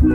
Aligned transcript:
Hi, 0.00 0.06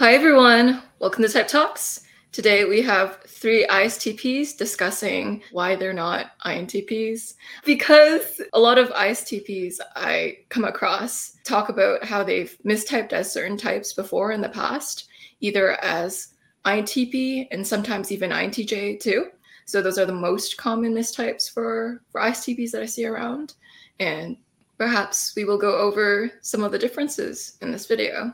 everyone. 0.00 0.82
Welcome 0.98 1.22
to 1.22 1.28
Type 1.28 1.46
Talks. 1.46 2.00
Today 2.32 2.64
we 2.64 2.82
have 2.82 3.20
three 3.22 3.64
ISTPs 3.68 4.56
discussing 4.56 5.44
why 5.52 5.76
they're 5.76 5.92
not 5.92 6.32
INTPs. 6.44 7.34
Because 7.64 8.40
a 8.52 8.58
lot 8.58 8.78
of 8.78 8.90
ISTPs 8.90 9.76
I 9.94 10.38
come 10.48 10.64
across 10.64 11.36
talk 11.44 11.68
about 11.68 12.02
how 12.02 12.24
they've 12.24 12.58
mistyped 12.66 13.12
as 13.12 13.32
certain 13.32 13.56
types 13.56 13.92
before 13.92 14.32
in 14.32 14.40
the 14.40 14.48
past, 14.48 15.06
either 15.38 15.80
as 15.84 16.34
INTP 16.64 17.46
and 17.52 17.64
sometimes 17.64 18.10
even 18.10 18.30
INTJ 18.30 18.98
too. 18.98 19.26
So 19.66 19.80
those 19.80 19.98
are 19.98 20.06
the 20.06 20.12
most 20.12 20.56
common 20.56 20.94
mistypes 20.94 21.50
for, 21.50 22.02
for 22.10 22.20
ISTPs 22.20 22.70
that 22.72 22.82
I 22.82 22.86
see 22.86 23.06
around. 23.06 23.54
And 24.00 24.36
perhaps 24.78 25.34
we 25.36 25.44
will 25.44 25.58
go 25.58 25.78
over 25.78 26.30
some 26.40 26.62
of 26.62 26.72
the 26.72 26.78
differences 26.78 27.56
in 27.62 27.70
this 27.70 27.86
video. 27.86 28.32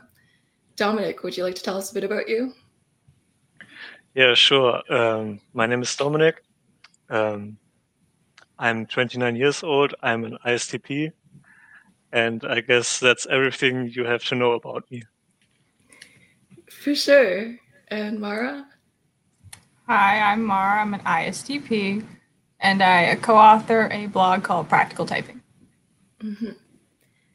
Dominic, 0.75 1.23
would 1.23 1.35
you 1.35 1.43
like 1.43 1.55
to 1.55 1.63
tell 1.63 1.77
us 1.77 1.91
a 1.91 1.93
bit 1.93 2.03
about 2.03 2.27
you? 2.27 2.53
Yeah, 4.15 4.33
sure. 4.33 4.81
Um, 4.91 5.39
my 5.53 5.65
name 5.65 5.81
is 5.81 5.95
Dominic. 5.95 6.43
Um, 7.09 7.57
I'm 8.57 8.85
29 8.85 9.35
years 9.35 9.63
old. 9.63 9.93
I'm 10.01 10.23
an 10.23 10.37
ISTP. 10.45 11.11
And 12.11 12.43
I 12.43 12.61
guess 12.61 12.99
that's 12.99 13.27
everything 13.27 13.91
you 13.93 14.03
have 14.05 14.23
to 14.25 14.35
know 14.35 14.53
about 14.53 14.89
me. 14.89 15.03
For 16.69 16.95
sure. 16.95 17.55
And 17.89 18.19
Mara? 18.19 18.65
Hi, 19.89 20.19
I'm 20.21 20.45
Mara. 20.45 20.81
I'm 20.81 20.93
an 20.93 20.99
ISTP. 20.99 22.05
And 22.59 22.83
I 22.83 23.15
co 23.15 23.35
author 23.35 23.89
a 23.91 24.05
blog 24.05 24.43
called 24.43 24.69
Practical 24.69 25.07
Typing. 25.07 25.41
Mm-hmm. 26.21 26.51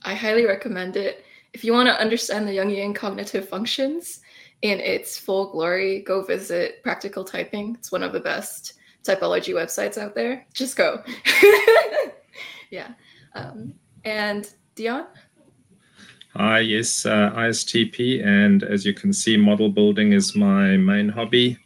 I 0.03 0.15
highly 0.15 0.47
recommend 0.47 0.95
it 0.97 1.25
if 1.53 1.64
you 1.64 1.73
want 1.73 1.89
to 1.89 2.01
understand 2.01 2.47
the 2.47 2.53
Jungian 2.53 2.95
cognitive 2.95 3.48
functions 3.48 4.20
in 4.62 4.79
its 4.79 5.19
full 5.19 5.51
glory, 5.51 6.03
go 6.03 6.23
visit 6.23 6.81
Practical 6.84 7.25
Typing. 7.25 7.75
It's 7.75 7.91
one 7.91 8.05
of 8.05 8.12
the 8.12 8.20
best 8.20 8.75
typology 9.03 9.53
websites 9.53 9.98
out 9.98 10.14
there. 10.14 10.47
Just 10.53 10.77
go. 10.77 11.03
yeah. 12.70 12.91
Um, 13.34 13.75
and 14.05 14.48
Dion? 14.77 15.07
Hi, 16.36 16.61
yes, 16.61 17.05
uh, 17.05 17.33
ISTP. 17.34 18.25
And 18.25 18.62
as 18.62 18.86
you 18.86 18.95
can 18.95 19.12
see, 19.12 19.36
model 19.36 19.70
building 19.70 20.12
is 20.12 20.36
my 20.36 20.77
main 20.77 21.09
hobby. 21.09 21.59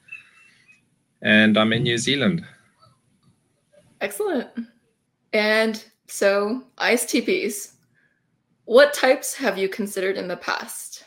And 1.23 1.59
I'm 1.59 1.73
in 1.73 1.83
New 1.83 1.99
Zealand. 1.99 2.45
Excellent. 4.01 4.49
And 5.33 5.85
so, 6.07 6.65
ISTPs, 6.79 7.73
what 8.65 8.95
types 8.95 9.35
have 9.35 9.59
you 9.59 9.69
considered 9.69 10.17
in 10.17 10.29
the 10.29 10.37
past 10.37 11.05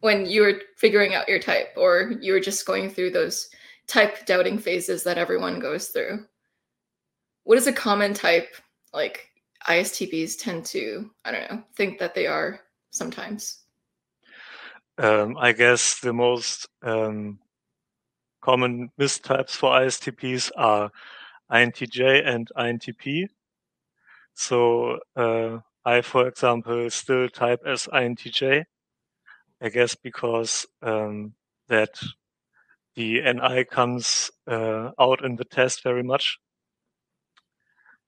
when 0.00 0.26
you 0.26 0.42
were 0.42 0.60
figuring 0.76 1.14
out 1.14 1.28
your 1.28 1.38
type 1.38 1.68
or 1.76 2.12
you 2.20 2.32
were 2.32 2.40
just 2.40 2.66
going 2.66 2.90
through 2.90 3.10
those 3.10 3.48
type 3.86 4.26
doubting 4.26 4.58
phases 4.58 5.02
that 5.02 5.18
everyone 5.18 5.58
goes 5.58 5.88
through? 5.88 6.24
What 7.44 7.58
is 7.58 7.66
a 7.66 7.72
common 7.72 8.14
type 8.14 8.54
like 8.92 9.28
ISTPs 9.68 10.38
tend 10.38 10.64
to, 10.66 11.10
I 11.24 11.32
don't 11.32 11.50
know, 11.50 11.62
think 11.74 11.98
that 11.98 12.14
they 12.14 12.26
are 12.26 12.60
sometimes? 12.90 13.62
Um, 14.98 15.36
I 15.38 15.52
guess 15.52 16.00
the 16.00 16.12
most 16.12 16.66
um, 16.82 17.38
common 18.46 18.88
mistypes 18.98 19.56
for 19.56 19.72
ISTPs 19.72 20.52
are 20.56 20.92
INTJ 21.50 22.24
and 22.24 22.48
INTP. 22.56 23.26
So 24.34 25.00
uh, 25.16 25.58
I, 25.84 26.00
for 26.02 26.28
example, 26.28 26.88
still 26.90 27.28
type 27.28 27.62
as 27.66 27.88
INTJ. 27.92 28.64
I 29.60 29.68
guess 29.68 29.96
because 29.96 30.64
um, 30.82 31.32
that 31.68 31.98
the 32.94 33.20
NI 33.20 33.64
comes 33.64 34.30
uh, 34.46 34.90
out 35.00 35.24
in 35.24 35.34
the 35.34 35.44
test 35.44 35.82
very 35.82 36.04
much, 36.04 36.38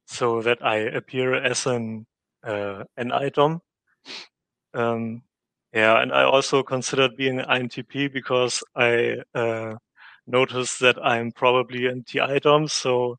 so 0.07 0.43
that 0.43 0.59
I 0.63 0.77
appear 0.77 1.35
as 1.35 1.67
an 1.67 2.07
uh, 2.45 2.85
NI 2.97 3.31
DOM. 3.31 3.61
Um, 4.75 5.23
yeah, 5.73 6.01
and 6.01 6.13
I 6.13 6.25
also 6.25 6.63
considered 6.63 7.17
being 7.17 7.39
INTP 7.39 8.13
because 8.13 8.63
I 8.77 9.23
uh, 9.35 9.77
noticed 10.29 10.81
that 10.81 11.05
I'm 11.05 11.33
probably 11.33 11.87
an 11.87 12.05
TI 12.05 12.39
DOM, 12.41 12.69
so 12.69 13.19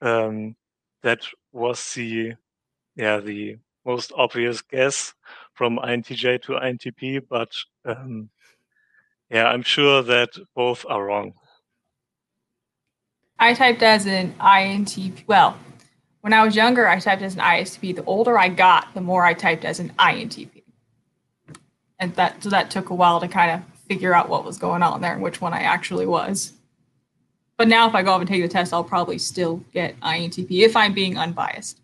um, 0.00 0.56
that 1.02 1.20
was 1.52 1.92
the 1.94 2.34
yeah 2.96 3.20
the 3.20 3.58
most 3.84 4.12
obvious 4.16 4.62
guess 4.62 5.14
from 5.52 5.78
INTJ 5.78 6.42
to 6.42 6.52
INTP, 6.52 7.22
but 7.28 7.52
um, 7.84 8.30
yeah, 9.30 9.46
I'm 9.46 9.62
sure 9.62 10.02
that 10.02 10.30
both 10.54 10.84
are 10.88 11.04
wrong. 11.04 11.34
I 13.38 13.52
typed 13.52 13.82
as 13.82 14.06
an 14.06 14.34
INTP. 14.40 15.24
Well, 15.26 15.58
when 16.20 16.32
I 16.32 16.44
was 16.44 16.56
younger, 16.56 16.88
I 16.88 16.98
typed 16.98 17.22
as 17.22 17.34
an 17.34 17.40
ISTP. 17.40 17.96
The 17.96 18.04
older 18.04 18.38
I 18.38 18.48
got, 18.48 18.94
the 18.94 19.00
more 19.00 19.24
I 19.24 19.34
typed 19.34 19.64
as 19.64 19.80
an 19.80 19.92
INTP. 19.98 20.62
And 21.98 22.14
that 22.16 22.42
so 22.42 22.48
that 22.50 22.70
took 22.70 22.90
a 22.90 22.94
while 22.94 23.20
to 23.20 23.28
kind 23.28 23.50
of 23.50 23.73
figure 23.88 24.14
out 24.14 24.28
what 24.28 24.44
was 24.44 24.58
going 24.58 24.82
on 24.82 25.00
there 25.00 25.12
and 25.12 25.22
which 25.22 25.40
one 25.40 25.52
I 25.52 25.60
actually 25.60 26.06
was. 26.06 26.52
But 27.56 27.68
now 27.68 27.88
if 27.88 27.94
I 27.94 28.02
go 28.02 28.14
up 28.14 28.20
and 28.20 28.28
take 28.28 28.42
the 28.42 28.48
test, 28.48 28.72
I'll 28.72 28.84
probably 28.84 29.18
still 29.18 29.58
get 29.72 29.98
INTP 30.00 30.50
if 30.50 30.76
I'm 30.76 30.92
being 30.92 31.16
unbiased. 31.16 31.78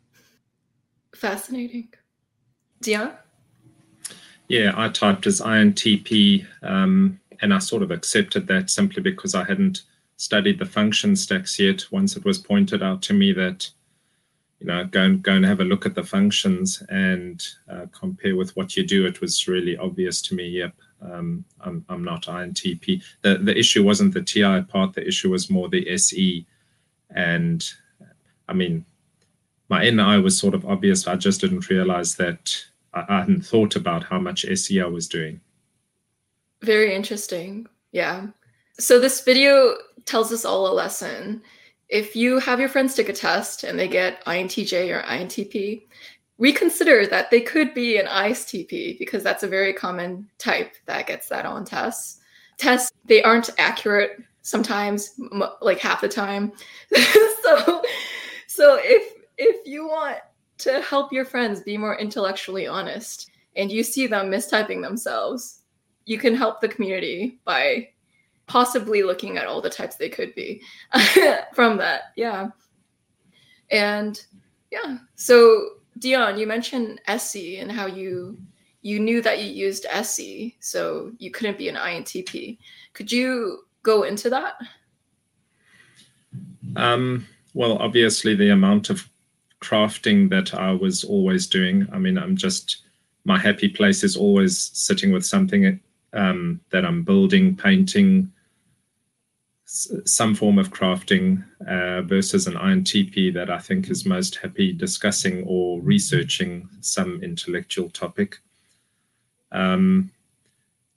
Fascinating. 1.15 1.89
Dion? 2.81 3.13
Yeah, 4.49 4.73
I 4.77 4.89
typed 4.89 5.27
as 5.27 5.41
INTP, 5.41 6.45
um, 6.63 7.21
and 7.41 7.55
I 7.55 7.59
sort 7.59 7.83
of 7.83 7.93
accepted 7.93 8.49
that 8.49 8.69
simply 8.69 9.01
because 9.03 9.35
I 9.35 9.45
hadn't 9.45 9.83
studied 10.17 10.59
the 10.59 10.67
function 10.67 11.15
stacks 11.15 11.59
yet. 11.59 11.85
Once 11.93 12.17
it 12.17 12.25
was 12.25 12.39
pointed 12.39 12.83
out 12.83 13.01
to 13.03 13.15
me 13.15 13.33
that, 13.33 13.71
you 14.59 14.67
know, 14.67 14.85
go 14.85 15.03
and 15.03 15.23
go 15.23 15.33
and 15.33 15.45
have 15.45 15.61
a 15.61 15.65
look 15.65 15.87
at 15.87 15.95
the 15.95 16.03
functions 16.03 16.83
and 16.89 17.47
uh, 17.71 17.87
compare 17.93 18.35
with 18.35 18.57
what 18.57 18.77
you 18.77 18.85
do, 18.85 19.07
it 19.07 19.21
was 19.21 19.47
really 19.47 19.77
obvious 19.77 20.21
to 20.23 20.35
me. 20.35 20.49
Yep, 20.49 20.75
um, 21.03 21.45
I'm 21.61 21.85
I'm 21.89 22.05
not 22.05 22.27
INTP. 22.27 23.03
The 23.23 23.39
the 23.39 23.57
issue 23.57 23.85
wasn't 23.85 24.15
the 24.15 24.23
TI 24.23 24.63
part. 24.63 24.95
The 24.95 25.07
issue 25.07 25.31
was 25.31 25.51
more 25.51 25.69
the 25.69 25.89
SE, 25.91 26.47
and 27.15 27.69
I 28.49 28.53
mean, 28.53 28.85
my 29.69 29.89
NI 29.89 30.19
was 30.19 30.39
sort 30.39 30.55
of 30.55 30.67
obvious. 30.67 31.07
I 31.07 31.17
just 31.17 31.41
didn't 31.41 31.71
realize 31.71 32.17
that 32.17 32.57
I, 32.93 33.05
I 33.09 33.19
hadn't 33.21 33.47
thought 33.47 33.77
about 33.77 34.05
how 34.05 34.19
much 34.19 34.45
SE 34.45 34.81
I 34.81 34.87
was 34.87 35.09
doing. 35.09 35.41
Very 36.63 36.95
interesting. 36.95 37.67
Yeah. 37.93 38.27
So 38.79 38.99
this 38.99 39.23
video 39.23 39.77
tells 40.05 40.33
us 40.33 40.45
all 40.45 40.71
a 40.71 40.75
lesson. 40.75 41.43
If 41.89 42.15
you 42.15 42.39
have 42.39 42.61
your 42.61 42.69
friends 42.69 42.95
take 42.95 43.09
a 43.09 43.13
test 43.13 43.65
and 43.65 43.79
they 43.79 43.89
get 43.89 44.25
INTJ 44.25 44.95
or 44.95 45.03
INTP, 45.03 45.83
reconsider 46.41 47.07
that 47.07 47.31
they 47.31 47.41
could 47.41 47.73
be 47.75 47.99
an 47.99 48.07
ISTP 48.07 48.99
because 48.99 49.23
that's 49.23 49.43
a 49.43 49.49
very 49.49 49.73
common 49.73 50.29
type 50.39 50.75
that 50.87 51.07
gets 51.07 51.29
that 51.29 51.47
on 51.47 51.65
tests. 51.65 52.21
Tests, 52.57 52.91
they 53.05 53.23
aren't 53.23 53.51
accurate 53.59 54.19
sometimes, 54.43 55.21
like 55.61 55.79
half 55.79 56.01
the 56.01 56.09
time. 56.09 56.53
so, 57.43 57.83
so 58.49 58.81
if 58.83 59.13
if 59.39 59.67
you 59.67 59.87
want 59.87 60.19
to 60.59 60.81
help 60.83 61.13
your 61.13 61.25
friends 61.25 61.61
be 61.61 61.79
more 61.79 61.99
intellectually 61.99 62.67
honest 62.67 63.31
and 63.57 63.71
you 63.71 63.83
see 63.83 64.07
them 64.07 64.31
mistyping 64.31 64.83
themselves, 64.83 65.63
you 66.05 66.19
can 66.19 66.35
help 66.35 66.61
the 66.61 66.69
community 66.69 67.39
by 67.45 67.89
possibly 68.47 69.03
looking 69.03 69.39
at 69.39 69.47
all 69.47 69.61
the 69.61 69.71
types 69.71 69.97
they 69.97 70.09
could 70.09 70.35
be 70.35 70.63
from 71.55 71.77
that. 71.79 72.13
Yeah. 72.17 72.49
And 73.71 74.23
yeah. 74.71 74.99
So 75.15 75.80
Dion, 76.01 76.39
you 76.39 76.47
mentioned 76.47 77.01
SE 77.07 77.59
and 77.59 77.71
how 77.71 77.87
you 77.87 78.39
you 78.83 78.99
knew 78.99 79.21
that 79.21 79.43
you 79.43 79.53
used 79.53 79.85
SE, 79.91 80.57
so 80.59 81.13
you 81.19 81.31
couldn't 81.31 81.59
be 81.59 81.69
an 81.69 81.77
INTP. 81.77 82.57
Could 82.95 83.13
you 83.13 83.65
go 83.83 84.05
into 84.05 84.31
that? 84.31 84.55
Um, 86.77 87.27
well, 87.53 87.77
obviously, 87.77 88.35
the 88.35 88.51
amount 88.51 88.89
of 88.89 89.07
crafting 89.61 90.31
that 90.31 90.55
I 90.55 90.73
was 90.73 91.05
always 91.05 91.47
doing. 91.47 91.87
I 91.93 91.99
mean, 91.99 92.17
I'm 92.17 92.37
just 92.37 92.85
my 93.25 93.39
happy 93.39 93.69
place 93.69 94.03
is 94.03 94.17
always 94.17 94.71
sitting 94.73 95.13
with 95.13 95.27
something 95.27 95.79
um, 96.15 96.61
that 96.71 96.87
I'm 96.87 97.03
building, 97.03 97.55
painting, 97.55 98.33
some 99.73 100.35
form 100.35 100.59
of 100.59 100.71
crafting, 100.71 101.45
uh, 101.69 102.03
versus 102.03 102.49
an 102.49 102.55
INTP 102.55 103.33
that 103.35 103.51
I 103.51 103.59
think 103.59 103.89
is 103.89 104.05
most 104.05 104.35
happy 104.37 104.73
discussing 104.73 105.45
or 105.47 105.81
researching 105.81 106.69
some 106.81 107.23
intellectual 107.23 107.89
topic. 107.91 108.39
Um, 109.53 110.11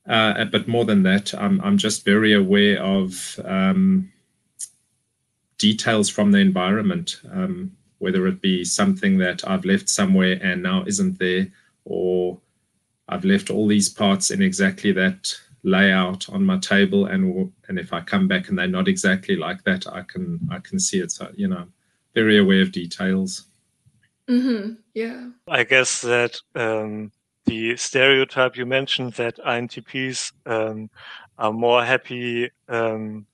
uh, 0.08 0.46
but 0.46 0.68
more 0.68 0.86
than 0.86 1.04
that, 1.04 1.36
I'm, 1.36 1.62
I'm 1.62 1.78
just 1.78 2.04
very 2.04 2.34
aware 2.34 2.84
of 2.84 3.40
um, 3.46 4.12
details 5.60 6.10
from 6.10 6.32
the 6.32 6.40
environment, 6.40 7.22
um, 7.32 7.72
whether 8.00 8.26
it 8.26 8.42
be 8.42 8.66
something 8.66 9.20
that 9.20 9.48
I've 9.48 9.66
left 9.66 9.88
somewhere 9.88 10.40
and 10.42 10.64
now 10.64 10.84
isn't 10.88 11.20
there, 11.20 11.48
or 11.86 12.40
I've 13.08 13.24
left 13.24 13.52
all 13.52 13.68
these 13.68 13.88
parts 13.88 14.32
in 14.32 14.42
exactly 14.42 14.92
that 14.94 15.38
layout 15.64 16.30
on 16.30 16.46
my 16.46 16.58
table, 16.58 17.06
and 17.06 17.52
and 17.68 17.80
if 17.80 17.94
I 17.94 18.02
come 18.02 18.28
back 18.28 18.50
and 18.50 18.58
they're 18.58 18.68
not 18.68 18.88
exactly 18.88 19.36
like 19.36 19.64
that, 19.64 19.88
I 19.88 20.02
can 20.04 20.40
I 20.52 20.60
can 20.60 20.80
see 20.80 21.00
it. 21.00 21.12
So 21.12 21.32
you 21.36 21.48
know, 21.48 21.68
very 22.14 22.38
aware 22.38 22.62
of 22.62 22.72
details. 22.72 23.46
Mm-hmm. 24.28 24.74
Yeah. 24.94 25.30
I 25.48 25.64
guess 25.64 26.02
that 26.02 26.40
um, 26.56 27.12
the 27.46 27.76
stereotype 27.76 28.56
you 28.56 28.66
mentioned 28.66 29.14
that 29.14 29.38
INTPs 29.38 30.32
um, 30.46 30.90
are 31.38 31.52
more 31.52 31.84
happy, 31.84 32.50
um, 32.70 33.26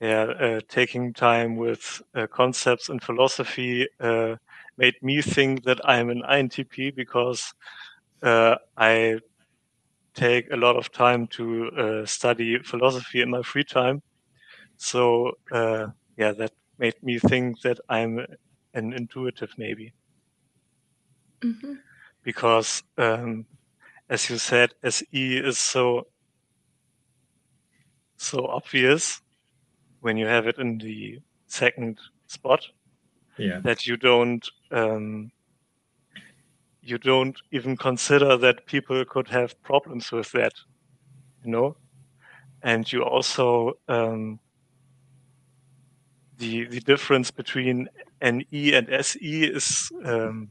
yeah, 0.00 0.22
uh, 0.22 0.60
taking 0.68 1.12
time 1.12 1.56
with 1.56 2.02
uh, 2.14 2.26
concepts 2.26 2.88
and 2.88 3.02
philosophy 3.02 3.86
uh, 4.00 4.36
made 4.78 4.94
me 5.02 5.20
think 5.20 5.64
that 5.64 5.80
I'm 5.88 6.10
an 6.10 6.22
INTP 6.22 6.94
because 6.94 7.52
uh, 8.22 8.56
I 8.76 9.20
take 10.14 10.50
a 10.50 10.56
lot 10.56 10.76
of 10.76 10.92
time 10.92 11.26
to 11.26 11.68
uh, 11.70 12.06
study 12.06 12.58
philosophy 12.58 13.22
in 13.22 13.30
my 13.30 13.42
free 13.42 13.64
time. 13.64 14.02
So 14.76 15.32
uh, 15.50 15.88
yeah, 16.16 16.32
that 16.32 16.52
made 16.78 17.02
me 17.02 17.18
think 17.18 17.60
that 17.62 17.80
I'm 17.88 18.26
an 18.74 18.92
intuitive 18.92 19.52
maybe. 19.56 19.92
Mm-hmm. 21.40 21.74
Because 22.22 22.82
um, 22.98 23.46
as 24.08 24.28
you 24.28 24.38
said, 24.38 24.74
SE 24.82 25.36
is 25.38 25.58
so 25.58 26.06
so 28.16 28.46
obvious 28.46 29.20
when 30.00 30.16
you 30.16 30.26
have 30.26 30.46
it 30.46 30.58
in 30.58 30.78
the 30.78 31.18
second 31.46 31.98
spot 32.26 32.66
yeah. 33.36 33.58
that 33.60 33.86
you 33.86 33.96
don't 33.96 34.48
um, 34.70 35.30
you 36.82 36.98
don't 36.98 37.40
even 37.52 37.76
consider 37.76 38.36
that 38.36 38.66
people 38.66 39.04
could 39.04 39.28
have 39.28 39.60
problems 39.62 40.10
with 40.10 40.32
that, 40.32 40.52
you 41.44 41.50
know, 41.50 41.76
and 42.62 42.92
you 42.92 43.02
also 43.02 43.74
um, 43.88 44.40
the 46.38 46.64
the 46.66 46.80
difference 46.80 47.30
between 47.30 47.88
NE 48.20 48.74
and 48.74 48.90
SE 48.90 49.44
is 49.44 49.90
um, 50.04 50.50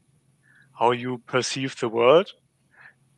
how 0.79 0.91
you 0.91 1.17
perceive 1.27 1.77
the 1.79 1.89
world, 1.89 2.31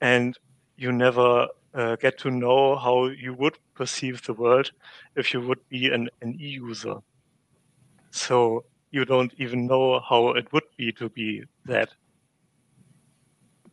and 0.01 0.37
you 0.75 0.91
never 0.91 1.47
uh, 1.73 1.95
get 1.97 2.17
to 2.19 2.31
know 2.31 2.75
how 2.75 3.05
you 3.05 3.33
would 3.33 3.57
perceive 3.75 4.23
the 4.25 4.33
world 4.33 4.71
if 5.15 5.33
you 5.33 5.41
would 5.41 5.59
be 5.69 5.87
an, 5.91 6.09
an 6.21 6.35
E 6.39 6.47
user. 6.47 6.95
So 8.11 8.65
you 8.91 9.05
don't 9.05 9.33
even 9.37 9.65
know 9.65 9.99
how 9.99 10.29
it 10.29 10.51
would 10.53 10.63
be 10.77 10.91
to 10.93 11.09
be 11.09 11.43
that. 11.65 11.89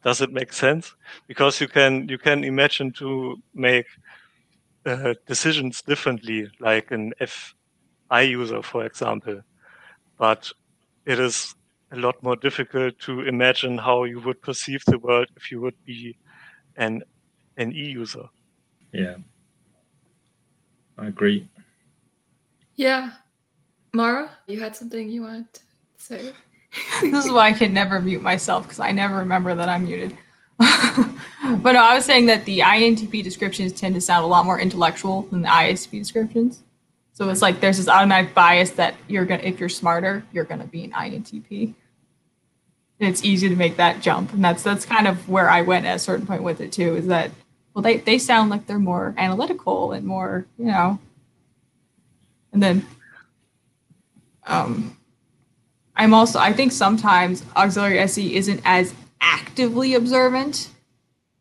Does 0.02 0.20
it 0.20 0.32
make 0.32 0.52
sense? 0.52 0.94
Because 1.28 1.60
you 1.60 1.68
can 1.68 2.08
you 2.08 2.18
can 2.18 2.44
imagine 2.44 2.92
to 2.92 3.36
make 3.54 3.86
uh, 4.86 5.14
decisions 5.26 5.82
differently, 5.82 6.48
like 6.60 6.90
an 6.90 7.12
FI 7.20 8.22
user, 8.22 8.62
for 8.62 8.84
example. 8.84 9.40
But 10.18 10.50
it 11.06 11.18
is 11.18 11.54
a 11.92 11.96
lot 11.96 12.22
more 12.22 12.36
difficult 12.36 12.98
to 13.00 13.20
imagine 13.22 13.78
how 13.78 14.04
you 14.04 14.20
would 14.20 14.40
perceive 14.42 14.82
the 14.86 14.98
world 14.98 15.28
if 15.36 15.50
you 15.50 15.60
would 15.60 15.76
be 15.84 16.16
an 16.76 17.02
an 17.56 17.72
E 17.72 17.90
user. 17.90 18.26
Yeah, 18.92 19.16
I 20.98 21.06
agree. 21.08 21.48
Yeah, 22.76 23.10
Mara, 23.92 24.30
you 24.46 24.60
had 24.60 24.76
something 24.76 25.08
you 25.10 25.22
wanted 25.22 25.52
to 25.54 25.60
say. 25.98 26.32
this 27.02 27.24
is 27.24 27.32
why 27.32 27.48
I 27.48 27.52
can 27.52 27.72
never 27.72 28.00
mute 28.00 28.22
myself 28.22 28.64
because 28.64 28.80
I 28.80 28.92
never 28.92 29.16
remember 29.16 29.54
that 29.54 29.68
I'm 29.68 29.84
muted. 29.84 30.16
but 30.58 31.72
no, 31.72 31.82
I 31.82 31.94
was 31.94 32.04
saying 32.04 32.26
that 32.26 32.44
the 32.44 32.60
INTP 32.60 33.24
descriptions 33.24 33.72
tend 33.72 33.94
to 33.94 34.00
sound 34.00 34.24
a 34.24 34.28
lot 34.28 34.44
more 34.44 34.60
intellectual 34.60 35.22
than 35.22 35.42
the 35.42 35.48
ISTP 35.48 35.98
descriptions. 35.98 36.62
So 37.12 37.28
it's 37.28 37.42
like 37.42 37.60
there's 37.60 37.78
this 37.78 37.88
automatic 37.88 38.34
bias 38.34 38.70
that 38.72 38.94
you're 39.08 39.24
gonna, 39.24 39.42
if 39.42 39.58
you're 39.58 39.68
smarter, 39.68 40.24
you're 40.32 40.44
gonna 40.44 40.66
be 40.66 40.84
an 40.84 40.92
INTP. 40.92 41.74
And 43.00 43.08
it's 43.08 43.24
easy 43.24 43.48
to 43.48 43.56
make 43.56 43.76
that 43.78 44.00
jump, 44.02 44.34
and 44.34 44.44
that's 44.44 44.62
that's 44.62 44.84
kind 44.84 45.08
of 45.08 45.26
where 45.26 45.48
I 45.48 45.62
went 45.62 45.86
at 45.86 45.96
a 45.96 45.98
certain 45.98 46.26
point 46.26 46.42
with 46.42 46.60
it 46.60 46.70
too. 46.70 46.96
Is 46.96 47.06
that 47.06 47.30
well, 47.72 47.82
they 47.82 47.96
they 47.98 48.18
sound 48.18 48.50
like 48.50 48.66
they're 48.66 48.78
more 48.78 49.14
analytical 49.16 49.92
and 49.92 50.04
more, 50.04 50.46
you 50.58 50.66
know. 50.66 50.98
And 52.52 52.62
then, 52.62 52.86
um, 54.46 54.96
I'm 56.00 56.14
also 56.14 56.38
I 56.38 56.54
think 56.54 56.72
sometimes 56.72 57.44
auxiliary 57.54 57.98
SE 57.98 58.34
isn't 58.34 58.62
as 58.64 58.94
actively 59.20 59.94
observant. 59.94 60.70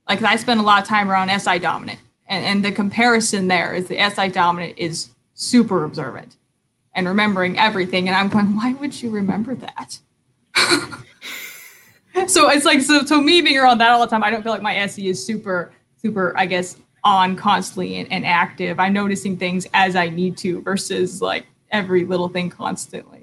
Like 0.08 0.22
I 0.22 0.36
spend 0.36 0.60
a 0.60 0.64
lot 0.64 0.82
of 0.82 0.88
time 0.88 1.10
around 1.10 1.30
SI 1.40 1.60
dominant, 1.60 2.00
and 2.28 2.44
and 2.44 2.66
the 2.66 2.74
comparison 2.74 3.48
there 3.48 3.74
is 3.74 3.88
the 3.88 3.96
SI 3.96 4.28
dominant 4.28 4.74
is 4.76 5.12
super 5.34 5.86
observant 5.86 6.36
and 6.94 7.08
remembering 7.08 7.58
everything, 7.58 8.10
and 8.10 8.18
I'm 8.18 8.28
going, 8.28 8.54
why 8.58 8.74
would 8.74 9.02
you 9.02 9.10
remember 9.12 9.56
that? 9.56 10.00
so 12.28 12.50
it's 12.50 12.66
like 12.66 12.82
so 12.82 13.06
so 13.06 13.22
me 13.22 13.40
being 13.40 13.58
around 13.58 13.78
that 13.78 13.92
all 13.92 14.02
the 14.02 14.08
time, 14.08 14.26
I 14.26 14.30
don't 14.30 14.44
feel 14.44 14.52
like 14.52 14.62
my 14.62 14.76
SE 14.76 15.08
is 15.08 15.26
super 15.26 15.72
super 16.02 16.34
I 16.36 16.46
guess 16.46 16.76
on 17.06 17.38
constantly 17.38 17.96
and, 17.96 18.12
and 18.12 18.26
active. 18.26 18.78
I'm 18.78 18.92
noticing 18.92 19.38
things 19.38 19.68
as 19.74 19.96
I 19.96 20.10
need 20.10 20.36
to 20.40 20.62
versus 20.64 21.22
like 21.22 21.46
every 21.72 22.04
little 22.04 22.28
thing 22.28 22.50
constantly. 22.50 23.19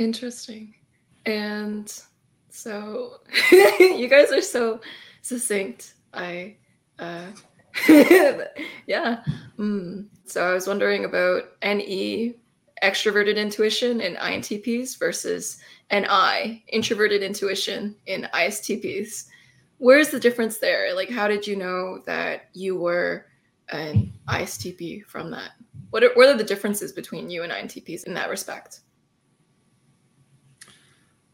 Interesting. 0.00 0.74
And 1.26 1.92
so 2.48 3.20
you 3.52 4.08
guys 4.08 4.32
are 4.32 4.40
so 4.40 4.80
succinct. 5.20 5.92
I 6.14 6.56
uh 6.98 7.26
yeah. 8.86 9.22
Mm. 9.58 10.06
So 10.24 10.48
I 10.48 10.54
was 10.54 10.66
wondering 10.66 11.04
about 11.04 11.50
NE 11.62 12.34
extroverted 12.82 13.36
intuition 13.36 14.00
in 14.00 14.14
INTPs 14.16 14.98
versus 14.98 15.60
NI 15.92 16.64
introverted 16.68 17.22
intuition 17.22 17.94
in 18.06 18.26
ISTPs. 18.32 19.26
Where's 19.76 20.08
the 20.08 20.18
difference 20.18 20.56
there? 20.58 20.94
Like, 20.94 21.10
how 21.10 21.28
did 21.28 21.46
you 21.46 21.56
know 21.56 21.98
that 22.06 22.48
you 22.54 22.74
were 22.74 23.26
an 23.68 24.14
ISTP 24.28 25.04
from 25.04 25.30
that? 25.32 25.50
What 25.90 26.02
are, 26.02 26.14
what 26.14 26.28
are 26.28 26.38
the 26.38 26.44
differences 26.44 26.90
between 26.90 27.28
you 27.28 27.42
and 27.42 27.52
INTPs 27.52 28.04
in 28.04 28.14
that 28.14 28.30
respect? 28.30 28.80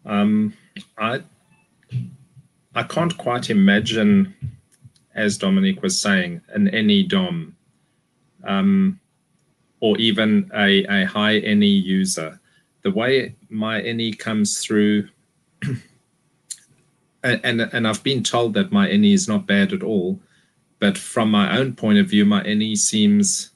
Um, 0.06 0.54
I 0.96 1.22
I 2.74 2.82
can't 2.84 3.16
quite 3.16 3.50
imagine, 3.50 4.34
as 5.14 5.38
Dominic 5.38 5.82
was 5.82 6.00
saying, 6.00 6.42
an 6.50 6.64
NE 6.64 7.04
DOM, 7.04 7.56
um, 8.44 9.00
or 9.80 9.98
even 9.98 10.50
a, 10.54 10.84
a 10.84 11.04
high 11.06 11.38
NE 11.38 11.66
user. 11.66 12.38
The 12.82 12.90
way 12.90 13.34
my 13.48 13.80
NE 13.80 14.12
comes 14.12 14.62
through, 14.64 15.08
and, 15.62 17.40
and 17.42 17.60
and 17.60 17.88
I've 17.88 18.02
been 18.04 18.22
told 18.22 18.54
that 18.54 18.70
my 18.70 18.88
NE 18.88 19.12
is 19.12 19.26
not 19.26 19.46
bad 19.46 19.72
at 19.72 19.82
all, 19.82 20.20
but 20.78 20.96
from 20.96 21.30
my 21.30 21.58
own 21.58 21.74
point 21.74 21.98
of 21.98 22.06
view, 22.06 22.24
my 22.24 22.42
NE 22.42 22.76
seems 22.76 23.50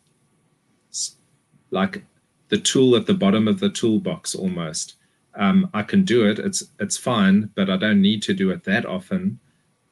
like 1.70 2.02
the 2.48 2.58
tool 2.58 2.96
at 2.96 3.06
the 3.06 3.14
bottom 3.14 3.46
of 3.46 3.60
the 3.60 3.70
toolbox 3.70 4.34
almost 4.34 4.96
um, 5.34 5.70
I 5.74 5.82
can 5.82 6.04
do 6.04 6.28
it. 6.28 6.38
It's 6.38 6.64
it's 6.80 6.96
fine, 6.96 7.50
but 7.54 7.70
I 7.70 7.76
don't 7.76 8.02
need 8.02 8.22
to 8.22 8.34
do 8.34 8.50
it 8.50 8.64
that 8.64 8.86
often. 8.86 9.38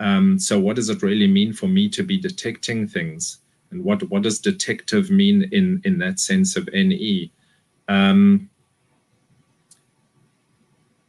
Um, 0.01 0.39
so 0.39 0.59
what 0.59 0.77
does 0.77 0.91
it 0.91 1.03
really 1.03 1.27
mean 1.27 1.53
for 1.53 1.67
me 1.67 1.89
to 1.91 2.03
be 2.03 2.19
detecting 2.19 2.87
things? 2.87 3.39
And 3.71 3.85
what 3.85 4.03
what 4.11 4.23
does 4.23 4.39
detective 4.39 5.11
mean 5.11 5.49
in 5.53 5.81
in 5.85 5.99
that 5.99 6.19
sense 6.19 6.57
of 6.57 6.69
NE? 6.73 7.31
Um, 7.89 8.51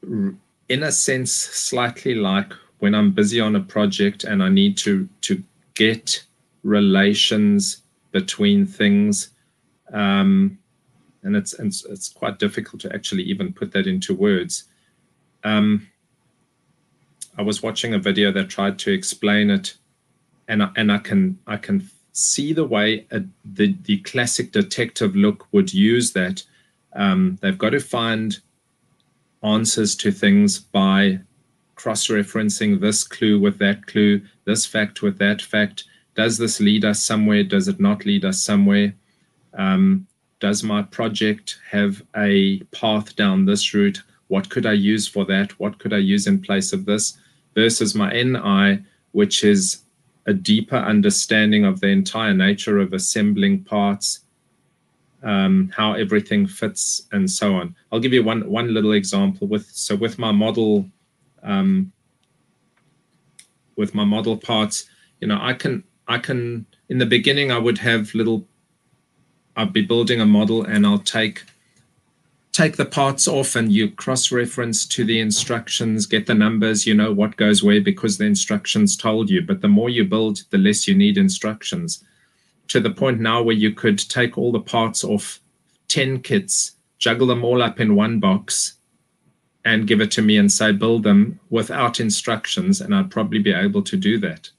in 0.04 0.84
a 0.84 0.92
sense, 0.92 1.32
slightly 1.32 2.16
like 2.16 2.54
when 2.80 2.96
I'm 2.96 3.12
busy 3.12 3.40
on 3.40 3.56
a 3.56 3.62
project 3.62 4.24
and 4.24 4.44
I 4.44 4.50
need 4.50 4.78
to 4.78 5.08
to 5.22 5.44
get 5.74 6.24
relations 6.64 7.84
between 8.12 8.66
things. 8.66 9.30
Um, 9.92 10.59
and 11.30 11.36
it's, 11.36 11.54
it's 11.60 11.86
it's 11.86 12.10
quite 12.10 12.40
difficult 12.40 12.82
to 12.82 12.92
actually 12.92 13.22
even 13.22 13.54
put 13.54 13.72
that 13.72 13.86
into 13.86 14.16
words. 14.16 14.64
Um, 15.44 15.88
I 17.38 17.44
was 17.44 17.62
watching 17.62 17.94
a 17.94 18.00
video 18.00 18.32
that 18.32 18.50
tried 18.50 18.80
to 18.80 18.92
explain 18.92 19.52
it, 19.52 19.78
and 20.48 20.64
I, 20.64 20.70
and 20.76 20.92
I 20.92 20.98
can 20.98 21.38
I 21.46 21.58
can 21.58 21.88
see 22.14 22.52
the 22.52 22.66
way 22.66 23.06
a, 23.12 23.22
the 23.46 23.76
the 23.84 24.00
classic 24.00 24.52
detective 24.52 25.16
look 25.16 25.48
would 25.52 25.72
use 25.72 26.14
that. 26.14 26.44
Um, 26.94 27.38
they've 27.42 27.64
got 27.66 27.74
to 27.74 27.80
find 27.80 28.40
answers 29.44 29.96
to 29.98 30.12
things 30.12 30.60
by 30.60 31.20
cross-referencing 31.76 32.80
this 32.80 33.04
clue 33.04 33.40
with 33.40 33.60
that 33.60 33.86
clue, 33.86 34.22
this 34.46 34.66
fact 34.66 35.04
with 35.04 35.20
that 35.20 35.44
fact. 35.44 35.84
Does 36.16 36.40
this 36.40 36.60
lead 36.60 36.84
us 36.84 37.04
somewhere? 37.04 37.44
Does 37.44 37.68
it 37.68 37.80
not 37.80 38.04
lead 38.06 38.26
us 38.26 38.42
somewhere? 38.42 38.96
Um, 39.54 40.08
does 40.40 40.64
my 40.64 40.82
project 40.82 41.60
have 41.70 42.02
a 42.16 42.60
path 42.72 43.16
down 43.16 43.46
this 43.46 43.74
route? 43.74 44.02
What 44.28 44.50
could 44.50 44.66
I 44.66 44.74
use 44.74 45.08
for 45.08 45.26
that? 45.26 45.60
What 45.60 45.80
could 45.80 45.94
I 45.94 45.98
use 45.98 46.28
in 46.28 46.42
place 46.42 46.72
of 46.72 46.86
this? 46.86 47.18
Versus 47.56 47.96
my 47.96 48.12
NI, 48.12 48.84
which 49.12 49.44
is 49.44 49.84
a 50.26 50.34
deeper 50.34 50.76
understanding 50.76 51.66
of 51.66 51.80
the 51.80 51.88
entire 51.88 52.34
nature 52.34 52.78
of 52.78 52.94
assembling 52.94 53.64
parts, 53.64 54.20
um, 55.24 55.72
how 55.76 55.94
everything 55.94 56.48
fits, 56.48 57.08
and 57.12 57.30
so 57.30 57.56
on. 57.56 57.76
I'll 57.92 58.00
give 58.00 58.14
you 58.14 58.24
one 58.24 58.50
one 58.50 58.74
little 58.74 58.94
example 58.94 59.48
with 59.48 59.66
so 59.66 59.96
with 59.96 60.20
my 60.20 60.32
model, 60.32 60.86
um, 61.44 61.92
with 63.76 63.96
my 63.96 64.06
model 64.06 64.38
parts, 64.38 64.88
you 65.20 65.28
know, 65.28 65.40
I 65.42 65.54
can 65.54 65.84
I 66.08 66.20
can 66.20 66.66
in 66.90 67.00
the 67.00 67.06
beginning 67.06 67.52
I 67.52 67.58
would 67.58 67.80
have 67.80 68.14
little. 68.14 68.48
I'd 69.60 69.74
be 69.74 69.82
building 69.82 70.22
a 70.22 70.26
model 70.26 70.64
and 70.64 70.86
I'll 70.86 71.00
take 71.00 71.44
take 72.54 72.78
the 72.78 72.86
parts 72.86 73.28
off 73.28 73.56
and 73.58 73.72
you 73.72 73.92
cross-reference 73.92 74.86
to 74.86 75.04
the 75.04 75.20
instructions, 75.20 76.06
get 76.06 76.26
the 76.26 76.34
numbers, 76.34 76.88
you 76.88 76.94
know 76.94 77.12
what 77.12 77.36
goes 77.36 77.62
where 77.62 77.82
because 77.82 78.18
the 78.18 78.26
instructions 78.26 78.96
told 78.96 79.30
you. 79.30 79.42
But 79.42 79.62
the 79.62 79.68
more 79.68 79.90
you 79.90 80.06
build, 80.06 80.44
the 80.50 80.58
less 80.58 80.88
you 80.88 80.96
need 80.96 81.18
instructions 81.18 82.04
to 82.70 82.80
the 82.80 82.90
point 82.90 83.20
now 83.20 83.42
where 83.42 83.56
you 83.56 83.74
could 83.74 84.00
take 84.00 84.38
all 84.38 84.54
the 84.54 84.62
parts 84.62 85.04
off 85.04 85.42
10 85.90 86.22
kits, 86.22 86.72
juggle 86.98 87.28
them 87.28 87.44
all 87.44 87.62
up 87.62 87.82
in 87.82 87.96
one 87.96 88.20
box, 88.20 88.76
and 89.66 89.88
give 89.88 90.00
it 90.00 90.12
to 90.12 90.22
me 90.22 90.38
and 90.38 90.52
say, 90.52 90.72
build 90.72 91.04
them 91.04 91.38
without 91.50 92.00
instructions. 92.00 92.80
And 92.80 92.96
I'd 92.96 93.12
probably 93.12 93.40
be 93.40 93.54
able 93.54 93.82
to 93.84 93.98
do 93.98 94.18
that. 94.20 94.50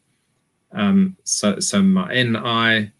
Um, 0.72 1.16
so, 1.24 1.58
so 1.58 1.80
my 1.80 2.12
NI, 2.12 2.92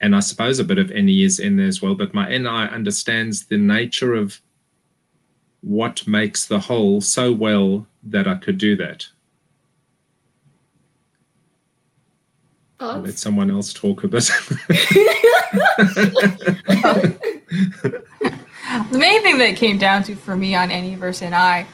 and 0.00 0.14
I 0.14 0.20
suppose 0.20 0.58
a 0.58 0.64
bit 0.64 0.78
of 0.78 0.90
NE 0.90 1.22
is 1.22 1.38
in 1.38 1.56
there 1.56 1.66
as 1.66 1.82
well, 1.82 1.94
but 1.94 2.14
my 2.14 2.28
NI 2.28 2.48
understands 2.48 3.46
the 3.46 3.58
nature 3.58 4.14
of 4.14 4.40
what 5.60 6.06
makes 6.06 6.46
the 6.46 6.60
whole 6.60 7.00
so 7.00 7.32
well 7.32 7.86
that 8.04 8.28
I 8.28 8.36
could 8.36 8.58
do 8.58 8.76
that. 8.76 9.06
I'll 12.80 13.00
let 13.00 13.18
someone 13.18 13.50
else 13.50 13.72
talk 13.72 14.04
a 14.04 14.08
bit. 14.08 14.30
the 18.92 18.98
main 18.98 19.22
thing 19.22 19.38
that 19.38 19.56
came 19.56 19.78
down 19.78 20.04
to 20.04 20.14
for 20.14 20.36
me 20.36 20.54
on 20.54 20.68
NE 20.68 20.94
versus 20.94 21.28
NI 21.28 21.66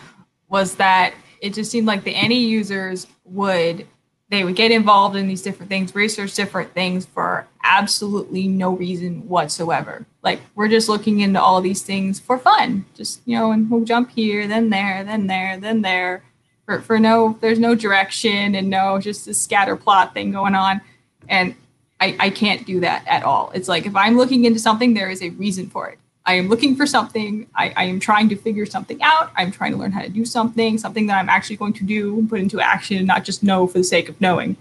was 0.49 0.77
that 0.77 1.13
it 1.43 1.53
just 1.53 1.71
seemed 1.71 1.87
like 1.87 2.05
the 2.05 2.15
NE 2.15 2.39
users 2.39 3.07
would 3.25 3.87
they 4.31 4.45
would 4.45 4.57
get 4.57 4.71
involved 4.71 5.17
in 5.17 5.29
these 5.29 5.43
different 5.43 5.71
things, 5.71 5.95
research 5.95 6.35
different 6.35 6.73
things 6.73 7.07
for 7.07 7.47
absolutely 7.63 8.49
no 8.49 8.71
reason 8.71 9.29
whatsoever. 9.29 10.07
Like 10.23 10.41
we're 10.55 10.69
just 10.69 10.89
looking 10.89 11.21
into 11.21 11.41
all 11.41 11.61
these 11.61 11.83
things 11.83 12.19
for 12.19 12.39
fun, 12.39 12.87
just 12.95 13.21
you 13.27 13.39
know, 13.39 13.53
and 13.53 13.71
we'll 13.71 13.85
jump 13.85 14.11
here, 14.11 14.47
then 14.47 14.71
there, 14.71 15.05
then 15.05 15.27
there, 15.27 15.59
then 15.59 15.83
there, 15.83 16.25
for 16.65 16.81
for 16.81 16.99
no, 16.99 17.39
there's 17.41 17.59
no 17.59 17.75
direction 17.75 18.55
and 18.55 18.71
no 18.71 18.99
just 18.99 19.29
a 19.29 19.35
scatter 19.35 19.77
plot 19.77 20.15
thing 20.15 20.33
going 20.33 20.55
on. 20.55 20.81
And 21.29 21.55
I, 22.01 22.17
I 22.19 22.31
can't 22.31 22.67
do 22.67 22.81
that 22.81 23.07
at 23.07 23.23
all. 23.23 23.51
It's 23.55 23.69
like 23.69 23.87
if 23.87 23.95
I'm 23.95 24.17
looking 24.17 24.47
into 24.47 24.59
something, 24.59 24.95
there 24.95 25.11
is 25.11 25.23
a 25.23 25.31
reason 25.31 25.69
for 25.69 25.89
it. 25.89 25.99
I 26.27 26.35
am 26.35 26.49
looking 26.49 26.75
for 26.75 26.87
something. 26.87 27.47
I, 27.55 27.73
I 27.77 27.85
am 27.85 28.01
trying 28.01 28.29
to 28.31 28.37
figure 28.37 28.65
something 28.65 29.01
out. 29.03 29.31
I'm 29.37 29.51
trying 29.51 29.73
to 29.73 29.79
learn 29.79 29.93
how 29.93 30.01
to 30.01 30.09
do 30.09 30.25
something, 30.25 30.79
something 30.79 31.07
that 31.09 31.19
I'm 31.19 31.29
actually 31.29 31.57
going 31.57 31.75
to 31.75 31.85
do 31.85 32.19
and 32.19 32.29
put 32.29 32.41
into 32.41 32.61
action 32.61 32.97
and 32.97 33.07
not 33.07 33.25
just 33.25 33.43
know 33.43 33.67
for 33.67 33.79
the 33.79 33.85
sake 33.85 34.09
of 34.09 34.21
knowing. 34.21 34.57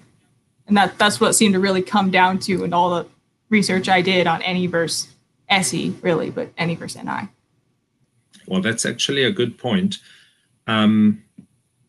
And 0.67 0.75
that 0.75 0.97
that's 0.97 1.19
what 1.19 1.33
seemed 1.33 1.53
to 1.53 1.59
really 1.59 1.81
come 1.81 2.11
down 2.11 2.39
to 2.39 2.63
in 2.63 2.73
all 2.73 2.89
the 2.89 3.07
research 3.49 3.87
I 3.87 4.01
did 4.01 4.27
on 4.27 4.39
NE 4.39 4.67
versus 4.67 5.13
SE, 5.49 5.89
really, 6.01 6.29
but 6.29 6.49
NE 6.57 6.75
versus 6.75 7.01
NI. 7.03 7.29
Well, 8.47 8.61
that's 8.61 8.85
actually 8.85 9.23
a 9.23 9.31
good 9.31 9.57
point. 9.57 9.99
Um, 10.67 11.23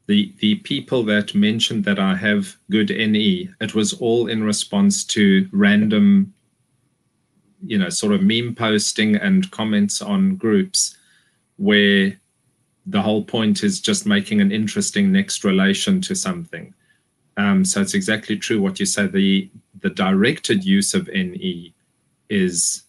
the 0.06 0.32
the 0.38 0.56
people 0.56 1.02
that 1.04 1.34
mentioned 1.34 1.84
that 1.84 1.98
I 1.98 2.14
have 2.14 2.56
good 2.70 2.90
NE, 2.90 3.50
it 3.60 3.74
was 3.74 3.92
all 3.94 4.26
in 4.26 4.44
response 4.44 5.04
to 5.04 5.48
random, 5.52 6.34
you 7.66 7.78
know, 7.78 7.88
sort 7.88 8.12
of 8.12 8.22
meme 8.22 8.54
posting 8.54 9.16
and 9.16 9.50
comments 9.50 10.02
on 10.02 10.36
groups 10.36 10.96
where 11.56 12.18
the 12.86 13.00
whole 13.00 13.24
point 13.24 13.64
is 13.64 13.80
just 13.80 14.06
making 14.06 14.40
an 14.40 14.52
interesting 14.52 15.10
next 15.10 15.44
relation 15.44 16.00
to 16.02 16.14
something. 16.14 16.74
Um, 17.36 17.64
so 17.64 17.80
it's 17.80 17.94
exactly 17.94 18.36
true 18.36 18.60
what 18.60 18.78
you 18.78 18.86
say. 18.86 19.06
The 19.06 19.50
the 19.80 19.90
directed 19.90 20.64
use 20.64 20.94
of 20.94 21.08
NE 21.08 21.74
is 22.28 22.84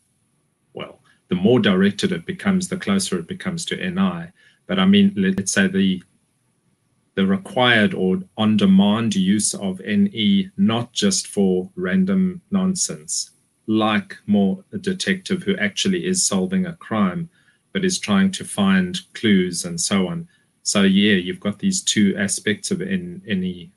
well, 0.74 1.00
the 1.30 1.36
more 1.36 1.60
directed 1.60 2.12
it 2.12 2.26
becomes, 2.26 2.68
the 2.68 2.78
closer 2.78 3.18
it 3.18 3.28
becomes 3.28 3.66
to 3.66 3.76
NI. 3.76 4.32
But 4.68 4.80
I 4.80 4.86
mean, 4.86 5.14
let's 5.16 5.52
say 5.52 5.68
the 5.68 6.04
the 7.16 7.26
required 7.26 7.94
or 7.94 8.20
on 8.38 8.58
demand 8.58 9.16
use 9.16 9.54
of 9.54 9.80
NE, 9.80 10.50
not 10.58 10.92
just 10.92 11.28
for 11.28 11.70
random 11.76 12.42
nonsense, 12.52 13.32
like 13.68 14.18
more 14.28 14.64
a 14.72 14.78
detective 14.78 15.44
who 15.44 15.58
actually 15.58 16.06
is 16.06 16.26
solving 16.26 16.66
a 16.66 16.76
crime, 16.76 17.30
but 17.74 17.86
is 17.86 18.00
trying 18.00 18.32
to 18.32 18.46
find 18.46 19.00
clues 19.14 19.66
and 19.66 19.80
so 19.80 20.08
on. 20.08 20.28
So, 20.64 20.82
yeah, 20.84 21.14
you've 21.14 21.40
got 21.40 21.60
these 21.60 21.82
two 21.82 22.16
aspects 22.18 22.72
of 22.72 22.80
NE. 22.80 23.72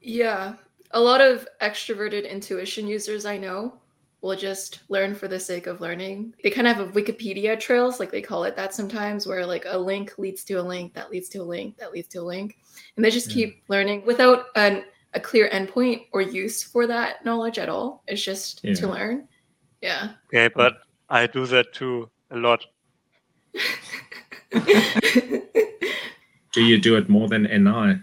Yeah, 0.00 0.54
a 0.92 1.00
lot 1.00 1.20
of 1.20 1.46
extroverted 1.60 2.28
intuition 2.28 2.86
users 2.86 3.26
I 3.26 3.36
know 3.36 3.74
will 4.20 4.36
just 4.36 4.80
learn 4.88 5.14
for 5.14 5.28
the 5.28 5.38
sake 5.38 5.66
of 5.66 5.80
learning. 5.80 6.34
They 6.42 6.50
kind 6.50 6.66
of 6.66 6.76
have 6.76 6.92
Wikipedia 6.92 7.58
trails, 7.58 8.00
like 8.00 8.10
they 8.10 8.22
call 8.22 8.44
it 8.44 8.56
that 8.56 8.74
sometimes, 8.74 9.26
where 9.26 9.46
like 9.46 9.64
a 9.68 9.78
link 9.78 10.18
leads 10.18 10.42
to 10.44 10.54
a 10.54 10.62
link 10.62 10.94
that 10.94 11.10
leads 11.10 11.28
to 11.30 11.38
a 11.38 11.44
link 11.44 11.76
that 11.78 11.92
leads 11.92 12.08
to 12.08 12.18
a 12.18 12.22
link. 12.22 12.56
And 12.96 13.04
they 13.04 13.10
just 13.10 13.28
yeah. 13.28 13.34
keep 13.34 13.62
learning 13.68 14.04
without 14.06 14.46
an, 14.56 14.84
a 15.18 15.20
clear 15.20 15.50
endpoint 15.50 16.06
or 16.12 16.22
use 16.22 16.62
for 16.62 16.86
that 16.86 17.24
knowledge 17.24 17.58
at 17.58 17.68
all. 17.68 18.02
It's 18.06 18.22
just 18.22 18.60
yeah. 18.62 18.74
to 18.74 18.88
learn. 18.88 19.28
Yeah. 19.82 20.12
Okay, 20.28 20.48
but 20.54 20.78
I 21.10 21.26
do 21.26 21.46
that 21.46 21.74
too 21.74 22.08
a 22.30 22.36
lot. 22.36 22.64
do 26.52 26.62
you 26.62 26.78
do 26.78 26.96
it 26.96 27.08
more 27.08 27.28
than 27.28 27.42
NI? 27.42 28.00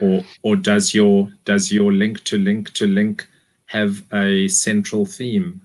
Or 0.00 0.24
or 0.42 0.56
does 0.56 0.92
your 0.92 1.30
does 1.44 1.70
your 1.70 1.92
link 1.92 2.24
to 2.24 2.36
link 2.36 2.72
to 2.74 2.86
link 2.86 3.26
have 3.66 4.02
a 4.12 4.48
central 4.48 5.06
theme? 5.06 5.60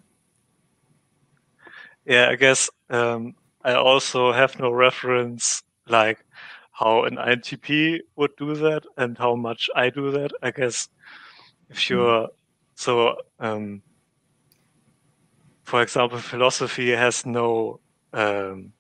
Yeah, 2.06 2.30
I 2.30 2.36
guess 2.36 2.70
um, 2.90 3.36
I 3.64 3.74
also 3.74 4.32
have 4.32 4.60
no 4.60 4.72
reference 4.72 5.64
like 5.88 6.20
how 6.80 7.04
an 7.04 7.18
INTP 7.18 8.00
would 8.16 8.32
do 8.38 8.56
that 8.56 8.86
and 8.96 9.18
how 9.18 9.36
much 9.36 9.70
I 9.76 9.90
do 9.90 10.12
that. 10.12 10.32
I 10.42 10.52
guess 10.52 10.88
if 11.70 11.88
hmm. 11.88 11.94
you're 11.94 12.30
so, 12.76 13.18
um, 13.40 13.82
for 15.64 15.82
example, 15.82 16.20
philosophy 16.20 16.92
has 16.92 17.26
no 17.26 17.82
um, 18.14 18.72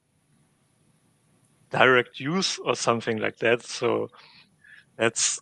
direct 1.69 2.21
use 2.21 2.57
or 2.59 2.75
something 2.77 3.17
like 3.17 3.37
that. 3.39 3.63
So 3.63 4.09
that's 4.95 5.41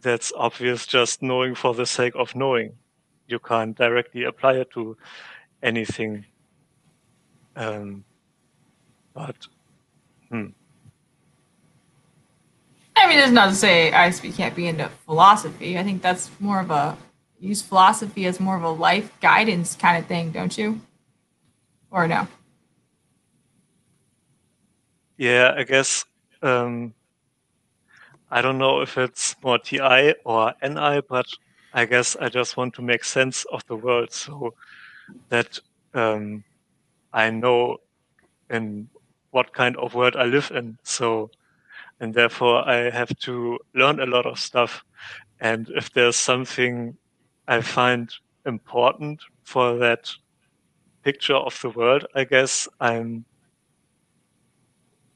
that's 0.00 0.32
obvious. 0.34 0.86
Just 0.86 1.22
knowing 1.22 1.54
for 1.54 1.74
the 1.74 1.84
sake 1.84 2.14
of 2.16 2.34
knowing 2.34 2.72
you 3.28 3.38
can't 3.38 3.76
directly 3.76 4.24
apply 4.24 4.54
it 4.54 4.70
to 4.70 4.96
anything. 5.62 6.24
Um, 7.54 8.04
but, 9.12 9.36
hmm. 10.30 10.46
I 13.02 13.08
mean, 13.08 13.18
it's 13.18 13.32
not 13.32 13.48
to 13.48 13.54
say 13.56 13.90
ISP 13.92 14.36
can't 14.36 14.54
be 14.54 14.68
into 14.68 14.88
philosophy. 15.04 15.76
I 15.76 15.82
think 15.82 16.02
that's 16.02 16.30
more 16.38 16.60
of 16.60 16.70
a 16.70 16.96
use 17.40 17.60
philosophy 17.60 18.26
as 18.26 18.38
more 18.38 18.56
of 18.56 18.62
a 18.62 18.70
life 18.70 19.10
guidance 19.20 19.74
kind 19.74 19.98
of 19.98 20.06
thing, 20.06 20.30
don't 20.30 20.56
you? 20.56 20.80
Or 21.90 22.06
no? 22.06 22.28
Yeah, 25.16 25.52
I 25.56 25.64
guess 25.64 26.04
um, 26.42 26.94
I 28.30 28.40
don't 28.40 28.58
know 28.58 28.82
if 28.82 28.96
it's 28.96 29.34
more 29.42 29.58
TI 29.58 30.14
or 30.24 30.54
NI, 30.62 31.02
but 31.08 31.26
I 31.74 31.86
guess 31.86 32.14
I 32.16 32.28
just 32.28 32.56
want 32.56 32.74
to 32.74 32.82
make 32.82 33.02
sense 33.02 33.44
of 33.52 33.66
the 33.66 33.74
world 33.74 34.12
so 34.12 34.54
that 35.28 35.58
um, 35.92 36.44
I 37.12 37.30
know 37.30 37.78
in 38.48 38.88
what 39.32 39.52
kind 39.52 39.76
of 39.76 39.94
world 39.94 40.14
I 40.14 40.24
live 40.24 40.52
in. 40.54 40.78
So, 40.84 41.30
and 42.02 42.12
therefore 42.12 42.68
I 42.68 42.90
have 42.90 43.16
to 43.20 43.60
learn 43.74 44.00
a 44.00 44.06
lot 44.06 44.26
of 44.26 44.38
stuff. 44.38 44.84
And 45.40 45.70
if 45.70 45.92
there's 45.92 46.16
something 46.16 46.96
I 47.46 47.60
find 47.60 48.12
important 48.44 49.22
for 49.44 49.78
that 49.78 50.10
picture 51.04 51.36
of 51.36 51.58
the 51.62 51.70
world, 51.70 52.04
I 52.14 52.24
guess 52.24 52.68
I'm 52.80 53.24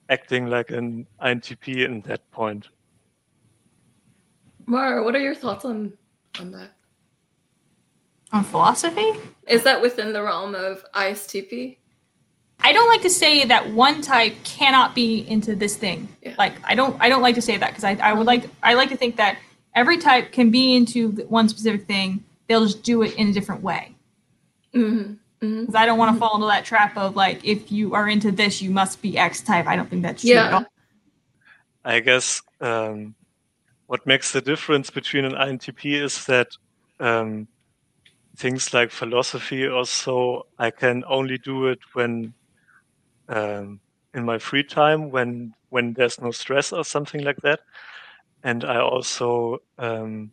acting 0.08 0.46
like 0.46 0.70
an 0.70 1.08
INTP 1.20 1.84
in 1.84 2.02
that 2.02 2.30
point. 2.30 2.68
Mara, 4.66 5.02
what 5.02 5.16
are 5.16 5.20
your 5.20 5.34
thoughts 5.34 5.64
on 5.64 5.92
on 6.38 6.52
that? 6.52 6.70
On 8.32 8.44
philosophy? 8.44 9.12
Is 9.48 9.64
that 9.64 9.82
within 9.82 10.12
the 10.12 10.22
realm 10.22 10.54
of 10.54 10.84
ISTP? 10.94 11.78
I 12.60 12.72
don't 12.72 12.88
like 12.88 13.02
to 13.02 13.10
say 13.10 13.44
that 13.44 13.70
one 13.70 14.02
type 14.02 14.34
cannot 14.42 14.94
be 14.94 15.20
into 15.28 15.54
this 15.54 15.76
thing. 15.76 16.08
Yeah. 16.22 16.34
Like 16.38 16.54
I 16.64 16.74
don't 16.74 16.96
I 17.00 17.08
don't 17.08 17.22
like 17.22 17.36
to 17.36 17.42
say 17.42 17.56
that 17.56 17.68
because 17.70 17.84
I, 17.84 17.92
I 18.02 18.12
would 18.12 18.26
like 18.26 18.44
I 18.62 18.74
like 18.74 18.88
to 18.88 18.96
think 18.96 19.16
that 19.16 19.38
every 19.74 19.98
type 19.98 20.32
can 20.32 20.50
be 20.50 20.74
into 20.74 21.12
one 21.28 21.48
specific 21.48 21.86
thing. 21.86 22.24
They'll 22.48 22.64
just 22.64 22.82
do 22.82 23.02
it 23.02 23.14
in 23.14 23.28
a 23.28 23.32
different 23.32 23.62
way. 23.62 23.94
Mm-hmm. 24.74 25.14
Mm-hmm. 25.44 25.60
Because 25.60 25.74
I 25.74 25.86
don't 25.86 25.98
want 25.98 26.14
to 26.14 26.18
fall 26.18 26.34
into 26.34 26.46
that 26.46 26.64
trap 26.64 26.96
of 26.96 27.14
like 27.14 27.44
if 27.44 27.70
you 27.70 27.94
are 27.94 28.08
into 28.08 28.32
this, 28.32 28.62
you 28.62 28.70
must 28.70 29.02
be 29.02 29.18
X 29.18 29.42
type. 29.42 29.66
I 29.66 29.76
don't 29.76 29.88
think 29.88 30.02
that's 30.02 30.22
true 30.22 30.34
at 30.34 30.52
all. 30.52 30.66
I 31.84 32.00
guess 32.00 32.42
um, 32.60 33.14
what 33.86 34.06
makes 34.06 34.32
the 34.32 34.40
difference 34.40 34.90
between 34.90 35.24
an 35.24 35.32
INTP 35.32 36.02
is 36.02 36.24
that 36.26 36.48
um, 36.98 37.46
things 38.36 38.74
like 38.74 38.90
philosophy 38.90 39.66
or 39.66 39.86
so, 39.86 40.46
I 40.58 40.70
can 40.70 41.04
only 41.06 41.38
do 41.38 41.66
it 41.66 41.78
when 41.92 42.34
um, 43.28 43.80
in 44.14 44.24
my 44.24 44.38
free 44.38 44.64
time, 44.64 45.10
when 45.10 45.54
when 45.70 45.94
there's 45.94 46.20
no 46.20 46.30
stress 46.30 46.72
or 46.72 46.84
something 46.84 47.22
like 47.24 47.40
that. 47.42 47.60
And 48.42 48.64
I 48.64 48.80
also 48.80 49.58
um, 49.78 50.32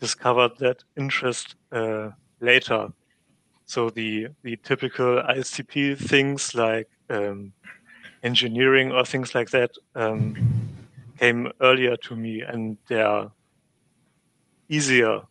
discovered 0.00 0.52
that 0.58 0.82
interest 0.96 1.54
uh, 1.72 2.10
later. 2.40 2.88
So 3.66 3.90
the 3.90 4.28
the 4.42 4.56
typical 4.58 5.22
ISTP 5.22 5.94
things 5.96 6.54
like 6.54 6.88
um, 7.10 7.52
engineering 8.22 8.92
or 8.92 9.04
things 9.04 9.34
like 9.34 9.50
that 9.50 9.72
um, 9.94 10.36
came 11.18 11.52
earlier 11.60 11.96
to 11.96 12.16
me 12.16 12.42
and 12.42 12.78
they're 12.88 13.30
easier 14.68 15.22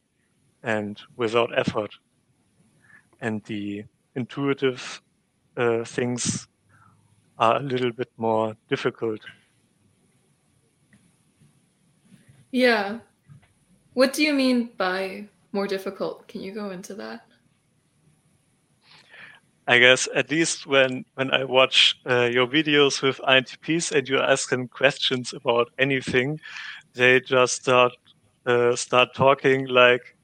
and 0.63 1.01
without 1.17 1.57
effort. 1.57 1.91
And 3.21 3.43
the 3.45 3.85
intuitive 4.15 5.01
uh, 5.57 5.83
things 5.85 6.47
are 7.41 7.57
a 7.57 7.59
little 7.59 7.91
bit 7.91 8.09
more 8.17 8.55
difficult. 8.69 9.19
Yeah. 12.51 12.99
What 13.93 14.13
do 14.13 14.23
you 14.23 14.33
mean 14.33 14.69
by 14.77 15.27
more 15.51 15.65
difficult? 15.67 16.27
Can 16.27 16.41
you 16.41 16.53
go 16.53 16.69
into 16.69 16.93
that? 16.95 17.25
I 19.67 19.79
guess 19.79 20.07
at 20.15 20.29
least 20.29 20.67
when 20.67 21.03
when 21.15 21.31
I 21.31 21.43
watch 21.43 21.95
uh, 22.05 22.29
your 22.31 22.47
videos 22.47 23.01
with 23.01 23.19
INTPs 23.19 23.91
and 23.91 24.07
you 24.07 24.19
ask 24.19 24.49
them 24.49 24.67
questions 24.67 25.33
about 25.33 25.69
anything, 25.79 26.39
they 26.93 27.21
just 27.21 27.61
start 27.63 27.93
uh, 28.45 28.75
start 28.75 29.15
talking 29.15 29.67
like 29.67 30.15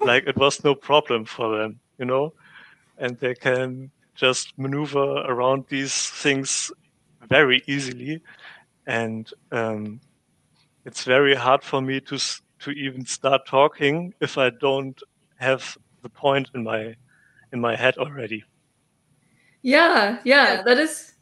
like 0.00 0.28
it 0.28 0.36
was 0.36 0.62
no 0.62 0.74
problem 0.74 1.24
for 1.24 1.58
them, 1.58 1.80
you 1.98 2.04
know, 2.04 2.32
and 2.98 3.18
they 3.18 3.34
can 3.34 3.90
just 4.18 4.58
maneuver 4.58 5.22
around 5.32 5.64
these 5.68 6.10
things 6.10 6.72
very 7.28 7.62
easily, 7.66 8.20
and 8.86 9.32
um, 9.52 10.00
it's 10.84 11.04
very 11.04 11.34
hard 11.34 11.62
for 11.62 11.80
me 11.80 12.00
to 12.00 12.18
to 12.60 12.70
even 12.72 13.06
start 13.06 13.46
talking 13.46 14.12
if 14.20 14.36
I 14.36 14.50
don't 14.50 15.00
have 15.36 15.78
the 16.02 16.08
point 16.08 16.50
in 16.54 16.64
my 16.64 16.96
in 17.52 17.60
my 17.60 17.76
head 17.76 17.96
already. 17.96 18.44
Yeah, 19.62 20.18
yeah, 20.24 20.62
that 20.62 20.78
is 20.78 21.14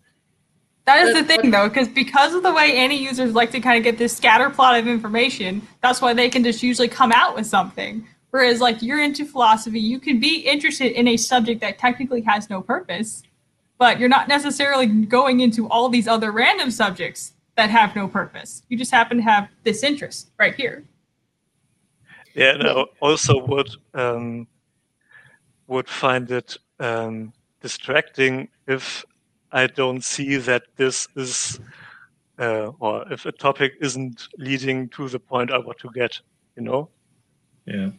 That 0.86 1.04
is 1.04 1.14
the 1.14 1.24
thing, 1.24 1.50
though, 1.50 1.68
because 1.68 1.88
because 1.88 2.32
of 2.32 2.44
the 2.44 2.52
way 2.52 2.86
NE 2.88 2.96
users 2.96 3.34
like 3.34 3.50
to 3.50 3.60
kind 3.60 3.76
of 3.76 3.82
get 3.82 3.98
this 3.98 4.16
scatter 4.16 4.48
plot 4.50 4.78
of 4.78 4.86
information, 4.86 5.66
that's 5.82 6.00
why 6.00 6.14
they 6.14 6.30
can 6.30 6.44
just 6.44 6.62
usually 6.62 6.88
come 6.88 7.10
out 7.12 7.34
with 7.34 7.44
something. 7.44 8.06
Whereas, 8.36 8.60
like, 8.60 8.82
you're 8.82 9.02
into 9.02 9.24
philosophy, 9.24 9.80
you 9.80 9.98
can 9.98 10.20
be 10.20 10.40
interested 10.40 10.92
in 10.92 11.08
a 11.08 11.16
subject 11.16 11.58
that 11.62 11.78
technically 11.78 12.20
has 12.20 12.50
no 12.50 12.60
purpose, 12.60 13.22
but 13.78 13.98
you're 13.98 14.10
not 14.10 14.28
necessarily 14.28 14.84
going 14.84 15.40
into 15.40 15.66
all 15.70 15.88
these 15.88 16.06
other 16.06 16.32
random 16.32 16.70
subjects 16.70 17.32
that 17.56 17.70
have 17.70 17.96
no 17.96 18.06
purpose. 18.06 18.62
You 18.68 18.76
just 18.76 18.90
happen 18.90 19.16
to 19.16 19.22
have 19.22 19.48
this 19.64 19.82
interest 19.82 20.28
right 20.38 20.54
here. 20.54 20.84
Yeah, 22.34 22.50
and 22.56 22.64
I 22.64 22.84
also 23.00 23.42
would 23.46 23.70
um, 23.94 24.46
would 25.66 25.88
find 25.88 26.30
it 26.30 26.58
um, 26.78 27.32
distracting 27.62 28.48
if 28.66 29.02
I 29.50 29.66
don't 29.66 30.04
see 30.04 30.36
that 30.36 30.64
this 30.76 31.08
is, 31.16 31.58
uh, 32.38 32.66
or 32.80 33.10
if 33.10 33.24
a 33.24 33.32
topic 33.32 33.72
isn't 33.80 34.28
leading 34.36 34.90
to 34.90 35.08
the 35.08 35.20
point 35.20 35.50
I 35.50 35.56
want 35.56 35.78
to 35.78 35.88
get. 35.94 36.20
You 36.54 36.64
know? 36.64 36.90
Yeah. 37.64 37.92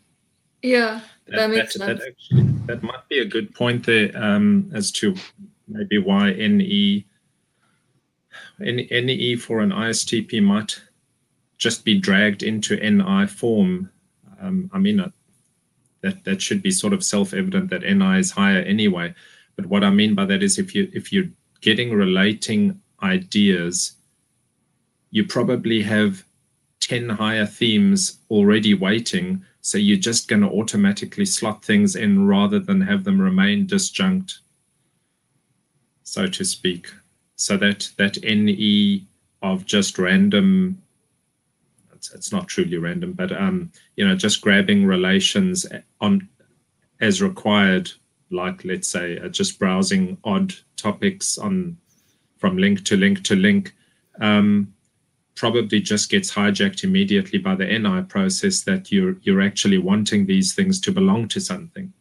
Yeah, 0.62 1.02
that 1.28 1.50
makes 1.50 1.74
that, 1.76 1.86
sense. 1.86 2.00
That 2.00 2.08
actually, 2.08 2.44
that 2.66 2.84
might 2.84 3.08
be 3.10 3.20
a 3.20 3.26
good 3.26 3.54
point 3.54 3.86
there 3.86 4.12
um, 4.16 4.72
as 4.74 4.92
to 4.94 5.16
maybe 5.68 5.98
why 5.98 6.32
NE, 6.34 7.06
NE, 8.60 8.88
NE 8.90 9.36
for 9.36 9.60
an 9.62 9.72
ISTP 9.72 10.42
might 10.42 10.82
just 11.58 11.84
be 11.84 11.98
dragged 11.98 12.44
into 12.44 12.76
NI 12.78 13.28
form. 13.28 13.90
Um, 14.40 14.70
I 14.74 14.80
mean, 14.80 15.00
uh, 15.00 15.10
that 16.02 16.24
that 16.24 16.42
should 16.42 16.62
be 16.62 16.72
sort 16.72 16.94
of 16.94 17.04
self-evident 17.04 17.70
that 17.70 17.82
NI 17.82 18.20
is 18.20 18.32
higher 18.32 18.62
anyway. 18.62 19.14
But 19.56 19.66
what 19.66 19.84
I 19.84 19.90
mean 19.90 20.16
by 20.16 20.26
that 20.26 20.44
is 20.44 20.60
if 20.60 20.76
you 20.76 20.90
if 20.94 21.12
you're 21.12 21.30
getting 21.62 21.92
relating 21.92 22.80
ideas, 23.02 23.94
you 25.12 25.26
probably 25.26 25.82
have 25.82 26.24
10 26.82 27.10
higher 27.10 27.46
themes 27.46 28.20
already 28.30 28.74
waiting. 28.74 29.44
So 29.68 29.78
you're 29.78 29.98
just 29.98 30.30
going 30.30 30.44
to 30.44 30.48
automatically 30.48 31.26
slot 31.26 31.62
things 31.62 31.98
in 31.98 32.26
rather 32.26 32.58
than 32.58 32.80
have 32.80 33.04
them 33.04 33.20
remain 33.20 33.68
disjunct, 33.68 34.36
so 36.04 36.26
to 36.26 36.46
speak. 36.46 36.88
So 37.36 37.58
that 37.58 37.92
that 37.98 38.24
NE 38.24 39.06
of 39.42 39.66
just 39.66 40.00
random, 40.00 40.82
it's, 41.94 42.14
it's 42.14 42.32
not 42.32 42.48
truly 42.48 42.78
random, 42.78 43.12
but 43.12 43.34
um, 43.34 43.70
you 43.98 44.08
know, 44.08 44.16
just 44.16 44.40
grabbing 44.40 44.86
relations 44.86 45.66
on 46.00 46.30
as 47.02 47.22
required, 47.22 47.92
like 48.32 48.64
let's 48.64 48.88
say 48.88 49.20
uh, 49.20 49.28
just 49.28 49.60
browsing 49.60 50.18
odd 50.24 50.54
topics 50.78 51.38
on 51.38 51.76
from 52.38 52.58
link 52.58 52.86
to 52.86 52.96
link 52.96 53.22
to 53.26 53.36
link. 53.36 53.76
Um, 54.22 54.74
probably 55.38 55.80
just 55.80 56.10
gets 56.10 56.34
hijacked 56.34 56.84
immediately 56.84 57.40
by 57.40 57.56
the 57.56 57.66
NI 57.66 58.02
process 58.02 58.62
that 58.64 58.92
you're 58.92 59.16
you're 59.22 59.42
actually 59.42 59.78
wanting 59.78 60.26
these 60.26 60.54
things 60.54 60.82
to 60.82 60.92
belong 60.92 61.28
to 61.30 61.40
something. 61.40 61.94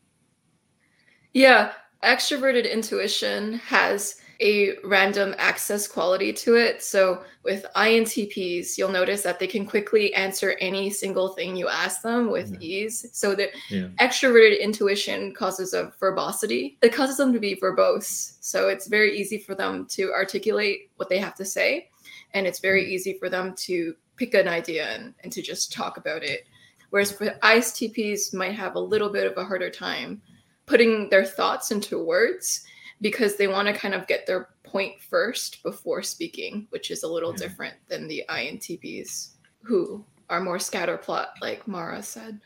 Yeah, 1.32 1.72
extroverted 2.02 2.70
intuition 2.70 3.54
has 3.58 4.20
a 4.40 4.76
random 4.84 5.34
access 5.38 5.88
quality 5.88 6.30
to 6.30 6.56
it. 6.56 6.82
So 6.82 7.22
with 7.42 7.64
INTPs, 7.74 8.76
you'll 8.76 8.90
notice 8.90 9.22
that 9.22 9.38
they 9.38 9.46
can 9.46 9.64
quickly 9.64 10.12
answer 10.14 10.56
any 10.60 10.90
single 10.90 11.28
thing 11.30 11.56
you 11.56 11.68
ask 11.68 12.02
them 12.02 12.30
with 12.30 12.50
Yeah. 12.52 12.58
ease. 12.60 13.06
So 13.12 13.34
the 13.34 13.50
Yeah. 13.70 13.88
extroverted 13.98 14.60
intuition 14.60 15.32
causes 15.32 15.72
a 15.72 15.92
verbosity. 15.98 16.76
It 16.82 16.92
causes 16.92 17.16
them 17.16 17.32
to 17.32 17.40
be 17.40 17.56
verbose. 17.56 18.34
So 18.40 18.68
it's 18.68 18.88
very 18.88 19.18
easy 19.18 19.38
for 19.38 19.54
them 19.54 19.86
to 19.96 20.12
articulate 20.12 20.90
what 20.96 21.08
they 21.08 21.18
have 21.18 21.34
to 21.36 21.44
say. 21.44 21.88
And 22.34 22.46
it's 22.46 22.60
very 22.60 22.84
mm. 22.84 22.88
easy 22.88 23.18
for 23.18 23.28
them 23.28 23.54
to 23.58 23.94
pick 24.16 24.34
an 24.34 24.48
idea 24.48 24.86
and, 24.88 25.14
and 25.22 25.32
to 25.32 25.42
just 25.42 25.72
talk 25.72 25.96
about 25.96 26.22
it. 26.22 26.46
Whereas 26.90 27.12
for 27.12 27.26
ISTPs 27.42 28.32
might 28.32 28.54
have 28.54 28.74
a 28.74 28.80
little 28.80 29.10
bit 29.10 29.26
of 29.26 29.36
a 29.36 29.44
harder 29.44 29.70
time 29.70 30.22
putting 30.66 31.08
their 31.10 31.24
thoughts 31.24 31.70
into 31.70 32.02
words 32.02 32.64
because 33.00 33.36
they 33.36 33.46
want 33.48 33.68
to 33.68 33.74
kind 33.74 33.94
of 33.94 34.06
get 34.06 34.26
their 34.26 34.48
point 34.62 35.00
first 35.00 35.62
before 35.62 36.02
speaking, 36.02 36.66
which 36.70 36.90
is 36.90 37.02
a 37.02 37.08
little 37.08 37.32
Yeah. 37.32 37.38
different 37.48 37.74
than 37.88 38.08
the 38.08 38.24
INTPs 38.28 39.30
who 39.62 40.04
are 40.28 40.40
more 40.40 40.58
scatterplot, 40.58 41.28
like 41.40 41.68
Mara 41.68 42.02
said. 42.02 42.40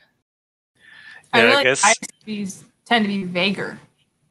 I 1.33 1.39
Yeah, 1.39 1.45
feel 1.45 1.51
I 1.51 1.55
like 1.55 1.65
guess- 1.65 1.85
ISTPs 1.85 2.65
tend 2.85 3.05
to 3.05 3.09
be 3.09 3.25
vaguer 3.25 3.79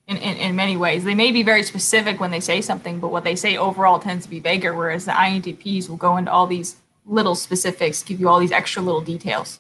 in, 0.10 0.18
in, 0.18 0.38
in 0.38 0.56
many 0.56 0.76
ways. 0.76 1.04
They 1.04 1.16
may 1.16 1.32
be 1.32 1.44
very 1.44 1.64
specific 1.64 2.20
when 2.20 2.32
they 2.32 2.40
say 2.40 2.62
something, 2.62 3.00
but 3.00 3.12
what 3.12 3.24
they 3.24 3.36
say 3.36 3.56
overall 3.58 4.00
tends 4.00 4.26
to 4.26 4.30
be 4.30 4.40
vaguer, 4.40 4.74
whereas 4.74 5.06
the 5.06 5.12
INTPs 5.12 5.88
will 5.88 5.98
go 5.98 6.18
into 6.18 6.32
all 6.32 6.48
these 6.48 6.78
little 7.06 7.36
specifics, 7.36 8.04
give 8.04 8.20
you 8.20 8.28
all 8.28 8.40
these 8.40 8.52
extra 8.52 8.82
little 8.82 9.02
details. 9.02 9.60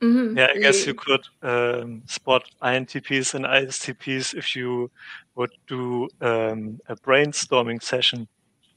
Mhm. 0.00 0.38
Yeah, 0.38 0.48
I 0.54 0.58
guess 0.58 0.86
you 0.86 0.94
could 0.94 1.24
um, 1.42 2.02
spot 2.06 2.44
INTPs 2.62 3.34
and 3.34 3.44
ISTPs 3.44 4.34
if 4.34 4.56
you 4.56 4.90
would 5.34 5.50
do 5.66 6.08
um, 6.20 6.80
a 6.88 6.96
brainstorming 6.96 7.82
session, 7.82 8.28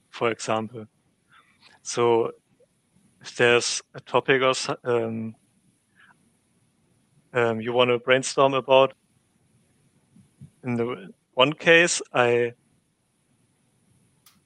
for 0.10 0.32
example. 0.32 0.88
So 1.84 2.32
if 3.22 3.36
there's 3.36 3.82
a 3.94 4.00
topic 4.00 4.42
or 4.42 4.54
um, 4.84 5.36
um, 7.34 7.62
you 7.62 7.72
want 7.72 7.92
to 7.92 8.00
brainstorm 8.00 8.56
about, 8.56 8.94
in 10.64 10.76
the 10.76 11.10
one 11.34 11.54
case, 11.54 12.02
I 12.14 12.54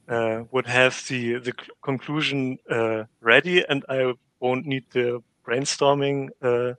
uh, 0.08 0.44
would 0.52 0.68
have 0.68 1.04
the 1.08 1.40
the 1.40 1.54
conclusion 1.82 2.58
uh, 2.70 3.04
ready, 3.22 3.66
and 3.68 3.84
I 3.90 4.14
won't 4.40 4.66
need 4.66 4.86
the 4.92 5.22
brainstorming 5.46 6.30
uh, 6.42 6.74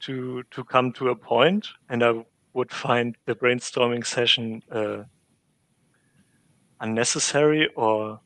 to 0.00 0.42
to 0.50 0.64
come 0.64 0.92
to 0.92 1.08
a 1.10 1.16
point, 1.16 1.68
and 1.88 2.02
I 2.02 2.24
would 2.54 2.72
find 2.72 3.16
the 3.26 3.34
brainstorming 3.34 4.06
session 4.06 4.62
uh, 4.70 5.04
unnecessary 6.80 7.68
or 7.76 8.20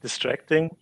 distracting, 0.00 0.76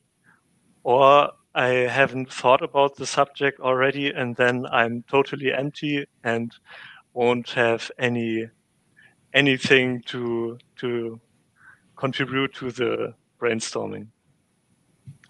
or 0.85 1.33
I 1.55 1.69
haven't 1.69 2.33
thought 2.33 2.62
about 2.62 2.97
the 2.97 3.07
subject 3.07 3.61
already, 3.61 4.11
and 4.11 4.35
then 4.37 4.67
I'm 4.67 5.05
totally 5.11 5.53
empty 5.53 6.07
and 6.25 6.51
won't 7.12 7.51
have 7.51 7.91
any 7.99 8.49
anything 9.35 10.03
to 10.07 10.59
to 10.77 11.21
contribute 11.97 12.55
to 12.55 12.71
the 12.71 13.15
brainstorming. 13.41 14.09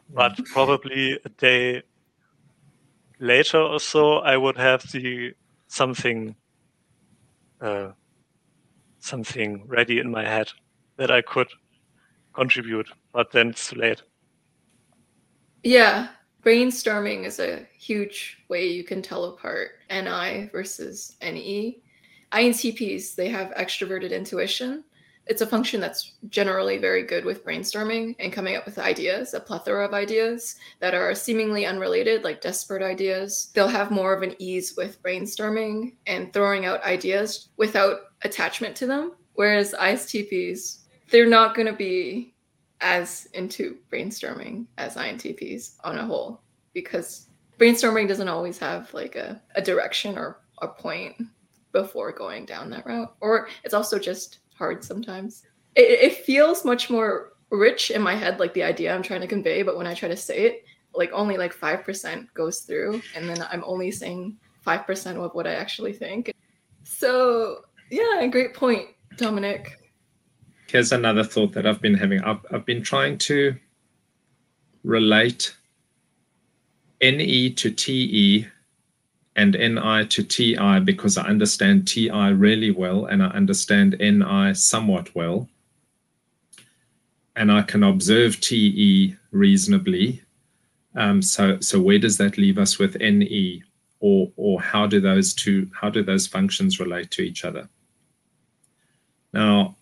But 0.08 0.38
probably 0.52 1.18
a 1.24 1.28
day 1.28 1.82
later 3.18 3.58
or 3.58 3.80
so, 3.80 4.18
I 4.18 4.36
would 4.36 4.58
have 4.58 4.82
the 4.92 5.34
something 5.66 6.36
uh, 7.60 7.92
something 8.98 9.64
ready 9.66 9.98
in 9.98 10.10
my 10.10 10.24
head 10.24 10.50
that 10.96 11.10
I 11.10 11.22
could 11.22 11.48
contribute, 12.32 12.88
but 13.12 13.32
then 13.32 13.50
it's 13.50 13.70
too 13.70 13.80
late. 13.80 14.02
Yeah, 15.62 16.08
brainstorming 16.44 17.24
is 17.24 17.38
a 17.38 17.66
huge 17.78 18.38
way 18.48 18.66
you 18.66 18.84
can 18.84 19.02
tell 19.02 19.24
apart 19.26 19.72
NI 19.90 20.48
versus 20.52 21.16
NE. 21.22 21.82
INTPs, 22.32 23.14
they 23.14 23.28
have 23.28 23.50
extroverted 23.54 24.10
intuition, 24.10 24.84
it's 25.26 25.40
a 25.40 25.46
function 25.46 25.80
that's 25.80 26.14
generally 26.30 26.78
very 26.78 27.04
good 27.04 27.24
with 27.24 27.44
brainstorming 27.44 28.16
and 28.18 28.32
coming 28.32 28.56
up 28.56 28.66
with 28.66 28.78
ideas, 28.78 29.34
a 29.34 29.40
plethora 29.40 29.84
of 29.84 29.94
ideas 29.94 30.56
that 30.80 30.94
are 30.94 31.14
seemingly 31.14 31.64
unrelated, 31.64 32.24
like 32.24 32.40
desperate 32.40 32.82
ideas. 32.82 33.50
They'll 33.54 33.68
have 33.68 33.92
more 33.92 34.12
of 34.12 34.22
an 34.22 34.34
ease 34.40 34.74
with 34.76 35.02
brainstorming 35.02 35.94
and 36.08 36.32
throwing 36.32 36.66
out 36.66 36.82
ideas 36.82 37.48
without 37.56 38.00
attachment 38.22 38.74
to 38.76 38.86
them. 38.86 39.12
Whereas 39.34 39.74
ISTPs, 39.74 40.78
they're 41.10 41.26
not 41.26 41.54
going 41.54 41.68
to 41.68 41.72
be 41.72 42.31
as 42.82 43.26
into 43.32 43.78
brainstorming 43.90 44.66
as 44.76 44.96
INTPs 44.96 45.76
on 45.84 45.98
a 45.98 46.04
whole 46.04 46.42
because 46.74 47.28
brainstorming 47.58 48.08
doesn't 48.08 48.28
always 48.28 48.58
have 48.58 48.92
like 48.92 49.16
a, 49.16 49.40
a 49.54 49.62
direction 49.62 50.18
or 50.18 50.40
a 50.60 50.68
point 50.68 51.16
before 51.70 52.12
going 52.12 52.44
down 52.44 52.68
that 52.70 52.84
route. 52.84 53.14
Or 53.20 53.48
it's 53.64 53.74
also 53.74 53.98
just 53.98 54.40
hard 54.54 54.84
sometimes. 54.84 55.44
It, 55.74 56.00
it 56.00 56.24
feels 56.24 56.64
much 56.64 56.90
more 56.90 57.32
rich 57.50 57.90
in 57.90 58.02
my 58.02 58.14
head, 58.14 58.40
like 58.40 58.54
the 58.54 58.62
idea 58.62 58.94
I'm 58.94 59.02
trying 59.02 59.20
to 59.20 59.26
convey, 59.26 59.62
but 59.62 59.76
when 59.76 59.86
I 59.86 59.94
try 59.94 60.08
to 60.08 60.16
say 60.16 60.44
it, 60.46 60.64
like 60.94 61.10
only 61.12 61.36
like 61.36 61.54
5% 61.54 62.26
goes 62.34 62.60
through, 62.60 63.00
and 63.14 63.28
then 63.28 63.46
I'm 63.50 63.64
only 63.64 63.90
saying 63.90 64.36
5% 64.66 65.16
of 65.16 65.34
what 65.34 65.46
I 65.46 65.54
actually 65.54 65.92
think. 65.92 66.34
So, 66.84 67.62
yeah, 67.90 68.20
a 68.20 68.28
great 68.28 68.54
point, 68.54 68.88
Dominic. 69.16 69.81
Here's 70.72 70.90
another 70.90 71.22
thought 71.22 71.52
that 71.52 71.66
I've 71.66 71.82
been 71.82 71.92
having. 71.92 72.22
I've, 72.22 72.46
I've 72.50 72.64
been 72.64 72.80
trying 72.80 73.18
to 73.18 73.54
relate 74.84 75.54
NE 77.02 77.50
to 77.50 77.70
TE 77.70 78.46
and 79.36 79.52
NI 79.52 80.06
to 80.06 80.22
TI 80.24 80.80
because 80.80 81.18
I 81.18 81.26
understand 81.26 81.86
TI 81.86 82.32
really 82.32 82.70
well 82.70 83.04
and 83.04 83.22
I 83.22 83.26
understand 83.26 83.96
NI 84.00 84.54
somewhat 84.54 85.14
well. 85.14 85.46
And 87.36 87.52
I 87.52 87.60
can 87.60 87.82
observe 87.82 88.40
TE 88.40 89.14
reasonably. 89.30 90.22
Um, 90.96 91.20
so, 91.20 91.60
so 91.60 91.82
where 91.82 91.98
does 91.98 92.16
that 92.16 92.38
leave 92.38 92.56
us 92.56 92.78
with 92.78 92.98
NE, 92.98 93.62
or 94.00 94.32
or 94.36 94.62
how 94.62 94.86
do 94.86 95.00
those 95.00 95.34
two 95.34 95.70
how 95.78 95.90
do 95.90 96.02
those 96.02 96.26
functions 96.26 96.80
relate 96.80 97.10
to 97.10 97.22
each 97.22 97.44
other? 97.44 97.68
Now, 99.34 99.76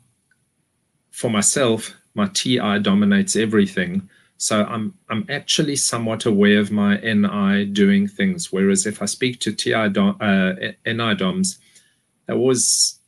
for 1.11 1.31
myself, 1.31 1.95
my 2.15 2.29
TI 2.29 2.79
dominates 2.81 3.37
everything, 3.37 4.09
so 4.37 4.65
I'm 4.65 4.95
I'm 5.11 5.27
actually 5.29 5.77
somewhat 5.77 6.25
aware 6.25 6.61
of 6.61 6.71
my 6.71 6.97
NI 6.97 7.67
doing 7.67 8.09
things. 8.09 8.51
Whereas 8.51 8.87
if 8.87 9.03
I 9.03 9.05
speak 9.05 9.39
to 9.41 9.53
TI 9.53 9.91
dom, 9.91 10.17
uh, 10.21 10.53
NI 10.87 11.15
DOMs, 11.15 11.59
they 12.27 12.33
always 12.33 12.99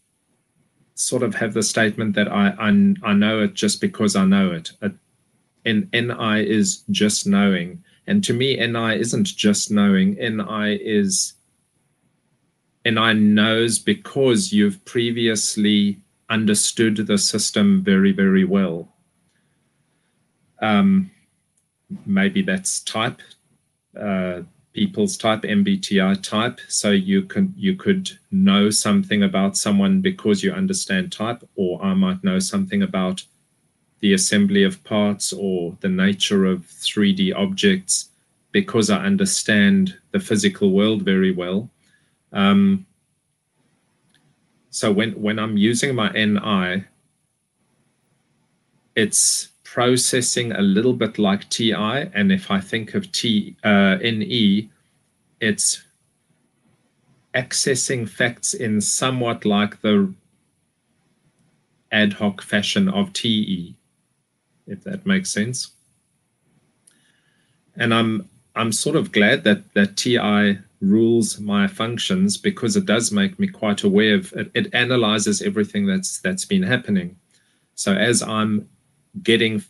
sort 0.94 1.22
of 1.22 1.34
have 1.34 1.54
the 1.54 1.62
statement 1.62 2.14
that 2.16 2.30
I, 2.30 2.54
I 2.58 2.68
I 3.02 3.12
know 3.14 3.40
it 3.40 3.54
just 3.54 3.80
because 3.80 4.14
I 4.14 4.26
know 4.26 4.50
it. 4.52 4.72
and 5.64 5.88
NI 5.92 6.48
is 6.48 6.84
just 6.90 7.26
knowing. 7.26 7.82
And 8.06 8.22
to 8.24 8.34
me, 8.34 8.56
NI 8.56 9.00
isn't 9.00 9.26
just 9.26 9.70
knowing. 9.70 10.14
NI 10.14 10.74
is 10.74 11.34
NI 12.84 13.14
knows 13.14 13.78
because 13.78 14.52
you've 14.52 14.84
previously 14.84 15.98
understood 16.32 16.96
the 16.96 17.18
system 17.18 17.82
very, 17.84 18.10
very 18.10 18.44
well. 18.44 18.88
Um, 20.60 21.10
maybe 22.06 22.40
that's 22.42 22.80
type, 22.80 23.20
uh, 24.00 24.40
people's 24.72 25.18
type, 25.18 25.42
MBTI 25.42 26.22
type. 26.22 26.58
So 26.68 26.90
you 26.90 27.22
can 27.22 27.52
you 27.56 27.76
could 27.76 28.10
know 28.30 28.70
something 28.70 29.22
about 29.22 29.56
someone 29.56 30.00
because 30.00 30.42
you 30.42 30.52
understand 30.52 31.12
type, 31.12 31.46
or 31.54 31.82
I 31.84 31.92
might 31.94 32.24
know 32.24 32.38
something 32.38 32.82
about 32.82 33.24
the 34.00 34.14
assembly 34.14 34.64
of 34.64 34.82
parts 34.84 35.32
or 35.32 35.76
the 35.80 35.88
nature 35.88 36.46
of 36.46 36.66
3D 36.66 37.34
objects 37.36 38.08
because 38.50 38.90
I 38.90 39.04
understand 39.04 39.96
the 40.10 40.20
physical 40.20 40.72
world 40.72 41.02
very 41.02 41.32
well. 41.32 41.70
Um, 42.32 42.86
so 44.72 44.90
when 44.90 45.12
when 45.20 45.38
I'm 45.38 45.58
using 45.58 45.94
my 45.94 46.10
NI, 46.12 46.84
it's 48.96 49.48
processing 49.64 50.52
a 50.52 50.62
little 50.62 50.94
bit 50.94 51.18
like 51.18 51.48
TI. 51.50 52.08
And 52.14 52.32
if 52.32 52.50
I 52.50 52.58
think 52.58 52.94
of 52.94 53.12
T, 53.12 53.54
uh, 53.62 53.96
NE, 53.96 54.70
it's 55.40 55.82
accessing 57.34 58.08
facts 58.08 58.54
in 58.54 58.80
somewhat 58.80 59.44
like 59.44 59.82
the 59.82 60.14
ad 61.90 62.14
hoc 62.14 62.40
fashion 62.40 62.88
of 62.88 63.12
TE, 63.12 63.74
if 64.66 64.82
that 64.84 65.04
makes 65.04 65.30
sense. 65.30 65.72
And 67.76 67.92
I'm 67.92 68.26
I'm 68.56 68.72
sort 68.72 68.96
of 68.96 69.12
glad 69.12 69.44
that 69.44 69.74
that 69.74 69.98
TI 69.98 70.60
rules 70.82 71.38
my 71.38 71.66
functions 71.66 72.36
because 72.36 72.76
it 72.76 72.84
does 72.84 73.12
make 73.12 73.38
me 73.38 73.46
quite 73.46 73.82
aware 73.84 74.16
of 74.16 74.32
it, 74.32 74.50
it 74.54 74.74
analyzes 74.74 75.40
everything 75.40 75.86
that's 75.86 76.20
that's 76.20 76.44
been 76.44 76.62
happening. 76.62 77.16
So 77.74 77.94
as 77.94 78.22
I'm 78.22 78.68
getting 79.22 79.64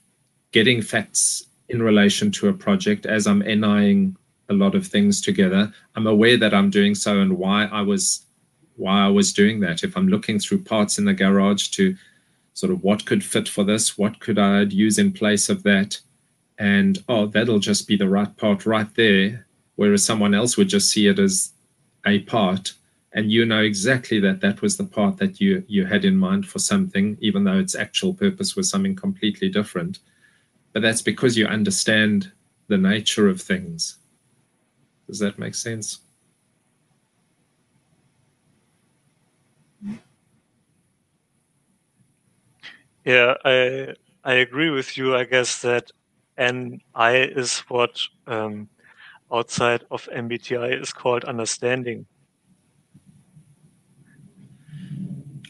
getting 0.53 0.83
facts 0.83 1.44
in 1.68 1.83
relation 1.83 2.31
to 2.31 2.48
a 2.48 2.53
project 2.53 3.07
as 3.07 3.27
I'm 3.27 3.42
NIing 3.42 4.16
a 4.48 4.55
lot 4.55 4.75
of 4.75 4.87
things 4.87 5.20
together. 5.20 5.72
I'm 5.96 6.07
aware 6.07 6.37
that 6.37 6.55
I'm 6.55 6.70
doing 6.70 6.94
so 6.94 7.20
and 7.20 7.38
why 7.38 7.66
I 7.66 7.83
was 7.83 8.27
why 8.77 9.05
I 9.05 9.09
was 9.09 9.33
doing 9.33 9.61
that. 9.61 9.83
If 9.83 9.96
I'm 9.96 10.09
looking 10.09 10.38
through 10.38 10.62
parts 10.64 10.98
in 10.98 11.05
the 11.05 11.14
garage 11.14 11.68
to 11.68 11.96
sort 12.55 12.72
of 12.72 12.83
what 12.83 13.07
could 13.07 13.25
fit 13.25 13.48
for 13.48 13.64
this, 13.64 13.96
what 13.98 14.20
could 14.20 14.38
I 14.38 14.62
use 14.62 14.98
in 14.98 15.12
place 15.12 15.48
of 15.48 15.62
that, 15.62 16.01
and 16.59 17.03
oh, 17.09 17.27
that'll 17.27 17.59
just 17.59 17.88
be 17.88 17.96
the 17.96 18.09
right 18.09 18.35
part 18.37 18.66
right 18.66 18.92
there. 18.94 19.46
Whereas 19.76 20.04
someone 20.04 20.35
else 20.35 20.56
would 20.56 20.68
just 20.68 20.90
see 20.90 21.06
it 21.06 21.18
as 21.18 21.52
a 22.06 22.20
part, 22.20 22.74
and 23.12 23.30
you 23.30 23.44
know 23.44 23.62
exactly 23.62 24.20
that 24.20 24.40
that 24.40 24.62
was 24.62 24.76
the 24.76 24.85
part 24.85 25.16
that 25.18 25.40
you 25.40 25.64
you 25.68 25.85
had 25.87 26.04
in 26.04 26.16
mind 26.16 26.46
for 26.46 26.58
something, 26.58 27.16
even 27.20 27.44
though 27.44 27.58
its 27.58 27.74
actual 27.74 28.14
purpose 28.14 28.56
was 28.56 28.68
something 28.68 28.96
completely 28.96 29.48
different. 29.48 29.98
But 30.72 30.82
that's 30.82 31.02
because 31.02 31.37
you 31.37 31.46
understand 31.46 32.32
the 32.68 32.78
nature 32.78 33.28
of 33.28 33.40
things. 33.40 33.98
Does 35.06 35.18
that 35.18 35.38
make 35.38 35.54
sense? 35.54 36.00
Yeah, 43.04 43.35
I 43.44 43.94
I 44.24 44.35
agree 44.35 44.70
with 44.70 44.96
you. 44.96 45.16
I 45.16 45.24
guess 45.24 45.61
that 45.62 45.90
NI 46.38 47.14
is 47.37 47.61
what 47.68 48.00
um, 48.26 48.68
outside 49.33 49.85
of 49.90 50.09
MBTI 50.14 50.81
is 50.81 50.92
called 50.92 51.25
understanding. 51.25 52.07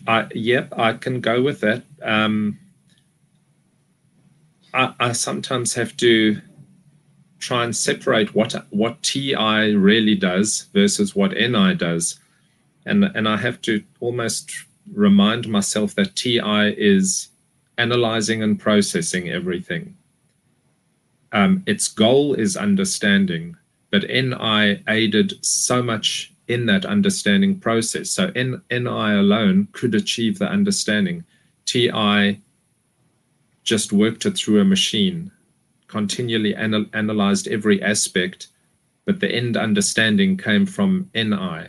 I, 0.07 0.27
yep, 0.35 0.73
I 0.77 0.95
can 0.95 1.21
go 1.21 1.43
with 1.43 1.61
that. 1.61 1.83
Um, 2.03 2.59
I, 4.75 4.95
I 4.99 5.13
sometimes 5.13 5.75
have 5.75 5.97
to 5.99 6.41
try 7.39 7.65
and 7.65 7.75
separate 7.75 8.35
what 8.35 8.55
what 8.71 9.03
TI 9.03 9.75
really 9.75 10.15
does 10.15 10.67
versus 10.73 11.15
what 11.15 11.33
NI 11.33 11.75
does, 11.75 12.19
and 12.87 13.05
and 13.05 13.29
I 13.29 13.37
have 13.37 13.61
to 13.63 13.83
almost 14.01 14.53
remind 14.93 15.49
myself 15.49 15.95
that 15.95 16.17
TI 16.17 16.75
is 16.77 17.29
analyzing 17.79 18.43
and 18.43 18.59
processing 18.59 19.29
everything. 19.29 19.97
Um, 21.33 21.63
its 21.67 21.89
goal 21.89 22.35
is 22.35 22.57
understanding, 22.57 23.57
but 23.93 24.09
NI 24.09 24.83
aided 24.89 25.45
so 25.45 25.83
much 25.83 26.33
in 26.49 26.67
that 26.67 26.87
understanding 26.87 27.61
process. 27.61 28.11
So 28.11 28.33
N, 28.35 28.63
NI 28.71 28.89
alone 28.89 29.69
could 29.73 29.95
achieve 29.95 30.39
the 30.39 30.49
understanding. 30.49 31.25
TI 31.67 32.41
just 33.63 33.93
worked 33.93 34.27
it 34.27 34.37
through 34.37 34.61
a 34.61 34.65
machine, 34.65 35.31
continually 35.87 36.55
anal- 36.55 36.87
analyzed 36.95 37.47
every 37.47 37.81
aspect, 37.83 38.49
but 39.05 39.21
the 39.21 39.31
end 39.31 39.57
understanding 39.57 40.37
came 40.37 40.65
from 40.67 41.11
NI. 41.15 41.69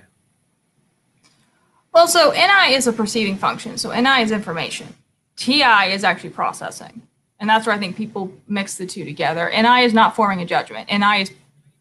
Well, 1.94 2.08
so 2.08 2.32
NI 2.32 2.74
is 2.74 2.88
a 2.88 2.94
perceiving 2.94 3.38
function. 3.38 3.78
So 3.78 3.92
NI 3.92 4.22
is 4.22 4.32
information. 4.32 4.88
TI 5.36 5.92
is 5.92 6.04
actually 6.04 6.32
processing. 6.32 7.02
And 7.40 7.50
that's 7.50 7.68
where 7.68 7.76
I 7.76 7.80
think 7.80 7.98
people 7.98 8.32
mix 8.48 8.76
the 8.76 8.86
two 8.86 9.04
together. 9.04 9.52
NI 9.54 9.84
is 9.84 9.94
not 9.94 10.16
forming 10.16 10.42
a 10.42 10.46
judgment. 10.46 10.90
NI 10.90 11.24
is 11.24 11.32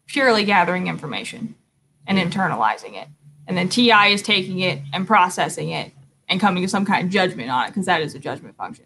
purely 0.07 0.43
gathering 0.43 0.87
information 0.87 1.55
and 2.07 2.17
internalizing 2.17 3.01
it. 3.01 3.07
And 3.47 3.57
then 3.57 3.69
TI 3.69 4.13
is 4.13 4.21
taking 4.21 4.59
it 4.59 4.81
and 4.93 5.05
processing 5.05 5.69
it 5.69 5.91
and 6.29 6.39
coming 6.39 6.63
to 6.63 6.69
some 6.69 6.85
kind 6.85 7.05
of 7.05 7.11
judgment 7.11 7.49
on 7.49 7.65
it 7.65 7.67
because 7.69 7.85
that 7.85 8.01
is 8.01 8.15
a 8.15 8.19
judgment 8.19 8.55
function. 8.55 8.85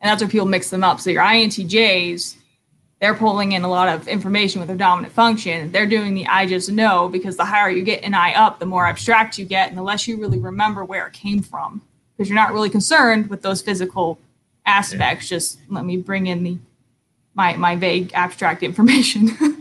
And 0.00 0.08
that's 0.08 0.22
where 0.22 0.30
people 0.30 0.46
mix 0.46 0.70
them 0.70 0.84
up. 0.84 1.00
So 1.00 1.10
your 1.10 1.22
INTJs, 1.22 2.36
they're 3.00 3.14
pulling 3.14 3.52
in 3.52 3.64
a 3.64 3.68
lot 3.68 3.88
of 3.88 4.06
information 4.06 4.60
with 4.60 4.68
their 4.68 4.76
dominant 4.76 5.12
function. 5.12 5.72
They're 5.72 5.86
doing 5.86 6.14
the 6.14 6.26
I 6.26 6.46
just 6.46 6.70
know 6.70 7.08
because 7.08 7.36
the 7.36 7.44
higher 7.44 7.70
you 7.70 7.82
get 7.82 8.04
an 8.04 8.14
I 8.14 8.34
up, 8.34 8.58
the 8.58 8.66
more 8.66 8.86
abstract 8.86 9.38
you 9.38 9.44
get 9.44 9.68
and 9.68 9.78
the 9.78 9.82
less 9.82 10.06
you 10.06 10.18
really 10.18 10.38
remember 10.38 10.84
where 10.84 11.06
it 11.06 11.12
came 11.12 11.42
from 11.42 11.82
because 12.16 12.28
you're 12.28 12.36
not 12.36 12.52
really 12.52 12.70
concerned 12.70 13.28
with 13.28 13.42
those 13.42 13.60
physical 13.60 14.18
aspects. 14.66 15.30
Yeah. 15.30 15.36
Just 15.36 15.58
let 15.68 15.84
me 15.84 15.96
bring 15.96 16.26
in 16.26 16.44
the 16.44 16.58
my 17.34 17.56
my 17.56 17.76
vague 17.76 18.12
abstract 18.14 18.62
information. 18.62 19.30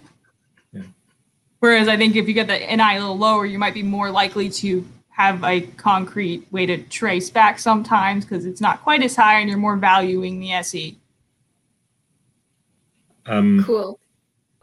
yeah. 1.68 1.76
Whereas 1.76 1.88
I 1.88 1.98
think 1.98 2.16
if 2.16 2.28
you 2.28 2.34
get 2.34 2.48
the 2.48 2.58
NI 2.58 2.98
a 2.98 3.00
little 3.00 3.18
lower, 3.18 3.46
you 3.46 3.60
might 3.60 3.74
be 3.74 3.84
more 3.84 4.10
likely 4.10 4.50
to 4.50 4.86
have 5.10 5.44
a 5.44 5.62
concrete 5.62 6.46
way 6.52 6.66
to 6.66 6.78
trace 6.84 7.30
back 7.30 7.60
sometimes 7.60 8.24
because 8.26 8.46
it's 8.46 8.62
not 8.62 8.84
quite 8.84 9.02
as 9.04 9.16
high 9.16 9.40
and 9.40 9.50
you're 9.50 9.58
more 9.58 9.76
valuing 9.76 10.40
the 10.40 10.54
SE. 10.54 10.98
Um, 13.26 13.64
cool. 13.66 14.00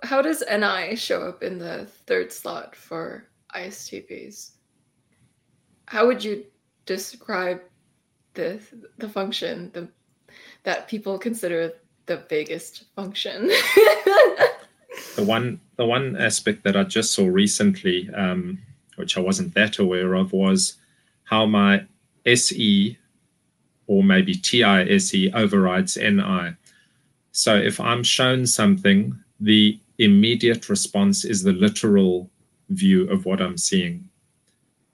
How 0.03 0.23
does 0.23 0.43
NI 0.51 0.97
show 0.97 1.23
up 1.23 1.43
in 1.43 1.59
the 1.59 1.87
third 2.07 2.33
slot 2.33 2.77
for 2.77 3.27
ISTPs? 3.55 4.53
How 5.87 6.07
would 6.07 6.23
you 6.23 6.45
describe 6.87 7.61
the 8.35 8.61
the 8.99 9.09
function 9.09 9.71
the 9.73 9.89
that 10.65 10.89
people 10.89 11.19
consider 11.19 11.73
the 12.07 12.19
biggest 12.29 12.85
function. 12.95 13.51
the 15.17 15.25
one 15.25 15.61
the 15.77 15.85
one 15.85 16.17
aspect 16.17 16.63
that 16.65 16.77
I 16.77 16.85
just 16.85 17.13
saw 17.13 17.27
recently, 17.27 18.09
um, 18.15 18.59
which 18.97 19.17
I 19.17 19.21
wasn't 19.21 19.55
that 19.55 19.79
aware 19.79 20.15
of, 20.15 20.33
was 20.33 20.75
how 21.25 21.47
my 21.47 21.85
SE 22.27 22.99
or 23.87 24.03
maybe 24.03 24.35
TISE 24.35 25.31
overrides 25.35 25.97
NI. 25.97 26.55
So 27.33 27.57
if 27.57 27.81
I'm 27.81 28.03
shown 28.03 28.47
something, 28.47 29.19
the 29.41 29.79
immediate 29.99 30.69
response 30.69 31.25
is 31.25 31.43
the 31.43 31.53
literal 31.53 32.31
view 32.71 33.11
of 33.11 33.27
what 33.27 33.41
I'm 33.41 33.59
seeing. 33.59 34.09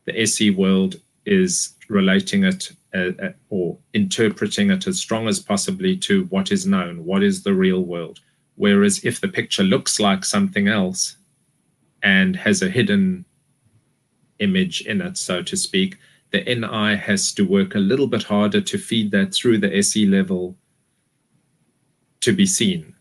The 0.07 0.19
SE 0.23 0.51
world 0.51 1.01
is 1.27 1.75
relating 1.89 2.45
it 2.45 2.73
uh, 2.95 3.13
uh, 3.23 3.33
or 3.51 3.77
interpreting 3.95 4.71
it 4.71 4.87
as 4.87 4.99
strong 4.99 5.29
as 5.29 5.39
possibly 5.39 5.97
to 5.99 6.25
what 6.25 6.51
is 6.51 6.67
known, 6.67 7.05
what 7.05 7.23
is 7.23 7.43
the 7.43 7.55
real 7.55 7.83
world. 7.83 8.21
Whereas 8.61 9.03
if 9.07 9.23
the 9.23 9.29
picture 9.29 9.63
looks 9.63 9.99
like 9.99 10.23
something 10.23 10.69
else 10.69 11.17
and 12.03 12.37
has 12.37 12.61
a 12.61 12.69
hidden 12.69 13.25
image 14.39 14.83
in 14.83 15.01
it, 15.01 15.17
so 15.17 15.43
to 15.43 15.57
speak, 15.57 15.97
the 16.31 16.43
NI 16.45 16.95
has 16.95 17.33
to 17.37 17.47
work 17.47 17.75
a 17.75 17.79
little 17.79 18.07
bit 18.07 18.23
harder 18.23 18.61
to 18.61 18.77
feed 18.77 19.13
that 19.13 19.33
through 19.33 19.61
the 19.61 19.75
SE 19.79 20.05
level 20.05 20.59
to 22.21 22.35
be 22.35 22.45
seen. 22.45 22.95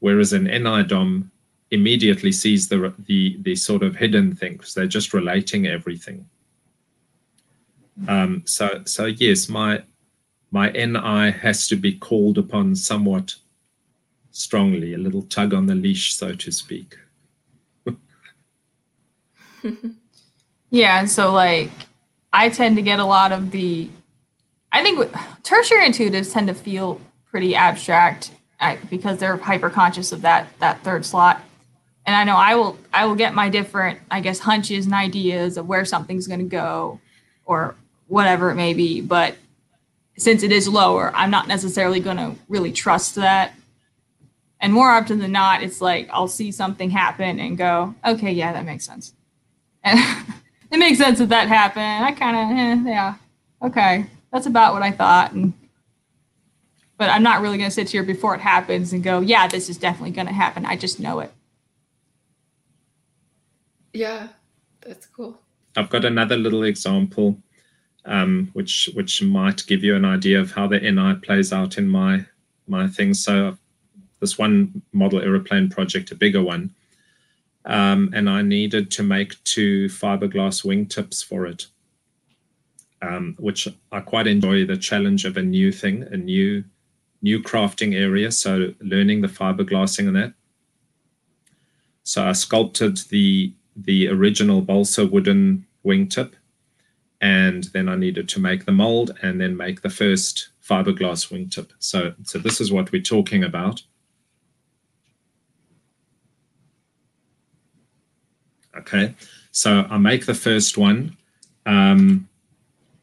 Whereas 0.00 0.32
an 0.32 0.46
NI 0.46 0.82
DOM 0.82 1.30
immediately 1.70 2.32
sees 2.32 2.68
the, 2.68 2.92
the, 3.06 3.36
the 3.42 3.54
sort 3.54 3.84
of 3.84 3.94
hidden 3.94 4.34
things, 4.34 4.74
they're 4.74 4.88
just 4.88 5.14
relating 5.14 5.68
everything. 5.68 6.28
Um, 8.08 8.42
so, 8.44 8.82
so 8.86 9.04
yes, 9.04 9.48
my 9.48 9.84
my 10.50 10.70
NI 10.70 11.30
has 11.30 11.68
to 11.68 11.76
be 11.76 11.92
called 11.94 12.38
upon 12.38 12.74
somewhat 12.74 13.36
strongly, 14.36 14.94
a 14.94 14.98
little 14.98 15.22
tug 15.22 15.54
on 15.54 15.66
the 15.66 15.74
leash, 15.74 16.14
so 16.14 16.34
to 16.34 16.52
speak. 16.52 16.96
yeah, 20.70 21.00
and 21.00 21.10
so 21.10 21.32
like 21.32 21.70
I 22.32 22.50
tend 22.50 22.76
to 22.76 22.82
get 22.82 22.98
a 22.98 23.04
lot 23.04 23.32
of 23.32 23.50
the, 23.50 23.88
I 24.72 24.82
think 24.82 25.10
tertiary 25.42 25.88
intuitives 25.88 26.32
tend 26.32 26.48
to 26.48 26.54
feel 26.54 27.00
pretty 27.30 27.54
abstract 27.54 28.30
because 28.90 29.18
they're 29.18 29.36
hyper 29.36 29.70
conscious 29.70 30.12
of 30.12 30.22
that 30.22 30.48
that 30.60 30.82
third 30.82 31.04
slot. 31.04 31.42
And 32.04 32.14
I 32.14 32.24
know 32.24 32.36
I 32.36 32.54
will 32.54 32.78
I 32.92 33.06
will 33.06 33.16
get 33.16 33.34
my 33.34 33.48
different 33.48 34.00
I 34.10 34.20
guess 34.20 34.38
hunches 34.38 34.84
and 34.84 34.94
ideas 34.94 35.56
of 35.56 35.66
where 35.66 35.84
something's 35.84 36.26
going 36.26 36.40
to 36.40 36.46
go, 36.46 37.00
or 37.46 37.74
whatever 38.06 38.50
it 38.50 38.54
may 38.54 38.74
be. 38.74 39.00
But 39.00 39.36
since 40.18 40.42
it 40.42 40.52
is 40.52 40.68
lower, 40.68 41.12
I'm 41.14 41.30
not 41.30 41.48
necessarily 41.48 42.00
going 42.00 42.16
to 42.16 42.34
really 42.48 42.72
trust 42.72 43.16
that. 43.16 43.54
And 44.60 44.72
more 44.72 44.90
often 44.90 45.18
than 45.18 45.32
not, 45.32 45.62
it's 45.62 45.80
like 45.80 46.08
I'll 46.10 46.28
see 46.28 46.50
something 46.50 46.90
happen 46.90 47.38
and 47.40 47.58
go, 47.58 47.94
okay, 48.04 48.32
yeah, 48.32 48.52
that 48.52 48.64
makes 48.64 48.84
sense. 48.84 49.14
And 49.84 49.98
it 50.70 50.78
makes 50.78 50.98
sense 50.98 51.18
that 51.18 51.28
that 51.28 51.48
happened. 51.48 52.04
I 52.04 52.12
kind 52.12 52.36
of, 52.36 52.86
eh, 52.86 52.90
yeah, 52.90 53.14
okay, 53.62 54.06
that's 54.32 54.46
about 54.46 54.72
what 54.72 54.82
I 54.82 54.90
thought. 54.90 55.32
And 55.32 55.52
but 56.98 57.10
I'm 57.10 57.22
not 57.22 57.42
really 57.42 57.58
going 57.58 57.68
to 57.68 57.74
sit 57.74 57.90
here 57.90 58.02
before 58.02 58.34
it 58.34 58.40
happens 58.40 58.94
and 58.94 59.02
go, 59.02 59.20
yeah, 59.20 59.46
this 59.46 59.68
is 59.68 59.76
definitely 59.76 60.12
going 60.12 60.28
to 60.28 60.32
happen. 60.32 60.64
I 60.64 60.76
just 60.76 60.98
know 60.98 61.20
it. 61.20 61.30
Yeah, 63.92 64.28
that's 64.80 65.06
cool. 65.06 65.38
I've 65.76 65.90
got 65.90 66.06
another 66.06 66.38
little 66.38 66.62
example 66.62 67.36
um, 68.06 68.50
which 68.52 68.88
which 68.94 69.22
might 69.22 69.66
give 69.66 69.84
you 69.84 69.94
an 69.94 70.04
idea 70.04 70.40
of 70.40 70.52
how 70.52 70.66
the 70.66 70.78
NI 70.78 71.14
plays 71.14 71.52
out 71.52 71.76
in 71.76 71.88
my 71.88 72.24
my 72.66 72.86
things. 72.86 73.22
So 73.22 73.58
this 74.20 74.38
one 74.38 74.82
model 74.92 75.20
aeroplane 75.20 75.68
project, 75.68 76.10
a 76.10 76.14
bigger 76.14 76.42
one, 76.42 76.74
um, 77.64 78.10
and 78.14 78.30
I 78.30 78.42
needed 78.42 78.90
to 78.92 79.02
make 79.02 79.42
two 79.44 79.86
fiberglass 79.86 80.64
wingtips 80.64 81.24
for 81.24 81.46
it, 81.46 81.66
um, 83.02 83.36
which 83.38 83.68
I 83.92 84.00
quite 84.00 84.26
enjoy 84.26 84.64
the 84.64 84.76
challenge 84.76 85.24
of 85.24 85.36
a 85.36 85.42
new 85.42 85.72
thing, 85.72 86.04
a 86.04 86.16
new 86.16 86.64
new 87.22 87.42
crafting 87.42 87.94
area. 87.94 88.30
So 88.30 88.74
learning 88.80 89.22
the 89.22 89.28
fiberglassing 89.28 90.06
and 90.06 90.16
that. 90.16 90.34
So 92.04 92.24
I 92.26 92.32
sculpted 92.32 92.98
the 93.08 93.52
the 93.74 94.08
original 94.08 94.62
balsa 94.62 95.06
wooden 95.06 95.66
wingtip 95.84 96.32
and 97.20 97.64
then 97.72 97.88
I 97.88 97.96
needed 97.96 98.28
to 98.30 98.40
make 98.40 98.64
the 98.64 98.72
mold 98.72 99.16
and 99.22 99.40
then 99.40 99.56
make 99.56 99.82
the 99.82 99.90
first 99.90 100.50
fiberglass 100.62 101.30
wingtip. 101.30 101.70
So, 101.78 102.14
so 102.24 102.38
this 102.38 102.60
is 102.60 102.72
what 102.72 102.92
we're 102.92 103.02
talking 103.02 103.44
about. 103.44 103.82
Okay, 108.78 109.14
so 109.52 109.86
I 109.90 109.98
make 109.98 110.26
the 110.26 110.34
first 110.34 110.76
one. 110.76 111.16
Um, 111.64 112.28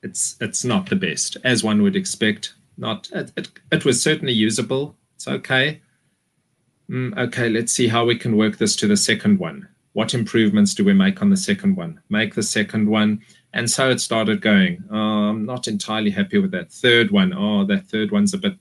it's 0.02 0.36
it's 0.40 0.64
not 0.64 0.90
the 0.90 0.96
best, 0.96 1.38
as 1.44 1.64
one 1.64 1.82
would 1.82 1.96
expect. 1.96 2.54
Not 2.78 3.10
it, 3.14 3.32
it, 3.38 3.50
it 3.72 3.86
was 3.86 4.02
certainly 4.02 4.34
usable. 4.34 4.96
It's 5.16 5.28
okay. 5.28 5.82
Mm, 6.90 7.18
okay, 7.18 7.50
let's 7.50 7.72
see 7.72 7.88
how 7.88 8.06
we 8.06 8.18
can 8.18 8.36
work 8.38 8.58
this 8.58 8.76
to 8.78 8.88
the 8.88 8.98
second 8.98 9.40
one. 9.40 9.68
What 9.94 10.14
improvements 10.14 10.74
do 10.74 10.84
we 10.84 10.94
make 10.94 11.22
on 11.22 11.30
the 11.30 11.38
second 11.38 11.76
one? 11.76 12.02
Make 12.10 12.36
the 12.36 12.44
second 12.44 12.90
one 12.90 13.22
and 13.54 13.70
so 13.70 13.90
it 13.90 14.02
started 14.02 14.42
going. 14.42 14.84
Oh, 14.92 14.98
I'm 14.98 15.46
not 15.46 15.68
entirely 15.68 16.10
happy 16.10 16.40
with 16.40 16.52
that 16.52 16.72
third 16.72 17.12
one. 17.12 17.34
Oh, 17.34 17.64
that 17.66 17.88
third 17.88 18.12
one's 18.12 18.34
a 18.34 18.38
bit, 18.38 18.56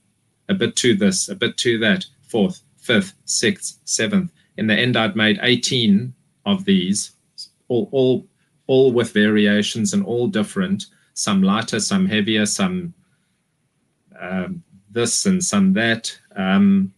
a 0.49 0.53
bit 0.53 0.75
to 0.77 0.95
this, 0.95 1.29
a 1.29 1.35
bit 1.35 1.57
to 1.57 1.79
that. 1.79 2.05
Fourth, 2.21 2.61
fifth, 2.77 3.13
sixth, 3.25 3.79
seventh. 3.85 4.31
In 4.57 4.67
the 4.67 4.75
end, 4.75 4.95
I'd 4.95 5.15
made 5.15 5.39
18 5.41 6.13
of 6.45 6.65
these, 6.65 7.11
all, 7.67 7.89
all, 7.91 8.27
all 8.67 8.91
with 8.91 9.11
variations 9.11 9.93
and 9.93 10.05
all 10.05 10.27
different. 10.27 10.85
Some 11.13 11.43
lighter, 11.43 11.79
some 11.79 12.05
heavier, 12.05 12.45
some 12.45 12.93
um, 14.19 14.63
this 14.89 15.25
and 15.25 15.43
some 15.43 15.73
that. 15.73 16.17
Um, 16.35 16.93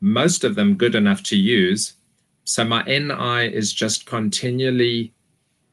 most 0.00 0.44
of 0.44 0.54
them 0.54 0.74
good 0.74 0.94
enough 0.94 1.22
to 1.24 1.36
use. 1.36 1.94
So 2.44 2.64
my 2.64 2.82
NI 2.84 3.54
is 3.54 3.72
just 3.72 4.06
continually 4.06 5.12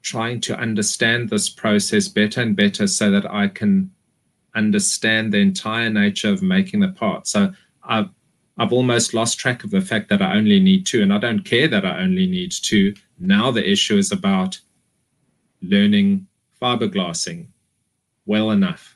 trying 0.01 0.39
to 0.41 0.57
understand 0.57 1.29
this 1.29 1.49
process 1.49 2.07
better 2.07 2.41
and 2.41 2.55
better 2.55 2.87
so 2.87 3.11
that 3.11 3.29
I 3.31 3.47
can 3.47 3.91
understand 4.55 5.33
the 5.33 5.39
entire 5.39 5.89
nature 5.89 6.29
of 6.29 6.41
making 6.41 6.81
the 6.81 6.89
part. 6.89 7.27
So 7.27 7.51
I 7.83 8.09
I've 8.57 8.73
almost 8.73 9.13
lost 9.13 9.39
track 9.39 9.63
of 9.63 9.69
the 9.71 9.81
fact 9.81 10.09
that 10.09 10.21
I 10.21 10.35
only 10.35 10.59
need 10.59 10.85
two, 10.85 11.01
and 11.03 11.13
I 11.13 11.19
don't 11.19 11.43
care 11.43 11.67
that 11.67 11.85
I 11.85 11.99
only 11.99 12.25
need 12.25 12.51
two. 12.51 12.95
Now 13.19 13.51
the 13.51 13.67
issue 13.69 13.97
is 13.97 14.11
about 14.11 14.59
learning 15.61 16.27
fiberglassing 16.61 17.47
well 18.25 18.49
enough, 18.51 18.95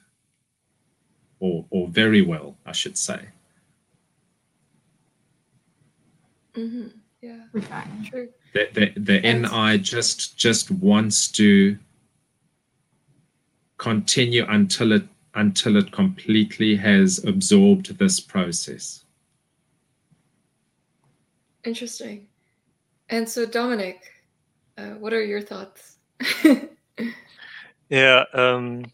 or 1.40 1.66
or 1.70 1.88
very 1.88 2.22
well, 2.22 2.58
I 2.66 2.72
should 2.72 2.98
say. 2.98 3.28
Mm-hmm. 6.56 6.88
Yeah, 7.22 7.38
Refine. 7.54 8.08
true. 8.10 8.30
The 8.54 8.68
the, 8.74 9.00
the 9.00 9.26
And- 9.26 9.44
NI 9.44 9.78
just 9.78 10.38
just 10.38 10.72
wants 10.72 11.28
to 11.34 11.78
continue 13.78 14.46
until 14.48 14.92
it 14.92 15.04
until 15.36 15.78
it 15.78 15.92
completely 15.92 16.76
has 16.76 17.24
absorbed 17.24 17.98
this 17.98 18.20
process. 18.20 19.06
Interesting. 21.64 22.28
And 23.10 23.28
so, 23.28 23.46
Dominic, 23.46 24.02
uh, 24.78 24.92
what 25.00 25.14
are 25.14 25.24
your 25.24 25.42
thoughts? 25.42 25.98
Yeah. 27.92 28.24
Um, 28.34 28.86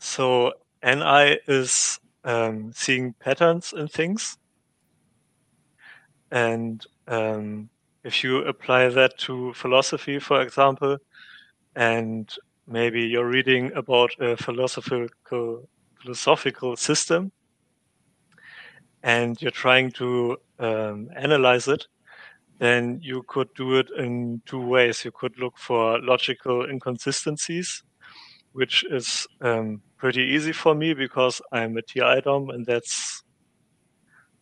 so 0.00 0.52
NI 0.82 1.38
is 1.46 2.00
um, 2.24 2.72
seeing 2.74 3.12
patterns 3.20 3.72
in 3.72 3.86
things, 3.86 4.36
and 6.32 6.84
um, 7.06 7.70
if 8.02 8.24
you 8.24 8.38
apply 8.38 8.88
that 8.88 9.16
to 9.18 9.52
philosophy, 9.52 10.18
for 10.18 10.42
example, 10.42 10.98
and 11.76 12.28
maybe 12.66 13.02
you're 13.02 13.28
reading 13.30 13.70
about 13.74 14.10
a 14.18 14.36
philosophical 14.36 15.68
philosophical 16.02 16.74
system, 16.74 17.30
and 19.04 19.40
you're 19.40 19.52
trying 19.52 19.92
to 19.92 20.36
um, 20.58 21.08
analyze 21.16 21.68
it, 21.68 21.86
then 22.58 22.98
you 23.02 23.22
could 23.28 23.48
do 23.54 23.76
it 23.76 23.88
in 23.96 24.42
two 24.46 24.60
ways. 24.60 25.04
You 25.04 25.12
could 25.12 25.38
look 25.38 25.56
for 25.56 26.00
logical 26.00 26.68
inconsistencies, 26.68 27.82
which 28.52 28.84
is 28.90 29.26
um, 29.40 29.80
pretty 29.96 30.22
easy 30.22 30.52
for 30.52 30.74
me 30.74 30.94
because 30.94 31.40
I'm 31.52 31.76
a 31.76 31.82
TI 31.82 32.20
DOM, 32.22 32.50
and 32.50 32.66
that's 32.66 33.22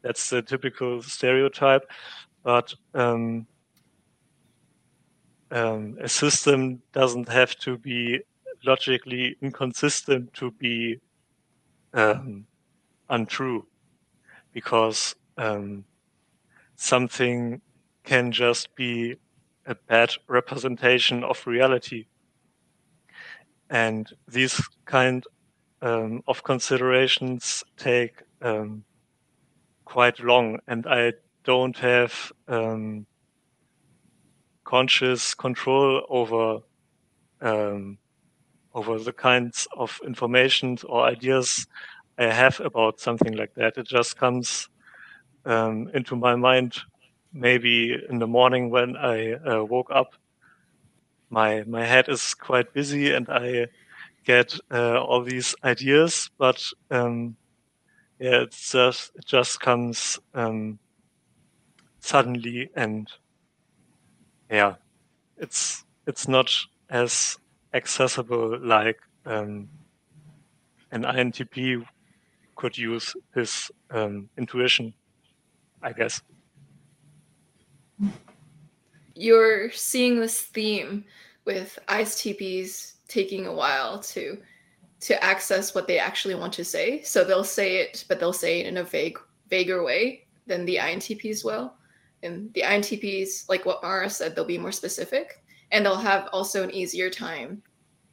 that's 0.02 0.31
the 0.31 0.40
typical 0.40 1.02
stereotype. 1.02 1.83
But 2.42 2.72
um, 2.94 3.46
um, 5.50 5.98
a 6.00 6.09
system 6.09 6.81
doesn't 6.92 7.29
have 7.29 7.57
to 7.57 7.76
be 7.76 8.20
logically 8.64 9.37
inconsistent 9.42 10.33
to 10.35 10.50
be 10.52 11.00
um, 11.92 12.46
untrue, 13.11 13.66
because 14.52 15.14
um, 15.38 15.85
something 16.77 17.61
can 18.05 18.33
just 18.33 18.75
be 18.77 19.17
a 19.67 19.75
bad 19.75 20.12
representation 20.29 21.25
of 21.25 21.47
reality. 21.47 22.07
And 23.69 24.09
these 24.29 24.62
kind 24.85 25.25
um, 25.83 26.23
of 26.29 26.45
considerations 26.45 27.65
take 27.77 28.23
um, 28.41 28.85
quite 29.85 30.21
long, 30.21 30.61
and 30.69 30.87
I 30.87 31.15
don't 31.43 31.77
have 31.79 32.33
um, 32.47 33.07
conscious 34.65 35.35
control 35.35 36.03
over 36.09 36.61
um, 37.41 37.99
over 38.75 38.99
the 38.99 39.12
kinds 39.12 39.67
of 39.77 39.99
information 40.05 40.77
or 40.85 41.07
ideas 41.07 41.67
I 42.19 42.33
have 42.33 42.61
about 42.61 43.01
something 43.01 43.35
like 43.35 43.55
that. 43.55 43.77
It 43.77 43.87
just 43.87 44.17
comes 44.17 44.69
um, 45.46 45.88
into 45.94 46.16
my 46.16 46.35
mind 46.37 46.76
maybe 47.32 47.96
in 48.09 48.18
the 48.18 48.26
morning 48.26 48.70
when 48.70 48.96
I 48.96 49.32
uh, 49.35 49.64
woke 49.64 49.90
up. 49.90 50.14
My 51.30 51.64
my 51.66 51.85
head 51.85 52.09
is 52.09 52.35
quite 52.35 52.72
busy 52.72 53.12
and 53.12 53.28
I 53.28 53.66
get 54.24 54.59
uh, 54.70 55.00
all 55.02 55.22
these 55.22 55.54
ideas, 55.64 56.30
but 56.38 56.62
um, 56.90 57.37
yeah, 58.18 58.42
it's 58.42 58.72
just 58.72 59.12
it 59.16 59.26
just 59.26 59.61
comes 59.61 60.18
um, 60.35 60.78
suddenly 62.00 62.70
and 62.74 63.09
yeah, 64.50 64.74
it's 65.37 65.85
it's 66.06 66.28
not 66.28 66.50
as 66.88 67.38
accessible 67.74 68.59
like 68.61 68.98
um, 69.26 69.68
an 70.92 71.02
INTP 71.02 71.85
could 72.54 72.78
use 72.78 73.14
his 73.35 73.70
um, 73.90 74.28
intuition, 74.38 74.94
I 75.83 75.93
guess. 75.93 76.21
You're 79.15 79.71
seeing 79.73 80.21
this 80.21 80.43
theme 80.43 81.05
with 81.45 81.79
ISTPs 81.89 82.95
taking 83.09 83.47
a 83.47 83.53
while 83.53 83.99
to 84.01 84.39
to 84.99 85.23
access 85.23 85.75
what 85.75 85.87
they 85.87 85.99
actually 85.99 86.35
want 86.35 86.53
to 86.55 86.65
say. 86.65 87.03
So 87.03 87.23
they'll 87.23 87.45
say 87.45 87.77
it, 87.77 88.05
but 88.09 88.19
they'll 88.19 88.33
say 88.33 88.61
it 88.61 88.67
in 88.67 88.79
a 88.79 88.85
vague, 88.85 89.19
vaguer 89.49 89.83
way 89.85 90.27
than 90.47 90.65
the 90.65 90.77
INTPs 90.77 91.45
will. 91.45 91.75
And 92.23 92.53
the 92.55 92.62
INTPs, 92.62 93.49
like 93.49 93.67
what 93.67 93.83
Mara 93.83 94.09
said, 94.09 94.35
they'll 94.35 94.45
be 94.45 94.59
more 94.59 94.73
specific, 94.73 95.43
and 95.71 95.85
they'll 95.85 95.97
have 95.97 96.29
also 96.33 96.62
an 96.62 96.75
easier 96.75 97.11
time 97.11 97.62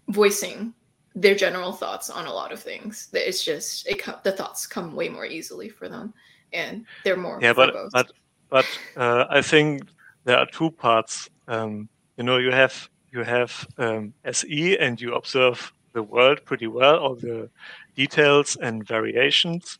voicing 0.09 0.73
their 1.15 1.35
general 1.35 1.71
thoughts 1.71 2.09
on 2.09 2.25
a 2.25 2.33
lot 2.33 2.51
of 2.51 2.59
things. 2.59 3.09
It's 3.13 3.43
just 3.43 3.87
it 3.87 4.03
the 4.23 4.31
thoughts 4.31 4.67
come 4.67 4.95
way 4.95 5.09
more 5.09 5.25
easily 5.25 5.69
for 5.69 5.87
them, 5.87 6.13
and 6.53 6.85
they're 7.03 7.17
more 7.17 7.39
Yeah, 7.41 7.53
but 7.53 7.73
but 7.91 8.11
but 8.49 8.65
uh, 8.95 9.25
I 9.29 9.41
think 9.41 9.83
there 10.25 10.37
are 10.37 10.47
two 10.47 10.71
parts. 10.71 11.29
Um, 11.47 11.89
you 12.17 12.23
know, 12.23 12.37
you 12.37 12.51
have 12.51 12.89
you 13.11 13.23
have 13.23 13.67
um, 13.77 14.13
SE, 14.25 14.77
and 14.77 14.99
you 14.99 15.15
observe 15.15 15.73
the 15.93 16.03
world 16.03 16.43
pretty 16.45 16.67
well, 16.67 16.97
all 16.97 17.15
the 17.15 17.49
details 17.95 18.57
and 18.61 18.85
variations. 18.85 19.77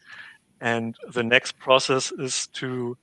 And 0.62 0.96
the 1.12 1.24
next 1.24 1.58
process 1.58 2.12
is 2.12 2.48
to 2.54 2.98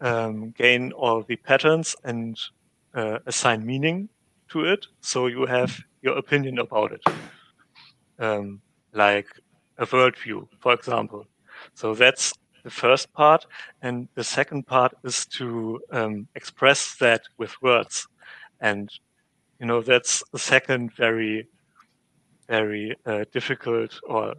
um, 0.00 0.50
gain 0.50 0.92
all 0.92 1.22
the 1.22 1.36
patterns 1.36 1.96
and 2.04 2.38
uh, 2.94 3.18
assign 3.26 3.64
meaning 3.64 4.08
to 4.50 4.64
it. 4.64 4.86
So 5.00 5.26
you 5.26 5.46
have 5.46 5.80
your 6.02 6.18
opinion 6.18 6.58
about 6.58 6.92
it, 6.92 7.02
um, 8.18 8.60
like 8.92 9.26
a 9.78 9.86
worldview, 9.86 10.48
for 10.60 10.72
example. 10.74 11.26
So 11.74 11.94
that's 11.94 12.32
the 12.66 12.70
first 12.70 13.12
part. 13.12 13.46
And 13.80 14.08
the 14.16 14.24
second 14.24 14.66
part 14.66 14.92
is 15.04 15.24
to 15.38 15.80
um, 15.92 16.26
express 16.34 16.96
that 16.96 17.22
with 17.38 17.54
words. 17.62 18.08
And, 18.60 18.90
you 19.60 19.66
know, 19.66 19.80
that's 19.80 20.24
the 20.32 20.38
second 20.40 20.92
very, 20.96 21.46
very 22.48 22.96
uh, 23.06 23.24
difficult 23.32 24.00
or, 24.02 24.34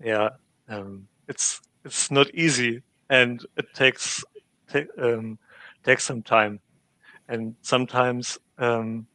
yeah, 0.00 0.28
um, 0.68 1.08
it's, 1.26 1.60
it's 1.84 2.08
not 2.12 2.32
easy 2.32 2.82
and 3.10 3.44
it 3.56 3.66
takes, 3.74 4.22
ta- 4.68 4.92
um, 4.96 5.40
takes 5.82 6.04
some 6.04 6.22
time. 6.22 6.60
And 7.28 7.56
sometimes 7.62 8.38
um, 8.58 9.08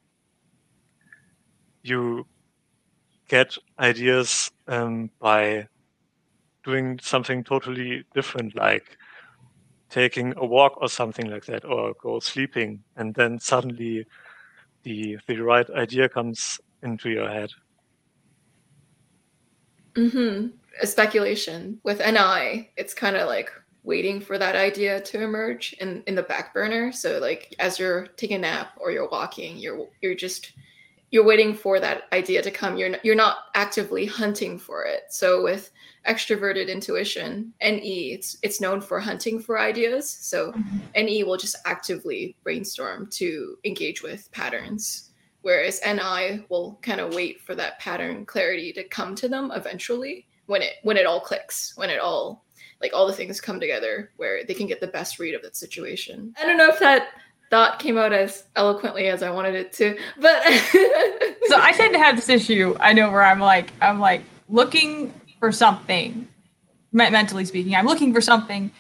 you 1.84 2.26
get 3.30 3.58
ideas 3.80 4.52
um, 4.68 5.10
by 5.22 5.68
doing 6.64 7.00
something 7.02 7.44
totally 7.44 8.04
different, 8.14 8.56
like 8.56 8.98
taking 9.90 10.34
a 10.38 10.46
walk 10.46 10.82
or 10.82 10.88
something 10.88 11.30
like 11.30 11.46
that, 11.46 11.66
or 11.66 11.94
go 12.02 12.20
sleeping, 12.20 12.84
and 12.96 13.14
then 13.16 13.40
suddenly 13.40 14.06
the 14.84 15.18
the 15.28 15.40
right 15.40 15.70
idea 15.72 16.10
comes 16.10 16.60
into 16.84 17.10
your 17.10 17.30
head. 17.30 17.52
Mm-hmm. 19.96 20.48
A 20.82 20.88
speculation 20.88 21.80
with 21.84 22.00
NI, 22.00 22.72
it's 22.78 22.94
kind 22.94 23.16
of 23.18 23.28
like 23.28 23.52
waiting 23.84 24.22
for 24.22 24.38
that 24.38 24.56
idea 24.56 25.02
to 25.02 25.22
emerge 25.22 25.74
in 25.80 26.04
in 26.08 26.16
the 26.16 26.24
back 26.24 26.54
burner. 26.54 26.92
So 26.92 27.20
like 27.20 27.54
as 27.60 27.80
you're 27.80 28.08
taking 28.18 28.38
a 28.38 28.40
nap 28.40 28.78
or 28.78 28.92
you're 28.92 29.10
walking, 29.10 29.58
you're 29.58 29.88
you're 30.02 30.16
just 30.16 30.54
you're 31.12 31.26
waiting 31.26 31.54
for 31.54 31.80
that 31.80 32.04
idea 32.14 32.42
to 32.42 32.52
come. 32.52 32.78
You're 32.78 32.90
not, 32.90 33.06
you're 33.06 33.16
not 33.16 33.38
actively 33.54 34.06
hunting 34.06 34.58
for 34.58 34.86
it. 34.86 35.04
So 35.10 35.44
with 35.44 35.70
extroverted 36.08 36.68
intuition, 36.68 37.54
NE, 37.62 38.14
it's 38.14 38.38
it's 38.42 38.62
known 38.62 38.82
for 38.82 39.00
hunting 39.00 39.40
for 39.40 39.60
ideas. 39.60 40.10
So 40.10 40.52
mm-hmm. 40.52 41.06
NE 41.06 41.24
will 41.24 41.38
just 41.38 41.56
actively 41.66 42.36
brainstorm 42.44 43.08
to 43.12 43.58
engage 43.64 44.02
with 44.02 44.32
patterns, 44.32 45.12
whereas 45.42 45.82
NI 45.86 46.46
will 46.50 46.80
kind 46.82 47.00
of 47.00 47.14
wait 47.14 47.42
for 47.42 47.56
that 47.56 47.80
pattern 47.80 48.26
clarity 48.26 48.74
to 48.74 48.84
come 48.84 49.16
to 49.16 49.30
them 49.30 49.52
eventually 49.54 50.28
when 50.48 50.62
it 50.62 50.74
when 50.84 50.98
it 50.98 51.06
all 51.06 51.20
clicks, 51.20 51.74
when 51.76 51.90
it 51.90 52.00
all 52.00 52.44
like 52.82 52.94
all 52.94 53.06
the 53.06 53.14
things 53.14 53.40
come 53.40 53.60
together 53.60 54.12
where 54.18 54.44
they 54.44 54.54
can 54.54 54.68
get 54.68 54.82
the 54.82 54.88
best 54.88 55.20
read 55.20 55.36
of 55.36 55.42
that 55.44 55.56
situation. 55.56 56.34
I 56.42 56.46
don't 56.46 56.58
know 56.58 56.70
if 56.70 56.80
that 56.80 57.10
thought 57.52 57.80
came 57.80 57.98
out 57.98 58.14
as 58.14 58.46
eloquently 58.56 59.08
as 59.08 59.22
I 59.22 59.30
wanted 59.30 59.56
it 59.56 59.74
to, 59.74 59.98
but 60.18 60.42
so 61.48 61.60
I 61.60 61.74
tend 61.76 61.94
to 61.94 62.00
have 62.00 62.16
this 62.16 62.30
issue. 62.30 62.76
I 62.80 62.94
know 62.94 63.12
where 63.12 63.24
I'm 63.24 63.40
like, 63.40 63.72
I'm 63.82 64.00
like 64.00 64.24
looking 64.50 65.14
for 65.42 65.52
something, 65.52 66.30
mentally 66.94 67.44
speaking. 67.44 67.76
I'm 67.76 67.86
looking 67.86 68.14
for 68.14 68.22
something 68.22 68.72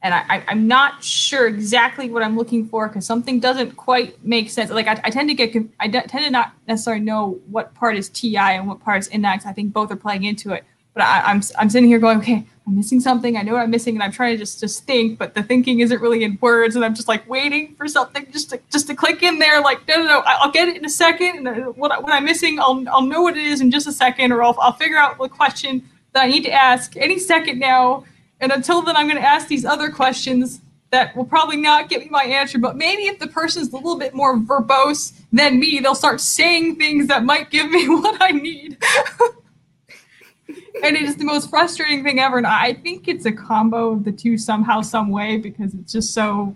and 0.00 0.12
I, 0.12 0.44
am 0.48 0.68
not 0.68 1.02
sure 1.02 1.46
exactly 1.46 2.10
what 2.10 2.22
I'm 2.22 2.36
looking 2.36 2.68
for 2.68 2.88
because 2.88 3.06
something 3.06 3.40
doesn't 3.40 3.74
quite 3.76 4.22
make 4.22 4.50
sense. 4.50 4.70
Like 4.70 4.86
I, 4.86 5.00
I 5.02 5.10
tend 5.10 5.30
to 5.30 5.34
get, 5.34 5.56
I 5.80 5.88
tend 5.88 6.24
to 6.24 6.30
not 6.30 6.52
necessarily 6.68 7.02
know 7.02 7.40
what 7.50 7.74
part 7.74 7.96
is 7.96 8.10
TI 8.10 8.36
and 8.36 8.68
what 8.68 8.80
part 8.80 9.00
is 9.00 9.08
index. 9.08 9.46
I 9.46 9.52
think 9.52 9.72
both 9.72 9.90
are 9.90 9.96
playing 9.96 10.24
into 10.24 10.52
it. 10.52 10.64
But 10.92 11.04
I, 11.04 11.22
I'm, 11.22 11.42
I'm 11.58 11.70
sitting 11.70 11.88
here 11.88 11.98
going, 11.98 12.18
okay, 12.18 12.46
I'm 12.66 12.76
missing 12.76 13.00
something. 13.00 13.36
I 13.36 13.42
know 13.42 13.54
what 13.54 13.62
I'm 13.62 13.70
missing, 13.70 13.94
and 13.96 14.02
I'm 14.02 14.12
trying 14.12 14.34
to 14.34 14.38
just 14.38 14.60
just 14.60 14.84
think, 14.84 15.18
but 15.18 15.34
the 15.34 15.42
thinking 15.42 15.80
isn't 15.80 16.00
really 16.00 16.22
in 16.22 16.38
words, 16.40 16.76
and 16.76 16.84
I'm 16.84 16.94
just 16.94 17.08
like 17.08 17.28
waiting 17.28 17.74
for 17.74 17.86
something 17.88 18.30
just 18.30 18.50
to 18.50 18.60
just 18.72 18.86
to 18.86 18.94
click 18.94 19.22
in 19.22 19.38
there. 19.38 19.60
Like 19.60 19.86
no, 19.86 19.96
no, 19.96 20.04
no, 20.06 20.22
I'll 20.24 20.50
get 20.50 20.68
it 20.68 20.76
in 20.76 20.84
a 20.84 20.88
second. 20.88 21.46
And 21.46 21.48
uh, 21.48 21.72
what, 21.72 22.02
what 22.02 22.12
I'm 22.12 22.24
missing, 22.24 22.58
I'll 22.58 22.82
I'll 22.88 23.02
know 23.02 23.20
what 23.20 23.36
it 23.36 23.44
is 23.44 23.60
in 23.60 23.70
just 23.70 23.86
a 23.86 23.92
second, 23.92 24.32
or 24.32 24.42
I'll 24.42 24.56
I'll 24.60 24.72
figure 24.72 24.96
out 24.96 25.18
the 25.18 25.28
question 25.28 25.82
that 26.14 26.24
I 26.24 26.28
need 26.28 26.44
to 26.44 26.52
ask 26.52 26.96
any 26.96 27.18
second 27.18 27.58
now 27.58 28.04
and 28.40 28.52
until 28.52 28.82
then, 28.82 28.94
I'm 28.94 29.08
going 29.08 29.20
to 29.20 29.26
ask 29.26 29.48
these 29.48 29.64
other 29.64 29.90
questions 29.90 30.60
that 30.90 31.16
will 31.16 31.24
probably 31.24 31.56
not 31.56 31.88
get 31.88 32.00
me 32.00 32.08
my 32.10 32.24
answer. 32.24 32.58
But 32.58 32.76
maybe 32.76 33.04
if 33.04 33.18
the 33.18 33.26
person's 33.26 33.72
a 33.72 33.76
little 33.76 33.98
bit 33.98 34.14
more 34.14 34.38
verbose 34.38 35.18
than 35.32 35.58
me, 35.58 35.80
they'll 35.80 35.94
start 35.94 36.20
saying 36.20 36.76
things 36.76 37.06
that 37.08 37.24
might 37.24 37.50
give 37.50 37.70
me 37.70 37.88
what 37.88 38.20
I 38.20 38.32
need. 38.32 38.76
and 40.84 40.96
it 40.96 41.02
is 41.02 41.16
the 41.16 41.24
most 41.24 41.48
frustrating 41.48 42.04
thing 42.04 42.20
ever. 42.20 42.36
And 42.36 42.46
I 42.46 42.74
think 42.74 43.08
it's 43.08 43.24
a 43.24 43.32
combo 43.32 43.92
of 43.92 44.04
the 44.04 44.12
two 44.12 44.36
somehow, 44.36 44.82
some 44.82 45.10
way, 45.10 45.38
because 45.38 45.74
it's 45.74 45.92
just 45.92 46.12
so, 46.12 46.54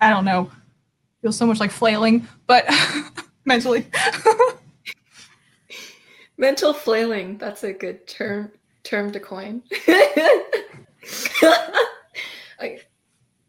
I 0.00 0.10
don't 0.10 0.24
know, 0.24 0.50
feels 1.22 1.36
so 1.36 1.46
much 1.46 1.60
like 1.60 1.70
flailing, 1.70 2.28
but 2.46 2.66
mentally. 3.44 3.86
Mental 6.38 6.72
flailing. 6.72 7.38
That's 7.38 7.64
a 7.64 7.72
good 7.72 8.06
term 8.06 8.52
term 8.86 9.12
to 9.12 9.20
coin. 9.20 9.62
I 12.58 12.80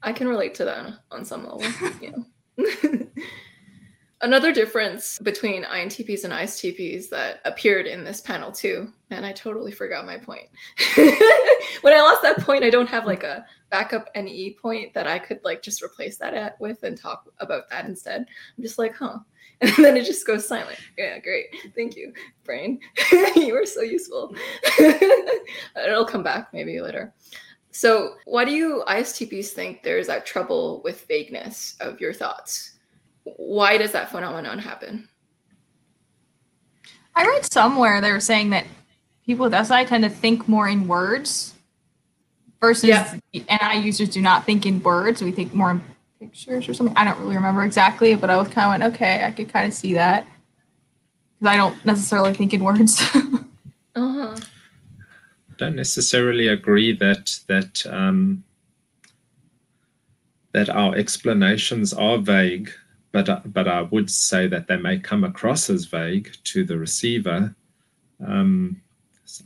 I 0.03 0.11
can 0.11 0.27
relate 0.27 0.55
to 0.55 0.65
that 0.65 0.93
on 1.11 1.23
some 1.25 1.43
level. 1.43 1.63
Yeah. 2.01 2.17
Another 4.21 4.51
difference 4.51 5.19
between 5.19 5.63
INTPs 5.63 6.23
and 6.23 6.33
ISTPs 6.33 7.07
that 7.09 7.39
appeared 7.45 7.85
in 7.85 8.03
this 8.03 8.19
panel 8.19 8.51
too, 8.51 8.91
and 9.11 9.23
I 9.23 9.31
totally 9.31 9.71
forgot 9.71 10.07
my 10.07 10.17
point. 10.17 10.47
when 10.95 11.93
I 11.93 12.01
lost 12.01 12.23
that 12.23 12.39
point, 12.39 12.63
I 12.63 12.71
don't 12.71 12.89
have 12.89 13.05
like 13.05 13.23
a 13.23 13.45
backup 13.69 14.09
NE 14.15 14.57
point 14.59 14.91
that 14.95 15.05
I 15.05 15.19
could 15.19 15.39
like 15.43 15.61
just 15.61 15.83
replace 15.83 16.17
that 16.17 16.33
at 16.33 16.59
with 16.59 16.81
and 16.81 16.97
talk 16.97 17.31
about 17.39 17.69
that 17.69 17.85
instead. 17.85 18.21
I'm 18.21 18.63
just 18.63 18.79
like, 18.79 18.95
huh. 18.95 19.19
And 19.61 19.73
then 19.83 19.97
it 19.97 20.05
just 20.05 20.25
goes 20.27 20.47
silent. 20.47 20.77
Yeah, 20.99 21.17
great. 21.17 21.47
Thank 21.75 21.95
you, 21.95 22.13
brain. 22.43 22.79
you 23.35 23.53
were 23.53 23.65
so 23.65 23.81
useful. 23.81 24.35
It'll 24.79 26.05
come 26.05 26.21
back 26.21 26.53
maybe 26.53 26.79
later. 26.79 27.13
So, 27.71 28.15
why 28.25 28.45
do 28.45 28.51
you 28.51 28.83
ISTPs 28.87 29.49
think 29.49 29.81
there's 29.81 30.07
that 30.07 30.27
trouble 30.27 30.81
with 30.83 31.05
vagueness 31.07 31.75
of 31.79 31.99
your 31.99 32.13
thoughts? 32.13 32.73
Why 33.23 33.77
does 33.77 33.91
that 33.93 34.11
phenomenon 34.11 34.59
happen? 34.59 35.09
I 37.15 37.25
read 37.25 37.51
somewhere 37.51 37.99
they 37.99 38.11
were 38.11 38.19
saying 38.19 38.51
that 38.51 38.65
people 39.25 39.49
with 39.49 39.67
SI 39.67 39.85
tend 39.85 40.03
to 40.03 40.09
think 40.09 40.47
more 40.47 40.67
in 40.67 40.87
words 40.87 41.55
versus 42.61 42.85
yeah. 42.89 43.15
NI 43.33 43.79
users 43.79 44.09
do 44.09 44.21
not 44.21 44.45
think 44.45 44.65
in 44.65 44.81
words. 44.81 45.21
We 45.21 45.31
think 45.31 45.53
more 45.53 45.71
in 45.71 45.81
pictures 46.19 46.67
or 46.67 46.73
something. 46.73 46.95
I 46.97 47.05
don't 47.05 47.19
really 47.19 47.35
remember 47.35 47.63
exactly, 47.63 48.15
but 48.15 48.29
I 48.29 48.37
was 48.37 48.47
kind 48.47 48.65
of 48.65 48.81
went, 48.81 48.95
okay, 48.95 49.23
I 49.23 49.31
could 49.31 49.51
kind 49.51 49.67
of 49.67 49.73
see 49.73 49.93
that 49.93 50.27
because 51.39 51.53
I 51.53 51.57
don't 51.57 51.85
necessarily 51.85 52.33
think 52.33 52.53
in 52.53 52.63
words. 52.63 53.01
uh-huh 53.95 54.35
don't 55.57 55.75
necessarily 55.75 56.47
agree 56.47 56.93
that 56.93 57.39
that 57.47 57.85
um, 57.87 58.43
that 60.53 60.69
our 60.69 60.95
explanations 60.95 61.93
are 61.93 62.17
vague, 62.17 62.71
but 63.11 63.51
but 63.51 63.67
I 63.67 63.81
would 63.81 64.09
say 64.09 64.47
that 64.47 64.67
they 64.67 64.77
may 64.77 64.99
come 64.99 65.23
across 65.23 65.69
as 65.69 65.85
vague 65.85 66.31
to 66.45 66.63
the 66.63 66.77
receiver. 66.77 67.55
Um, 68.25 68.81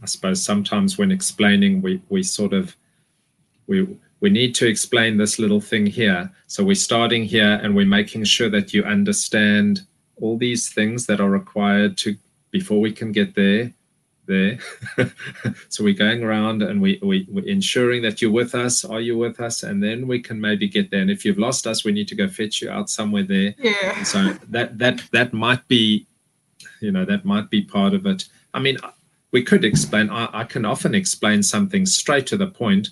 I 0.02 0.06
suppose 0.06 0.44
sometimes 0.44 0.98
when 0.98 1.12
explaining, 1.12 1.82
we 1.82 2.02
we 2.10 2.24
sort 2.24 2.54
of 2.54 2.76
we 3.68 3.98
we 4.22 4.30
need 4.30 4.56
to 4.56 4.68
explain 4.68 5.18
this 5.18 5.40
little 5.40 5.60
thing 5.60 5.86
here. 5.86 6.32
So 6.48 6.64
we're 6.64 6.76
starting 6.76 7.26
here 7.26 7.60
and 7.62 7.76
we're 7.76 7.86
making 7.86 8.24
sure 8.24 8.50
that 8.50 8.74
you 8.74 8.84
understand 8.84 9.82
all 10.16 10.38
these 10.38 10.70
things 10.70 11.08
that 11.08 11.20
are 11.20 11.30
required 11.30 11.98
to 12.00 12.16
before 12.52 12.80
we 12.80 12.92
can 12.92 13.12
get 13.12 13.36
there 13.36 13.74
there. 14.28 14.60
so 15.70 15.84
we're 15.84 15.94
going 15.94 16.24
around 16.24 16.62
and 16.62 16.82
we, 16.82 17.00
we, 17.02 17.28
we're 17.30 17.46
ensuring 17.46 18.02
that 18.04 18.22
you're 18.22 18.32
with 18.32 18.56
us. 18.56 18.86
Are 18.86 19.02
you 19.02 19.18
with 19.18 19.40
us? 19.40 19.64
And 19.64 19.84
then 19.84 20.08
we 20.08 20.20
can 20.20 20.40
maybe 20.40 20.68
get 20.68 20.92
there. 20.92 21.02
And 21.02 21.12
if 21.12 21.26
you've 21.26 21.38
lost 21.38 21.68
us, 21.68 21.84
we 21.84 21.92
need 21.92 22.08
to 22.10 22.16
go 22.16 22.28
fetch 22.28 22.62
you 22.62 22.70
out 22.70 22.90
somewhere 22.90 23.24
there. 23.24 23.54
Yeah. 23.58 24.04
So 24.04 24.34
that 24.50 24.78
that 24.78 25.02
that 25.12 25.34
might 25.34 25.68
be, 25.68 26.08
you 26.80 26.92
know, 26.92 27.06
that 27.06 27.26
might 27.26 27.50
be 27.50 27.62
part 27.62 27.94
of 27.94 28.06
it. 28.06 28.26
I 28.54 28.60
mean, 28.60 28.78
we 29.32 29.44
could 29.44 29.66
explain. 29.66 30.10
I, 30.10 30.30
I 30.32 30.44
can 30.44 30.66
often 30.66 30.96
explain 30.96 31.44
something 31.44 31.86
straight 31.86 32.28
to 32.28 32.38
the 32.38 32.48
point, 32.48 32.90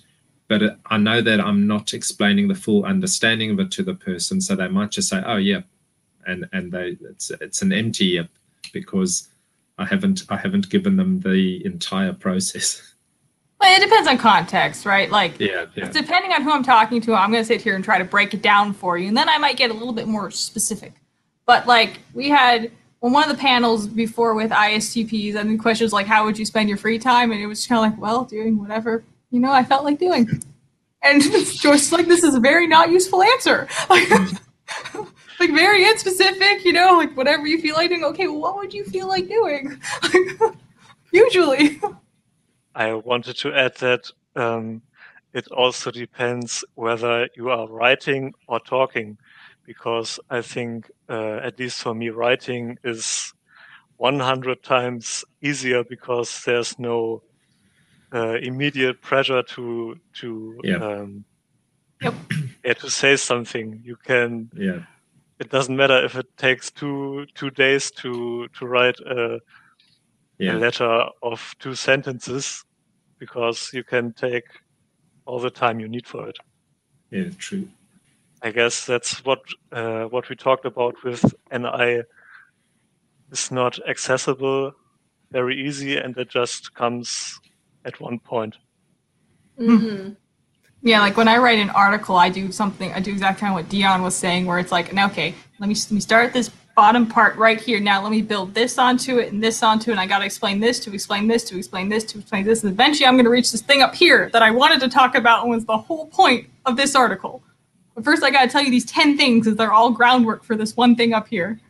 but 0.50 0.78
I 0.86 0.98
know 0.98 1.22
that 1.22 1.40
I'm 1.40 1.68
not 1.68 1.94
explaining 1.94 2.48
the 2.48 2.56
full 2.56 2.84
understanding 2.84 3.52
of 3.52 3.60
it 3.60 3.70
to 3.70 3.84
the 3.84 3.94
person. 3.94 4.40
So 4.40 4.56
they 4.56 4.66
might 4.66 4.90
just 4.90 5.08
say, 5.08 5.22
"Oh, 5.24 5.36
yeah," 5.36 5.60
and 6.26 6.48
and 6.52 6.72
they 6.72 6.98
it's 7.08 7.30
it's 7.40 7.62
an 7.62 7.72
empty 7.72 8.28
because 8.72 9.28
I 9.78 9.84
haven't 9.84 10.24
I 10.28 10.36
haven't 10.36 10.68
given 10.68 10.96
them 10.96 11.20
the 11.20 11.64
entire 11.64 12.12
process. 12.12 12.82
Well, 13.60 13.76
it 13.76 13.84
depends 13.84 14.08
on 14.08 14.18
context, 14.18 14.86
right? 14.86 15.08
Like, 15.08 15.38
yeah, 15.38 15.66
yeah. 15.76 15.88
depending 15.90 16.32
on 16.32 16.42
who 16.42 16.50
I'm 16.50 16.64
talking 16.64 17.00
to, 17.02 17.14
I'm 17.14 17.30
going 17.30 17.44
to 17.44 17.46
sit 17.46 17.60
here 17.62 17.76
and 17.76 17.84
try 17.84 17.98
to 17.98 18.04
break 18.04 18.34
it 18.34 18.42
down 18.42 18.72
for 18.72 18.98
you, 18.98 19.06
and 19.06 19.16
then 19.16 19.28
I 19.28 19.38
might 19.38 19.56
get 19.56 19.70
a 19.70 19.74
little 19.74 19.92
bit 19.92 20.08
more 20.08 20.32
specific. 20.32 20.94
But 21.46 21.68
like, 21.68 22.00
we 22.12 22.28
had 22.28 22.72
on 23.02 23.12
one 23.12 23.22
of 23.22 23.28
the 23.28 23.40
panels 23.40 23.86
before 23.86 24.34
with 24.34 24.50
ISTPs, 24.50 25.36
and 25.36 25.48
the 25.48 25.58
question 25.58 25.84
was 25.84 25.92
like, 25.92 26.06
"How 26.08 26.24
would 26.24 26.40
you 26.40 26.44
spend 26.44 26.68
your 26.68 26.78
free 26.78 26.98
time?" 26.98 27.30
And 27.30 27.40
it 27.40 27.46
was 27.46 27.68
kind 27.68 27.78
of 27.78 27.92
like, 27.92 28.02
"Well, 28.02 28.24
doing 28.24 28.58
whatever 28.58 29.04
you 29.30 29.40
know 29.40 29.52
I 29.52 29.64
felt 29.64 29.84
like 29.84 29.98
doing." 29.98 30.42
And 31.02 31.22
Joyce 31.60 31.92
like, 31.92 32.06
"This 32.06 32.22
is 32.22 32.34
a 32.34 32.40
very 32.40 32.66
not 32.66 32.90
useful 32.90 33.22
answer." 33.22 33.68
Like, 35.40 35.54
very 35.54 35.86
unspecific, 35.86 36.66
you 36.66 36.74
know, 36.74 36.98
like 36.98 37.16
whatever 37.16 37.46
you 37.46 37.58
feel 37.62 37.74
like 37.74 37.88
doing. 37.88 38.04
Okay, 38.04 38.26
well, 38.26 38.40
what 38.40 38.56
would 38.56 38.74
you 38.74 38.84
feel 38.84 39.08
like 39.08 39.26
doing? 39.26 39.80
Usually. 41.12 41.80
I 42.74 42.92
wanted 42.92 43.38
to 43.38 43.54
add 43.54 43.74
that 43.78 44.10
um, 44.36 44.82
it 45.32 45.48
also 45.48 45.90
depends 45.90 46.62
whether 46.74 47.26
you 47.36 47.48
are 47.48 47.66
writing 47.68 48.34
or 48.48 48.60
talking, 48.60 49.16
because 49.64 50.20
I 50.28 50.42
think, 50.42 50.90
uh, 51.08 51.36
at 51.36 51.58
least 51.58 51.80
for 51.80 51.94
me, 51.94 52.10
writing 52.10 52.76
is 52.84 53.32
100 53.96 54.62
times 54.62 55.24
easier 55.40 55.84
because 55.84 56.44
there's 56.44 56.78
no 56.78 57.22
uh, 58.12 58.34
immediate 58.42 59.00
pressure 59.00 59.42
to 59.42 59.96
to 60.14 60.60
yeah. 60.64 60.76
Um, 60.76 61.24
yep. 62.00 62.14
yeah, 62.64 62.74
to 62.74 62.90
say 62.90 63.16
something. 63.16 63.80
You 63.84 63.96
can 63.96 64.50
yeah 64.56 64.80
it 65.40 65.48
doesn't 65.48 65.74
matter 65.74 66.04
if 66.04 66.14
it 66.16 66.36
takes 66.36 66.70
two 66.70 67.26
two 67.34 67.50
days 67.50 67.90
to 67.90 68.46
to 68.48 68.66
write 68.66 69.00
a, 69.00 69.40
yeah. 70.38 70.52
a 70.52 70.56
letter 70.58 71.06
of 71.22 71.54
two 71.58 71.74
sentences 71.74 72.64
because 73.18 73.70
you 73.72 73.82
can 73.82 74.12
take 74.12 74.44
all 75.24 75.40
the 75.40 75.50
time 75.50 75.80
you 75.80 75.88
need 75.88 76.06
for 76.06 76.28
it. 76.28 76.36
Yeah, 77.10 77.30
true. 77.38 77.68
I 78.42 78.50
guess 78.50 78.86
that's 78.86 79.24
what 79.24 79.40
uh, 79.72 80.04
what 80.04 80.28
we 80.28 80.36
talked 80.36 80.66
about 80.66 81.02
with 81.02 81.24
NI 81.50 82.02
is 83.32 83.50
not 83.50 83.78
accessible 83.88 84.74
very 85.30 85.64
easy 85.64 85.96
and 85.96 86.16
it 86.18 86.28
just 86.28 86.74
comes 86.74 87.40
at 87.84 88.00
one 88.00 88.18
point. 88.18 88.56
Mm-hmm. 89.58 90.12
Yeah, 90.82 91.00
like 91.00 91.16
when 91.16 91.28
I 91.28 91.36
write 91.36 91.58
an 91.58 91.70
article, 91.70 92.16
I 92.16 92.30
do 92.30 92.50
something. 92.50 92.90
I 92.92 93.00
do 93.00 93.10
exactly 93.10 93.40
kind 93.40 93.52
of 93.52 93.62
what 93.62 93.70
Dion 93.70 94.02
was 94.02 94.14
saying, 94.14 94.46
where 94.46 94.58
it's 94.58 94.72
like, 94.72 94.96
okay, 94.96 95.34
let 95.58 95.68
me 95.68 95.74
let 95.74 95.90
me 95.92 96.00
start 96.00 96.32
this 96.32 96.50
bottom 96.74 97.06
part 97.06 97.36
right 97.36 97.60
here. 97.60 97.78
Now 97.80 98.02
let 98.02 98.10
me 98.10 98.22
build 98.22 98.54
this 98.54 98.78
onto 98.78 99.18
it 99.18 99.30
and 99.32 99.44
this 99.44 99.62
onto 99.62 99.90
it. 99.90 99.94
And 99.94 100.00
I 100.00 100.06
got 100.06 100.20
to 100.20 100.24
explain 100.24 100.60
this 100.60 100.80
to 100.80 100.94
explain 100.94 101.28
this 101.28 101.44
to 101.44 101.58
explain 101.58 101.90
this 101.90 102.04
to 102.04 102.18
explain 102.20 102.46
this. 102.46 102.62
And 102.62 102.72
eventually, 102.72 103.06
I'm 103.06 103.14
going 103.14 103.24
to 103.24 103.30
reach 103.30 103.52
this 103.52 103.60
thing 103.60 103.82
up 103.82 103.94
here 103.94 104.30
that 104.32 104.42
I 104.42 104.50
wanted 104.50 104.80
to 104.80 104.88
talk 104.88 105.14
about 105.14 105.42
and 105.42 105.50
was 105.50 105.66
the 105.66 105.76
whole 105.76 106.06
point 106.06 106.48
of 106.64 106.76
this 106.76 106.94
article. 106.94 107.42
But 107.94 108.04
first, 108.04 108.22
I 108.22 108.30
got 108.30 108.42
to 108.42 108.48
tell 108.48 108.62
you 108.62 108.70
these 108.70 108.86
ten 108.86 109.18
things, 109.18 109.44
because 109.44 109.58
they're 109.58 109.72
all 109.72 109.90
groundwork 109.90 110.44
for 110.44 110.56
this 110.56 110.74
one 110.76 110.96
thing 110.96 111.12
up 111.12 111.28
here. 111.28 111.60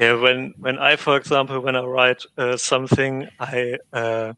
Yeah, 0.00 0.14
when 0.14 0.54
when 0.58 0.78
I, 0.78 0.96
for 0.96 1.16
example, 1.16 1.60
when 1.60 1.76
I 1.76 1.82
write 1.84 2.24
uh, 2.38 2.56
something, 2.56 3.28
I 3.38 3.78
uh, 3.92 4.32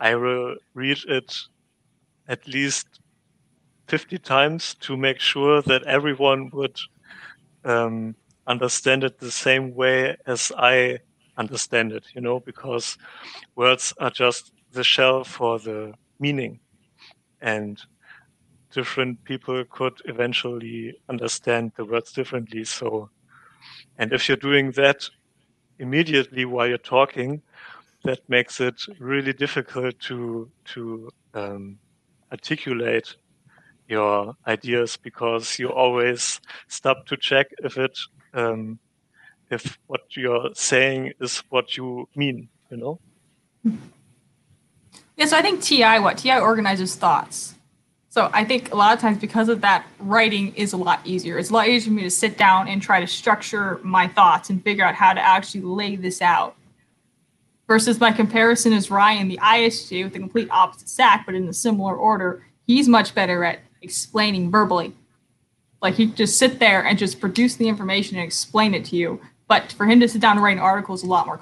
I 0.00 0.14
will 0.16 0.56
read 0.74 0.98
it 1.08 1.34
at 2.28 2.46
least 2.48 3.00
50 3.88 4.18
times 4.18 4.74
to 4.86 4.96
make 4.96 5.20
sure 5.20 5.62
that 5.62 5.84
everyone 5.84 6.50
would 6.52 6.78
um, 7.64 8.16
understand 8.46 9.04
it 9.04 9.18
the 9.20 9.32
same 9.32 9.74
way 9.74 10.16
as 10.26 10.52
I 10.58 11.00
understand 11.38 11.92
it, 11.92 12.06
you 12.14 12.22
know, 12.22 12.40
because 12.40 12.98
words 13.56 13.94
are 14.00 14.10
just 14.10 14.52
the 14.72 14.84
shell 14.84 15.24
for 15.24 15.58
the 15.60 15.94
meaning. 16.20 16.60
And 17.40 17.78
different 18.72 19.24
people 19.24 19.64
could 19.70 19.94
eventually 20.06 20.94
understand 21.08 21.72
the 21.76 21.84
words 21.84 22.12
differently. 22.12 22.64
So, 22.64 23.10
and 23.98 24.12
if 24.12 24.28
you're 24.28 24.36
doing 24.36 24.72
that 24.72 25.08
immediately 25.78 26.44
while 26.44 26.66
you're 26.66 26.78
talking, 26.78 27.42
that 28.04 28.20
makes 28.28 28.60
it 28.60 28.80
really 28.98 29.32
difficult 29.32 29.98
to 30.00 30.50
to 30.64 31.10
um, 31.34 31.78
articulate 32.30 33.16
your 33.88 34.34
ideas 34.46 34.96
because 34.96 35.58
you 35.58 35.68
always 35.68 36.40
stop 36.68 37.06
to 37.06 37.16
check 37.16 37.46
if 37.62 37.76
it 37.76 37.98
um, 38.34 38.78
if 39.50 39.78
what 39.86 40.02
you're 40.16 40.50
saying 40.54 41.12
is 41.20 41.42
what 41.50 41.76
you 41.76 42.08
mean 42.16 42.48
you 42.70 42.76
know? 42.76 42.98
Yeah 45.16 45.26
so 45.26 45.36
i 45.36 45.42
think 45.42 45.62
ti 45.62 45.82
what 45.98 46.18
ti 46.18 46.32
organizes 46.32 46.94
thoughts 46.94 47.55
so 48.16 48.30
i 48.32 48.44
think 48.44 48.72
a 48.72 48.76
lot 48.76 48.94
of 48.94 49.00
times 49.00 49.18
because 49.18 49.48
of 49.48 49.60
that 49.60 49.86
writing 50.00 50.54
is 50.54 50.72
a 50.72 50.76
lot 50.76 51.00
easier 51.04 51.38
it's 51.38 51.50
a 51.50 51.52
lot 51.52 51.68
easier 51.68 51.90
for 51.90 51.96
me 51.96 52.02
to 52.02 52.10
sit 52.10 52.36
down 52.36 52.66
and 52.68 52.82
try 52.82 53.00
to 53.00 53.06
structure 53.06 53.80
my 53.82 54.08
thoughts 54.08 54.50
and 54.50 54.62
figure 54.64 54.84
out 54.84 54.94
how 54.94 55.12
to 55.12 55.20
actually 55.20 55.60
lay 55.60 55.96
this 55.96 56.20
out 56.22 56.56
versus 57.66 58.00
my 58.00 58.10
comparison 58.10 58.72
is 58.72 58.90
ryan 58.90 59.28
the 59.28 59.38
isj 59.38 60.02
with 60.02 60.12
the 60.12 60.18
complete 60.18 60.48
opposite 60.50 60.88
stack 60.88 61.24
but 61.26 61.34
in 61.34 61.46
a 61.48 61.52
similar 61.52 61.94
order 61.94 62.42
he's 62.66 62.88
much 62.88 63.14
better 63.14 63.44
at 63.44 63.60
explaining 63.82 64.50
verbally. 64.50 64.92
Like 65.80 65.94
he 65.94 66.06
just 66.06 66.38
sit 66.38 66.58
there 66.58 66.84
and 66.84 66.98
just 66.98 67.20
produce 67.20 67.56
the 67.56 67.68
information 67.68 68.16
and 68.16 68.24
explain 68.24 68.74
it 68.74 68.84
to 68.86 68.96
you. 68.96 69.20
But 69.48 69.72
for 69.72 69.86
him 69.86 70.00
to 70.00 70.08
sit 70.08 70.20
down 70.20 70.36
and 70.36 70.44
write 70.44 70.56
an 70.56 70.62
article 70.62 70.94
is 70.94 71.04
a 71.04 71.06
lot 71.06 71.26
more 71.26 71.38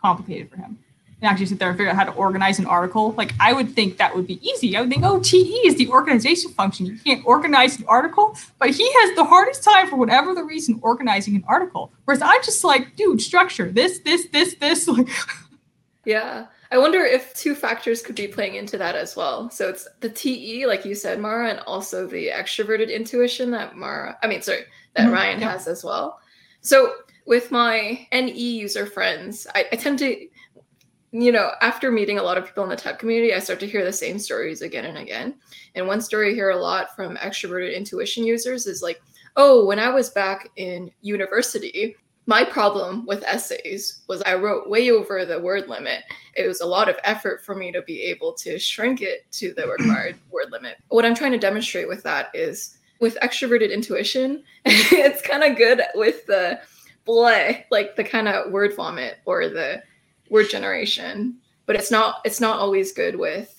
complicated 0.00 0.50
for 0.50 0.56
him. 0.56 0.78
And 1.22 1.30
actually 1.30 1.46
sit 1.46 1.58
there 1.58 1.70
and 1.70 1.78
figure 1.78 1.90
out 1.90 1.96
how 1.96 2.04
to 2.04 2.12
organize 2.12 2.58
an 2.58 2.66
article. 2.66 3.12
Like 3.12 3.32
I 3.40 3.52
would 3.52 3.70
think 3.70 3.96
that 3.96 4.14
would 4.14 4.26
be 4.26 4.38
easy. 4.46 4.76
I 4.76 4.82
would 4.82 4.90
think, 4.90 5.02
oh, 5.02 5.20
TE 5.20 5.62
is 5.66 5.76
the 5.76 5.88
organization 5.88 6.50
function. 6.50 6.84
You 6.86 6.98
can't 6.98 7.24
organize 7.24 7.78
an 7.78 7.86
article. 7.88 8.36
But 8.58 8.70
he 8.70 8.86
has 9.00 9.16
the 9.16 9.24
hardest 9.24 9.64
time 9.64 9.88
for 9.88 9.96
whatever 9.96 10.34
the 10.34 10.44
reason 10.44 10.78
organizing 10.82 11.34
an 11.36 11.44
article. 11.48 11.90
Whereas 12.04 12.20
I'm 12.20 12.42
just 12.42 12.62
like, 12.64 12.96
dude, 12.96 13.22
structure 13.22 13.70
this, 13.70 14.00
this, 14.00 14.26
this, 14.28 14.54
this. 14.56 14.88
Like, 14.96 15.08
yeah. 16.04 16.46
I 16.70 16.78
wonder 16.78 17.04
if 17.04 17.34
two 17.34 17.54
factors 17.54 18.02
could 18.02 18.16
be 18.16 18.26
playing 18.26 18.56
into 18.56 18.76
that 18.78 18.96
as 18.96 19.16
well. 19.16 19.50
So 19.50 19.68
it's 19.68 19.86
the 20.00 20.08
TE, 20.08 20.66
like 20.66 20.84
you 20.84 20.94
said, 20.94 21.20
Mara, 21.20 21.50
and 21.50 21.60
also 21.60 22.06
the 22.06 22.28
extroverted 22.28 22.92
intuition 22.92 23.50
that 23.52 23.76
Mara, 23.76 24.18
I 24.22 24.26
mean, 24.26 24.42
sorry, 24.42 24.64
that 24.94 25.04
mm-hmm. 25.04 25.12
Ryan 25.12 25.40
yeah. 25.40 25.52
has 25.52 25.68
as 25.68 25.84
well. 25.84 26.20
So 26.60 26.94
with 27.26 27.50
my 27.50 28.06
NE 28.12 28.32
user 28.32 28.86
friends, 28.86 29.46
I, 29.54 29.66
I 29.72 29.76
tend 29.76 29.98
to, 30.00 30.26
you 31.22 31.32
know, 31.32 31.52
after 31.62 31.90
meeting 31.90 32.18
a 32.18 32.22
lot 32.22 32.36
of 32.36 32.44
people 32.44 32.62
in 32.62 32.68
the 32.68 32.76
tech 32.76 32.98
community, 32.98 33.32
I 33.32 33.38
start 33.38 33.58
to 33.60 33.66
hear 33.66 33.84
the 33.84 33.92
same 33.92 34.18
stories 34.18 34.60
again 34.60 34.84
and 34.84 34.98
again. 34.98 35.36
And 35.74 35.86
one 35.86 36.02
story 36.02 36.30
I 36.30 36.34
hear 36.34 36.50
a 36.50 36.60
lot 36.60 36.94
from 36.94 37.16
extroverted 37.16 37.74
intuition 37.74 38.24
users 38.24 38.66
is 38.66 38.82
like, 38.82 39.00
oh, 39.36 39.64
when 39.64 39.78
I 39.78 39.88
was 39.88 40.10
back 40.10 40.50
in 40.56 40.90
university, 41.00 41.96
my 42.26 42.44
problem 42.44 43.06
with 43.06 43.24
essays 43.24 44.02
was 44.08 44.20
I 44.22 44.34
wrote 44.34 44.68
way 44.68 44.90
over 44.90 45.24
the 45.24 45.40
word 45.40 45.68
limit. 45.68 46.02
It 46.34 46.46
was 46.46 46.60
a 46.60 46.66
lot 46.66 46.90
of 46.90 46.96
effort 47.02 47.42
for 47.42 47.54
me 47.54 47.72
to 47.72 47.80
be 47.80 48.02
able 48.02 48.34
to 48.34 48.58
shrink 48.58 49.00
it 49.00 49.30
to 49.32 49.54
the 49.54 49.68
required 49.78 50.18
word 50.30 50.50
limit. 50.52 50.76
What 50.88 51.06
I'm 51.06 51.14
trying 51.14 51.32
to 51.32 51.38
demonstrate 51.38 51.88
with 51.88 52.02
that 52.02 52.28
is 52.34 52.76
with 53.00 53.16
extroverted 53.22 53.72
intuition, 53.72 54.44
it's 54.66 55.22
kind 55.22 55.44
of 55.44 55.56
good 55.56 55.80
with 55.94 56.26
the 56.26 56.60
bleh, 57.06 57.64
like 57.70 57.96
the 57.96 58.04
kind 58.04 58.28
of 58.28 58.52
word 58.52 58.76
vomit 58.76 59.18
or 59.24 59.48
the 59.48 59.82
word 60.30 60.50
generation, 60.50 61.38
but 61.66 61.76
it's 61.76 61.90
not 61.90 62.20
it's 62.24 62.40
not 62.40 62.58
always 62.58 62.92
good 62.92 63.16
with 63.16 63.52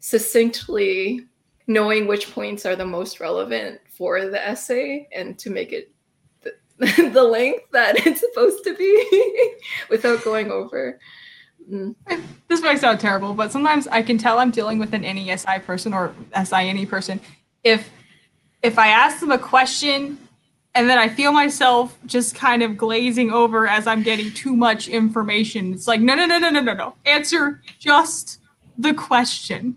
succinctly 0.00 1.26
knowing 1.66 2.06
which 2.06 2.30
points 2.32 2.66
are 2.66 2.76
the 2.76 2.84
most 2.84 3.20
relevant 3.20 3.80
for 3.88 4.26
the 4.26 4.48
essay 4.48 5.08
and 5.14 5.38
to 5.38 5.48
make 5.48 5.72
it 5.72 5.90
the 6.78 7.22
length 7.22 7.70
that 7.72 7.94
it's 8.06 8.20
supposed 8.20 8.64
to 8.64 8.74
be 8.74 9.54
without 9.90 10.22
going 10.24 10.50
over. 10.50 10.98
Mm. 11.70 11.94
This 12.48 12.60
might 12.60 12.78
sound 12.78 13.00
terrible, 13.00 13.32
but 13.32 13.50
sometimes 13.50 13.88
I 13.88 14.02
can 14.02 14.18
tell 14.18 14.38
I'm 14.38 14.50
dealing 14.50 14.78
with 14.78 14.92
an 14.92 15.02
NESI 15.02 15.64
person 15.64 15.94
or 15.94 16.14
SINE 16.44 16.86
person 16.86 17.20
if 17.62 17.90
if 18.62 18.78
I 18.78 18.88
ask 18.88 19.20
them 19.20 19.30
a 19.30 19.38
question 19.38 20.18
and 20.74 20.88
then 20.88 20.98
I 20.98 21.08
feel 21.08 21.32
myself 21.32 21.96
just 22.04 22.34
kind 22.34 22.62
of 22.62 22.76
glazing 22.76 23.30
over 23.30 23.68
as 23.68 23.86
I'm 23.86 24.02
getting 24.02 24.32
too 24.32 24.56
much 24.56 24.88
information. 24.88 25.72
It's 25.72 25.86
like, 25.86 26.00
no, 26.00 26.14
no, 26.14 26.26
no, 26.26 26.38
no, 26.38 26.50
no, 26.50 26.60
no, 26.60 26.74
no. 26.74 26.94
Answer 27.06 27.62
just 27.78 28.40
the 28.76 28.92
question. 28.92 29.76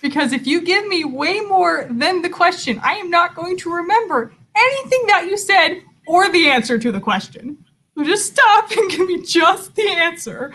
Because 0.00 0.32
if 0.32 0.46
you 0.46 0.62
give 0.62 0.86
me 0.86 1.04
way 1.04 1.40
more 1.40 1.86
than 1.90 2.22
the 2.22 2.30
question, 2.30 2.80
I 2.82 2.94
am 2.94 3.10
not 3.10 3.34
going 3.34 3.58
to 3.58 3.74
remember 3.74 4.32
anything 4.56 5.06
that 5.08 5.26
you 5.26 5.36
said 5.36 5.82
or 6.06 6.30
the 6.30 6.48
answer 6.48 6.78
to 6.78 6.92
the 6.92 7.00
question. 7.00 7.58
So 7.94 8.04
just 8.04 8.32
stop 8.32 8.70
and 8.76 8.90
give 8.90 9.06
me 9.06 9.22
just 9.22 9.74
the 9.74 9.88
answer. 9.90 10.54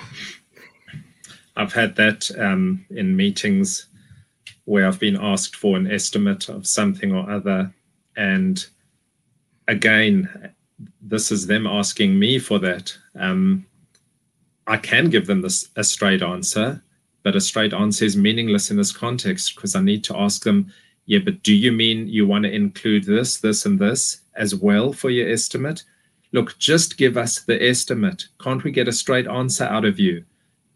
I've 1.55 1.73
had 1.73 1.95
that 1.97 2.31
um, 2.39 2.83
in 2.89 3.15
meetings 3.15 3.87
where 4.65 4.87
I've 4.87 4.99
been 4.99 5.17
asked 5.21 5.55
for 5.55 5.77
an 5.77 5.91
estimate 5.91 6.49
of 6.49 6.65
something 6.65 7.13
or 7.13 7.29
other. 7.29 7.71
And 8.15 8.65
again, 9.68 10.53
this 11.01 11.32
is 11.32 11.47
them 11.47 11.68
asking 11.68 12.18
me 12.18 12.39
for 12.39 12.59
that. 12.59 12.95
Um, 13.16 13.66
I 14.68 14.78
can 14.78 15.09
give 15.09 15.28
them 15.28 15.41
this 15.41 15.70
a 15.76 15.84
straight 15.84 16.22
answer, 16.22 16.82
but 17.24 17.36
a 17.36 17.41
straight 17.41 17.74
answer 17.74 18.05
is 18.05 18.18
meaningless 18.18 18.72
in 18.72 18.78
this 18.78 18.91
context 18.91 19.55
because 19.55 19.76
I 19.76 19.82
need 19.82 20.03
to 20.05 20.18
ask 20.18 20.43
them, 20.43 20.72
yeah, 21.05 21.20
but 21.20 21.43
do 21.43 21.53
you 21.53 21.72
mean 21.72 22.07
you 22.07 22.26
want 22.26 22.43
to 22.45 22.51
include 22.51 23.03
this, 23.03 23.38
this, 23.38 23.66
and 23.66 23.78
this 23.78 24.22
as 24.36 24.55
well 24.55 24.93
for 24.93 25.09
your 25.09 25.30
estimate? 25.30 25.84
Look, 26.32 26.57
just 26.57 26.97
give 26.97 27.18
us 27.18 27.41
the 27.41 27.61
estimate. 27.61 28.28
Can't 28.39 28.64
we 28.64 28.72
get 28.72 28.88
a 28.88 28.93
straight 28.93 29.28
answer 29.28 29.66
out 29.66 29.86
of 29.86 29.99
you? 29.99 30.24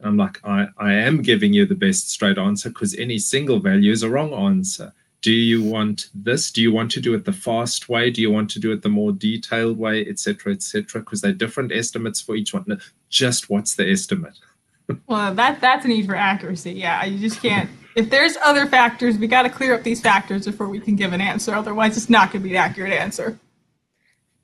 I'm 0.01 0.17
like, 0.17 0.39
I, 0.43 0.67
I 0.77 0.93
am 0.93 1.21
giving 1.21 1.53
you 1.53 1.65
the 1.65 1.75
best 1.75 2.11
straight 2.11 2.37
answer 2.37 2.69
because 2.69 2.93
any 2.95 3.17
single 3.17 3.59
value 3.59 3.91
is 3.91 4.03
a 4.03 4.09
wrong 4.09 4.33
answer. 4.33 4.93
Do 5.27 5.33
you 5.33 5.61
want 5.61 6.07
this? 6.13 6.51
Do 6.51 6.61
you 6.61 6.71
want 6.71 6.89
to 6.91 7.01
do 7.01 7.13
it 7.13 7.25
the 7.25 7.33
fast 7.33 7.89
way? 7.89 8.09
Do 8.09 8.21
you 8.21 8.31
want 8.31 8.49
to 8.51 8.59
do 8.59 8.71
it 8.71 8.81
the 8.81 8.87
more 8.87 9.11
detailed 9.11 9.77
way, 9.77 10.07
etc., 10.07 10.53
etc.? 10.53 11.01
Because 11.01 11.19
they're 11.19 11.33
different 11.33 11.73
estimates 11.73 12.21
for 12.21 12.33
each 12.33 12.53
one. 12.53 12.63
No, 12.65 12.77
just 13.09 13.49
what's 13.49 13.75
the 13.75 13.91
estimate? 13.91 14.39
well, 15.07 15.35
that 15.35 15.59
that's 15.59 15.83
a 15.83 15.89
need 15.89 16.05
for 16.05 16.15
accuracy. 16.15 16.71
Yeah, 16.71 17.03
you 17.03 17.19
just 17.19 17.41
can't 17.41 17.69
if 17.95 18.09
there's 18.09 18.37
other 18.41 18.67
factors, 18.67 19.17
we 19.17 19.27
got 19.27 19.41
to 19.41 19.49
clear 19.49 19.75
up 19.75 19.83
these 19.83 19.99
factors 19.99 20.45
before 20.45 20.69
we 20.69 20.79
can 20.79 20.95
give 20.95 21.11
an 21.11 21.19
answer. 21.19 21.53
Otherwise, 21.53 21.97
it's 21.97 22.09
not 22.09 22.31
going 22.31 22.41
to 22.43 22.47
be 22.47 22.55
an 22.55 22.63
accurate 22.63 22.93
answer. 22.93 23.37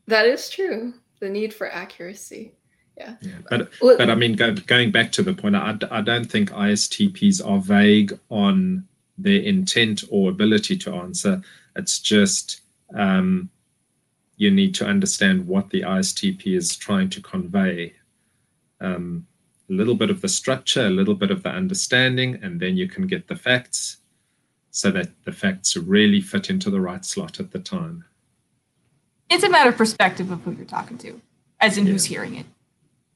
That 0.08 0.26
is 0.26 0.50
true. 0.50 0.96
The 1.22 1.30
need 1.30 1.54
for 1.54 1.72
accuracy. 1.72 2.56
Yeah. 2.98 3.16
yeah 3.22 3.36
but, 3.50 3.72
but 3.80 4.10
I 4.10 4.16
mean, 4.16 4.34
go, 4.34 4.54
going 4.54 4.92
back 4.92 5.14
to 5.14 5.24
the 5.24 5.34
point, 5.34 5.56
I, 5.56 5.78
I 5.92 6.02
don't 6.02 6.30
think 6.30 6.52
ISTPs 6.52 7.48
are 7.48 7.60
vague 7.60 8.20
on 8.30 8.86
their 9.18 9.42
intent 9.42 10.04
or 10.10 10.30
ability 10.30 10.78
to 10.78 10.94
answer. 10.94 11.42
It's 11.76 12.00
just 12.00 12.62
um, 12.96 13.50
you 14.38 14.52
need 14.52 14.76
to 14.76 14.86
understand 14.86 15.48
what 15.48 15.70
the 15.70 15.82
ISTP 15.82 16.56
is 16.58 16.76
trying 16.76 17.10
to 17.10 17.22
convey. 17.22 17.94
Um, 18.82 19.28
a 19.70 19.74
little 19.74 19.96
bit 19.96 20.10
of 20.10 20.22
the 20.22 20.28
structure, 20.28 20.88
a 20.88 20.90
little 20.90 21.16
bit 21.16 21.32
of 21.32 21.44
the 21.44 21.50
understanding, 21.50 22.40
and 22.42 22.60
then 22.60 22.76
you 22.76 22.88
can 22.88 23.08
get 23.08 23.28
the 23.28 23.36
facts 23.36 23.98
so 24.72 24.92
that 24.92 25.10
the 25.24 25.32
facts 25.32 25.78
really 25.78 26.20
fit 26.20 26.50
into 26.50 26.70
the 26.70 26.82
right 26.82 27.06
slot 27.06 27.40
at 27.40 27.52
the 27.52 27.60
time. 27.60 28.04
It's 29.30 29.44
a 29.44 29.50
matter 29.50 29.70
of 29.70 29.78
perspective 29.78 30.32
of 30.32 30.42
who 30.42 30.52
you're 30.52 30.66
talking 30.66 30.98
to, 31.00 31.22
as 31.60 31.78
in 31.78 31.86
yeah. 31.86 31.94
who's 31.94 32.06
hearing 32.06 32.36
it. 32.36 32.46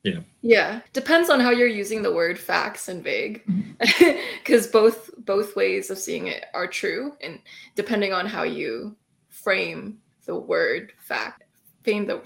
Yeah. 0.04 0.20
Yeah. 0.48 0.80
Depends 0.94 1.30
on 1.30 1.42
how 1.42 1.50
you're 1.50 1.68
using 1.68 2.02
the 2.02 2.14
word 2.14 2.40
facts 2.40 2.88
and 2.88 3.04
vague. 3.04 3.44
Because 3.80 4.68
mm-hmm. 4.68 4.72
both 4.72 5.10
both 5.26 5.58
ways 5.58 5.90
of 5.90 5.98
seeing 5.98 6.28
it 6.28 6.46
are 6.54 6.68
true. 6.68 7.18
And 7.20 7.40
depending 7.76 8.14
on 8.14 8.26
how 8.26 8.44
you 8.44 8.96
frame 9.28 9.98
the 10.26 10.36
word 10.38 10.94
fact, 11.00 11.44
frame 11.84 12.08
the 12.08 12.22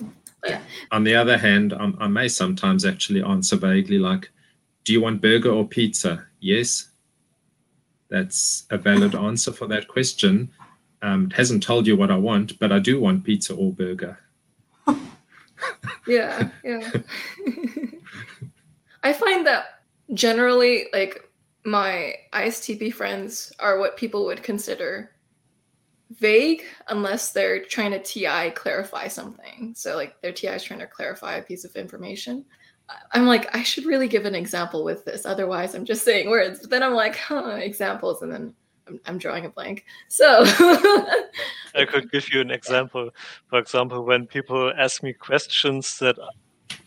yeah. 0.46 0.62
On 0.92 1.04
the 1.04 1.16
other 1.16 1.36
hand, 1.36 1.74
um, 1.74 1.98
I 2.00 2.08
may 2.08 2.28
sometimes 2.28 2.86
actually 2.86 3.24
answer 3.24 3.56
vaguely 3.56 3.98
like, 3.98 4.30
do 4.84 4.94
you 4.94 5.02
want 5.02 5.22
burger 5.22 5.50
or 5.50 5.68
pizza? 5.68 6.24
Yes. 6.40 6.90
That's 8.10 8.68
a 8.70 8.78
valid 8.78 9.16
answer 9.28 9.52
for 9.52 9.66
that 9.68 9.88
question. 9.88 10.52
Um, 11.02 11.26
it 11.26 11.34
hasn't 11.34 11.64
told 11.64 11.88
you 11.88 11.98
what 11.98 12.12
I 12.12 12.18
want, 12.18 12.60
but 12.60 12.72
I 12.72 12.78
do 12.78 13.00
want 13.00 13.24
pizza 13.24 13.56
or 13.56 13.74
burger. 13.74 14.20
yeah, 16.08 16.50
yeah. 16.64 16.92
I 19.04 19.14
find 19.14 19.46
that 19.48 19.66
generally, 20.14 20.88
like, 20.94 21.28
my 21.64 22.16
ISTP 22.34 22.94
friends 22.94 23.52
are 23.60 23.80
what 23.80 23.98
people 23.98 24.26
would 24.26 24.42
consider 24.42 25.12
vague 26.20 26.64
unless 26.88 27.32
they're 27.32 27.64
trying 27.64 27.92
to 27.92 28.00
TI 28.00 28.52
clarify 28.52 29.08
something. 29.08 29.74
So 29.76 29.96
like 29.96 30.22
their 30.22 30.32
TI 30.32 30.48
is 30.50 30.64
trying 30.64 30.80
to 30.80 30.88
clarify 30.88 31.36
a 31.36 31.42
piece 31.42 31.64
of 31.64 31.76
information. 31.76 32.46
I'm 33.14 33.26
like, 33.26 33.54
I 33.56 33.64
should 33.64 33.86
really 33.86 34.08
give 34.08 34.26
an 34.26 34.36
example 34.36 34.84
with 34.84 35.06
this. 35.06 35.26
Otherwise, 35.26 35.76
I'm 35.76 35.86
just 35.86 36.04
saying 36.04 36.30
words. 36.30 36.60
But 36.60 36.70
then 36.70 36.84
I'm 36.84 36.94
like, 36.94 37.16
huh, 37.28 37.58
examples, 37.62 38.22
and 38.22 38.32
then 38.32 38.54
I'm, 38.88 39.00
I'm 39.06 39.18
drawing 39.18 39.46
a 39.46 39.50
blank. 39.50 39.86
So 40.10 40.44
I 40.46 41.86
could 41.88 42.12
give 42.12 42.34
you 42.34 42.42
an 42.42 42.52
example. 42.52 43.12
For 43.48 43.60
example, 43.60 44.04
when 44.04 44.28
people 44.28 44.74
ask 44.78 45.04
me 45.04 45.14
questions 45.14 46.00
that 46.00 46.18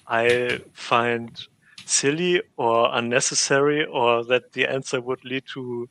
I 0.07 0.61
find 0.73 1.41
silly 1.89 2.43
or 2.57 2.89
unnecessary, 2.93 3.85
or 3.87 4.25
that 4.25 4.53
the 4.53 4.67
answer 4.67 5.01
would 5.01 5.25
lead 5.25 5.45
to 5.55 5.89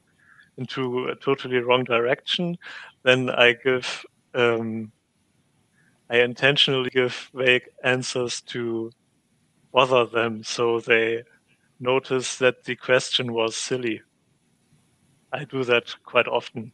into 0.57 1.07
a 1.07 1.15
totally 1.15 1.57
wrong 1.57 1.83
direction, 1.83 2.57
then 3.03 3.29
I 3.29 3.53
give 3.53 4.05
um, 4.35 4.91
I 6.09 6.17
intentionally 6.17 6.89
give 6.89 7.29
vague 7.33 7.67
answers 7.83 8.41
to 8.41 8.91
bother 9.71 10.05
them 10.05 10.43
so 10.43 10.79
they 10.79 11.23
notice 11.79 12.37
that 12.37 12.63
the 12.63 12.75
question 12.75 13.33
was 13.33 13.55
silly. 13.55 14.01
I 15.31 15.45
do 15.45 15.63
that 15.63 15.95
quite 16.03 16.27
often. 16.27 16.71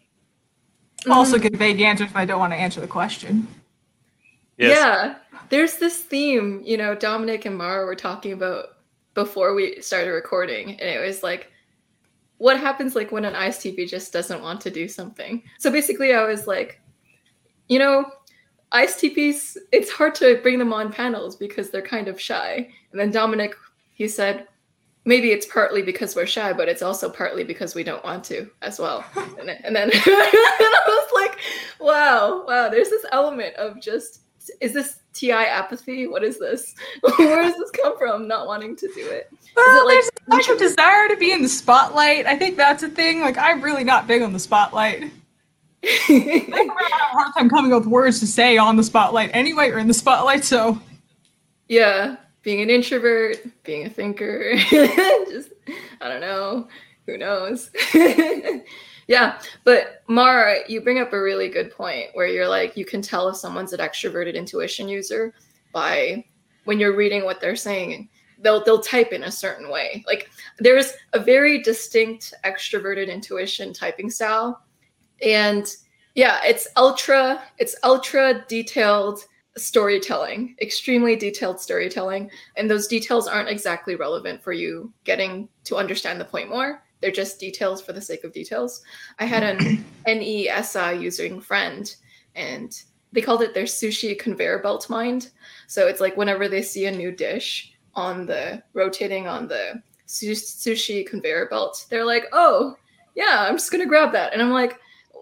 Also 1.09 1.38
give 1.38 1.53
vague 1.53 1.80
answers 1.80 2.09
if 2.09 2.15
I 2.15 2.26
don't 2.26 2.39
want 2.39 2.51
to 2.51 2.57
answer 2.57 2.82
the 2.82 2.88
question. 2.88 3.47
Yes. 4.57 4.78
Yeah, 4.78 5.15
there's 5.49 5.78
this 5.78 5.99
theme, 5.99 6.61
you 6.65 6.76
know, 6.76 6.93
Dominic 6.93 7.45
and 7.45 7.57
Mara 7.57 7.86
were 7.86 7.95
talking 7.95 8.34
about 8.34 8.78
before 9.24 9.53
we 9.53 9.82
started 9.82 10.11
recording, 10.11 10.72
and 10.80 10.89
it 10.89 11.05
was 11.05 11.24
like, 11.24 11.51
what 12.38 12.57
happens 12.57 12.95
like 12.95 13.11
when 13.11 13.26
an 13.26 13.34
ISTP 13.34 13.86
just 13.86 14.13
doesn't 14.13 14.41
want 14.41 14.61
to 14.61 14.72
do 14.72 14.88
something? 14.88 15.43
So 15.57 15.70
basically, 15.70 16.13
I 16.13 16.24
was 16.24 16.47
like, 16.47 16.82
you 17.67 17.80
know, 17.80 18.05
ISTPs, 18.72 19.57
it's 19.74 19.91
hard 19.91 20.15
to 20.15 20.39
bring 20.41 20.57
them 20.57 20.72
on 20.72 20.93
panels 20.93 21.36
because 21.36 21.70
they're 21.70 21.82
kind 21.82 22.07
of 22.07 22.20
shy. 22.20 22.70
And 22.91 22.99
then 22.99 23.11
Dominic, 23.11 23.55
he 23.93 24.07
said, 24.07 24.47
maybe 25.03 25.32
it's 25.32 25.45
partly 25.47 25.82
because 25.82 26.15
we're 26.15 26.26
shy, 26.26 26.53
but 26.53 26.70
it's 26.70 26.82
also 26.82 27.09
partly 27.09 27.43
because 27.43 27.76
we 27.76 27.84
don't 27.84 28.03
want 28.05 28.24
to 28.26 28.49
as 28.61 28.80
well. 28.80 29.03
and, 29.38 29.49
and 29.65 29.76
then 29.76 29.89
I 29.93 30.82
was 30.88 31.09
like, 31.13 31.39
wow, 31.82 32.45
wow, 32.47 32.70
there's 32.70 32.89
this 32.89 33.05
element 33.11 33.53
of 33.57 33.82
just, 33.82 34.22
is 34.62 34.74
this 34.74 35.00
TI 35.14 35.32
apathy? 35.32 36.08
What 36.08 36.24
is 36.24 36.39
this? 36.39 36.76
Where 37.18 37.43
does 37.43 37.56
this 37.56 37.72
come 37.72 37.97
from? 37.97 38.28
Not 38.28 38.47
wanting 38.47 38.76
to 38.78 38.88
do 38.93 39.08
it. 39.08 39.30
Well, 39.56 39.82
it 39.82 39.86
like- 39.86 40.12
there's 40.28 40.47
a 40.47 40.54
of 40.54 40.60
desire 40.60 41.08
to 41.08 41.18
be 41.18 41.32
in 41.32 41.41
the 41.41 41.50
spotlight. 41.50 42.26
I 42.26 42.38
think 42.38 42.58
that's 42.58 42.84
a 42.84 42.89
thing. 42.89 43.22
Like, 43.22 43.38
I'm 43.38 43.62
really 43.62 43.84
not 43.84 44.08
big 44.08 44.22
on 44.22 44.34
the 44.34 44.39
spotlight. 44.39 45.12
I 45.84 45.88
have 46.10 47.02
a 47.02 47.16
hard 47.16 47.34
time 47.38 47.50
coming 47.50 47.74
up 47.74 47.84
with 47.84 47.88
words 47.89 48.20
to 48.20 48.28
say 48.28 48.58
on 48.58 48.76
the 48.76 48.84
spotlight 48.84 49.32
anyway, 49.34 49.70
or 49.70 49.80
in 49.80 49.88
the 49.88 49.93
spotlight. 49.93 50.43
So 50.43 50.80
yeah, 51.70 52.18
being 52.43 52.62
an 52.62 52.70
introvert, 52.70 53.38
being 53.64 53.86
a 53.86 53.89
thinker, 53.89 54.56
just 54.70 55.52
I 56.02 56.10
don't 56.10 56.22
know, 56.22 56.68
who 57.06 57.18
knows. 57.18 57.72
Yeah, 59.10 59.41
but 59.64 60.03
Mara, 60.07 60.60
you 60.68 60.82
bring 60.82 60.99
up 60.99 61.14
a 61.14 61.22
really 61.22 61.49
good 61.49 61.72
point 61.72 62.10
where 62.14 62.28
you're 62.28 62.47
like 62.47 62.78
you 62.78 62.86
can 62.86 63.01
tell 63.01 63.28
if 63.28 63.38
someone's 63.38 63.74
an 63.74 63.80
extroverted 63.80 64.36
intuition 64.36 64.88
user 64.88 65.34
by 65.74 66.24
when 66.66 66.80
you're 66.80 66.95
reading 66.95 67.26
what 67.26 67.41
they're 67.41 67.55
saying. 67.55 68.07
They'll 68.38 68.64
they'll 68.64 68.82
type 68.82 69.12
in 69.12 69.24
a 69.24 69.32
certain 69.32 69.72
way. 69.72 70.03
Like 70.05 70.30
there's 70.60 70.93
a 71.14 71.20
very 71.20 71.64
distinct 71.64 72.36
extroverted 72.45 73.12
intuition 73.12 73.74
typing 73.74 74.12
style 74.12 74.62
and 75.24 75.76
yeah 76.16 76.39
it's 76.43 76.68
ultra 76.78 77.41
it's 77.57 77.76
ultra 77.84 78.45
detailed 78.47 79.20
storytelling 79.57 80.55
extremely 80.62 81.16
detailed 81.16 81.60
storytelling 81.60 82.30
and 82.55 82.70
those 82.70 82.88
details 82.88 83.28
aren't 83.28 83.49
exactly 83.49 83.95
relevant 83.95 84.41
for 84.41 84.53
you 84.53 84.93
getting 85.03 85.49
to 85.66 85.76
understand 85.76 86.22
the 86.22 86.26
point 86.26 86.49
more 86.49 86.82
they're 87.02 87.12
just 87.12 87.39
details 87.39 87.82
for 87.82 87.93
the 87.93 88.02
sake 88.02 88.24
of 88.24 88.34
details 88.34 88.82
i 89.20 89.26
had 89.26 89.43
an 89.43 89.84
nesi 90.08 91.02
using 91.02 91.39
friend 91.39 91.95
and 92.36 92.84
they 93.12 93.22
called 93.22 93.41
it 93.41 93.54
their 93.54 93.64
sushi 93.64 94.18
conveyor 94.18 94.60
belt 94.60 94.89
mind 94.89 95.32
so 95.68 95.88
it's 95.88 96.02
like 96.02 96.18
whenever 96.18 96.47
they 96.47 96.62
see 96.62 96.86
a 96.86 96.91
new 96.91 97.12
dish 97.12 97.74
on 97.95 98.26
the 98.26 98.62
rotating 98.74 99.28
on 99.28 99.47
the 99.47 99.82
su- 100.06 100.32
sushi 100.32 101.06
conveyor 101.06 101.47
belt 101.50 101.86
they're 101.89 102.06
like 102.06 102.26
oh 102.32 102.76
yeah 103.16 103.45
i'm 103.47 103.56
just 103.56 103.72
gonna 103.72 103.86
grab 103.86 104.12
that 104.12 104.34
and 104.34 104.41
i'm 104.41 104.52
like 104.52 104.80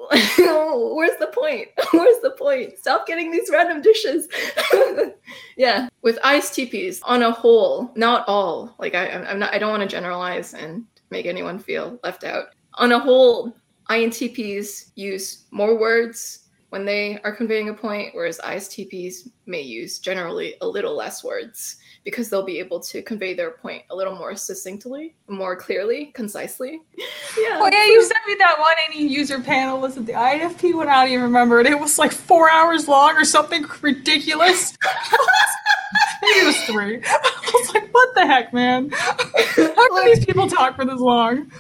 where's 0.38 1.18
the 1.18 1.32
point? 1.34 1.68
Where's 1.92 2.20
the 2.22 2.32
point? 2.32 2.78
Stop 2.78 3.08
getting 3.08 3.32
these 3.32 3.50
random 3.52 3.82
dishes. 3.82 4.28
yeah, 5.58 5.90
with 6.02 6.20
ISTPs 6.20 7.00
on 7.04 7.24
a 7.24 7.32
whole, 7.32 7.92
not 7.96 8.24
all. 8.28 8.74
Like 8.80 8.96
I, 8.96 9.10
I'm 9.10 9.40
not. 9.40 9.54
I 9.54 9.58
don't 9.58 9.72
want 9.72 9.84
to 9.84 9.88
generalize 9.88 10.54
and 10.54 10.86
make 11.10 11.26
anyone 11.26 11.60
feel 11.60 12.00
left 12.04 12.24
out. 12.24 12.48
On 12.76 12.92
a 12.92 13.00
whole, 13.00 13.56
INTPs 13.90 14.92
use 14.96 15.46
more 15.52 15.78
words 15.78 16.48
when 16.70 16.86
they 16.86 17.20
are 17.24 17.32
conveying 17.32 17.70
a 17.70 17.74
point, 17.74 18.14
whereas 18.14 18.40
ISTPs 18.40 19.30
may 19.46 19.62
use 19.62 20.00
generally 20.00 20.56
a 20.62 20.68
little 20.68 20.96
less 20.96 21.24
words 21.24 21.78
because 22.04 22.30
they'll 22.30 22.44
be 22.44 22.60
able 22.60 22.80
to 22.80 23.02
convey 23.02 23.34
their 23.34 23.52
point 23.52 23.84
a 23.90 23.96
little 23.96 24.16
more 24.16 24.36
succinctly, 24.36 25.16
more 25.28 25.56
clearly, 25.56 26.08
concisely. 26.14 26.82
Yeah. 27.38 27.60
Oh 27.62 27.70
yeah, 27.72 27.86
you 27.86 28.02
sent 28.02 28.26
me 28.26 28.34
that 28.40 28.58
one 28.58 28.74
NE 28.90 29.08
user 29.08 29.40
panel. 29.40 29.80
Was 29.80 29.96
it 29.96 30.08
the 30.08 30.14
INFP 30.14 30.74
one? 30.74 30.90
I 30.90 31.04
don't 31.04 31.12
even 31.12 31.24
remember 31.26 31.60
it. 31.60 31.68
It 31.68 31.80
was 31.80 32.00
like 32.00 32.12
four 32.12 32.50
hours 32.50 32.88
long 32.88 33.16
or 33.16 33.26
something 33.26 33.64
ridiculous. 33.80 34.76
Maybe 36.24 36.40
it 36.40 36.46
was 36.48 36.58
three. 36.64 37.04
Was 37.60 37.74
like, 37.74 37.94
what 37.94 38.14
the 38.16 38.26
heck, 38.26 38.54
man? 38.54 38.90
How 38.92 39.96
can 39.96 40.06
these 40.06 40.26
people 40.26 40.48
talk 40.48 40.76
for 40.76 40.86
this 40.86 41.00
long? 41.00 41.52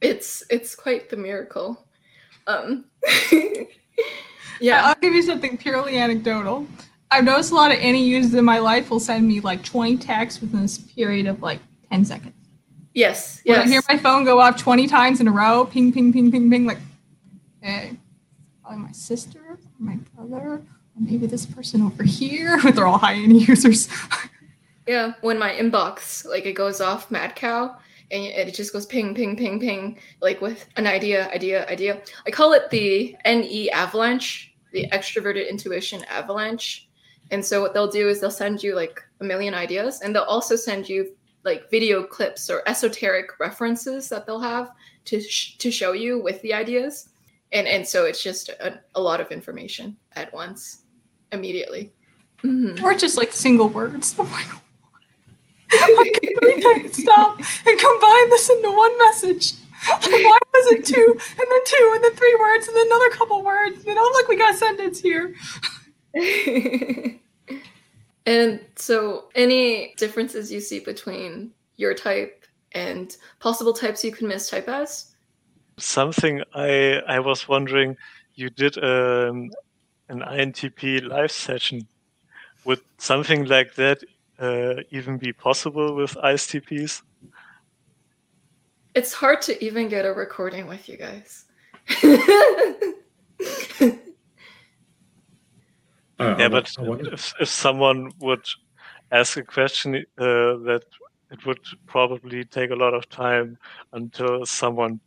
it's 0.00 0.42
it's 0.50 0.74
quite 0.74 1.08
the 1.10 1.16
miracle. 1.16 1.84
Um 2.46 2.84
Yeah. 4.60 4.84
I'll 4.84 4.96
give 5.00 5.14
you 5.14 5.22
something 5.22 5.56
purely 5.56 5.98
anecdotal. 5.98 6.66
I've 7.10 7.24
noticed 7.24 7.52
a 7.52 7.54
lot 7.54 7.72
of 7.72 7.78
NE 7.78 8.02
users 8.02 8.34
in 8.34 8.44
my 8.44 8.58
life 8.58 8.90
will 8.90 9.00
send 9.00 9.26
me 9.26 9.40
like 9.40 9.64
20 9.64 9.96
texts 9.98 10.40
within 10.40 10.62
this 10.62 10.78
period 10.78 11.26
of 11.26 11.40
like 11.42 11.60
10 11.90 12.04
seconds. 12.04 12.34
Yes. 12.92 13.40
When 13.44 13.60
I 13.60 13.66
hear 13.66 13.82
my 13.88 13.96
phone 13.96 14.24
go 14.24 14.40
off 14.40 14.56
20 14.56 14.86
times 14.88 15.20
in 15.20 15.28
a 15.28 15.30
row, 15.30 15.64
ping, 15.64 15.92
ping, 15.92 16.12
ping, 16.12 16.30
ping, 16.32 16.50
ping, 16.50 16.66
like, 16.66 16.78
hey, 17.62 17.96
probably 18.60 18.78
my 18.78 18.92
sister, 18.92 19.58
my 19.78 19.96
brother, 20.14 20.62
maybe 20.98 21.26
this 21.26 21.46
person 21.46 21.82
over 21.82 22.02
here. 22.02 22.60
They're 22.72 22.86
all 22.86 22.98
high 22.98 23.14
end 23.14 23.48
users. 23.48 23.88
Yeah, 24.88 25.12
when 25.20 25.38
my 25.38 25.50
inbox 25.50 26.24
like 26.24 26.46
it 26.46 26.54
goes 26.54 26.80
off 26.80 27.10
mad 27.10 27.36
cow 27.36 27.76
and 28.10 28.24
it 28.24 28.54
just 28.54 28.72
goes 28.72 28.86
ping 28.86 29.14
ping 29.14 29.36
ping 29.36 29.60
ping 29.60 29.98
like 30.22 30.40
with 30.40 30.66
an 30.76 30.86
idea 30.86 31.28
idea 31.28 31.66
idea. 31.68 32.00
I 32.26 32.30
call 32.30 32.54
it 32.54 32.70
the 32.70 33.14
NE 33.26 33.70
avalanche, 33.70 34.54
the 34.72 34.88
extroverted 34.90 35.46
intuition 35.46 36.04
avalanche. 36.04 36.88
And 37.30 37.44
so 37.44 37.60
what 37.60 37.74
they'll 37.74 37.90
do 37.90 38.08
is 38.08 38.18
they'll 38.18 38.30
send 38.30 38.62
you 38.62 38.74
like 38.74 39.02
a 39.20 39.24
million 39.24 39.52
ideas 39.52 40.00
and 40.00 40.14
they'll 40.14 40.22
also 40.22 40.56
send 40.56 40.88
you 40.88 41.14
like 41.44 41.70
video 41.70 42.02
clips 42.02 42.48
or 42.48 42.66
esoteric 42.66 43.38
references 43.38 44.08
that 44.08 44.24
they'll 44.24 44.40
have 44.40 44.70
to 45.04 45.20
sh- 45.20 45.58
to 45.58 45.70
show 45.70 45.92
you 45.92 46.18
with 46.18 46.40
the 46.40 46.54
ideas. 46.54 47.10
And 47.52 47.68
and 47.68 47.86
so 47.86 48.06
it's 48.06 48.22
just 48.22 48.48
a, 48.48 48.80
a 48.94 49.00
lot 49.02 49.20
of 49.20 49.30
information 49.32 49.98
at 50.12 50.32
once 50.32 50.84
immediately. 51.32 51.92
Mhm. 52.44 52.80
or 52.82 52.94
just 52.94 53.16
like 53.16 53.32
single 53.32 53.68
words. 53.68 54.14
I'm 54.18 54.30
like, 54.30 54.46
why 55.70 56.10
can't 56.14 56.82
we 56.82 56.88
stop 56.88 57.36
and 57.38 57.78
combine 57.80 58.30
this 58.30 58.48
into 58.48 58.70
one 58.70 58.96
message? 58.98 59.54
Like, 59.88 60.02
why 60.02 60.38
was 60.54 60.72
it 60.72 60.84
two 60.84 61.18
and 61.18 61.46
then 61.50 61.60
two 61.64 61.92
and 61.94 62.04
then 62.04 62.14
three 62.14 62.36
words 62.40 62.68
and 62.68 62.76
then 62.76 62.86
another 62.86 63.10
couple 63.10 63.42
words? 63.42 63.76
And 63.78 63.84
then, 63.86 63.96
oh, 63.98 64.12
look, 64.14 64.28
we 64.28 64.36
got 64.36 64.54
a 64.54 64.56
sentence 64.56 65.00
here. 65.00 65.34
and 68.26 68.60
so, 68.76 69.28
any 69.34 69.94
differences 69.96 70.50
you 70.50 70.60
see 70.60 70.80
between 70.80 71.52
your 71.76 71.94
type 71.94 72.44
and 72.72 73.16
possible 73.40 73.72
types 73.72 74.04
you 74.04 74.12
can 74.12 74.28
mistype 74.28 74.68
as? 74.68 75.14
Something 75.78 76.42
I 76.54 77.00
I 77.06 77.20
was 77.20 77.48
wondering, 77.48 77.96
you 78.34 78.50
did 78.50 78.82
um, 78.82 79.50
an 80.08 80.22
INTP 80.22 81.00
live 81.00 81.30
session. 81.30 81.86
Would 82.64 82.80
something 82.98 83.44
like 83.44 83.74
that 83.74 84.02
uh, 84.38 84.82
even 84.90 85.18
be 85.18 85.32
possible 85.32 85.94
with 85.94 86.14
ISTPs? 86.16 87.02
It's 88.94 89.12
hard 89.12 89.42
to 89.42 89.64
even 89.64 89.88
get 89.88 90.04
a 90.04 90.12
recording 90.12 90.66
with 90.66 90.88
you 90.88 90.96
guys. 90.96 91.44
Uh, 96.20 96.34
Yeah, 96.36 96.48
but 96.48 96.68
if 97.12 97.32
if 97.40 97.48
someone 97.48 98.10
would 98.18 98.44
ask 99.12 99.36
a 99.36 99.44
question 99.44 100.04
uh, 100.18 100.58
that 100.66 100.82
it 101.30 101.44
would 101.46 101.60
probably 101.86 102.44
take 102.44 102.70
a 102.70 102.74
lot 102.74 102.94
of 102.94 103.08
time 103.08 103.58
until 103.92 104.44
someone 104.44 105.00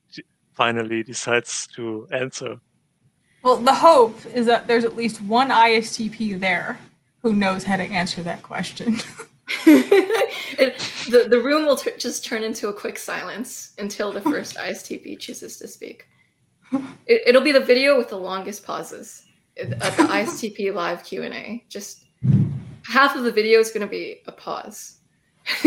finally 0.54 1.04
decides 1.04 1.68
to 1.76 2.08
answer. 2.12 2.60
Well, 3.44 3.58
the 3.58 3.74
hope 3.74 4.26
is 4.34 4.46
that 4.46 4.68
there's 4.68 4.84
at 4.84 4.96
least 4.96 5.22
one 5.22 5.50
ISTP 5.50 6.39
there 6.39 6.80
who 7.22 7.34
knows 7.34 7.64
how 7.64 7.78
to 7.78 7.84
answer 7.84 8.22
that 8.24 8.44
question. 8.44 8.98
it, 9.66 10.78
the, 11.10 11.28
the 11.30 11.39
room 11.39 11.66
will 11.66 11.76
t- 11.76 11.92
just 11.98 12.24
turn 12.24 12.44
into 12.44 12.70
a 12.70 12.74
quick 12.74 12.98
silence 12.98 13.74
until 13.78 14.12
the 14.12 14.22
first 14.22 14.56
ISTP 14.56 15.20
chooses 15.20 15.58
to 15.58 15.68
speak. 15.68 16.08
It, 17.06 17.24
it'll 17.28 17.42
be 17.42 17.52
the 17.52 17.60
video 17.60 17.98
with 17.98 18.10
the 18.10 18.18
longest 18.18 18.66
pauses 18.66 19.26
at 19.58 19.72
the 19.72 20.04
ISTP 20.04 20.74
live 20.74 21.04
Q&A. 21.04 21.66
Just 21.68 22.06
half 22.86 23.16
of 23.16 23.24
the 23.24 23.32
video 23.32 23.60
is 23.60 23.72
going 23.72 23.86
to 23.86 23.92
be 23.92 24.22
a 24.26 24.32
pause. 24.32 25.00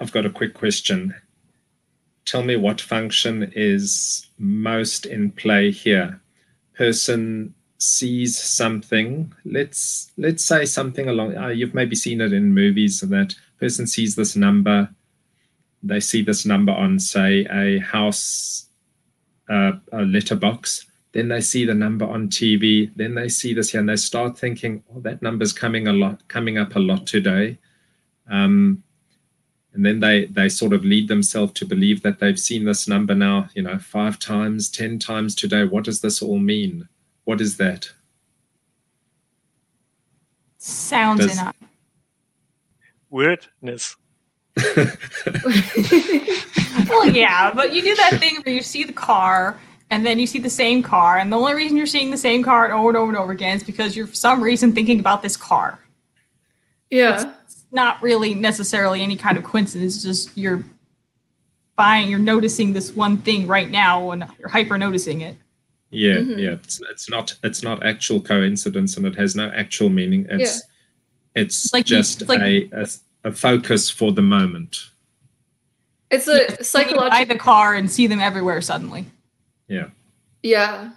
I've 0.00 0.12
got 0.12 0.26
a 0.26 0.30
quick 0.30 0.54
question. 0.54 1.14
Tell 2.34 2.42
me 2.42 2.56
what 2.56 2.80
function 2.80 3.52
is 3.54 4.26
most 4.38 5.06
in 5.06 5.30
play 5.30 5.70
here. 5.70 6.20
Person 6.76 7.54
sees 7.78 8.36
something. 8.36 9.32
Let's 9.44 10.10
let's 10.16 10.44
say 10.44 10.64
something 10.64 11.08
along. 11.08 11.36
Uh, 11.36 11.50
you've 11.50 11.74
maybe 11.74 11.94
seen 11.94 12.20
it 12.20 12.32
in 12.32 12.52
movies. 12.52 13.02
That 13.02 13.36
person 13.60 13.86
sees 13.86 14.16
this 14.16 14.34
number. 14.34 14.92
They 15.84 16.00
see 16.00 16.22
this 16.22 16.44
number 16.44 16.72
on, 16.72 16.98
say, 16.98 17.46
a 17.52 17.78
house, 17.78 18.66
uh, 19.48 19.74
a 19.92 20.02
letterbox. 20.02 20.86
Then 21.12 21.28
they 21.28 21.40
see 21.40 21.64
the 21.64 21.74
number 21.74 22.04
on 22.04 22.30
TV. 22.30 22.90
Then 22.96 23.14
they 23.14 23.28
see 23.28 23.54
this 23.54 23.70
here, 23.70 23.78
and 23.78 23.88
they 23.88 23.94
start 23.94 24.36
thinking, 24.36 24.82
"Oh, 24.92 24.98
that 25.02 25.22
number's 25.22 25.52
coming 25.52 25.86
a 25.86 25.92
lot, 25.92 26.26
coming 26.26 26.58
up 26.58 26.74
a 26.74 26.80
lot 26.80 27.06
today." 27.06 27.58
Um, 28.28 28.82
and 29.74 29.84
then 29.84 30.00
they 30.00 30.26
they 30.26 30.48
sort 30.48 30.72
of 30.72 30.84
lead 30.84 31.08
themselves 31.08 31.52
to 31.52 31.66
believe 31.66 32.02
that 32.02 32.18
they've 32.20 32.38
seen 32.40 32.64
this 32.64 32.86
number 32.88 33.14
now 33.14 33.48
you 33.54 33.62
know 33.62 33.78
five 33.78 34.18
times 34.18 34.68
ten 34.70 34.98
times 34.98 35.34
today 35.34 35.64
what 35.64 35.84
does 35.84 36.00
this 36.00 36.22
all 36.22 36.38
mean 36.38 36.88
what 37.24 37.40
is 37.40 37.56
that 37.56 37.90
Sounds 40.58 41.20
Does- 41.20 41.32
enough. 41.38 41.56
Weirdness. 43.10 43.96
Well, 46.88 47.08
yeah, 47.08 47.52
but 47.54 47.72
you 47.72 47.82
do 47.82 47.94
that 47.96 48.18
thing 48.20 48.36
where 48.42 48.54
you 48.54 48.62
see 48.62 48.82
the 48.84 48.92
car 48.92 49.58
and 49.90 50.04
then 50.04 50.18
you 50.18 50.26
see 50.26 50.38
the 50.38 50.50
same 50.50 50.82
car, 50.82 51.18
and 51.18 51.30
the 51.32 51.36
only 51.36 51.54
reason 51.54 51.76
you're 51.76 51.86
seeing 51.86 52.10
the 52.10 52.16
same 52.16 52.42
car 52.42 52.72
over 52.72 52.88
and 52.88 52.96
over 52.96 53.10
and 53.10 53.16
over 53.18 53.32
again 53.32 53.56
is 53.56 53.62
because 53.62 53.96
you're 53.96 54.06
for 54.06 54.14
some 54.14 54.42
reason 54.42 54.72
thinking 54.72 54.98
about 55.00 55.22
this 55.22 55.36
car. 55.36 55.78
yeah. 56.90 57.14
It's 57.14 57.24
not 57.74 58.00
really 58.02 58.32
necessarily 58.34 59.02
any 59.02 59.16
kind 59.16 59.36
of 59.36 59.44
coincidence, 59.44 59.96
it's 59.96 60.04
just 60.04 60.36
you're 60.38 60.62
buying, 61.76 62.08
you're 62.08 62.20
noticing 62.20 62.72
this 62.72 62.94
one 62.94 63.18
thing 63.18 63.46
right 63.46 63.68
now 63.70 64.12
and 64.12 64.24
you're 64.38 64.48
hyper 64.48 64.78
noticing 64.78 65.20
it. 65.22 65.36
yeah 65.90 66.14
Mhm. 66.16 66.38
yeah 66.40 66.50
it's, 66.52 66.80
it's 66.90 67.08
not 67.10 67.34
it's 67.44 67.62
not 67.62 67.84
actual 67.84 68.20
coincidence 68.20 68.96
and 68.96 69.06
it 69.06 69.14
has 69.16 69.36
no 69.36 69.48
actual 69.54 69.88
meaning 69.90 70.26
it's 70.28 70.62
it's 71.36 71.72
like 71.72 71.88
you- 71.88 71.96
just 71.96 72.22
it's 72.22 72.28
like- 72.28 72.40
a, 72.40 72.68
a 72.72 72.86
a 73.24 73.32
focus 73.32 73.90
for 73.90 74.10
the 74.12 74.22
moment 74.22 74.90
It's 76.10 76.26
You 76.26 76.34
a 76.34 76.48
buy 76.48 76.62
psychological 76.62 77.26
the 77.34 77.38
car 77.38 77.74
and 77.74 77.88
see 77.90 78.06
them 78.08 78.20
everywhere 78.20 78.60
suddenly. 78.60 79.04
yeah 79.68 79.88
Yeah. 80.42 80.90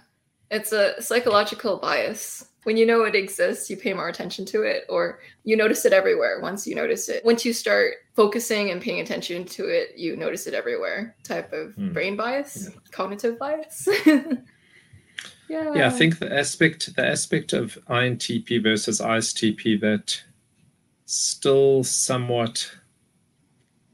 It's 0.50 0.72
a 0.72 1.00
psychological 1.02 1.76
bias. 1.76 2.47
When 2.68 2.76
you 2.76 2.84
know 2.84 3.04
it 3.04 3.14
exists, 3.14 3.70
you 3.70 3.78
pay 3.78 3.94
more 3.94 4.10
attention 4.10 4.44
to 4.52 4.60
it, 4.62 4.84
or 4.90 5.20
you 5.42 5.56
notice 5.56 5.86
it 5.86 5.94
everywhere 5.94 6.38
once 6.42 6.66
you 6.66 6.74
notice 6.74 7.08
it. 7.08 7.24
Once 7.24 7.42
you 7.42 7.54
start 7.54 7.94
focusing 8.14 8.68
and 8.70 8.82
paying 8.82 9.00
attention 9.00 9.46
to 9.56 9.68
it, 9.68 9.96
you 9.96 10.16
notice 10.16 10.46
it 10.46 10.52
everywhere 10.52 11.16
type 11.22 11.50
of 11.54 11.74
Hmm. 11.76 11.94
brain 11.94 12.14
bias, 12.14 12.68
cognitive 12.90 13.38
bias. 13.38 13.88
yeah. 15.48 15.72
yeah 15.74 15.86
i 15.86 15.90
think 15.90 16.18
the 16.18 16.30
aspect 16.30 16.94
the 16.94 17.06
aspect 17.06 17.54
of 17.54 17.78
intp 17.88 18.62
versus 18.62 19.00
istp 19.00 19.80
that 19.80 20.22
still 21.06 21.82
somewhat 21.82 22.70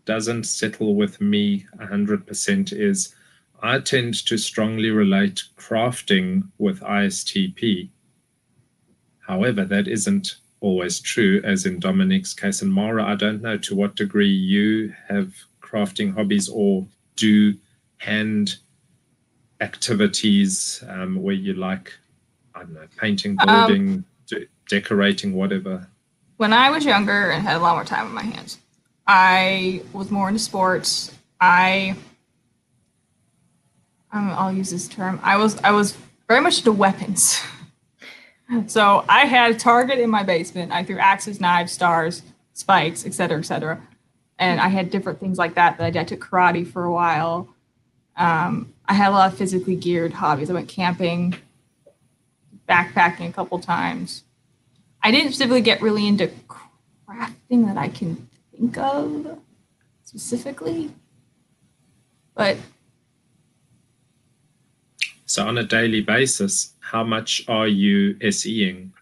doesn't 0.04 0.44
settle 0.44 0.96
with 0.96 1.20
me 1.20 1.64
100% 1.78 2.72
is 2.72 3.14
i 3.62 3.78
tend 3.78 4.14
to 4.26 4.36
strongly 4.36 4.90
relate 4.90 5.44
crafting 5.56 6.42
with 6.58 6.80
istp 6.80 7.88
however 9.26 9.64
that 9.64 9.88
isn't 9.88 10.36
always 10.60 11.00
true 11.00 11.40
as 11.44 11.66
in 11.66 11.78
dominic's 11.78 12.32
case 12.34 12.62
and 12.62 12.72
mara 12.72 13.04
i 13.04 13.14
don't 13.14 13.42
know 13.42 13.56
to 13.58 13.74
what 13.74 13.94
degree 13.96 14.28
you 14.30 14.92
have 15.08 15.34
crafting 15.62 16.14
hobbies 16.14 16.48
or 16.48 16.86
do 17.16 17.54
hand 17.98 18.56
activities 19.60 20.82
um, 20.88 21.16
where 21.22 21.34
you 21.34 21.54
like, 21.54 21.92
I 22.54 22.60
don't 22.60 22.74
know, 22.74 22.86
painting, 22.98 23.36
Um, 23.40 23.46
building, 23.48 24.04
de- 24.26 24.46
decorating, 24.68 25.32
whatever. 25.34 25.88
when 26.36 26.52
I 26.52 26.70
was 26.70 26.84
younger 26.84 27.30
and 27.30 27.42
had 27.42 27.56
a 27.56 27.60
lot 27.60 27.76
more 27.76 27.84
time 27.84 28.06
on 28.06 28.12
my 28.14 28.22
hands, 28.24 28.58
I 29.06 29.82
was 29.92 30.10
more 30.10 30.28
into 30.28 30.40
sports. 30.40 31.14
I, 31.40 31.94
um, 34.12 34.30
I'll 34.32 34.52
use 34.52 34.70
this 34.70 34.88
term. 34.88 35.18
I 35.22 35.36
was 35.36 35.56
I 35.62 35.70
was 35.70 35.96
very 36.28 36.40
much 36.40 36.58
into 36.58 36.72
weapons. 36.72 37.40
So 38.66 39.05
I 39.09 39.26
had 39.26 39.53
a 39.53 39.59
target 39.59 39.99
in 39.99 40.11
my 40.11 40.22
basement. 40.22 40.70
I 40.72 40.84
threw 40.84 40.99
axes, 40.99 41.40
knives, 41.40 41.72
stars, 41.72 42.22
spikes, 42.53 43.07
etc., 43.07 43.38
etc. 43.38 43.80
And 44.38 44.61
I 44.61 44.68
had 44.68 44.90
different 44.90 45.20
things 45.20 45.38
like 45.38 45.55
that 45.55 45.78
that 45.78 45.84
I 45.84 45.90
did. 45.90 46.01
I 46.01 46.05
took 46.05 46.20
karate 46.20 46.66
for 46.66 46.84
a 46.84 46.92
while. 46.92 47.49
Um, 48.16 48.72
I 48.86 48.95
had 48.95 49.09
a 49.09 49.12
lot 49.12 49.32
of 49.32 49.38
physically 49.38 49.76
geared 49.76 50.12
hobbies. 50.12 50.51
I 50.51 50.55
went 50.55 50.68
camping, 50.68 51.34
backpacking 52.68 53.30
a 53.30 53.32
couple 53.32 53.59
times. 53.59 54.24
I 55.03 55.11
didn't 55.11 55.32
specifically 55.32 55.61
get 55.61 55.82
really 55.82 56.07
into 56.07 56.30
crafting 57.09 57.66
that 57.66 57.76
I 57.76 57.88
can 57.88 58.28
think 58.57 58.76
of 58.78 59.38
specifically, 60.05 60.90
but 62.34 62.57
So 65.26 65.47
on 65.47 65.59
a 65.59 65.64
daily 65.64 66.01
basis, 66.01 66.73
how 66.95 67.03
much 67.03 67.45
are 67.49 67.66
you 67.66 68.14
SEing? 68.22 68.92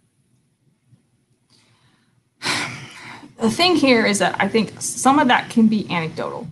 the 3.39 3.51
thing 3.51 3.77
here 3.77 4.07
is 4.07 4.19
that 4.19 4.35
I 4.41 4.49
think 4.49 4.73
some 4.81 5.19
of 5.19 5.29
that 5.29 5.51
can 5.51 5.69
be 5.69 5.87
anecdotal 5.91 6.49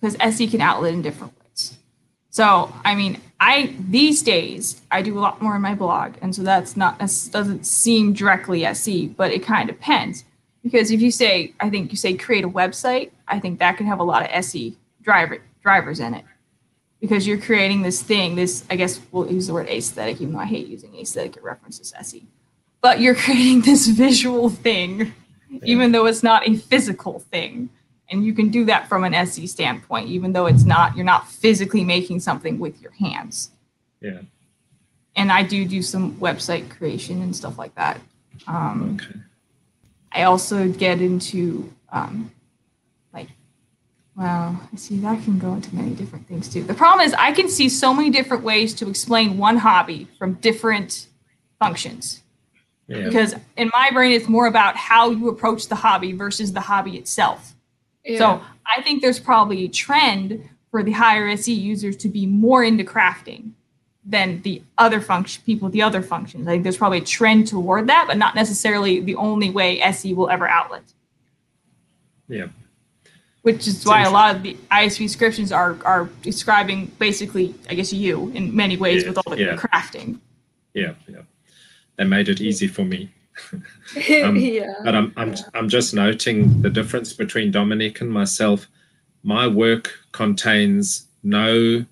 because 0.00 0.16
SE 0.18 0.46
can 0.48 0.62
outlet 0.62 0.94
in 0.94 1.02
different 1.02 1.34
ways. 1.38 1.76
So, 2.30 2.72
I 2.86 2.94
mean, 2.94 3.20
I 3.38 3.76
these 3.78 4.22
days 4.22 4.80
I 4.90 5.02
do 5.02 5.18
a 5.18 5.20
lot 5.20 5.42
more 5.42 5.54
in 5.54 5.60
my 5.60 5.74
blog, 5.74 6.14
and 6.22 6.34
so 6.34 6.42
that's 6.42 6.74
not 6.74 6.98
that 7.00 7.28
doesn't 7.30 7.66
seem 7.66 8.14
directly 8.14 8.64
SE, 8.64 9.08
but 9.08 9.30
it 9.30 9.44
kind 9.44 9.68
of 9.68 9.76
depends 9.76 10.24
because 10.62 10.90
if 10.90 11.02
you 11.02 11.10
say, 11.10 11.52
I 11.60 11.68
think 11.68 11.90
you 11.90 11.98
say 11.98 12.14
create 12.14 12.44
a 12.44 12.48
website, 12.48 13.10
I 13.28 13.40
think 13.40 13.58
that 13.58 13.76
can 13.76 13.86
have 13.86 14.00
a 14.00 14.04
lot 14.04 14.22
of 14.22 14.30
SE 14.32 14.74
driver 15.02 15.42
drivers 15.62 16.00
in 16.00 16.14
it 16.14 16.24
because 17.02 17.26
you're 17.26 17.40
creating 17.40 17.82
this 17.82 18.02
thing. 18.02 18.34
This 18.34 18.64
I 18.70 18.76
guess 18.76 18.98
we'll 19.10 19.30
use 19.30 19.48
the 19.48 19.52
word 19.52 19.68
aesthetic, 19.68 20.22
even 20.22 20.32
though 20.32 20.40
I 20.40 20.46
hate 20.46 20.68
using 20.68 20.94
aesthetic. 20.94 21.36
It 21.36 21.42
references 21.42 21.92
SE, 22.00 22.24
but 22.80 23.00
you're 23.00 23.14
creating 23.26 23.60
this 23.60 23.86
visual 23.88 24.48
thing 24.48 25.12
even 25.64 25.92
though 25.92 26.06
it's 26.06 26.22
not 26.22 26.48
a 26.48 26.56
physical 26.56 27.18
thing. 27.18 27.68
And 28.10 28.24
you 28.24 28.34
can 28.34 28.50
do 28.50 28.64
that 28.66 28.88
from 28.88 29.04
an 29.04 29.14
SE 29.14 29.46
standpoint, 29.46 30.08
even 30.08 30.32
though 30.32 30.46
it's 30.46 30.64
not, 30.64 30.96
you're 30.96 31.04
not 31.04 31.28
physically 31.28 31.84
making 31.84 32.20
something 32.20 32.58
with 32.58 32.80
your 32.82 32.92
hands. 32.92 33.50
Yeah. 34.00 34.20
And 35.16 35.32
I 35.32 35.42
do 35.42 35.64
do 35.66 35.82
some 35.82 36.14
website 36.16 36.70
creation 36.70 37.22
and 37.22 37.34
stuff 37.34 37.58
like 37.58 37.74
that. 37.74 38.00
Um, 38.46 38.98
Okay. 39.00 39.18
I 40.14 40.24
also 40.24 40.68
get 40.68 41.00
into 41.00 41.72
um, 41.90 42.30
well, 44.16 44.60
I 44.72 44.76
see 44.76 44.98
that 44.98 45.22
can 45.24 45.38
go 45.38 45.54
into 45.54 45.74
many 45.74 45.90
different 45.94 46.28
things 46.28 46.48
too. 46.48 46.62
The 46.62 46.74
problem 46.74 47.06
is 47.06 47.14
I 47.14 47.32
can 47.32 47.48
see 47.48 47.68
so 47.68 47.94
many 47.94 48.10
different 48.10 48.44
ways 48.44 48.74
to 48.74 48.88
explain 48.88 49.38
one 49.38 49.56
hobby 49.56 50.06
from 50.18 50.34
different 50.34 51.08
functions 51.58 52.22
Yeah. 52.88 53.04
because 53.04 53.34
in 53.56 53.70
my 53.72 53.90
brain 53.90 54.12
it's 54.12 54.28
more 54.28 54.46
about 54.46 54.76
how 54.76 55.10
you 55.10 55.28
approach 55.28 55.68
the 55.68 55.76
hobby 55.76 56.12
versus 56.12 56.52
the 56.52 56.60
hobby 56.60 56.96
itself. 56.98 57.54
Yeah. 58.04 58.18
So 58.18 58.42
I 58.76 58.82
think 58.82 59.00
there's 59.00 59.20
probably 59.20 59.64
a 59.64 59.68
trend 59.68 60.46
for 60.70 60.82
the 60.82 60.92
higher 60.92 61.28
SE 61.28 61.52
users 61.52 61.96
to 61.98 62.08
be 62.08 62.26
more 62.26 62.62
into 62.64 62.84
crafting 62.84 63.52
than 64.04 64.42
the 64.42 64.60
other 64.78 65.00
function 65.00 65.42
people 65.46 65.66
with 65.66 65.72
the 65.72 65.82
other 65.82 66.02
functions. 66.02 66.48
I 66.48 66.50
think 66.52 66.64
there's 66.64 66.76
probably 66.76 66.98
a 66.98 67.04
trend 67.04 67.46
toward 67.46 67.86
that, 67.86 68.06
but 68.08 68.18
not 68.18 68.34
necessarily 68.34 69.00
the 69.00 69.14
only 69.14 69.48
way 69.48 69.80
SE 69.80 70.12
will 70.12 70.28
ever 70.28 70.48
outlet. 70.48 70.82
Yeah. 72.28 72.48
Which 73.42 73.66
is 73.66 73.84
why 73.84 74.02
a 74.02 74.10
lot 74.10 74.36
of 74.36 74.42
the 74.42 74.56
ISV 74.70 74.98
descriptions 74.98 75.50
are 75.50 75.76
are 75.84 76.08
describing 76.22 76.86
basically, 76.98 77.54
I 77.68 77.74
guess, 77.74 77.92
you 77.92 78.30
in 78.34 78.54
many 78.54 78.76
ways 78.76 79.02
Yeah, 79.02 79.08
with 79.08 79.18
all 79.18 79.34
the 79.34 79.42
yeah. 79.42 79.56
crafting. 79.56 80.20
Yeah. 80.74 80.94
Yeah. 81.08 81.22
They 81.96 82.04
made 82.04 82.28
it 82.28 82.40
easy 82.40 82.68
for 82.68 82.84
me. 82.84 83.10
um, 83.52 84.36
yeah. 84.36 84.74
But 84.84 84.94
I'm, 84.94 85.12
I'm, 85.16 85.34
I'm 85.54 85.68
just 85.68 85.92
noting 85.92 86.62
the 86.62 86.70
difference 86.70 87.12
between 87.12 87.50
Dominic 87.50 88.00
and 88.00 88.10
myself. 88.10 88.68
My 89.22 89.46
work 89.46 89.92
contains 90.12 91.08
no 91.22 91.84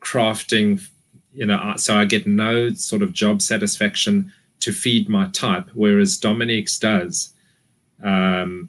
crafting 0.00 0.80
you 1.34 1.46
know, 1.46 1.74
so 1.76 1.96
I 1.96 2.04
get 2.04 2.26
no 2.26 2.70
sort 2.74 3.02
of 3.02 3.12
job 3.12 3.40
satisfaction 3.40 4.32
to 4.60 4.72
feed 4.72 5.08
my 5.08 5.28
type, 5.28 5.70
whereas 5.74 6.18
Dominique's 6.18 6.78
does. 6.78 7.32
Um, 8.02 8.68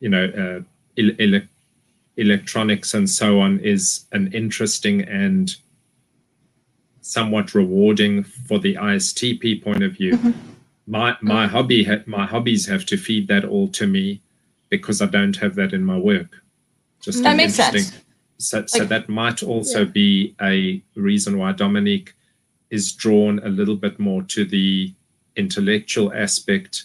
you 0.00 0.08
know, 0.08 0.24
uh, 0.26 0.62
ele- 0.98 1.48
electronics 2.16 2.94
and 2.94 3.08
so 3.08 3.40
on 3.40 3.60
is 3.60 4.06
an 4.12 4.32
interesting 4.32 5.02
and 5.02 5.56
somewhat 7.00 7.54
rewarding 7.54 8.22
for 8.22 8.58
the 8.58 8.74
ISTP 8.74 9.62
point 9.62 9.82
of 9.82 9.92
view. 9.92 10.12
Mm-hmm. 10.12 10.32
My 10.86 11.16
my 11.20 11.44
mm-hmm. 11.44 11.54
hobby 11.54 11.84
ha- 11.84 12.04
my 12.06 12.26
hobbies 12.26 12.66
have 12.66 12.84
to 12.86 12.96
feed 12.96 13.28
that 13.28 13.44
all 13.44 13.68
to 13.68 13.86
me 13.86 14.20
because 14.68 15.00
I 15.00 15.06
don't 15.06 15.36
have 15.36 15.54
that 15.54 15.72
in 15.72 15.84
my 15.84 15.96
work. 15.96 16.42
Just 17.00 17.22
that 17.22 17.36
makes 17.36 17.54
sense. 17.54 17.92
So, 18.38 18.58
like, 18.58 18.68
so 18.68 18.84
that 18.84 19.08
might 19.08 19.42
also 19.42 19.80
yeah. 19.80 19.92
be 19.92 20.34
a 20.40 20.82
reason 20.94 21.38
why 21.38 21.52
Dominique 21.52 22.14
is 22.70 22.92
drawn 22.92 23.38
a 23.40 23.48
little 23.48 23.76
bit 23.76 23.98
more 23.98 24.22
to 24.22 24.44
the 24.44 24.92
intellectual 25.36 26.12
aspect 26.12 26.84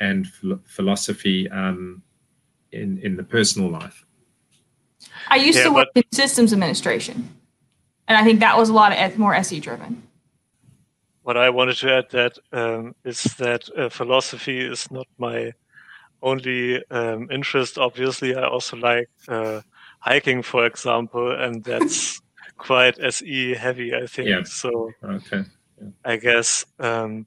and 0.00 0.26
philosophy 0.66 1.48
um, 1.50 2.02
in 2.72 2.98
in 2.98 3.16
the 3.16 3.22
personal 3.22 3.70
life. 3.70 4.04
I 5.28 5.36
used 5.36 5.58
yeah, 5.58 5.64
to 5.64 5.72
work 5.72 5.88
in 5.94 6.04
systems 6.12 6.52
administration, 6.52 7.28
and 8.08 8.16
I 8.16 8.24
think 8.24 8.40
that 8.40 8.56
was 8.56 8.68
a 8.68 8.72
lot 8.72 8.92
of 8.92 9.18
more 9.18 9.34
SE 9.34 9.60
driven. 9.60 10.02
What 11.22 11.36
I 11.36 11.50
wanted 11.50 11.76
to 11.78 11.92
add 11.92 12.10
that 12.10 12.38
um, 12.52 12.94
is 13.04 13.22
that 13.38 13.68
uh, 13.76 13.88
philosophy 13.88 14.60
is 14.60 14.90
not 14.90 15.06
my 15.18 15.52
only 16.20 16.84
um, 16.90 17.30
interest. 17.30 17.78
Obviously, 17.78 18.34
I 18.34 18.44
also 18.44 18.76
like 18.76 19.08
uh, 19.28 19.60
hiking, 20.00 20.42
for 20.42 20.66
example, 20.66 21.32
and 21.32 21.62
that's 21.62 22.20
quite 22.56 22.98
SE 23.00 23.54
heavy, 23.54 23.94
I 23.94 24.06
think. 24.06 24.28
Yeah. 24.28 24.42
So 24.44 24.90
okay. 25.04 25.44
Yeah. 25.80 25.88
I 26.04 26.16
guess 26.16 26.64
um, 26.78 27.26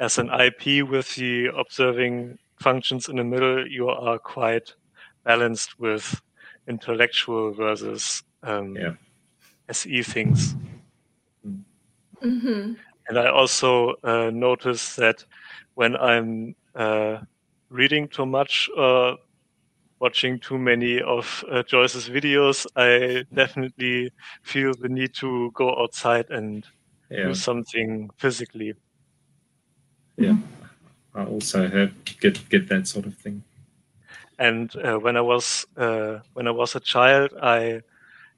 as 0.00 0.18
an 0.18 0.30
IP 0.30 0.88
with 0.88 1.14
the 1.16 1.46
observing 1.46 2.38
functions 2.64 3.08
in 3.10 3.16
the 3.16 3.24
middle, 3.24 3.68
you 3.68 3.88
are 3.88 4.18
quite 4.18 4.74
balanced 5.24 5.78
with 5.78 6.20
intellectual 6.66 7.52
versus 7.52 8.22
um, 8.42 8.74
yeah. 8.74 8.94
SE 9.68 10.02
things. 10.02 10.56
Mm-hmm. 12.22 12.72
And 13.08 13.18
I 13.18 13.26
also 13.28 13.94
uh, 14.02 14.30
notice 14.30 14.96
that 14.96 15.24
when 15.74 15.94
I'm 15.96 16.56
uh, 16.74 17.18
reading 17.68 18.08
too 18.08 18.24
much 18.24 18.70
or 18.76 19.18
watching 20.00 20.40
too 20.40 20.58
many 20.58 21.02
of 21.02 21.44
uh, 21.50 21.62
Joyce's 21.62 22.08
videos, 22.08 22.66
I 22.76 23.24
definitely 23.34 24.10
feel 24.42 24.72
the 24.80 24.88
need 24.88 25.12
to 25.16 25.50
go 25.52 25.68
outside 25.82 26.30
and 26.30 26.66
yeah. 27.10 27.26
do 27.26 27.34
something 27.34 28.08
physically. 28.16 28.72
Yeah, 30.16 30.36
I 31.14 31.24
also 31.24 31.68
have 31.68 31.92
get 32.20 32.48
get 32.48 32.68
that 32.68 32.88
sort 32.88 33.06
of 33.06 33.16
thing. 33.16 33.42
And 34.38 34.74
uh, 34.76 34.98
when 34.98 35.16
I 35.16 35.20
was 35.20 35.66
uh, 35.76 36.18
when 36.32 36.48
I 36.48 36.50
was 36.50 36.74
a 36.74 36.80
child, 36.80 37.30
I 37.40 37.82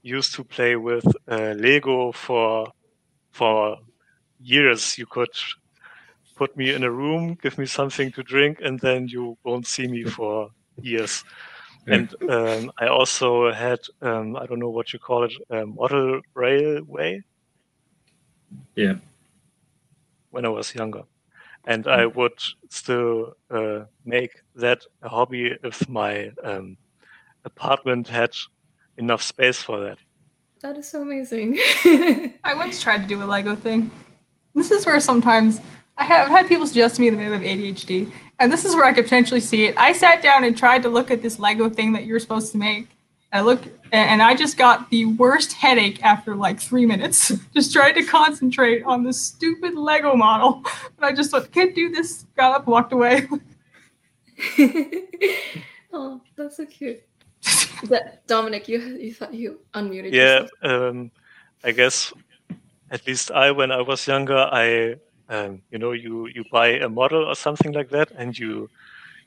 used 0.02 0.34
to 0.34 0.44
play 0.44 0.76
with 0.76 1.06
uh, 1.28 1.54
Lego 1.56 2.12
for 2.12 2.72
for 3.30 3.78
years. 4.40 4.98
You 4.98 5.06
could 5.06 5.34
put 6.36 6.54
me 6.56 6.74
in 6.74 6.84
a 6.84 6.90
room, 6.90 7.38
give 7.42 7.56
me 7.56 7.66
something 7.66 8.12
to 8.12 8.22
drink, 8.22 8.60
and 8.62 8.78
then 8.80 9.08
you 9.08 9.38
won't 9.42 9.66
see 9.66 9.86
me 9.86 10.04
for 10.04 10.50
years. 10.82 11.24
And 11.88 12.12
um, 12.28 12.72
I 12.78 12.88
also 12.88 13.52
had 13.52 13.78
um, 14.02 14.36
I 14.36 14.44
don't 14.46 14.58
know 14.58 14.70
what 14.70 14.92
you 14.92 14.98
call 14.98 15.24
it, 15.24 15.32
model 15.50 16.20
railway. 16.34 17.22
Yeah. 18.74 18.96
When 20.30 20.44
I 20.44 20.48
was 20.48 20.74
younger 20.74 21.04
and 21.66 21.86
I 21.88 22.06
would 22.06 22.40
still 22.68 23.34
uh, 23.50 23.84
make 24.04 24.42
that 24.54 24.86
a 25.02 25.08
hobby 25.08 25.56
if 25.64 25.88
my 25.88 26.30
um, 26.42 26.76
apartment 27.44 28.08
had 28.08 28.34
enough 28.96 29.22
space 29.22 29.62
for 29.62 29.80
that. 29.80 29.98
That 30.60 30.78
is 30.78 30.88
so 30.88 31.02
amazing. 31.02 31.58
I 32.44 32.54
once 32.56 32.80
tried 32.80 33.02
to 33.02 33.08
do 33.08 33.22
a 33.22 33.26
Lego 33.26 33.56
thing. 33.56 33.90
This 34.54 34.70
is 34.70 34.86
where 34.86 34.98
sometimes 35.00 35.60
I 35.98 36.04
have 36.04 36.28
had 36.28 36.48
people 36.48 36.66
suggest 36.66 36.96
to 36.96 37.02
me 37.02 37.10
that 37.10 37.16
they 37.16 37.24
have 37.24 37.40
ADHD, 37.40 38.10
and 38.38 38.52
this 38.52 38.64
is 38.64 38.74
where 38.74 38.84
I 38.84 38.92
could 38.92 39.04
potentially 39.04 39.40
see 39.40 39.66
it. 39.66 39.76
I 39.76 39.92
sat 39.92 40.22
down 40.22 40.44
and 40.44 40.56
tried 40.56 40.82
to 40.82 40.88
look 40.88 41.10
at 41.10 41.20
this 41.20 41.38
Lego 41.38 41.68
thing 41.68 41.92
that 41.92 42.04
you're 42.04 42.20
supposed 42.20 42.52
to 42.52 42.58
make. 42.58 42.95
I 43.37 43.41
look 43.43 43.62
and 43.93 44.22
I 44.22 44.34
just 44.34 44.57
got 44.57 44.91
the 44.91 45.05
worst 45.05 45.53
headache 45.53 46.03
after 46.03 46.34
like 46.34 46.59
three 46.59 46.87
minutes. 46.87 47.32
just 47.55 47.72
trying 47.72 47.95
to 47.95 48.03
concentrate 48.05 48.82
on 48.84 49.05
this 49.05 49.20
stupid 49.20 49.74
Lego 49.74 50.16
model. 50.16 50.62
And 50.97 51.05
I 51.05 51.12
just 51.12 51.30
thought, 51.30 51.53
can't 51.53 51.74
do 51.74 51.91
this. 51.91 52.24
Got 52.37 52.57
up, 52.57 52.66
walked 52.66 52.93
away. 52.93 53.28
oh, 55.93 56.20
that's 56.37 56.57
so 56.57 56.66
cute. 56.66 57.03
That, 57.91 58.26
Dominic, 58.26 58.68
you 58.68 58.80
you 58.97 59.12
thought 59.12 59.34
you 59.34 59.61
unmuted. 59.74 60.11
Yeah, 60.11 60.47
um, 60.62 61.11
I 61.62 61.72
guess 61.72 62.11
at 62.91 63.07
least 63.07 63.30
I, 63.30 63.51
when 63.51 63.70
I 63.70 63.82
was 63.82 64.07
younger, 64.07 64.49
I, 64.51 64.97
um, 65.28 65.61
you 65.70 65.78
know, 65.78 65.93
you 65.93 66.26
you 66.28 66.43
buy 66.51 66.68
a 66.80 66.89
model 66.89 67.26
or 67.26 67.34
something 67.34 67.72
like 67.72 67.91
that, 67.91 68.12
and 68.16 68.37
you 68.37 68.70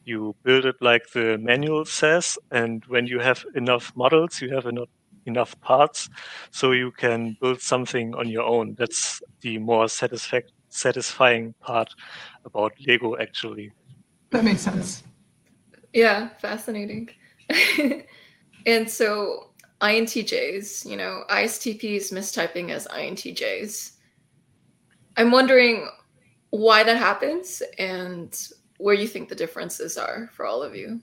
you 0.05 0.35
build 0.43 0.65
it 0.65 0.75
like 0.81 1.03
the 1.13 1.37
manual 1.37 1.85
says, 1.85 2.37
and 2.51 2.83
when 2.87 3.05
you 3.05 3.19
have 3.19 3.45
enough 3.55 3.91
models, 3.95 4.41
you 4.41 4.53
have 4.53 4.65
enough 4.65 4.89
enough 5.25 5.59
parts, 5.61 6.09
so 6.51 6.71
you 6.71 6.91
can 6.91 7.37
build 7.41 7.61
something 7.61 8.15
on 8.15 8.27
your 8.27 8.43
own. 8.43 8.75
That's 8.77 9.21
the 9.41 9.57
more 9.59 9.85
satisfac- 9.85 10.53
satisfying 10.69 11.53
part 11.61 11.93
about 12.45 12.73
Lego, 12.87 13.17
actually. 13.17 13.71
That 14.31 14.43
makes 14.43 14.61
sense. 14.61 15.03
Yeah, 15.93 16.29
fascinating. 16.39 17.09
and 18.65 18.89
so 18.89 19.51
INTJs, 19.81 20.89
you 20.89 20.97
know, 20.97 21.23
ISTPs 21.29 22.11
mistyping 22.11 22.69
as 22.69 22.87
INTJs. 22.87 23.91
I'm 25.17 25.31
wondering 25.31 25.87
why 26.51 26.83
that 26.83 26.97
happens 26.97 27.61
and 27.77 28.35
where 28.79 28.95
you 28.95 29.07
think 29.07 29.29
the 29.29 29.35
differences 29.35 29.97
are 29.97 30.29
for 30.33 30.45
all 30.45 30.63
of 30.63 30.75
you. 30.75 31.01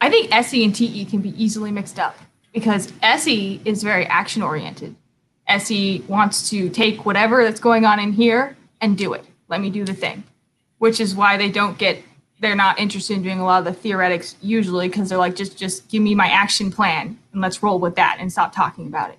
I 0.00 0.10
think 0.10 0.34
SE 0.34 0.64
and 0.64 0.74
TE 0.74 1.04
can 1.04 1.20
be 1.20 1.42
easily 1.42 1.70
mixed 1.70 1.98
up 1.98 2.16
because 2.52 2.92
SE 3.02 3.60
is 3.64 3.82
very 3.82 4.06
action 4.06 4.42
oriented. 4.42 4.96
SE 5.46 6.00
wants 6.08 6.50
to 6.50 6.68
take 6.70 7.04
whatever 7.06 7.44
that's 7.44 7.60
going 7.60 7.84
on 7.84 8.00
in 8.00 8.12
here 8.12 8.56
and 8.80 8.98
do 8.98 9.12
it. 9.12 9.24
Let 9.48 9.60
me 9.60 9.70
do 9.70 9.84
the 9.84 9.94
thing, 9.94 10.24
which 10.78 11.00
is 11.00 11.14
why 11.14 11.36
they 11.36 11.50
don't 11.50 11.78
get 11.78 12.02
they're 12.40 12.56
not 12.56 12.78
interested 12.78 13.16
in 13.16 13.22
doing 13.22 13.38
a 13.38 13.44
lot 13.44 13.60
of 13.60 13.64
the 13.64 13.72
theoretics 13.72 14.36
usually 14.42 14.88
because 14.88 15.08
they're 15.08 15.18
like 15.18 15.36
just 15.36 15.56
just 15.56 15.88
give 15.88 16.02
me 16.02 16.14
my 16.14 16.26
action 16.26 16.70
plan 16.70 17.18
and 17.32 17.40
let's 17.40 17.62
roll 17.62 17.78
with 17.78 17.94
that 17.94 18.16
and 18.20 18.32
stop 18.32 18.54
talking 18.54 18.86
about 18.86 19.10
it. 19.10 19.18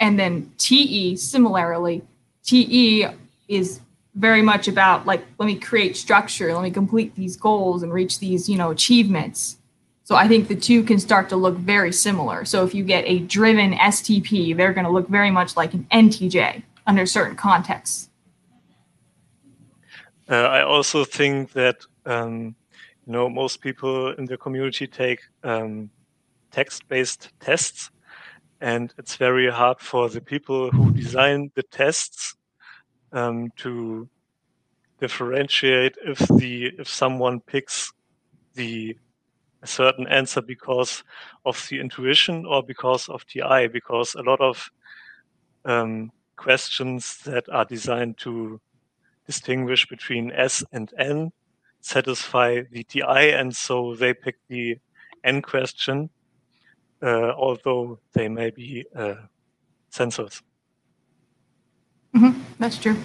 And 0.00 0.18
then 0.18 0.52
TE 0.58 1.16
similarly, 1.16 2.02
TE 2.42 3.06
is 3.48 3.80
very 4.14 4.42
much 4.42 4.68
about 4.68 5.06
like 5.06 5.24
let 5.38 5.46
me 5.46 5.56
create 5.56 5.96
structure 5.96 6.52
let 6.54 6.62
me 6.62 6.70
complete 6.70 7.14
these 7.16 7.36
goals 7.36 7.82
and 7.82 7.92
reach 7.92 8.20
these 8.20 8.48
you 8.48 8.56
know 8.56 8.70
achievements. 8.70 9.58
So 10.04 10.14
i 10.14 10.28
think 10.28 10.48
the 10.48 10.56
two 10.56 10.82
can 10.84 10.98
start 10.98 11.28
to 11.30 11.36
look 11.36 11.56
very 11.56 11.92
similar. 11.92 12.44
So 12.44 12.64
if 12.64 12.74
you 12.74 12.84
get 12.84 13.04
a 13.06 13.18
driven 13.20 13.72
stp 13.72 14.56
they're 14.56 14.72
going 14.72 14.86
to 14.86 14.92
look 14.92 15.08
very 15.08 15.30
much 15.30 15.56
like 15.56 15.74
an 15.74 15.86
ntj 15.90 16.62
under 16.86 17.06
certain 17.06 17.36
contexts. 17.36 18.10
Uh, 20.28 20.48
i 20.58 20.62
also 20.62 21.04
think 21.04 21.52
that 21.52 21.76
um, 22.06 22.54
you 23.06 23.12
know 23.12 23.28
most 23.28 23.60
people 23.60 24.12
in 24.12 24.26
the 24.26 24.36
community 24.36 24.86
take 24.86 25.20
um, 25.42 25.90
text-based 26.52 27.30
tests 27.40 27.90
and 28.60 28.94
it's 28.96 29.16
very 29.16 29.50
hard 29.50 29.80
for 29.80 30.08
the 30.08 30.20
people 30.20 30.70
who 30.70 30.92
design 30.92 31.50
the 31.56 31.62
tests 31.64 32.36
um, 33.14 33.50
to 33.56 34.08
differentiate 35.00 35.96
if 36.04 36.18
the 36.38 36.66
if 36.78 36.88
someone 36.88 37.40
picks 37.40 37.92
the 38.54 38.96
a 39.62 39.66
certain 39.66 40.06
answer 40.08 40.42
because 40.42 41.02
of 41.46 41.66
the 41.70 41.80
intuition 41.80 42.44
or 42.44 42.62
because 42.62 43.08
of 43.08 43.24
the 43.32 43.42
eye 43.42 43.66
because 43.66 44.14
a 44.14 44.22
lot 44.22 44.40
of 44.40 44.70
um, 45.64 46.10
questions 46.36 47.18
that 47.24 47.48
are 47.48 47.64
designed 47.64 48.18
to 48.18 48.60
distinguish 49.26 49.86
between 49.88 50.30
S 50.32 50.62
and 50.72 50.92
N 50.98 51.32
satisfy 51.80 52.62
the 52.70 52.84
TI, 52.84 53.32
and 53.32 53.54
so 53.54 53.94
they 53.94 54.14
pick 54.14 54.36
the 54.48 54.76
N 55.22 55.42
question, 55.42 56.10
uh, 57.02 57.32
although 57.32 57.98
they 58.12 58.28
may 58.28 58.50
be 58.50 58.84
uh, 58.94 59.14
sensors. 59.92 60.42
Mm-hmm. 62.14 62.40
That's 62.58 62.78
true. 62.78 62.96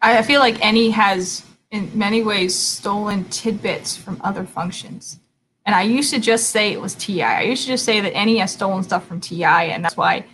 I 0.00 0.22
feel 0.22 0.40
like 0.40 0.58
NE 0.58 0.90
has 0.90 1.44
in 1.70 1.90
many 1.94 2.22
ways 2.22 2.56
stolen 2.56 3.24
tidbits 3.26 3.96
from 3.96 4.20
other 4.22 4.44
functions. 4.44 5.20
And 5.64 5.74
I 5.74 5.82
used 5.82 6.12
to 6.12 6.18
just 6.18 6.50
say 6.50 6.72
it 6.72 6.80
was 6.80 6.94
TI. 6.94 7.22
I 7.22 7.42
used 7.42 7.62
to 7.62 7.68
just 7.68 7.84
say 7.84 8.00
that 8.00 8.12
NE 8.12 8.38
has 8.38 8.52
stolen 8.52 8.82
stuff 8.82 9.06
from 9.06 9.20
TI, 9.20 9.44
and 9.44 9.84
that's 9.84 9.96
why 9.96 10.26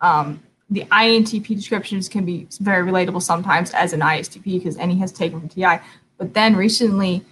um, 0.00 0.40
the 0.70 0.84
INTP 0.84 1.48
descriptions 1.48 2.08
can 2.08 2.24
be 2.24 2.46
very 2.60 2.88
relatable 2.88 3.22
sometimes 3.22 3.72
as 3.72 3.92
an 3.92 4.00
ISTP 4.00 4.44
because 4.44 4.76
NE 4.76 4.96
has 4.98 5.10
taken 5.10 5.40
from 5.40 5.48
TI. 5.48 5.84
But 6.16 6.32
then 6.32 6.54
recently, 6.54 7.24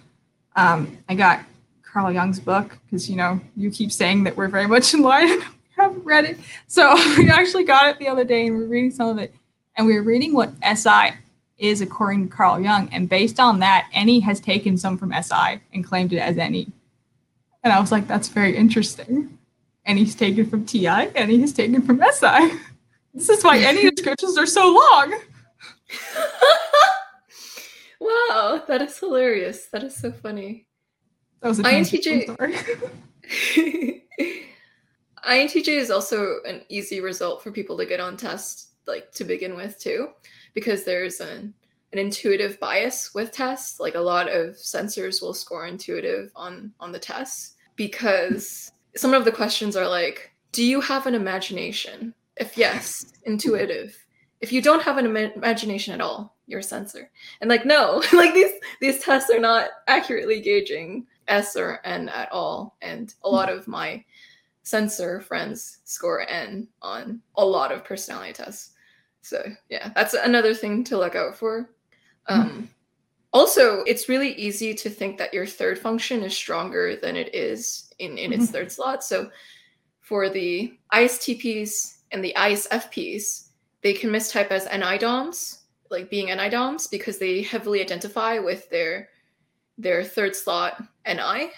um, 0.57 0.97
I 1.07 1.15
got 1.15 1.45
Carl 1.83 2.11
Jung's 2.11 2.39
book 2.39 2.77
because 2.85 3.09
you 3.09 3.15
know 3.15 3.39
you 3.55 3.71
keep 3.71 3.91
saying 3.93 4.25
that 4.25 4.35
we're 4.35 4.49
very 4.49 4.67
much 4.67 4.93
in 4.93 5.01
line. 5.01 5.39
haven't 5.87 6.05
read 6.05 6.25
it, 6.25 6.37
so 6.67 6.95
we 7.17 7.29
actually 7.29 7.63
got 7.63 7.89
it 7.89 7.99
the 7.99 8.07
other 8.07 8.23
day 8.23 8.47
and 8.47 8.57
we're 8.57 8.65
reading 8.65 8.91
some 8.91 9.09
of 9.09 9.17
it, 9.17 9.33
and 9.75 9.87
we 9.87 9.95
are 9.95 10.03
reading 10.03 10.33
what 10.33 10.51
SI 10.75 11.13
is 11.57 11.81
according 11.81 12.29
to 12.29 12.35
Carl 12.35 12.59
Jung, 12.59 12.89
and 12.91 13.09
based 13.09 13.39
on 13.39 13.59
that, 13.59 13.89
NE 13.93 14.19
has 14.21 14.39
taken 14.39 14.77
some 14.77 14.97
from 14.97 15.11
SI 15.11 15.59
and 15.73 15.83
claimed 15.83 16.13
it 16.13 16.19
as 16.19 16.35
NE. 16.35 16.67
And 17.63 17.73
I 17.73 17.79
was 17.79 17.91
like, 17.91 18.07
that's 18.07 18.27
very 18.27 18.55
interesting. 18.55 19.37
And 19.85 19.97
he's 19.97 20.15
taken 20.15 20.49
from 20.49 20.65
TI, 20.65 20.87
and 20.87 21.31
he 21.31 21.41
has 21.41 21.53
taken 21.53 21.81
from 21.81 22.01
SI. 22.13 22.51
This 23.13 23.29
is 23.29 23.43
why 23.43 23.57
NE 23.57 23.89
descriptions 23.95 24.37
are 24.37 24.45
so 24.45 24.67
long. 24.67 25.19
wow, 27.99 28.63
that 28.67 28.83
is 28.83 28.99
hilarious. 28.99 29.65
That 29.71 29.83
is 29.83 29.95
so 29.95 30.11
funny. 30.11 30.67
That 31.41 31.49
was 31.49 31.57
a 31.57 31.63
INTJ. 31.63 32.27
INTJ 35.27 35.67
is 35.67 35.91
also 35.91 36.37
an 36.45 36.61
easy 36.69 37.01
result 37.01 37.43
for 37.43 37.51
people 37.51 37.77
to 37.77 37.85
get 37.85 37.99
on 37.99 38.17
tests, 38.17 38.69
like 38.85 39.11
to 39.13 39.23
begin 39.23 39.55
with 39.55 39.79
too, 39.79 40.09
because 40.53 40.83
there's 40.83 41.19
an 41.19 41.53
an 41.93 41.99
intuitive 41.99 42.59
bias 42.59 43.13
with 43.13 43.31
tests. 43.31 43.79
Like 43.79 43.95
a 43.95 43.99
lot 43.99 44.29
of 44.29 44.55
sensors 44.55 45.21
will 45.21 45.33
score 45.33 45.67
intuitive 45.67 46.31
on 46.35 46.71
on 46.79 46.91
the 46.91 46.99
tests 46.99 47.55
because 47.75 48.71
some 48.95 49.13
of 49.13 49.25
the 49.25 49.31
questions 49.31 49.75
are 49.75 49.87
like, 49.87 50.31
"Do 50.51 50.63
you 50.63 50.81
have 50.81 51.07
an 51.07 51.15
imagination?" 51.15 52.13
If 52.37 52.57
yes, 52.57 53.13
intuitive. 53.23 53.97
If 54.39 54.51
you 54.51 54.61
don't 54.61 54.83
have 54.83 54.97
an 54.97 55.05
Im- 55.05 55.31
imagination 55.33 55.93
at 55.93 56.01
all, 56.01 56.37
you're 56.45 56.59
a 56.59 56.63
sensor. 56.63 57.09
And 57.41 57.49
like, 57.49 57.65
no, 57.65 58.03
like 58.13 58.33
these 58.33 58.53
these 58.81 59.03
tests 59.03 59.29
are 59.29 59.39
not 59.39 59.69
accurately 59.87 60.41
gauging 60.41 61.05
S 61.27 61.55
or 61.55 61.79
N 61.83 62.09
at 62.09 62.31
all. 62.31 62.77
And 62.81 63.13
a 63.23 63.29
lot 63.29 63.49
hmm. 63.49 63.57
of 63.57 63.67
my 63.67 64.03
sensor 64.67 65.21
friends 65.21 65.79
score 65.85 66.29
N 66.29 66.67
on 66.81 67.21
a 67.35 67.45
lot 67.45 67.71
of 67.71 67.85
personality 67.85 68.33
tests. 68.33 68.71
So 69.21 69.43
yeah, 69.69 69.91
that's 69.95 70.13
another 70.13 70.53
thing 70.53 70.83
to 70.85 70.97
look 70.97 71.15
out 71.15 71.37
for. 71.37 71.69
Um, 72.27 72.69
also, 73.31 73.83
it's 73.83 74.09
really 74.09 74.33
easy 74.33 74.73
to 74.73 74.89
think 74.89 75.17
that 75.17 75.33
your 75.33 75.45
third 75.45 75.79
function 75.79 76.21
is 76.21 76.35
stronger 76.35 76.97
than 76.97 77.15
it 77.15 77.33
is 77.33 77.89
in, 77.99 78.17
in 78.17 78.33
its 78.33 78.51
third 78.51 78.69
slot. 78.71 79.05
So 79.05 79.29
for 80.01 80.29
the 80.29 80.77
ISTPs 80.93 81.99
and 82.11 82.23
the 82.23 82.33
ISFPs, 82.35 83.49
they 83.83 83.93
can 83.93 84.09
mistype 84.09 84.51
as 84.51 84.65
NIDOMs, 84.65 85.59
like 85.89 86.09
being 86.09 86.27
NIDOMs, 86.27 86.91
because 86.91 87.19
they 87.19 87.41
heavily 87.41 87.79
identify 87.79 88.39
with 88.39 88.69
their 88.69 89.09
their 89.77 90.03
third 90.03 90.35
slot 90.35 90.83
NI. 91.05 91.51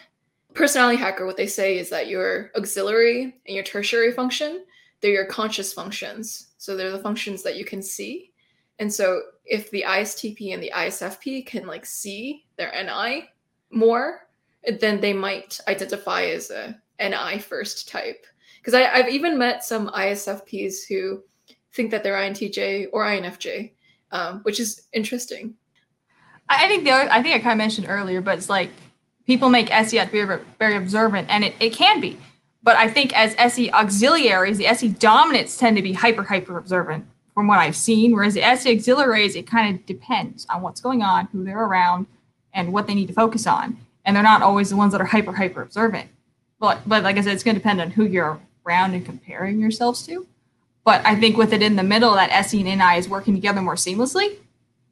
Personality 0.60 0.97
hacker, 0.97 1.26
what 1.26 1.38
they 1.38 1.47
say 1.47 1.78
is 1.78 1.89
that 1.89 2.10
your 2.10 2.51
auxiliary 2.53 3.34
and 3.47 3.55
your 3.55 3.64
tertiary 3.64 4.12
function, 4.12 4.66
they're 4.99 5.14
your 5.14 5.26
conscious 5.26 5.72
functions. 5.72 6.47
So 6.57 6.76
they're 6.76 6.91
the 6.91 6.99
functions 6.99 7.43
that 7.43 7.55
you 7.55 7.64
can 7.64 7.82
see. 7.82 8.34
And 8.78 8.93
so 8.93 9.22
if 9.45 9.72
the 9.72 9.86
ISTP 9.88 10.53
and 10.53 10.62
the 10.62 10.74
ISFP 10.76 11.45
can 11.45 11.66
like 11.66 11.86
see 11.86 12.45
their 12.57 12.74
NI 12.74 13.30
more, 13.72 14.28
then 14.82 14.99
they 14.99 15.14
might 15.14 15.62
identify 15.70 16.24
as 16.24 16.51
a 16.51 16.78
NI 16.99 17.39
first 17.39 17.88
type. 17.88 18.26
Because 18.57 18.74
I've 18.74 19.07
even 19.07 19.38
met 19.38 19.64
some 19.64 19.88
ISFPs 19.91 20.86
who 20.89 21.24
think 21.72 21.89
that 21.91 22.03
they're 22.03 22.16
INTJ 22.16 22.88
or 22.91 23.05
INFJ, 23.05 23.72
um, 24.12 24.41
which 24.41 24.60
is 24.60 24.88
interesting. 24.91 25.53
I 26.49 26.68
think 26.68 26.84
the 26.84 26.91
other, 26.91 27.10
I 27.10 27.24
think 27.24 27.36
I 27.36 27.39
kind 27.39 27.53
of 27.53 27.60
mentioned 27.60 27.88
earlier, 27.88 28.20
but 28.20 28.38
it's 28.38 28.49
like 28.49 28.72
people 29.30 29.50
make 29.50 29.70
SE 29.70 30.04
very, 30.06 30.40
very 30.58 30.76
observant, 30.76 31.28
and 31.30 31.44
it, 31.44 31.54
it 31.60 31.70
can 31.72 32.02
be. 32.02 32.18
But 32.64 32.78
I 32.78 32.88
think 32.88 33.16
as 33.16 33.36
SE 33.38 33.70
auxiliaries, 33.70 34.58
the 34.58 34.66
SE 34.66 34.88
dominants 34.88 35.56
tend 35.56 35.78
to 35.78 35.84
be 35.84 35.94
hyper, 35.94 36.24
hyper 36.24 36.58
observant 36.58 37.06
from 37.36 37.46
what 37.46 37.60
I've 37.60 37.76
seen. 37.76 38.12
Whereas 38.12 38.34
the 38.34 38.42
SE 38.42 38.76
auxiliaries, 38.76 39.36
it 39.36 39.46
kind 39.46 39.76
of 39.76 39.86
depends 39.86 40.48
on 40.50 40.64
what's 40.64 40.82
going 40.82 41.04
on, 41.04 41.28
who 41.28 41.44
they're 41.44 41.64
around, 41.64 42.08
and 42.56 42.74
what 42.74 42.88
they 42.88 42.96
need 42.96 43.06
to 43.10 43.14
focus 43.14 43.46
on. 43.46 43.78
And 44.04 44.16
they're 44.16 44.24
not 44.24 44.42
always 44.42 44.72
the 44.72 44.76
ones 44.76 44.94
that 44.94 45.02
are 45.02 45.06
hyper, 45.06 45.34
hyper 45.34 45.62
observant. 45.62 46.10
But, 46.60 46.80
but 46.88 47.04
like 47.04 47.18
I 47.18 47.22
said, 47.22 47.34
it's 47.34 47.44
going 47.44 47.54
to 47.54 47.62
depend 47.62 47.80
on 47.82 47.92
who 47.92 48.06
you're 48.06 48.40
around 48.66 48.96
and 48.96 49.06
comparing 49.06 49.60
yourselves 49.60 50.04
to. 50.08 50.26
But 50.84 51.06
I 51.06 51.16
think 51.16 51.38
with 51.38 51.54
it 51.54 51.62
in 51.62 51.76
the 51.76 51.84
middle, 51.84 52.16
that 52.16 52.32
SE 52.32 52.60
and 52.68 52.80
NI 52.80 52.98
is 52.98 53.08
working 53.08 53.36
together 53.36 53.62
more 53.62 53.76
seamlessly. 53.76 54.38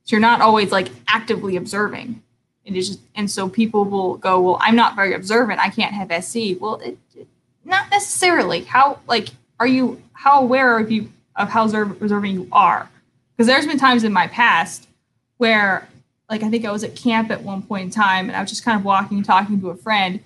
So 0.04 0.16
you're 0.16 0.20
not 0.20 0.42
always 0.42 0.72
like 0.72 0.90
actively 1.08 1.56
observing. 1.56 2.22
It 2.68 2.76
is 2.76 2.90
just, 2.90 3.00
and 3.16 3.32
so 3.32 3.48
people 3.48 3.86
will 3.86 4.18
go, 4.18 4.42
well, 4.42 4.58
I'm 4.60 4.76
not 4.76 4.96
very 4.96 5.14
observant. 5.14 5.62
I 5.62 5.70
can't 5.70 5.94
have 5.94 6.12
SE. 6.12 6.56
Well, 6.56 6.76
it, 6.76 6.98
it, 7.16 7.26
not 7.64 7.90
necessarily. 7.90 8.66
How 8.66 9.00
like 9.08 9.30
are 9.58 9.68
you? 9.68 10.04
How 10.12 10.42
aware 10.42 10.78
of 10.78 10.92
you 10.92 11.10
of 11.38 11.48
how 11.48 11.64
observant 11.64 12.34
you 12.34 12.50
are? 12.52 12.90
Because 13.32 13.48
there's 13.48 13.66
been 13.66 13.80
times 13.80 14.04
in 14.04 14.12
my 14.12 14.28
past 14.28 14.90
where, 15.38 15.88
like, 16.30 16.44
I 16.44 16.50
think 16.50 16.66
I 16.66 16.72
was 16.72 16.84
at 16.84 16.96
camp 16.96 17.32
at 17.32 17.42
one 17.42 17.62
point 17.62 17.86
in 17.86 17.90
time, 17.92 18.28
and 18.28 18.36
I 18.36 18.42
was 18.42 18.50
just 18.50 18.66
kind 18.66 18.78
of 18.78 18.84
walking, 18.84 19.24
talking 19.24 19.62
to 19.62 19.70
a 19.70 19.76
friend. 19.76 20.20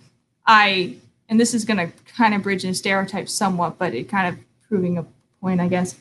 I 0.48 0.96
and 1.30 1.40
this 1.40 1.54
is 1.54 1.64
going 1.64 1.78
to 1.78 1.92
kind 2.18 2.34
of 2.34 2.42
bridge 2.42 2.66
in 2.66 2.74
stereotypes 2.74 3.32
somewhat, 3.32 3.78
but 3.78 3.94
it 3.94 4.10
kind 4.10 4.34
of 4.34 4.44
proving 4.68 4.98
a 4.98 5.06
point, 5.42 5.62
I 5.62 5.68
guess. 5.68 5.96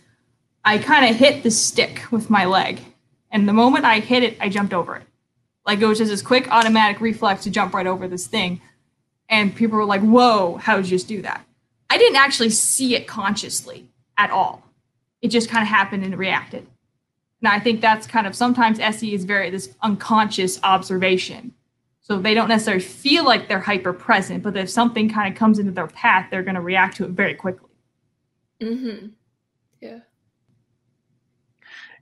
I 0.64 0.78
kind 0.78 1.08
of 1.08 1.16
hit 1.16 1.42
the 1.42 1.50
stick 1.50 2.10
with 2.10 2.30
my 2.30 2.46
leg, 2.46 2.80
and 3.30 3.46
the 3.46 3.52
moment 3.52 3.84
I 3.84 4.00
hit 4.00 4.22
it, 4.22 4.38
I 4.40 4.48
jumped 4.48 4.72
over 4.72 4.96
it. 4.96 5.02
Like 5.70 5.80
it 5.80 5.86
was 5.86 5.98
just 5.98 6.10
this 6.10 6.20
quick 6.20 6.50
automatic 6.50 7.00
reflex 7.00 7.44
to 7.44 7.50
jump 7.50 7.74
right 7.74 7.86
over 7.86 8.08
this 8.08 8.26
thing. 8.26 8.60
And 9.28 9.54
people 9.54 9.78
were 9.78 9.84
like, 9.84 10.00
whoa, 10.00 10.56
how 10.56 10.74
did 10.74 10.86
you 10.86 10.90
just 10.90 11.06
do 11.06 11.22
that? 11.22 11.46
I 11.88 11.96
didn't 11.96 12.16
actually 12.16 12.50
see 12.50 12.96
it 12.96 13.06
consciously 13.06 13.86
at 14.18 14.32
all. 14.32 14.64
It 15.22 15.28
just 15.28 15.48
kind 15.48 15.62
of 15.62 15.68
happened 15.68 16.02
and 16.02 16.18
reacted. 16.18 16.66
And 17.40 17.52
I 17.52 17.60
think 17.60 17.80
that's 17.80 18.08
kind 18.08 18.26
of 18.26 18.34
sometimes 18.34 18.80
SE 18.80 19.14
is 19.14 19.24
very 19.24 19.48
this 19.48 19.72
unconscious 19.80 20.58
observation. 20.64 21.54
So 22.00 22.18
they 22.18 22.34
don't 22.34 22.48
necessarily 22.48 22.82
feel 22.82 23.24
like 23.24 23.46
they're 23.46 23.60
hyper 23.60 23.92
present, 23.92 24.42
but 24.42 24.56
if 24.56 24.68
something 24.68 25.08
kind 25.08 25.32
of 25.32 25.38
comes 25.38 25.60
into 25.60 25.70
their 25.70 25.86
path, 25.86 26.32
they're 26.32 26.42
going 26.42 26.56
to 26.56 26.60
react 26.60 26.96
to 26.96 27.04
it 27.04 27.10
very 27.10 27.34
quickly. 27.34 27.70
Mm-hmm. 28.60 29.06
Yeah. 29.80 30.00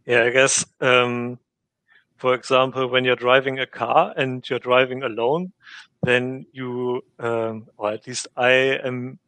Yeah, 0.07 0.23
I 0.25 0.31
guess, 0.31 0.64
um, 0.81 1.39
for 2.19 2.35
example, 2.35 2.89
when 2.89 3.05
you're 3.05 3.16
driving 3.16 3.61
a 3.61 3.66
car 3.66 4.12
and 4.16 4.49
you're 4.49 4.59
driving 4.59 5.03
alone, 5.03 5.53
then 6.03 6.47
you, 6.53 7.03
um, 7.19 7.66
or 7.77 7.93
at 7.93 8.07
least 8.07 8.29
I 8.37 8.51
am 8.85 9.19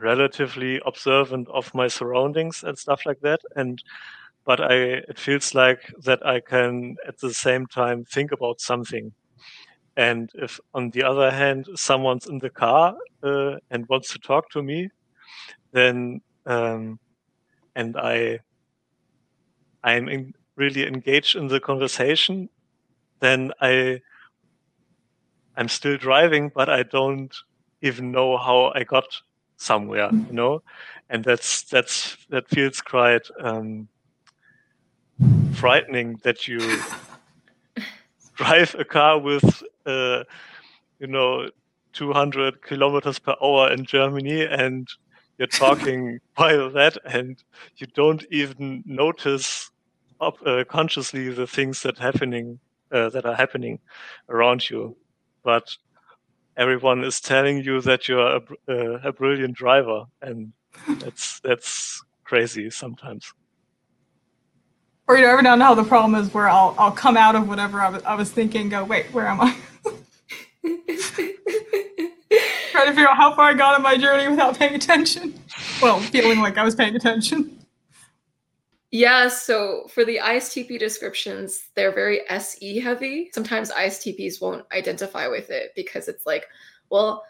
relatively 0.00 0.80
observant 0.86 1.48
of 1.48 1.74
my 1.74 1.88
surroundings 1.88 2.64
and 2.64 2.78
stuff 2.78 3.04
like 3.06 3.20
that. 3.20 3.40
And, 3.54 3.82
but 4.44 4.60
I, 4.60 4.74
it 5.08 5.18
feels 5.18 5.54
like 5.54 5.92
that 6.04 6.24
I 6.26 6.40
can 6.40 6.96
at 7.06 7.18
the 7.18 7.34
same 7.34 7.66
time 7.66 8.04
think 8.04 8.32
about 8.32 8.60
something. 8.60 9.12
And 9.96 10.30
if 10.34 10.58
on 10.74 10.90
the 10.90 11.02
other 11.02 11.30
hand, 11.30 11.66
someone's 11.74 12.26
in 12.26 12.38
the 12.38 12.50
car 12.50 12.96
uh, 13.22 13.56
and 13.70 13.86
wants 13.88 14.12
to 14.12 14.18
talk 14.18 14.48
to 14.50 14.62
me, 14.62 14.88
then, 15.72 16.20
um, 16.46 16.98
and 17.74 17.96
I 17.96 18.40
I'm 19.82 20.08
in, 20.08 20.34
really 20.58 20.86
engaged 20.86 21.36
in 21.36 21.48
the 21.48 21.60
conversation, 21.60 22.50
then 23.20 23.52
I 23.60 24.00
I'm 25.56 25.68
still 25.68 25.96
driving, 25.96 26.52
but 26.54 26.68
I 26.68 26.84
don't 26.84 27.34
even 27.82 28.12
know 28.12 28.36
how 28.36 28.72
I 28.74 28.84
got 28.84 29.20
somewhere, 29.56 30.10
you 30.12 30.32
know, 30.32 30.62
and 31.10 31.24
that's 31.24 31.62
that's 31.62 32.16
that 32.30 32.48
feels 32.48 32.80
quite 32.80 33.26
um, 33.40 33.88
frightening 35.54 36.20
that 36.22 36.46
you 36.46 36.60
drive 38.36 38.76
a 38.78 38.84
car 38.84 39.18
with 39.18 39.62
uh, 39.86 40.22
you 41.00 41.06
know 41.06 41.50
200 41.92 42.62
kilometers 42.62 43.18
per 43.18 43.34
hour 43.42 43.72
in 43.72 43.84
Germany 43.84 44.44
and 44.44 44.88
you're 45.38 45.48
talking 45.48 46.20
while 46.36 46.70
that 46.70 46.96
and 47.04 47.42
you 47.76 47.86
don't 47.94 48.24
even 48.30 48.82
notice 48.86 49.70
up, 50.20 50.36
uh, 50.46 50.64
consciously 50.68 51.28
the 51.30 51.46
things 51.46 51.82
that 51.82 51.98
happening 51.98 52.58
uh, 52.92 53.08
that 53.10 53.24
are 53.24 53.34
happening 53.34 53.78
around 54.28 54.68
you 54.70 54.96
but 55.44 55.76
everyone 56.56 57.04
is 57.04 57.20
telling 57.20 57.62
you 57.62 57.80
that 57.80 58.08
you're 58.08 58.36
a, 58.36 58.42
uh, 58.68 58.98
a 59.04 59.12
brilliant 59.12 59.54
driver 59.54 60.04
and 60.22 60.52
that's 61.00 61.40
that's 61.40 62.02
crazy 62.24 62.70
sometimes 62.70 63.32
or 65.06 65.16
you 65.16 65.22
know 65.22 65.30
every 65.30 65.42
now 65.42 65.52
and 65.52 65.62
then 65.62 65.76
the 65.76 65.84
problem 65.84 66.14
is 66.20 66.32
where 66.34 66.48
I'll 66.48 66.74
I'll 66.78 66.92
come 66.92 67.16
out 67.16 67.34
of 67.34 67.48
whatever 67.48 67.80
I 67.80 67.88
was 67.90 68.02
I 68.02 68.14
was 68.14 68.30
thinking 68.30 68.68
go 68.68 68.84
wait 68.84 69.06
where 69.12 69.26
am 69.26 69.40
I 69.40 69.56
trying 72.78 72.86
to 72.86 72.92
figure 72.92 73.08
out 73.08 73.16
how 73.16 73.34
far 73.34 73.50
I 73.50 73.54
got 73.54 73.74
on 73.74 73.82
my 73.82 73.96
journey 73.96 74.28
without 74.28 74.58
paying 74.58 74.74
attention. 74.74 75.34
Well, 75.82 75.98
feeling 75.98 76.40
like 76.40 76.58
I 76.58 76.64
was 76.64 76.74
paying 76.74 76.94
attention. 76.94 77.57
Yeah, 78.90 79.28
so 79.28 79.86
for 79.90 80.04
the 80.04 80.18
ISTP 80.22 80.78
descriptions, 80.78 81.68
they're 81.74 81.92
very 81.92 82.20
SE 82.30 82.80
heavy. 82.80 83.30
Sometimes 83.34 83.70
ISTPs 83.70 84.40
won't 84.40 84.64
identify 84.72 85.28
with 85.28 85.50
it 85.50 85.72
because 85.76 86.08
it's 86.08 86.24
like, 86.24 86.46
well, 86.88 87.22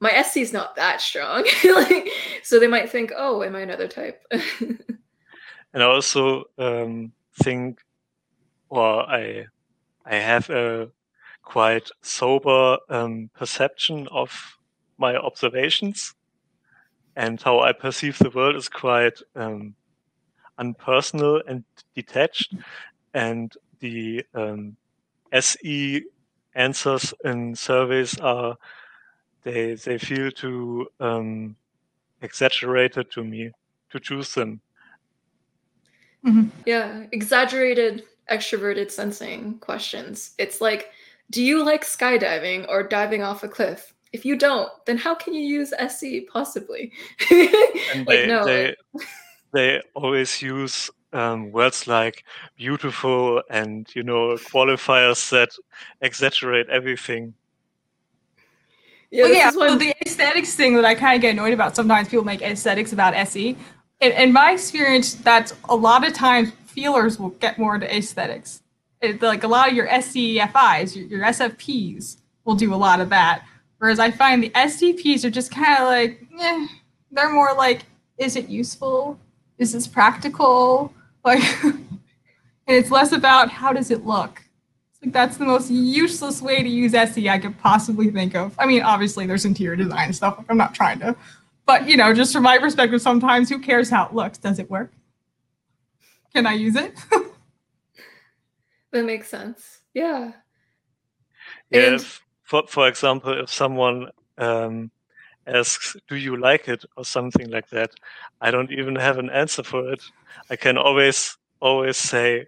my 0.00 0.10
SE 0.10 0.40
is 0.40 0.52
not 0.52 0.74
that 0.74 1.00
strong. 1.00 1.44
like, 1.64 2.08
so 2.42 2.58
they 2.58 2.66
might 2.66 2.90
think, 2.90 3.12
oh, 3.16 3.42
am 3.44 3.54
I 3.54 3.60
another 3.60 3.86
type? 3.86 4.22
and 4.30 4.78
I 5.74 5.82
also 5.82 6.44
um, 6.58 7.12
think, 7.42 7.80
well, 8.68 9.00
I 9.00 9.46
I 10.04 10.16
have 10.16 10.50
a 10.50 10.90
quite 11.42 11.88
sober 12.02 12.78
um, 12.88 13.30
perception 13.34 14.08
of 14.10 14.58
my 14.98 15.16
observations, 15.16 16.14
and 17.14 17.40
how 17.40 17.60
I 17.60 17.72
perceive 17.72 18.18
the 18.18 18.30
world 18.30 18.56
is 18.56 18.68
quite 18.68 19.20
um, 19.36 19.74
unpersonal 20.58 21.40
and 21.46 21.64
detached. 21.94 22.54
And 23.12 23.52
the 23.80 24.24
um, 24.34 24.76
SE 25.32 26.04
answers 26.54 27.14
in 27.24 27.54
surveys 27.54 28.18
are 28.20 28.56
they 29.42 29.74
they 29.74 29.98
feel 29.98 30.30
too 30.30 30.88
um, 31.00 31.56
exaggerated 32.22 33.10
to 33.12 33.24
me 33.24 33.50
to 33.90 34.00
choose 34.00 34.34
them. 34.34 34.60
Mm-hmm. 36.26 36.48
Yeah, 36.64 37.04
exaggerated 37.12 38.04
extroverted 38.30 38.90
sensing 38.90 39.58
questions. 39.58 40.34
It's 40.38 40.60
like, 40.60 40.90
do 41.30 41.42
you 41.42 41.64
like 41.64 41.84
skydiving 41.84 42.66
or 42.68 42.82
diving 42.82 43.22
off 43.22 43.44
a 43.44 43.48
cliff? 43.48 43.92
If 44.12 44.24
you 44.24 44.36
don't, 44.36 44.70
then 44.86 44.96
how 44.96 45.14
can 45.14 45.34
you 45.34 45.42
use 45.42 45.72
SE 45.78 46.20
possibly? 46.32 46.92
like, 47.30 48.06
they, 48.06 48.26
no. 48.26 48.44
They, 48.44 48.74
they 49.54 49.80
always 49.94 50.42
use 50.42 50.90
um, 51.14 51.52
words 51.52 51.86
like 51.86 52.24
beautiful 52.56 53.42
and 53.48 53.88
you 53.94 54.02
know 54.02 54.34
qualifiers 54.34 55.30
that 55.30 55.50
exaggerate 56.02 56.68
everything. 56.68 57.34
Yeah, 59.10 59.24
well, 59.24 59.32
yeah. 59.32 59.50
So 59.50 59.76
the 59.76 59.94
aesthetics 60.04 60.54
thing 60.54 60.74
that 60.74 60.84
I 60.84 60.94
kind 60.94 61.14
of 61.14 61.22
get 61.22 61.30
annoyed 61.30 61.54
about. 61.54 61.76
Sometimes 61.76 62.08
people 62.08 62.24
make 62.24 62.42
aesthetics 62.42 62.92
about 62.92 63.14
SE. 63.14 63.56
In, 64.00 64.12
in 64.12 64.32
my 64.32 64.52
experience, 64.52 65.14
that's 65.14 65.54
a 65.68 65.76
lot 65.76 66.06
of 66.06 66.12
times 66.12 66.50
feelers 66.66 67.18
will 67.18 67.30
get 67.30 67.58
more 67.58 67.76
into 67.76 67.96
aesthetics. 67.96 68.62
It, 69.00 69.22
like 69.22 69.44
a 69.44 69.48
lot 69.48 69.68
of 69.68 69.74
your 69.74 69.86
SEFIs, 69.86 70.96
your, 70.96 71.06
your 71.06 71.24
SFPs 71.26 72.16
will 72.44 72.56
do 72.56 72.74
a 72.74 72.76
lot 72.76 73.00
of 73.00 73.08
that. 73.10 73.44
Whereas 73.78 74.00
I 74.00 74.10
find 74.10 74.42
the 74.42 74.50
STPs 74.50 75.24
are 75.24 75.30
just 75.30 75.52
kind 75.52 75.78
of 75.78 75.86
like, 75.86 76.26
eh, 76.40 76.66
they're 77.12 77.32
more 77.32 77.54
like, 77.54 77.84
is 78.18 78.34
it 78.34 78.48
useful? 78.48 79.18
Is 79.58 79.72
this 79.72 79.86
practical? 79.86 80.92
Like, 81.24 81.42
and 81.64 81.98
it's 82.66 82.90
less 82.90 83.12
about 83.12 83.50
how 83.50 83.72
does 83.72 83.90
it 83.90 84.04
look. 84.04 84.42
It's 84.92 85.02
like 85.02 85.12
that's 85.12 85.36
the 85.36 85.44
most 85.44 85.70
useless 85.70 86.42
way 86.42 86.62
to 86.62 86.68
use 86.68 86.94
SE 86.94 87.28
I 87.28 87.38
could 87.38 87.58
possibly 87.58 88.10
think 88.10 88.34
of. 88.34 88.54
I 88.58 88.66
mean, 88.66 88.82
obviously 88.82 89.26
there's 89.26 89.44
interior 89.44 89.76
design 89.76 90.12
stuff. 90.12 90.44
I'm 90.48 90.56
not 90.56 90.74
trying 90.74 90.98
to, 91.00 91.16
but 91.66 91.88
you 91.88 91.96
know, 91.96 92.12
just 92.12 92.32
from 92.32 92.42
my 92.42 92.58
perspective, 92.58 93.00
sometimes 93.00 93.48
who 93.48 93.58
cares 93.58 93.90
how 93.90 94.06
it 94.06 94.14
looks? 94.14 94.38
Does 94.38 94.58
it 94.58 94.70
work? 94.70 94.92
Can 96.34 96.46
I 96.46 96.54
use 96.54 96.74
it? 96.76 96.94
that 98.92 99.04
makes 99.04 99.28
sense. 99.28 99.78
Yeah. 99.94 100.32
Yeah. 101.70 101.80
And- 101.80 101.94
if, 101.96 102.22
for 102.42 102.64
for 102.66 102.88
example, 102.88 103.40
if 103.42 103.50
someone 103.50 104.10
um, 104.36 104.90
asks, 105.46 105.96
"Do 106.08 106.16
you 106.16 106.36
like 106.36 106.68
it?" 106.68 106.84
or 106.96 107.04
something 107.04 107.50
like 107.50 107.68
that, 107.70 107.90
I 108.40 108.50
don't 108.50 108.72
even 108.72 108.96
have 108.96 109.18
an 109.18 109.30
answer 109.30 109.62
for 109.62 109.92
it. 109.92 110.02
I 110.50 110.56
can 110.56 110.76
always 110.78 111.36
always 111.60 111.96
say 111.96 112.46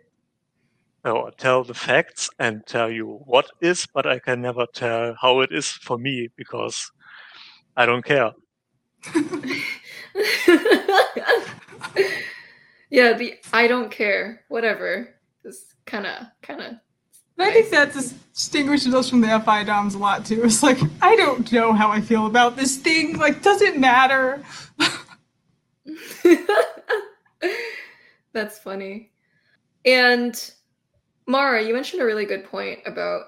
or 1.04 1.30
tell 1.32 1.62
the 1.64 1.74
facts 1.74 2.28
and 2.38 2.66
tell 2.66 2.90
you 2.90 3.20
what 3.24 3.50
is, 3.60 3.86
but 3.94 4.06
I 4.06 4.18
can 4.18 4.42
never 4.42 4.66
tell 4.74 5.14
how 5.20 5.40
it 5.40 5.50
is 5.52 5.68
for 5.68 5.98
me 5.98 6.28
because 6.36 6.90
I 7.76 7.86
don't 7.86 8.04
care. 8.04 8.32
yeah, 12.90 13.12
the 13.12 13.34
I 13.52 13.66
don't 13.68 13.90
care, 13.90 14.44
whatever, 14.48 15.14
is 15.44 15.74
kind 15.84 16.06
of 16.06 16.26
kind 16.42 16.60
of. 16.60 16.72
I 17.38 17.50
think 17.52 17.70
that 17.70 17.92
distinguishes 17.92 18.94
us 18.94 19.10
from 19.10 19.20
the 19.20 19.40
FI 19.44 19.64
DOMs 19.64 19.94
a 19.94 19.98
lot 19.98 20.24
too. 20.24 20.42
It's 20.44 20.62
like 20.62 20.78
I 21.02 21.16
don't 21.16 21.50
know 21.52 21.72
how 21.72 21.90
I 21.90 22.00
feel 22.00 22.26
about 22.26 22.56
this 22.56 22.76
thing. 22.76 23.18
Like, 23.18 23.42
does 23.42 23.60
it 23.62 23.78
matter? 23.78 24.42
That's 28.32 28.58
funny. 28.58 29.10
And 29.84 30.52
Mara, 31.26 31.62
you 31.62 31.74
mentioned 31.74 32.02
a 32.02 32.06
really 32.06 32.24
good 32.24 32.44
point 32.44 32.80
about 32.86 33.22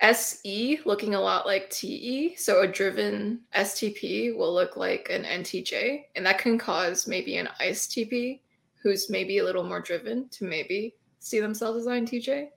SE 0.00 0.80
looking 0.84 1.14
a 1.14 1.20
lot 1.20 1.46
like 1.46 1.70
TE. 1.70 2.36
So 2.36 2.62
a 2.62 2.68
driven 2.68 3.40
STP 3.56 4.36
will 4.36 4.52
look 4.52 4.76
like 4.76 5.08
an 5.10 5.24
NTJ, 5.24 6.04
and 6.16 6.26
that 6.26 6.38
can 6.38 6.58
cause 6.58 7.06
maybe 7.06 7.36
an 7.36 7.48
ISTP 7.60 8.40
who's 8.82 9.08
maybe 9.08 9.38
a 9.38 9.44
little 9.44 9.64
more 9.64 9.80
driven 9.80 10.28
to 10.28 10.44
maybe 10.44 10.94
see 11.20 11.40
themselves 11.40 11.78
as 11.78 11.86
an 11.86 12.04
INTJ. 12.04 12.48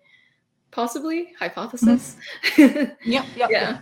Possibly, 0.71 1.33
hypothesis. 1.39 2.17
Mm-hmm. 2.55 3.09
Yep, 3.09 3.25
yep. 3.35 3.49
yeah. 3.49 3.79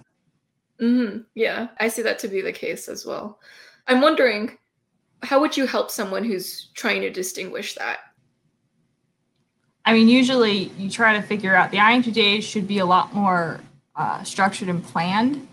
Mm-hmm. 0.79 1.19
Yeah, 1.33 1.69
I 1.79 1.87
see 1.87 2.01
that 2.01 2.19
to 2.19 2.27
be 2.27 2.41
the 2.41 2.51
case 2.51 2.87
as 2.87 3.05
well. 3.05 3.39
I'm 3.87 4.01
wondering, 4.01 4.57
how 5.23 5.39
would 5.39 5.55
you 5.55 5.65
help 5.65 5.89
someone 5.89 6.23
who's 6.23 6.69
trying 6.73 7.01
to 7.01 7.09
distinguish 7.09 7.75
that? 7.75 7.99
I 9.85 9.93
mean, 9.93 10.07
usually 10.07 10.71
you 10.77 10.89
try 10.89 11.13
to 11.13 11.21
figure 11.21 11.55
out 11.55 11.71
the 11.71 11.77
INTJs 11.77 12.41
should 12.43 12.67
be 12.67 12.79
a 12.79 12.85
lot 12.85 13.13
more 13.13 13.61
uh, 13.95 14.23
structured 14.23 14.67
and 14.67 14.83
planned. 14.83 15.47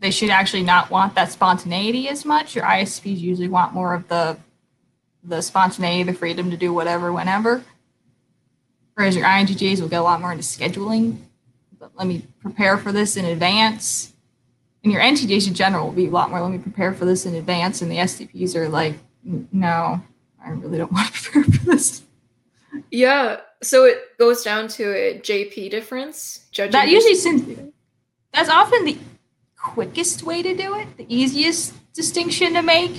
They 0.00 0.10
should 0.10 0.30
actually 0.30 0.62
not 0.62 0.90
want 0.90 1.14
that 1.14 1.30
spontaneity 1.30 2.08
as 2.08 2.24
much. 2.24 2.56
Your 2.56 2.64
ISPs 2.64 3.18
usually 3.18 3.48
want 3.48 3.74
more 3.74 3.94
of 3.94 4.08
the 4.08 4.38
the 5.22 5.42
spontaneity, 5.42 6.04
the 6.04 6.14
freedom 6.16 6.50
to 6.50 6.56
do 6.56 6.72
whatever, 6.72 7.12
whenever. 7.12 7.62
Whereas 9.00 9.16
your 9.16 9.24
INTJs 9.24 9.80
will 9.80 9.88
get 9.88 10.00
a 10.00 10.02
lot 10.02 10.20
more 10.20 10.30
into 10.30 10.44
scheduling. 10.44 11.16
But 11.78 11.92
let 11.94 12.06
me 12.06 12.22
prepare 12.42 12.76
for 12.76 12.92
this 12.92 13.16
in 13.16 13.24
advance. 13.24 14.12
And 14.84 14.92
your 14.92 15.00
NTJs 15.00 15.48
in 15.48 15.54
general 15.54 15.86
will 15.86 15.94
be 15.94 16.04
a 16.04 16.10
lot 16.10 16.28
more, 16.28 16.38
let 16.42 16.52
me 16.52 16.58
prepare 16.58 16.92
for 16.92 17.06
this 17.06 17.24
in 17.24 17.34
advance. 17.34 17.80
And 17.80 17.90
the 17.90 17.96
STPs 17.96 18.54
are 18.54 18.68
like, 18.68 18.96
no, 19.24 20.02
I 20.44 20.50
really 20.50 20.76
don't 20.76 20.92
want 20.92 21.06
to 21.06 21.12
prepare 21.14 21.44
for 21.44 21.64
this. 21.64 22.02
Yeah. 22.90 23.40
So 23.62 23.84
it 23.84 24.18
goes 24.18 24.42
down 24.42 24.68
to 24.68 24.84
a 24.94 25.18
JP 25.18 25.70
difference. 25.70 26.46
Judging 26.52 26.72
that 26.72 26.90
usually 26.90 27.14
seems, 27.14 27.58
that's 28.34 28.50
often 28.50 28.84
the 28.84 28.98
quickest 29.56 30.24
way 30.24 30.42
to 30.42 30.54
do 30.54 30.74
it, 30.74 30.94
the 30.98 31.06
easiest 31.08 31.72
distinction 31.94 32.52
to 32.52 32.60
make 32.60 32.98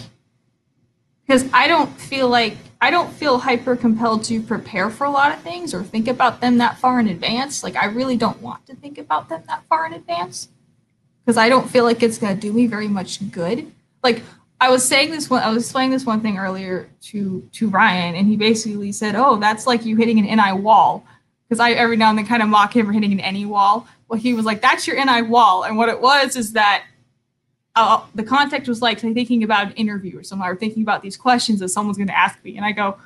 because 1.28 1.48
I 1.54 1.68
don't 1.68 1.92
feel 2.02 2.28
like 2.28 2.58
I 2.82 2.90
don't 2.90 3.14
feel 3.14 3.38
hyper 3.38 3.76
compelled 3.76 4.24
to 4.26 4.42
prepare 4.42 4.90
for 4.90 5.06
a 5.06 5.12
lot 5.12 5.32
of 5.32 5.42
things 5.42 5.74
or 5.74 5.84
think 5.84 6.08
about 6.08 6.42
them 6.42 6.58
that 6.58 6.80
far 6.80 7.00
in 7.00 7.08
advance. 7.08 7.64
Like 7.64 7.76
I 7.76 7.86
really 7.86 8.18
don't 8.18 8.42
want 8.42 8.66
to 8.66 8.76
think 8.76 8.98
about 8.98 9.30
them 9.30 9.44
that 9.48 9.64
far 9.70 9.86
in 9.86 9.94
advance 9.94 10.50
because 11.24 11.38
I 11.38 11.48
don't 11.48 11.70
feel 11.70 11.84
like 11.84 12.02
it's 12.02 12.18
going 12.18 12.34
to 12.34 12.42
do 12.42 12.52
me 12.52 12.66
very 12.66 12.88
much 12.88 13.32
good. 13.32 13.72
Like 14.04 14.24
I 14.60 14.70
was 14.70 14.84
saying 14.84 15.12
this 15.12 15.30
one, 15.30 15.44
I 15.44 15.50
was 15.50 15.64
explaining 15.64 15.92
this 15.92 16.06
one 16.06 16.22
thing 16.22 16.38
earlier 16.40 16.90
to 17.04 17.48
to 17.54 17.70
Ryan, 17.70 18.16
and 18.16 18.28
he 18.28 18.36
basically 18.36 18.92
said, 18.92 19.16
"Oh, 19.16 19.38
that's 19.38 19.68
like 19.68 19.86
you 19.86 19.96
hitting 19.96 20.20
an 20.20 20.26
NI 20.26 20.54
wall." 20.54 21.06
Because 21.48 21.60
I 21.60 21.72
every 21.72 21.98
now 21.98 22.10
and 22.10 22.18
then 22.18 22.26
kind 22.26 22.42
of 22.42 22.50
mock 22.50 22.76
him 22.76 22.86
for 22.86 22.92
hitting 22.92 23.20
an 23.20 23.34
NI 23.34 23.46
wall. 23.46 23.88
Well, 24.08 24.20
he 24.20 24.34
was 24.34 24.46
like, 24.46 24.62
"That's 24.62 24.88
your 24.88 25.04
NI 25.04 25.22
wall," 25.24 25.64
and 25.64 25.78
what 25.78 25.90
it 25.90 26.00
was 26.00 26.36
is 26.36 26.54
that 26.54 26.84
uh, 27.76 28.02
the 28.16 28.24
context 28.24 28.68
was 28.68 28.82
like 28.82 29.00
thinking 29.00 29.44
about 29.44 29.68
an 29.68 29.74
interview 29.74 30.20
or 30.20 30.24
something, 30.24 30.48
or 30.48 30.56
thinking 30.56 30.84
about 30.84 31.02
these 31.02 31.16
questions 31.16 31.60
that 31.60 31.70
someone's 31.70 31.98
going 31.98 32.08
to 32.08 32.18
ask 32.18 32.44
me, 32.44 32.58
and 32.58 32.66
I 32.66 32.72
go, 32.72 32.98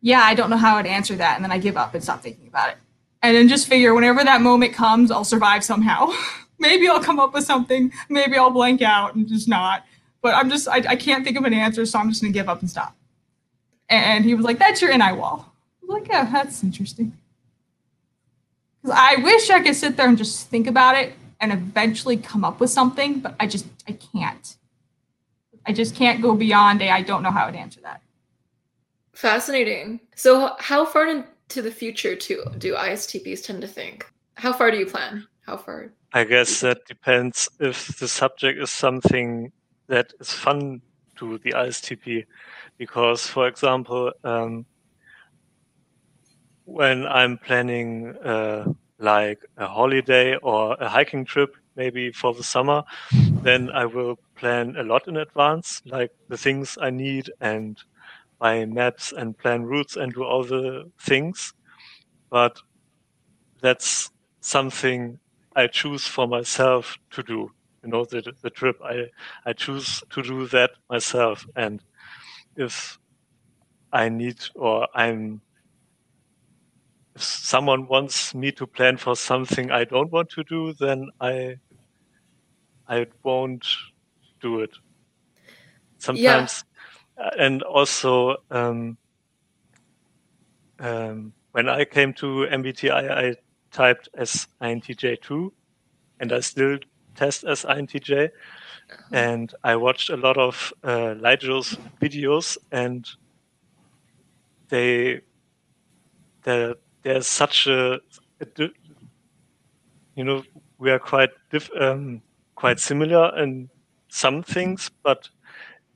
"Yeah, 0.00 0.20
I 0.20 0.34
don't 0.34 0.50
know 0.50 0.56
how 0.56 0.76
I'd 0.76 0.86
answer 0.86 1.16
that," 1.16 1.36
and 1.36 1.44
then 1.44 1.52
I 1.52 1.58
give 1.58 1.76
up 1.76 1.94
and 1.94 2.02
stop 2.02 2.22
thinking 2.22 2.46
about 2.48 2.70
it, 2.70 2.78
and 3.22 3.34
then 3.34 3.48
just 3.48 3.68
figure 3.68 3.94
whenever 3.94 4.22
that 4.22 4.42
moment 4.42 4.74
comes, 4.74 5.10
I'll 5.10 5.24
survive 5.24 5.64
somehow. 5.64 6.12
maybe 6.58 6.88
I'll 6.88 7.02
come 7.02 7.18
up 7.18 7.34
with 7.34 7.44
something, 7.44 7.92
maybe 8.08 8.36
I'll 8.36 8.50
blank 8.50 8.82
out 8.82 9.14
and 9.14 9.26
just 9.26 9.48
not. 9.48 9.84
But 10.22 10.34
I'm 10.34 10.50
just, 10.50 10.68
I, 10.68 10.76
I 10.88 10.96
can't 10.96 11.24
think 11.24 11.36
of 11.36 11.44
an 11.44 11.54
answer, 11.54 11.86
so 11.86 11.98
I'm 11.98 12.08
just 12.08 12.20
going 12.20 12.32
to 12.32 12.38
give 12.38 12.48
up 12.48 12.60
and 12.60 12.68
stop. 12.68 12.96
And 13.88 14.24
he 14.24 14.34
was 14.34 14.44
like, 14.44 14.58
"That's 14.58 14.82
your 14.82 14.96
NI 14.96 15.12
wall." 15.12 15.52
I 15.82 15.86
was 15.86 16.00
like, 16.00 16.08
"Yeah, 16.08 16.28
that's 16.30 16.64
interesting." 16.64 17.16
Because 18.82 18.96
I 18.98 19.16
wish 19.22 19.48
I 19.48 19.60
could 19.60 19.76
sit 19.76 19.96
there 19.96 20.08
and 20.08 20.18
just 20.18 20.48
think 20.48 20.66
about 20.66 20.96
it 20.96 21.14
and 21.40 21.52
eventually 21.52 22.16
come 22.16 22.44
up 22.44 22.60
with 22.60 22.70
something, 22.70 23.20
but 23.20 23.34
I 23.40 23.46
just 23.46 23.66
I 23.88 23.92
can't. 23.92 24.56
I 25.66 25.72
just 25.72 25.94
can't 25.94 26.22
go 26.22 26.34
beyond 26.34 26.82
a 26.82 26.90
I 26.90 27.02
don't 27.02 27.22
know 27.22 27.30
how 27.30 27.50
to 27.50 27.58
answer 27.58 27.80
that. 27.82 28.00
Fascinating. 29.12 30.00
So 30.14 30.52
how 30.58 30.84
far 30.84 31.08
into 31.08 31.62
the 31.62 31.70
future 31.70 32.14
to 32.14 32.44
do 32.58 32.74
ISTPs 32.74 33.44
tend 33.44 33.62
to 33.62 33.68
think? 33.68 34.06
How 34.34 34.52
far 34.52 34.70
do 34.70 34.76
you 34.76 34.86
plan? 34.86 35.26
How 35.46 35.56
far? 35.56 35.92
I 36.12 36.24
guess 36.24 36.60
that 36.60 36.84
depends 36.86 37.48
if 37.60 37.98
the 37.98 38.08
subject 38.08 38.60
is 38.60 38.70
something 38.70 39.52
that 39.88 40.12
is 40.20 40.32
fun 40.32 40.82
to 41.16 41.38
the 41.38 41.52
ISTP. 41.52 42.24
Because, 42.78 43.26
for 43.26 43.48
example, 43.48 44.12
um, 44.24 44.66
when 46.64 47.06
I'm 47.06 47.38
planning 47.38 48.14
uh, 48.16 48.72
like 48.98 49.40
a 49.56 49.66
holiday 49.66 50.36
or 50.36 50.74
a 50.80 50.88
hiking 50.88 51.24
trip, 51.24 51.56
maybe 51.76 52.12
for 52.12 52.34
the 52.34 52.42
summer, 52.44 52.84
then 53.42 53.70
I 53.70 53.86
will 53.86 54.18
plan 54.36 54.76
a 54.76 54.82
lot 54.82 55.08
in 55.08 55.16
advance, 55.16 55.82
like 55.86 56.10
the 56.28 56.36
things 56.38 56.78
I 56.80 56.90
need 56.90 57.30
and 57.40 57.78
buy 58.38 58.64
maps 58.66 59.12
and 59.12 59.38
plan 59.38 59.64
routes 59.64 59.96
and 59.96 60.12
do 60.14 60.24
all 60.24 60.44
the 60.44 60.90
things. 61.00 61.52
But 62.30 62.58
that's 63.60 64.10
something 64.40 65.18
I 65.54 65.66
choose 65.66 66.06
for 66.06 66.26
myself 66.26 66.96
to 67.12 67.22
do. 67.22 67.50
You 67.82 67.90
know, 67.90 68.04
the 68.04 68.32
the 68.42 68.50
trip 68.50 68.76
I 68.82 69.06
I 69.44 69.52
choose 69.52 70.02
to 70.10 70.22
do 70.22 70.46
that 70.48 70.70
myself. 70.90 71.46
And 71.56 71.82
if 72.56 72.98
I 73.92 74.08
need 74.10 74.38
or 74.54 74.88
I'm 74.94 75.42
if 77.16 77.22
someone 77.22 77.86
wants 77.88 78.34
me 78.34 78.52
to 78.52 78.66
plan 78.66 78.98
for 78.98 79.16
something 79.16 79.70
I 79.70 79.84
don't 79.84 80.12
want 80.12 80.28
to 80.30 80.44
do, 80.44 80.74
then 80.74 81.08
I 81.18 81.56
I 82.86 83.06
won't 83.22 83.66
do 84.40 84.60
it. 84.60 84.70
Sometimes, 85.98 86.64
yeah. 87.18 87.30
and 87.38 87.62
also 87.62 88.36
um, 88.50 88.98
um, 90.78 91.32
when 91.52 91.70
I 91.70 91.86
came 91.86 92.12
to 92.14 92.46
MBTI, 92.50 93.10
I 93.10 93.36
typed 93.72 94.10
as 94.14 94.46
INTJ2, 94.60 95.50
and 96.20 96.32
I 96.32 96.40
still 96.40 96.78
test 97.14 97.44
as 97.44 97.64
INTJ. 97.64 98.26
Uh-huh. 98.26 99.02
And 99.10 99.54
I 99.64 99.74
watched 99.76 100.10
a 100.10 100.16
lot 100.18 100.36
of 100.36 100.72
uh, 100.84 101.14
Lygel's 101.18 101.78
videos, 102.00 102.58
and 102.70 103.08
they 104.68 105.22
there 106.42 106.76
there's 107.06 107.28
such 107.28 107.68
a, 107.68 108.00
a, 108.40 108.68
you 110.16 110.24
know 110.24 110.42
we 110.76 110.90
are 110.90 110.98
quite 110.98 111.30
um, 111.78 112.20
quite 112.56 112.80
similar 112.80 113.38
in 113.40 113.70
some 114.08 114.42
things, 114.42 114.90
but 115.04 115.28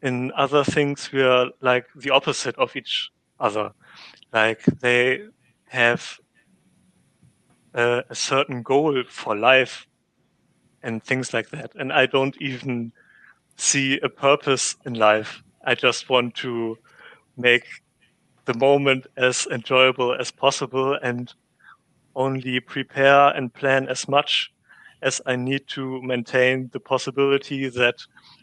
in 0.02 0.30
other 0.36 0.62
things 0.62 1.10
we 1.10 1.20
are 1.22 1.50
like 1.60 1.86
the 1.96 2.10
opposite 2.10 2.56
of 2.58 2.76
each 2.76 3.10
other. 3.40 3.72
Like 4.32 4.64
they 4.64 5.24
have 5.66 6.20
a, 7.74 8.04
a 8.08 8.14
certain 8.14 8.62
goal 8.62 9.02
for 9.08 9.36
life 9.36 9.88
and 10.80 11.02
things 11.02 11.34
like 11.34 11.50
that, 11.50 11.72
and 11.74 11.92
I 11.92 12.06
don't 12.06 12.36
even 12.40 12.92
see 13.56 13.98
a 14.00 14.08
purpose 14.08 14.76
in 14.86 14.94
life. 14.94 15.42
I 15.64 15.74
just 15.74 16.08
want 16.08 16.36
to 16.36 16.78
make 17.36 17.64
the 18.44 18.54
moment 18.54 19.06
as 19.16 19.46
enjoyable 19.50 20.14
as 20.14 20.30
possible 20.30 20.94
and 21.02 21.32
only 22.16 22.60
prepare 22.60 23.28
and 23.28 23.52
plan 23.54 23.88
as 23.88 24.08
much 24.08 24.52
as 25.02 25.20
I 25.26 25.36
need 25.36 25.66
to 25.68 26.02
maintain 26.02 26.68
the 26.72 26.80
possibility 26.80 27.68
that 27.68 27.96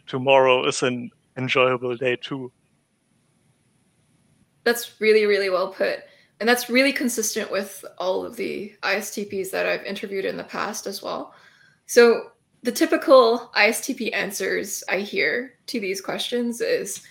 tomorrow 0.06 0.66
is 0.66 0.82
an 0.82 1.10
enjoyable 1.36 1.96
day 1.96 2.16
too. 2.16 2.50
That's 4.64 5.00
really, 5.00 5.26
really 5.26 5.50
well 5.50 5.68
put. 5.68 6.00
And 6.40 6.48
that's 6.48 6.70
really 6.70 6.92
consistent 6.92 7.50
with 7.50 7.84
all 7.98 8.24
of 8.24 8.36
the 8.36 8.72
ISTPs 8.82 9.50
that 9.50 9.66
I've 9.66 9.84
interviewed 9.84 10.24
in 10.24 10.36
the 10.36 10.44
past 10.44 10.86
as 10.86 11.02
well. 11.02 11.34
So, 11.86 12.30
the 12.64 12.72
typical 12.72 13.52
ISTP 13.56 14.12
answers 14.12 14.82
I 14.88 14.98
hear 14.98 15.54
to 15.66 15.78
these 15.78 16.00
questions 16.00 16.60
is 16.60 17.02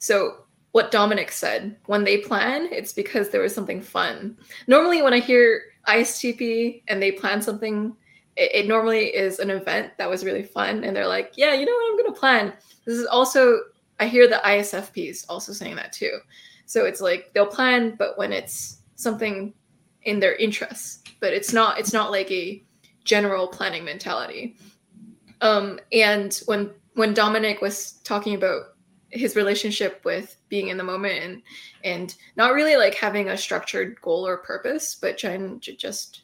so 0.00 0.44
what 0.78 0.92
Dominic 0.92 1.32
said 1.32 1.74
when 1.86 2.04
they 2.04 2.18
plan, 2.18 2.68
it's 2.70 2.92
because 2.92 3.30
there 3.30 3.40
was 3.40 3.52
something 3.52 3.82
fun. 3.82 4.38
Normally, 4.68 5.02
when 5.02 5.12
I 5.12 5.18
hear 5.18 5.60
ISTP 5.88 6.84
and 6.86 7.02
they 7.02 7.10
plan 7.10 7.42
something, 7.42 7.96
it, 8.36 8.50
it, 8.54 8.68
normally 8.68 9.06
is 9.06 9.40
an 9.40 9.50
event 9.50 9.90
that 9.98 10.08
was 10.08 10.24
really 10.24 10.44
fun, 10.44 10.84
and 10.84 10.94
they're 10.94 11.08
like, 11.08 11.32
"Yeah, 11.34 11.52
you 11.52 11.66
know 11.66 11.72
what? 11.72 11.90
I'm 11.90 11.98
going 11.98 12.14
to 12.14 12.20
plan." 12.20 12.52
This 12.84 12.96
is 12.96 13.06
also 13.06 13.58
I 13.98 14.06
hear 14.06 14.28
the 14.28 14.40
ISFPs 14.44 15.24
also 15.28 15.52
saying 15.52 15.74
that 15.74 15.92
too. 15.92 16.20
So 16.66 16.84
it's 16.84 17.00
like 17.00 17.32
they'll 17.32 17.46
plan, 17.46 17.96
but 17.98 18.16
when 18.16 18.32
it's 18.32 18.78
something 18.94 19.52
in 20.04 20.20
their 20.20 20.36
interests, 20.36 21.02
but 21.18 21.32
it's 21.32 21.52
not 21.52 21.80
it's 21.80 21.92
not 21.92 22.12
like 22.12 22.30
a 22.30 22.62
general 23.02 23.48
planning 23.48 23.84
mentality. 23.84 24.54
Um, 25.40 25.80
and 25.90 26.40
when 26.46 26.70
when 26.94 27.14
Dominic 27.14 27.62
was 27.62 27.94
talking 28.04 28.36
about 28.36 28.77
his 29.10 29.36
relationship 29.36 30.00
with 30.04 30.36
being 30.48 30.68
in 30.68 30.76
the 30.76 30.84
moment 30.84 31.22
and 31.22 31.42
and 31.84 32.14
not 32.36 32.52
really 32.52 32.76
like 32.76 32.94
having 32.94 33.28
a 33.28 33.38
structured 33.38 33.98
goal 34.02 34.26
or 34.26 34.38
purpose 34.38 34.96
but 35.00 35.16
trying 35.16 35.58
to 35.60 35.74
just 35.74 36.22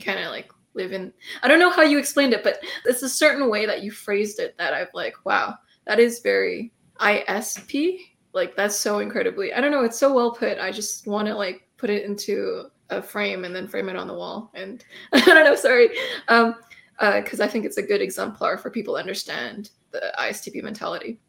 kind 0.00 0.18
of 0.18 0.26
like 0.26 0.50
live 0.74 0.92
in 0.92 1.12
i 1.42 1.48
don't 1.48 1.58
know 1.58 1.70
how 1.70 1.82
you 1.82 1.98
explained 1.98 2.32
it 2.32 2.44
but 2.44 2.62
it's 2.84 3.02
a 3.02 3.08
certain 3.08 3.48
way 3.48 3.66
that 3.66 3.82
you 3.82 3.90
phrased 3.90 4.38
it 4.38 4.56
that 4.58 4.74
i've 4.74 4.92
like 4.92 5.14
wow 5.24 5.54
that 5.86 5.98
is 5.98 6.20
very 6.20 6.72
isp 7.00 7.98
like 8.34 8.54
that's 8.54 8.76
so 8.76 8.98
incredibly 8.98 9.52
i 9.54 9.60
don't 9.60 9.72
know 9.72 9.84
it's 9.84 9.98
so 9.98 10.12
well 10.12 10.32
put 10.32 10.58
i 10.58 10.70
just 10.70 11.06
want 11.06 11.26
to 11.26 11.34
like 11.34 11.66
put 11.78 11.90
it 11.90 12.04
into 12.04 12.64
a 12.90 13.00
frame 13.00 13.44
and 13.44 13.54
then 13.54 13.66
frame 13.66 13.88
it 13.88 13.96
on 13.96 14.06
the 14.06 14.14
wall 14.14 14.50
and 14.54 14.84
i 15.12 15.20
don't 15.20 15.44
know 15.44 15.54
sorry. 15.54 15.88
Um 16.28 16.56
because 16.98 17.40
uh, 17.40 17.44
i 17.44 17.48
think 17.48 17.64
it's 17.64 17.76
a 17.76 17.82
good 17.82 18.02
exemplar 18.02 18.58
for 18.58 18.70
people 18.70 18.94
to 18.94 19.00
understand 19.00 19.70
the 19.92 20.12
istp 20.18 20.62
mentality 20.62 21.20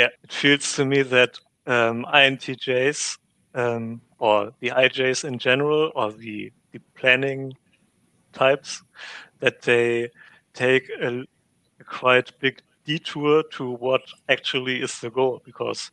yeah, 0.00 0.08
it 0.22 0.32
feels 0.32 0.72
to 0.76 0.84
me 0.86 1.02
that 1.02 1.38
um, 1.66 2.06
INTJs 2.06 3.18
um, 3.54 4.00
or 4.18 4.52
the 4.60 4.70
IJs 4.70 5.24
in 5.24 5.38
general 5.38 5.92
or 5.94 6.10
the, 6.12 6.50
the 6.72 6.80
planning 6.94 7.52
types 8.32 8.82
that 9.40 9.60
they 9.62 10.08
take 10.54 10.88
a, 11.02 11.26
a 11.80 11.84
quite 11.84 12.32
big 12.40 12.62
detour 12.86 13.42
to 13.52 13.72
what 13.72 14.00
actually 14.30 14.80
is 14.80 14.98
the 15.00 15.10
goal. 15.10 15.42
Because 15.44 15.90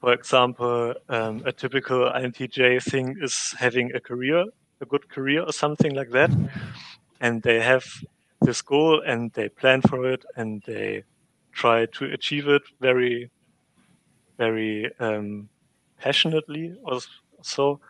for 0.00 0.12
example 0.12 0.94
um, 1.08 1.42
a 1.44 1.52
typical 1.52 2.10
intj 2.24 2.82
thing 2.84 3.16
is 3.20 3.54
having 3.58 3.92
a 3.96 4.00
career 4.00 4.44
a 4.80 4.86
good 4.86 5.08
career 5.08 5.42
or 5.42 5.52
something 5.52 5.94
like 5.94 6.10
that. 6.10 6.30
And 7.20 7.42
they 7.42 7.60
have 7.60 7.84
this 8.40 8.62
goal 8.62 9.02
and 9.06 9.32
they 9.32 9.48
plan 9.48 9.80
for 9.82 10.08
it 10.14 10.24
and 10.36 10.62
they 10.66 11.04
try 11.54 11.86
to 11.86 12.04
achieve 12.06 12.48
it 12.48 12.62
very, 12.80 13.30
very 14.38 14.90
um, 15.00 15.48
passionately 15.98 16.76
or 16.84 17.00
so. 17.42 17.80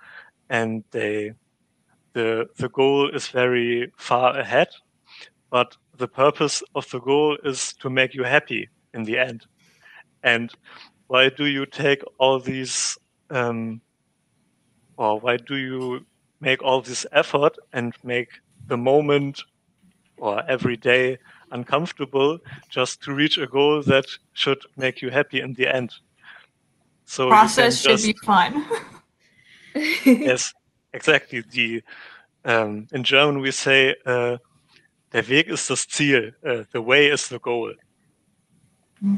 And 0.51 0.85
they, 0.91 1.33
the 2.13 2.47
the 2.59 2.69
goal 2.69 3.11
is 3.11 3.29
very 3.29 3.93
far 3.97 4.39
ahead, 4.39 4.69
but 5.51 5.77
the 5.97 6.09
purpose 6.09 6.63
of 6.75 6.89
the 6.91 7.01
goal 7.01 7.39
is 7.45 7.73
to 7.81 7.91
make 7.91 8.15
you 8.15 8.25
happy 8.25 8.69
in 8.93 9.05
the 9.05 9.19
end. 9.19 9.47
And 10.23 10.51
why 11.07 11.29
do 11.29 11.47
you 11.47 11.67
take 11.67 12.03
all 12.19 12.41
these, 12.41 12.99
um, 13.31 13.81
or 14.97 15.21
why 15.21 15.37
do 15.37 15.57
you 15.57 16.07
make 16.41 16.63
all 16.63 16.81
this 16.83 17.07
effort 17.13 17.57
and 17.73 17.95
make 18.03 18.29
the 18.67 18.77
moment 18.77 19.43
or 20.17 20.43
every 20.49 20.77
day 20.77 21.19
uncomfortable 21.51 22.39
just 22.69 23.03
to 23.03 23.13
reach 23.13 23.39
a 23.39 23.47
goal 23.47 23.83
that 23.83 24.07
should 24.33 24.63
make 24.77 25.03
you 25.03 25.11
happy 25.11 25.41
in 25.41 25.55
the 25.55 25.67
end. 25.67 25.93
So 27.05 27.29
process 27.29 27.81
should 27.81 27.91
just, 27.91 28.07
be 28.07 28.17
fun. 28.25 28.65
yes, 30.05 30.53
exactly. 30.93 31.43
The 31.51 31.83
um, 32.45 32.87
in 32.93 33.05
German 33.05 33.41
we 33.41 33.51
say 33.51 33.95
uh, 34.07 34.39
der 35.13 35.23
Weg 35.29 35.49
ist 35.49 35.69
das 35.69 35.87
Ziel, 35.87 36.33
uh, 36.47 36.65
the 36.73 36.81
way 36.81 37.09
is 37.09 37.29
the 37.29 37.39
goal. 37.39 37.73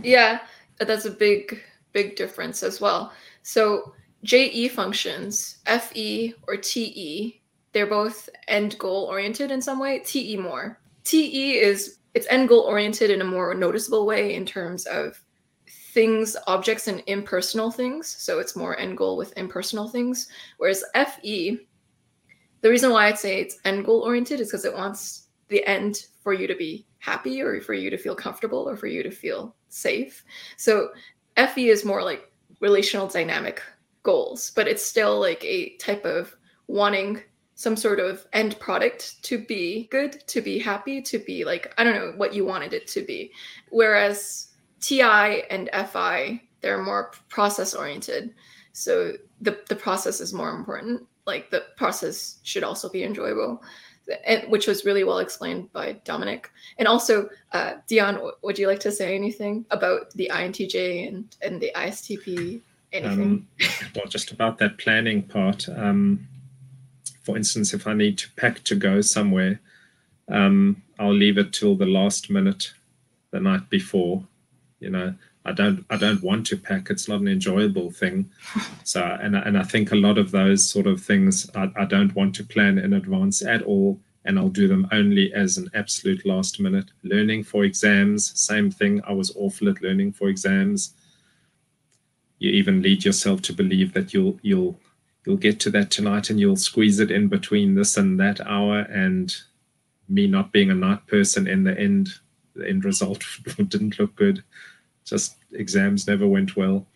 Yeah, 0.03 0.41
that's 0.79 1.05
a 1.05 1.11
big 1.11 1.63
big 1.93 2.17
difference 2.17 2.63
as 2.63 2.81
well. 2.81 3.13
So 3.43 3.95
JE 4.25 4.69
functions, 4.69 5.59
FE 5.67 6.35
or 6.49 6.57
TE, 6.57 7.41
they're 7.73 7.87
both 7.87 8.29
end 8.49 8.79
goal 8.79 9.05
oriented 9.05 9.51
in 9.51 9.63
some 9.63 9.79
way. 9.79 10.01
TE 10.01 10.37
more. 10.37 10.79
TE 11.07 11.59
is 11.59 11.99
it's 12.15 12.27
end 12.31 12.49
goal 12.49 12.61
oriented 12.61 13.11
in 13.11 13.21
a 13.21 13.25
more 13.25 13.55
noticeable 13.55 14.07
way 14.07 14.35
in 14.35 14.45
terms 14.45 14.87
of 14.87 15.21
things, 15.69 16.37
objects, 16.47 16.89
and 16.89 17.03
impersonal 17.07 17.71
things. 17.71 18.09
So 18.09 18.41
it's 18.41 18.57
more 18.57 18.79
end 18.79 18.97
goal 18.97 19.17
with 19.17 19.37
impersonal 19.37 19.89
things. 19.89 20.29
Whereas 20.59 20.85
FE, 20.95 21.59
the 22.61 22.71
reason 22.71 22.91
why 22.91 23.07
I'd 23.07 23.19
say 23.19 23.41
it's 23.41 23.59
end 23.65 23.85
goal 23.85 24.01
oriented 24.01 24.41
is 24.41 24.49
because 24.49 24.65
it 24.65 24.75
wants 24.75 25.29
the 25.49 25.65
end 25.65 26.07
for 26.23 26.33
you 26.33 26.47
to 26.49 26.57
be 26.57 26.87
happy 26.99 27.41
or 27.41 27.61
for 27.61 27.75
you 27.75 27.89
to 27.89 27.97
feel 27.97 28.17
comfortable 28.17 28.69
or 28.69 28.77
for 28.77 28.89
you 28.89 29.03
to 29.05 29.11
feel 29.11 29.55
safe. 29.69 30.25
So 30.57 30.89
FE 31.37 31.69
is 31.69 31.85
more 31.85 32.03
like 32.03 32.33
relational 32.61 33.07
dynamic 33.07 33.63
goals, 34.03 34.51
but 34.57 34.67
it's 34.67 34.85
still 34.85 35.21
like 35.21 35.45
a 35.45 35.77
type 35.77 36.05
of 36.05 36.35
wanting 36.67 37.23
some 37.57 37.75
sort 37.75 37.99
of 37.99 38.27
end 38.35 38.59
product 38.61 39.23
to 39.25 39.39
be 39.39 39.89
good, 39.91 40.23
to 40.29 40.43
be 40.43 40.59
happy, 40.59 41.01
to 41.01 41.19
be 41.19 41.45
like, 41.45 41.73
I 41.79 41.85
don't 41.85 41.95
know 41.95 42.13
what 42.17 42.35
you 42.35 42.45
wanted 42.45 42.75
it 42.75 42.87
to 42.89 43.01
be. 43.03 43.33
Whereas 43.71 44.49
TI 44.81 45.43
and 45.51 45.71
FI, 45.73 46.43
they're 46.61 46.83
more 46.83 47.13
process 47.29 47.75
oriented. 47.75 48.35
So 48.73 49.15
the 49.41 49.59
the 49.71 49.77
process 49.77 50.21
is 50.21 50.35
more 50.35 50.51
important. 50.51 51.07
Like 51.27 51.51
the 51.51 51.65
process 51.77 52.39
should 52.43 52.63
also 52.63 52.91
be 52.91 53.03
enjoyable, 53.05 53.63
and, 54.27 54.51
which 54.51 54.67
was 54.67 54.85
really 54.85 55.03
well 55.03 55.19
explained 55.19 55.73
by 55.73 55.95
Dominic. 56.05 56.51
And 56.79 56.87
also, 56.87 57.29
uh, 57.53 57.75
Dion, 57.87 58.33
would 58.43 58.59
you 58.59 58.69
like 58.69 58.81
to 58.81 58.93
say 58.93 59.15
anything 59.15 59.65
about 59.71 60.11
the 60.11 60.31
INTJ 60.31 61.09
and 61.09 61.37
and 61.41 61.59
the 61.61 61.73
ISTP? 61.75 62.61
Anything? 62.93 63.23
Um, 63.23 63.49
well, 63.95 64.07
just 64.07 64.31
about 64.31 64.59
that 64.59 64.77
planning 64.77 65.23
part. 65.23 65.69
Um, 65.71 66.29
for 67.27 67.37
instance, 67.37 67.75
if 67.75 67.89
I 67.89 67.93
need 67.93 68.17
to 68.19 68.31
pack 68.37 68.63
to 68.63 68.77
go 68.77 69.01
somewhere, 69.01 69.61
um, 70.29 70.81
I'll 71.01 71.13
leave 71.13 71.39
it 71.39 71.53
till 71.53 71.75
the 71.75 71.85
last 71.85 72.31
minute 72.31 72.73
the 73.33 73.41
night 73.41 73.69
before. 73.69 74.25
You 74.79 74.91
know, 74.91 75.15
I 75.45 75.51
don't 75.51 75.85
I 75.91 75.97
don't 75.97 76.23
want 76.23 76.47
to 76.47 76.57
pack. 76.57 76.89
It's 76.89 77.09
not 77.09 77.21
an 77.21 77.29
enjoyable 77.29 77.91
thing. 77.91 78.31
So 78.85 79.03
and 79.21 79.35
and 79.35 79.59
I 79.59 79.65
think 79.65 79.91
a 79.91 79.97
lot 79.97 80.17
of 80.17 80.31
those 80.31 80.65
sort 80.65 80.87
of 80.87 81.03
things 81.03 81.51
I, 81.57 81.69
I 81.75 81.85
don't 81.85 82.15
want 82.15 82.37
to 82.37 82.45
plan 82.45 82.79
in 82.79 82.93
advance 82.93 83.43
at 83.45 83.63
all. 83.63 83.99
And 84.25 84.39
I'll 84.39 84.61
do 84.61 84.69
them 84.69 84.87
only 84.93 85.33
as 85.35 85.57
an 85.57 85.69
absolute 85.75 86.25
last 86.25 86.61
minute. 86.61 86.91
Learning 87.03 87.43
for 87.43 87.65
exams, 87.65 88.39
same 88.41 88.71
thing. 88.71 89.01
I 89.07 89.13
was 89.13 89.33
awful 89.37 89.69
at 89.69 89.83
learning 89.83 90.13
for 90.13 90.29
exams. 90.29 90.95
You 92.39 92.51
even 92.51 92.83
lead 92.83 93.05
yourself 93.05 93.43
to 93.43 93.53
believe 93.53 93.93
that 93.95 94.15
you'll 94.15 94.39
you'll 94.43 94.79
you'll 95.27 95.37
get 95.37 95.59
to 95.61 95.71
that 95.71 95.91
tonight 95.91 96.31
and 96.31 96.39
you'll 96.39 96.57
squeeze 96.57 97.01
it 97.01 97.11
in 97.11 97.29
between 97.29 97.75
this 97.75 97.97
and 97.97 98.19
that 98.21 98.41
hour 98.47 98.81
and 98.83 99.35
me 100.09 100.27
not 100.29 100.53
being 100.53 100.71
a 100.71 100.75
night 100.75 101.05
person 101.09 101.49
in 101.49 101.65
the 101.65 101.79
end 101.79 102.09
the 102.55 102.67
end 102.67 102.85
result 102.85 103.23
didn't 103.69 103.99
look 103.99 104.15
good. 104.15 104.43
Just 105.05 105.37
exams 105.53 106.07
never 106.07 106.27
went 106.27 106.57
well. 106.57 106.87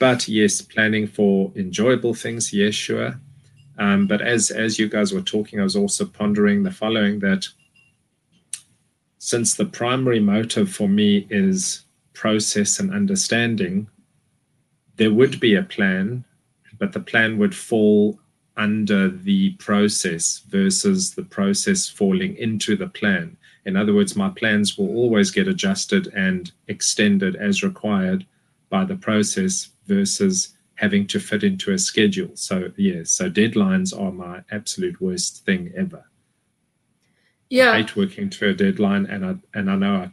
But 0.00 0.26
yes 0.26 0.62
planning 0.62 1.06
for 1.06 1.52
enjoyable 1.54 2.14
things 2.14 2.52
yes 2.52 2.74
sure. 2.74 3.20
Um, 3.78 4.08
but 4.08 4.22
as 4.22 4.50
as 4.50 4.78
you 4.78 4.88
guys 4.88 5.12
were 5.12 5.20
talking 5.20 5.60
i 5.60 5.62
was 5.62 5.76
also 5.76 6.04
pondering 6.04 6.64
the 6.64 6.72
following 6.72 7.20
that 7.20 7.46
since 9.18 9.54
the 9.54 9.66
primary 9.66 10.18
motive 10.18 10.72
for 10.72 10.88
me 10.88 11.28
is 11.30 11.82
process 12.12 12.80
and 12.80 12.92
understanding 12.92 13.88
there 14.96 15.12
would 15.12 15.38
be 15.38 15.54
a 15.54 15.62
plan 15.62 16.24
but 16.78 16.92
the 16.92 17.00
plan 17.00 17.38
would 17.38 17.54
fall 17.54 18.18
under 18.56 19.08
the 19.08 19.50
process 19.52 20.42
versus 20.48 21.14
the 21.14 21.22
process 21.22 21.88
falling 21.88 22.36
into 22.36 22.76
the 22.76 22.88
plan. 22.88 23.36
In 23.64 23.76
other 23.76 23.94
words, 23.94 24.16
my 24.16 24.30
plans 24.30 24.76
will 24.76 24.88
always 24.88 25.30
get 25.30 25.46
adjusted 25.46 26.08
and 26.08 26.50
extended 26.66 27.36
as 27.36 27.62
required 27.62 28.26
by 28.70 28.84
the 28.84 28.96
process 28.96 29.70
versus 29.86 30.56
having 30.74 31.06
to 31.08 31.20
fit 31.20 31.42
into 31.42 31.72
a 31.72 31.78
schedule. 31.78 32.30
So, 32.34 32.72
yeah, 32.76 33.02
so 33.04 33.30
deadlines 33.30 33.98
are 33.98 34.12
my 34.12 34.42
absolute 34.50 35.00
worst 35.00 35.44
thing 35.44 35.72
ever. 35.76 36.04
Yeah. 37.50 37.72
I 37.72 37.78
hate 37.78 37.96
working 37.96 38.30
to 38.30 38.48
a 38.50 38.54
deadline 38.54 39.06
and 39.06 39.24
I 39.24 39.36
and 39.54 39.70
I 39.70 39.76
know 39.76 39.96
I 39.96 40.10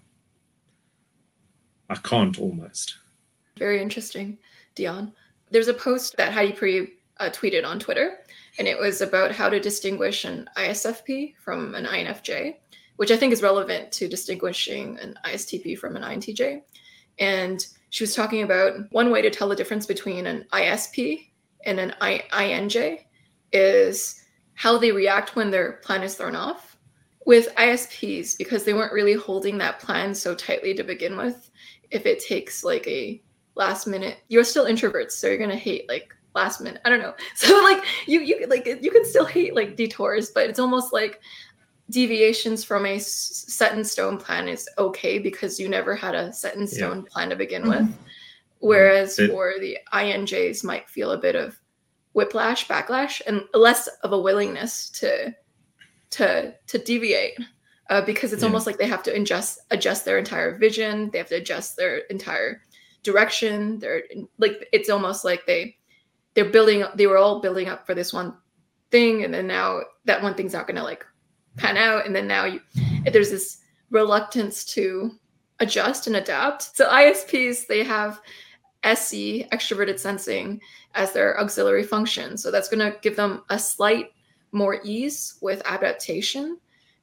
I 1.90 1.96
can't 1.96 2.40
almost. 2.40 2.96
Very 3.58 3.82
interesting, 3.82 4.38
Dion. 4.74 5.14
There's 5.56 5.70
a 5.70 5.74
post 5.74 6.18
that 6.18 6.34
Heidi 6.34 6.52
Priebe 6.52 6.92
uh, 7.18 7.30
tweeted 7.30 7.66
on 7.66 7.80
Twitter 7.80 8.18
and 8.60 8.68
it 8.68 8.78
was 8.78 9.00
about 9.00 9.32
how 9.32 9.48
to 9.48 9.58
distinguish 9.58 10.26
an 10.26 10.50
ISFP 10.58 11.38
from 11.38 11.74
an 11.76 11.86
INFJ, 11.86 12.58
which 12.98 13.10
I 13.10 13.16
think 13.16 13.32
is 13.32 13.42
relevant 13.42 13.90
to 13.94 14.10
distinguishing 14.10 15.00
an 15.00 15.18
ISTP 15.24 15.78
from 15.78 15.96
an 15.96 16.04
INTJ. 16.04 16.62
And 17.20 17.66
she 17.90 18.04
was 18.04 18.14
talking 18.14 18.44
about 18.44 18.92
one 18.92 19.12
way 19.12 19.22
to 19.22 19.30
tell 19.30 19.48
the 19.48 19.56
difference 19.56 19.86
between 19.86 20.26
an 20.26 20.46
ISP 20.52 21.30
and 21.66 21.80
an 21.80 21.96
I- 22.02 22.26
INJ 22.34 23.06
is 23.54 24.26
how 24.56 24.78
they 24.78 24.92
react 24.92 25.38
when 25.38 25.52
their 25.52 25.80
plan 25.84 26.04
is 26.04 26.16
thrown 26.16 26.36
off. 26.36 26.76
With 27.26 27.56
ISPs, 27.56 28.38
because 28.38 28.66
they 28.66 28.74
weren't 28.74 28.92
really 28.92 29.14
holding 29.14 29.58
that 29.60 29.80
plan 29.80 30.16
so 30.16 30.36
tightly 30.36 30.74
to 30.74 30.84
begin 30.84 31.16
with, 31.16 31.50
if 31.92 32.06
it 32.06 32.20
takes 32.20 32.62
like 32.66 32.86
a 32.88 33.22
last 33.56 33.88
minute, 33.88 34.18
you're 34.28 34.44
still 34.44 34.66
introverts, 34.66 35.12
so 35.12 35.28
you're 35.28 35.38
gonna 35.38 35.56
hate 35.56 35.88
like 35.88 36.14
last 36.36 36.62
minute. 36.62 36.82
I 36.86 36.90
don't 36.90 37.00
know. 37.02 37.16
So 37.36 37.62
like 37.64 37.84
you 38.08 38.22
you 38.22 38.46
like 38.48 38.66
you 38.66 38.92
can 38.92 39.06
still 39.06 39.26
hate 39.26 39.56
like 39.56 39.76
detours, 39.76 40.32
but 40.32 40.50
it's 40.50 40.60
almost 40.60 40.94
like 40.94 41.22
deviations 41.90 42.64
from 42.64 42.86
a 42.86 43.00
set 43.00 43.74
in 43.74 43.84
stone 43.84 44.18
plan 44.18 44.48
is 44.48 44.68
okay 44.78 45.20
because 45.20 45.60
you 45.60 45.70
never 45.70 45.96
had 45.96 46.16
a 46.16 46.34
set 46.34 46.56
in 46.56 46.68
stone 46.68 47.04
yeah. 47.04 47.12
plan 47.12 47.30
to 47.30 47.36
begin 47.36 47.64
mm-hmm. 47.64 47.86
with. 47.86 47.98
Whereas 48.60 49.20
it, 49.20 49.30
for 49.30 49.54
the 49.60 49.78
INJs 49.94 50.64
might 50.64 50.90
feel 50.90 51.12
a 51.12 51.18
bit 51.18 51.36
of 51.36 51.60
whiplash, 52.14 52.68
backlash, 52.68 53.22
and 53.28 53.44
less 53.54 53.88
of 54.04 54.12
a 54.12 54.20
willingness 54.20 54.90
to 54.92 55.36
to 56.12 56.54
to 56.68 56.78
deviate. 56.78 57.38
Uh, 57.92 58.02
because 58.02 58.34
it's 58.34 58.42
yeah. 58.42 58.48
almost 58.48 58.66
like 58.66 58.80
they 58.80 58.88
have 58.88 59.04
to 59.04 59.14
adjust 59.14 59.60
adjust 59.70 60.06
their 60.06 60.18
entire 60.18 60.58
vision. 60.58 61.12
They 61.12 61.20
have 61.20 61.28
to 61.28 61.36
adjust 61.36 61.78
their 61.78 61.98
entire 62.10 62.62
direction. 63.06 63.80
They're 63.80 64.04
like 64.38 64.68
it's 64.74 64.90
almost 64.90 65.24
like 65.24 65.46
they 65.46 65.78
they're 66.34 66.50
building 66.50 66.84
they 66.96 67.08
were 67.08 67.18
all 67.18 67.40
building 67.40 67.70
up 67.70 67.86
for 67.86 67.94
this 67.94 68.12
one 68.12 68.36
thing 68.92 69.24
and 69.24 69.34
then 69.34 69.48
now 69.48 69.82
that 70.04 70.22
one 70.22 70.36
thing's 70.36 70.54
not 70.54 70.68
going 70.68 70.76
to 70.76 70.84
like 70.84 71.06
pan 71.58 71.78
out 71.78 72.06
and 72.06 72.16
then 72.16 72.28
now 72.28 72.46
you 72.46 72.60
there's 73.12 73.32
this 73.32 73.62
reluctance 73.90 74.64
to 74.66 75.12
adjust 75.60 76.06
and 76.08 76.18
adapt 76.18 76.76
so 76.76 76.88
isps 76.90 77.66
they 77.68 77.84
have 77.84 78.20
SE, 78.86 79.48
extroverted 79.52 80.00
sensing, 80.00 80.62
as 80.94 81.12
their 81.12 81.40
auxiliary 81.40 81.84
function. 81.84 82.38
So 82.38 82.52
that's 82.52 82.70
going 82.70 82.80
to 82.80 82.98
give 83.02 83.16
them 83.16 83.44
a 83.50 83.60
slight 83.60 84.12
more 84.52 84.80
ease 84.84 85.38
with 85.42 85.62
adaptation 85.66 86.60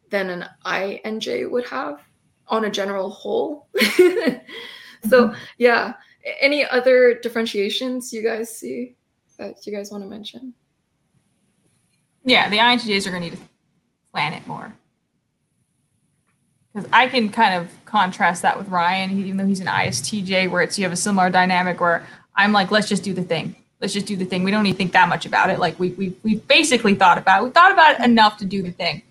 than 0.09 0.31
an 0.31 0.47
INJ 0.65 1.51
would 1.51 1.67
have 1.67 2.01
on 2.49 2.65
a 2.65 2.71
general 2.71 3.11
whole. 3.11 3.69
so, 5.09 5.29
mm-hmm. 5.29 5.39
yeah. 5.59 5.95
Any 6.41 6.65
other 6.65 7.15
differentiations 7.15 8.13
you 8.13 8.23
guys 8.23 8.57
see? 8.57 8.95
that 9.43 9.67
you 9.67 9.73
guys 9.75 9.91
want 9.91 10.05
to 10.05 10.09
mention? 10.09 10.55
Yeah, 12.25 12.49
the 12.49 12.59
INTJs 12.59 13.07
are 13.07 13.11
going 13.11 13.23
to 13.23 13.31
need 13.31 13.37
to 13.37 13.43
plan 14.13 14.33
it 14.33 14.47
more. 14.47 14.73
Because 16.73 16.89
I 16.93 17.09
can 17.09 17.29
kind 17.29 17.55
of 17.55 17.71
contrast 17.85 18.43
that 18.43 18.57
with 18.57 18.69
Ryan, 18.69 19.11
even 19.19 19.37
though 19.37 19.47
he's 19.47 19.61
an 19.61 19.67
ISTJ, 19.67 20.51
where 20.51 20.63
it's 20.63 20.79
you 20.79 20.85
have 20.85 20.93
a 20.93 20.97
similar 20.97 21.29
dynamic 21.29 21.81
where 21.81 22.07
I'm 22.35 22.53
like, 22.53 22.71
let's 22.71 22.89
just 22.89 23.03
do 23.03 23.13
the 23.13 23.23
thing. 23.23 23.57
Let's 23.81 23.93
just 23.93 24.07
do 24.07 24.17
the 24.17 24.25
thing. 24.25 24.45
We 24.45 24.53
don't 24.53 24.63
need 24.63 24.73
to 24.73 24.79
think 24.79 24.93
that 24.93 25.09
much 25.09 25.27
about 25.27 25.51
it. 25.51 25.59
Like 25.59 25.79
we 25.79 25.91
we 25.91 26.17
we 26.23 26.37
basically 26.37 26.95
thought 26.95 27.19
about 27.19 27.43
it. 27.43 27.45
We 27.45 27.51
thought 27.51 27.73
about 27.73 28.01
it 28.01 28.05
enough 28.05 28.39
to 28.39 28.47
do 28.47 28.63
the 28.63 28.71
thing. 28.71 29.03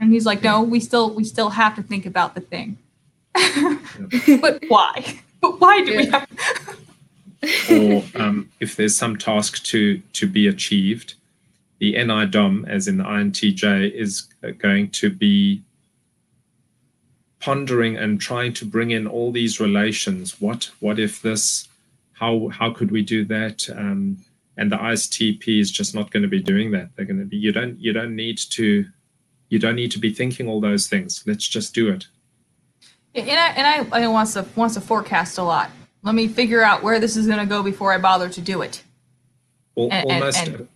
And 0.00 0.12
he's 0.12 0.24
like, 0.24 0.42
no, 0.42 0.62
we 0.62 0.80
still 0.80 1.12
we 1.12 1.24
still 1.24 1.50
have 1.50 1.74
to 1.76 1.82
think 1.82 2.06
about 2.06 2.34
the 2.34 2.40
thing. 2.40 2.78
but 4.40 4.62
why? 4.68 5.20
But 5.44 5.60
why 5.60 5.84
do 5.84 5.92
yeah. 5.92 5.98
we 5.98 6.06
have 6.06 6.80
or 7.70 8.02
um, 8.14 8.50
if 8.60 8.76
there's 8.76 8.96
some 8.96 9.18
task 9.18 9.62
to 9.64 9.98
to 10.14 10.26
be 10.26 10.48
achieved, 10.48 11.14
the 11.80 11.94
NIDOM, 11.96 12.66
as 12.66 12.88
in 12.88 12.96
the 12.96 13.04
INTJ, 13.04 13.92
is 13.92 14.22
going 14.56 14.88
to 14.92 15.10
be 15.10 15.62
pondering 17.40 17.98
and 17.98 18.18
trying 18.18 18.54
to 18.54 18.64
bring 18.64 18.90
in 18.90 19.06
all 19.06 19.30
these 19.32 19.60
relations. 19.60 20.40
What 20.40 20.70
what 20.80 20.98
if 20.98 21.20
this? 21.20 21.68
How 22.14 22.48
how 22.48 22.70
could 22.72 22.90
we 22.90 23.02
do 23.02 23.26
that? 23.26 23.68
Um, 23.68 24.16
and 24.56 24.72
the 24.72 24.76
ISTP 24.76 25.60
is 25.60 25.70
just 25.70 25.94
not 25.94 26.10
going 26.10 26.22
to 26.22 26.28
be 26.28 26.42
doing 26.42 26.70
that. 26.70 26.88
They're 26.96 27.04
going 27.04 27.18
to 27.18 27.26
be 27.26 27.36
you 27.36 27.52
don't 27.52 27.78
you 27.78 27.92
don't 27.92 28.16
need 28.16 28.38
to 28.38 28.86
you 29.50 29.58
don't 29.58 29.76
need 29.76 29.90
to 29.90 29.98
be 29.98 30.14
thinking 30.14 30.48
all 30.48 30.62
those 30.62 30.88
things. 30.88 31.22
Let's 31.26 31.46
just 31.46 31.74
do 31.74 31.90
it. 31.90 32.06
And 33.14 33.30
I 33.30 33.48
and 33.50 33.92
I, 33.92 34.02
I 34.04 34.08
wants 34.08 34.34
to 34.34 34.46
wants 34.56 34.74
to 34.74 34.80
forecast 34.80 35.38
a 35.38 35.42
lot. 35.42 35.70
Let 36.02 36.14
me 36.14 36.28
figure 36.28 36.62
out 36.62 36.82
where 36.82 37.00
this 37.00 37.16
is 37.16 37.26
going 37.26 37.38
to 37.38 37.46
go 37.46 37.62
before 37.62 37.92
I 37.92 37.98
bother 37.98 38.28
to 38.28 38.40
do 38.40 38.62
it. 38.62 38.82
and, 39.76 40.04
almost, 40.10 40.46
and, 40.46 40.68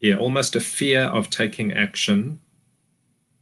yeah, 0.00 0.16
almost 0.16 0.56
a 0.56 0.60
fear 0.60 1.02
of 1.02 1.28
taking 1.28 1.72
action 1.72 2.40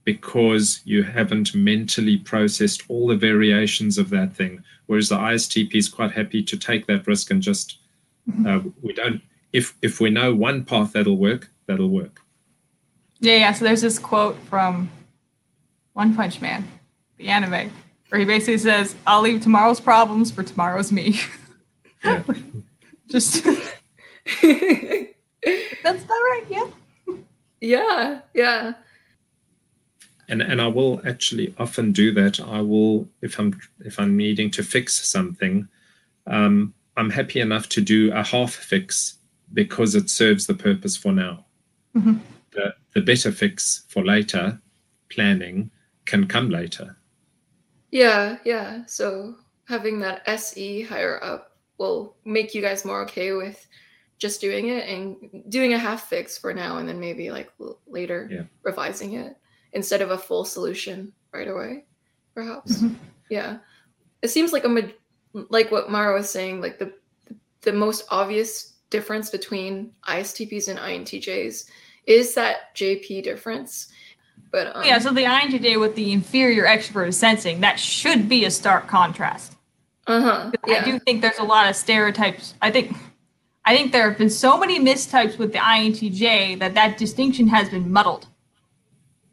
because 0.05 0.81
you 0.85 1.03
haven't 1.03 1.55
mentally 1.55 2.19
processed 2.19 2.83
all 2.89 3.07
the 3.07 3.17
variations 3.17 3.97
of 3.97 4.11
that 4.11 4.35
thing. 4.35 4.63
Whereas 4.87 5.09
the 5.09 5.17
ISTP 5.17 5.75
is 5.75 5.89
quite 5.89 6.11
happy 6.11 6.43
to 6.43 6.57
take 6.57 6.87
that 6.87 7.07
risk 7.07 7.31
and 7.31 7.43
just 7.43 7.79
mm-hmm. 8.29 8.47
uh, 8.47 8.71
we 8.83 8.93
don't. 8.93 9.23
If 9.53 9.77
if 9.83 10.01
we 10.01 10.11
know 10.11 10.35
one 10.35 10.65
path 10.65 10.93
that'll 10.93 11.17
work, 11.17 11.51
that'll 11.67 11.89
work. 11.89 12.21
Yeah, 13.21 13.37
yeah. 13.37 13.53
So 13.53 13.65
there's 13.65 13.83
this 13.83 13.99
quote 13.99 14.37
from 14.51 14.91
One 15.93 16.15
Punch 16.15 16.41
Man, 16.41 16.67
the 17.19 17.29
anime, 17.29 17.71
where 18.15 18.21
he 18.21 18.25
basically 18.27 18.59
says, 18.59 18.95
"I'll 19.09 19.23
leave 19.23 19.43
tomorrow's 19.43 19.81
problems 19.81 20.31
for 20.31 20.45
tomorrow's 20.45 20.93
me." 20.93 21.19
Yeah. 22.05 22.23
Just 23.09 23.43
that's 23.45 23.65
not 24.43 26.21
right. 26.31 26.45
Yeah. 26.51 26.67
Yeah. 27.63 28.21
Yeah. 28.35 28.73
And 30.29 30.43
and 30.43 30.61
I 30.61 30.67
will 30.67 31.01
actually 31.07 31.55
often 31.57 31.93
do 31.93 32.13
that. 32.13 32.41
I 32.41 32.61
will 32.61 33.09
if 33.23 33.39
I'm 33.39 33.59
if 33.81 33.99
I'm 33.99 34.19
needing 34.19 34.51
to 34.51 34.63
fix 34.63 34.93
something, 35.09 35.67
um, 36.27 36.75
I'm 36.99 37.09
happy 37.09 37.41
enough 37.41 37.71
to 37.71 37.81
do 37.81 38.13
a 38.13 38.23
half 38.23 38.53
fix 38.53 39.15
because 39.55 39.95
it 39.95 40.11
serves 40.11 40.47
the 40.47 40.53
purpose 40.53 40.95
for 40.95 41.11
now. 41.13 41.47
Mhm. 41.97 42.21
The, 42.51 42.75
the 42.93 43.01
better 43.01 43.33
fix 43.33 43.87
for 43.89 44.05
later 44.05 44.61
planning 45.09 45.71
can 46.05 46.27
come 46.27 46.51
later. 46.51 46.97
Yeah, 47.95 48.39
yeah. 48.45 48.85
So 48.87 49.37
having 49.69 50.01
that 50.01 50.23
SE 50.27 50.83
higher 50.83 51.23
up 51.23 51.53
will 51.79 52.17
make 52.25 52.53
you 52.55 52.61
guys 52.61 52.85
more 52.85 53.03
okay 53.03 53.33
with 53.33 53.65
just 54.19 54.41
doing 54.41 54.69
it 54.69 54.89
and 54.89 55.45
doing 55.49 55.75
a 55.75 55.79
half 55.79 56.09
fix 56.09 56.37
for 56.37 56.53
now 56.53 56.79
and 56.79 56.89
then 56.89 56.99
maybe 56.99 57.31
like 57.31 57.53
later 57.87 58.29
Yeah. 58.31 58.43
revising 58.63 59.13
it 59.15 59.37
instead 59.75 60.03
of 60.03 60.11
a 60.11 60.19
full 60.19 60.45
solution 60.45 61.13
right 61.33 61.49
away 61.49 61.85
perhaps 62.35 62.81
Mhm. 62.81 62.95
yeah 63.29 63.59
it 64.23 64.29
seems 64.29 64.53
like 64.53 64.65
a 64.65 64.69
ma- 64.69 65.43
like 65.51 65.71
what 65.73 65.91
mara 65.91 66.15
was 66.15 66.31
saying 66.31 66.61
like 66.61 66.79
the 66.79 66.93
the 67.63 67.73
most 67.73 68.05
obvious 68.11 68.75
difference 68.91 69.31
between 69.31 69.93
istps 70.09 70.69
and 70.69 70.79
intjs 70.79 71.69
is 72.07 72.35
that 72.35 72.73
jp 72.77 73.23
difference 73.25 73.89
but 74.51 74.77
um, 74.77 74.85
Yeah, 74.85 74.99
so 74.99 75.11
the 75.13 75.25
INTJ 75.25 75.81
with 75.81 75.95
the 75.95 76.13
inferior 76.13 76.65
extrovert 76.65 77.15
sensing, 77.15 77.61
that 77.61 77.79
should 77.79 78.29
be 78.29 78.45
a 78.45 78.51
stark 78.51 78.87
contrast. 78.87 79.57
uh-huh 80.07 80.51
yeah 80.67 80.83
I 80.83 80.85
do 80.85 80.99
think 80.99 81.23
there's 81.23 81.39
a 81.39 81.45
lot 81.45 81.69
of 81.69 81.77
stereotypes. 81.77 82.55
I 82.61 82.71
think 82.71 82.97
I 83.65 83.75
think 83.75 83.93
there 83.93 84.09
have 84.09 84.19
been 84.19 84.31
so 84.31 84.59
many 84.59 84.79
mistypes 84.79 85.39
with 85.39 85.53
the 85.53 85.59
INTJ 85.59 86.59
that 86.59 86.75
that 86.75 86.99
distinction 86.99 87.49
has 87.49 87.71
been 87.71 87.91
muddled. 87.91 88.27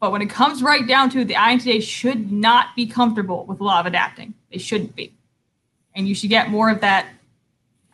But 0.00 0.10
when 0.10 0.22
it 0.22 0.30
comes 0.30 0.62
right 0.62 0.86
down 0.86 1.10
to 1.10 1.20
it, 1.20 1.28
the 1.28 1.34
INTJ 1.34 1.82
should 1.82 2.32
not 2.32 2.74
be 2.74 2.86
comfortable 2.86 3.44
with 3.46 3.60
a 3.60 3.64
lot 3.64 3.80
of 3.80 3.86
adapting. 3.86 4.34
They 4.50 4.58
shouldn't 4.58 4.96
be. 4.96 5.14
And 5.94 6.08
you 6.08 6.14
should 6.14 6.30
get 6.30 6.48
more 6.48 6.70
of 6.70 6.80
that, 6.80 7.06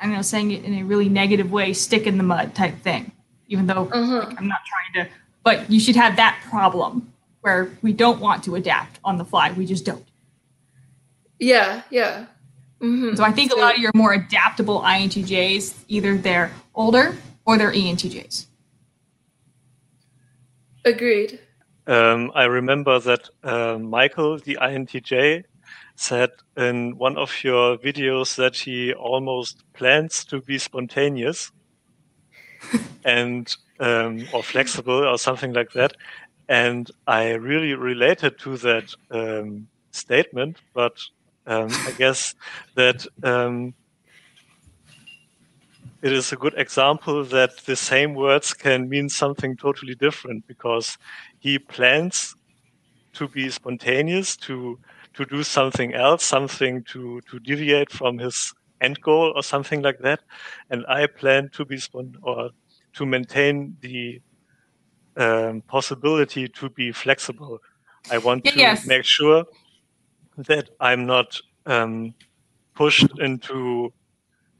I'm 0.00 0.12
not 0.12 0.24
saying 0.24 0.52
it 0.52 0.64
in 0.64 0.78
a 0.78 0.84
really 0.84 1.08
negative 1.08 1.50
way, 1.50 1.72
stick 1.72 2.06
in 2.06 2.16
the 2.16 2.22
mud 2.22 2.54
type 2.54 2.78
thing. 2.82 3.12
Even 3.48 3.66
though 3.66 3.88
uh-huh 3.92 4.32
I'm 4.38 4.48
not 4.48 4.60
trying 4.64 5.06
to, 5.06 5.12
but 5.42 5.70
you 5.70 5.80
should 5.80 5.96
have 5.96 6.16
that 6.16 6.40
problem 6.50 7.12
where 7.40 7.70
we 7.82 7.92
don't 7.92 8.20
want 8.20 8.42
to 8.44 8.56
adapt 8.56 8.98
on 9.04 9.16
the 9.18 9.24
fly. 9.24 9.52
We 9.52 9.66
just 9.66 9.84
don't. 9.84 10.04
yeah 11.38 11.82
yeah 11.90 12.26
Mhm. 12.80 13.16
So 13.16 13.24
I 13.24 13.32
think 13.32 13.52
a 13.52 13.56
lot 13.56 13.74
of 13.74 13.80
your 13.80 13.90
more 13.94 14.12
adaptable 14.12 14.80
INTJs, 14.82 15.74
either 15.88 16.16
they're 16.16 16.52
older 16.74 17.16
or 17.44 17.58
they're 17.58 17.72
ENTJs. 17.72 18.46
agreed 20.84 21.40
Um, 21.86 22.30
I 22.34 22.44
remember 22.44 22.98
that 23.00 23.28
uh, 23.42 23.78
Michael, 23.78 24.38
the 24.38 24.58
INTJ, 24.60 25.44
said 25.96 26.30
in 26.56 26.96
one 26.98 27.16
of 27.16 27.32
your 27.42 27.78
videos 27.78 28.36
that 28.36 28.54
he 28.56 28.92
almost 28.92 29.64
plans 29.72 30.24
to 30.26 30.40
be 30.40 30.58
spontaneous 30.58 31.50
and 33.04 33.56
um, 33.80 34.26
or 34.32 34.42
flexible 34.42 35.06
or 35.06 35.18
something 35.18 35.52
like 35.52 35.72
that. 35.72 35.92
And 36.48 36.90
I 37.06 37.32
really 37.32 37.74
related 37.74 38.38
to 38.40 38.56
that 38.58 38.94
um, 39.10 39.68
statement, 39.92 40.60
but 40.74 40.96
um, 41.46 41.68
I 41.70 41.92
guess 41.98 42.34
that 42.74 43.06
um, 43.22 43.74
it 46.02 46.12
is 46.12 46.32
a 46.32 46.36
good 46.36 46.54
example 46.56 47.24
that 47.24 47.56
the 47.66 47.76
same 47.76 48.14
words 48.14 48.54
can 48.54 48.88
mean 48.88 49.08
something 49.08 49.56
totally 49.56 49.94
different 49.94 50.46
because 50.46 50.96
he 51.38 51.58
plans 51.58 52.34
to 53.14 53.28
be 53.28 53.50
spontaneous 53.50 54.36
to 54.36 54.78
to 55.14 55.24
do 55.24 55.42
something 55.42 55.94
else 55.94 56.24
something 56.24 56.84
to 56.84 57.20
to 57.22 57.38
deviate 57.40 57.90
from 57.90 58.18
his 58.18 58.52
end 58.80 59.00
goal 59.00 59.32
or 59.34 59.42
something 59.42 59.82
like 59.82 59.98
that 59.98 60.20
and 60.70 60.84
i 60.88 61.06
plan 61.06 61.48
to 61.52 61.64
be 61.64 61.78
spon- 61.78 62.16
or 62.22 62.50
to 62.94 63.06
maintain 63.06 63.76
the 63.80 64.20
um, 65.16 65.62
possibility 65.62 66.48
to 66.48 66.70
be 66.70 66.92
flexible. 66.92 67.58
I 68.10 68.18
want 68.18 68.44
Yeah, 68.44 68.52
to 68.52 68.58
yes. 68.60 68.86
make 68.86 69.04
sure 69.04 69.44
that 70.46 70.70
i'm 70.80 71.04
not 71.04 71.40
um, 71.66 72.14
pushed 72.76 73.18
into 73.18 73.92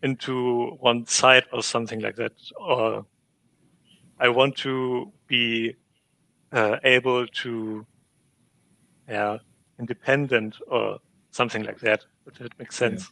into 0.02 0.70
one 0.80 1.06
side 1.06 1.44
or 1.52 1.62
something 1.62 2.00
like 2.00 2.16
that. 2.16 2.32
Or 2.58 3.06
i 4.18 4.28
want 4.28 4.56
to 4.58 5.12
be 5.28 5.74
uh, 6.52 6.76
able 6.84 7.26
to 7.42 7.86
yeah 9.08 9.38
independent 9.78 10.56
or 10.66 10.98
something 11.30 11.62
like 11.62 11.78
that 11.80 12.00
if 12.26 12.40
it 12.40 12.52
makes 12.58 12.76
sense. 12.76 13.10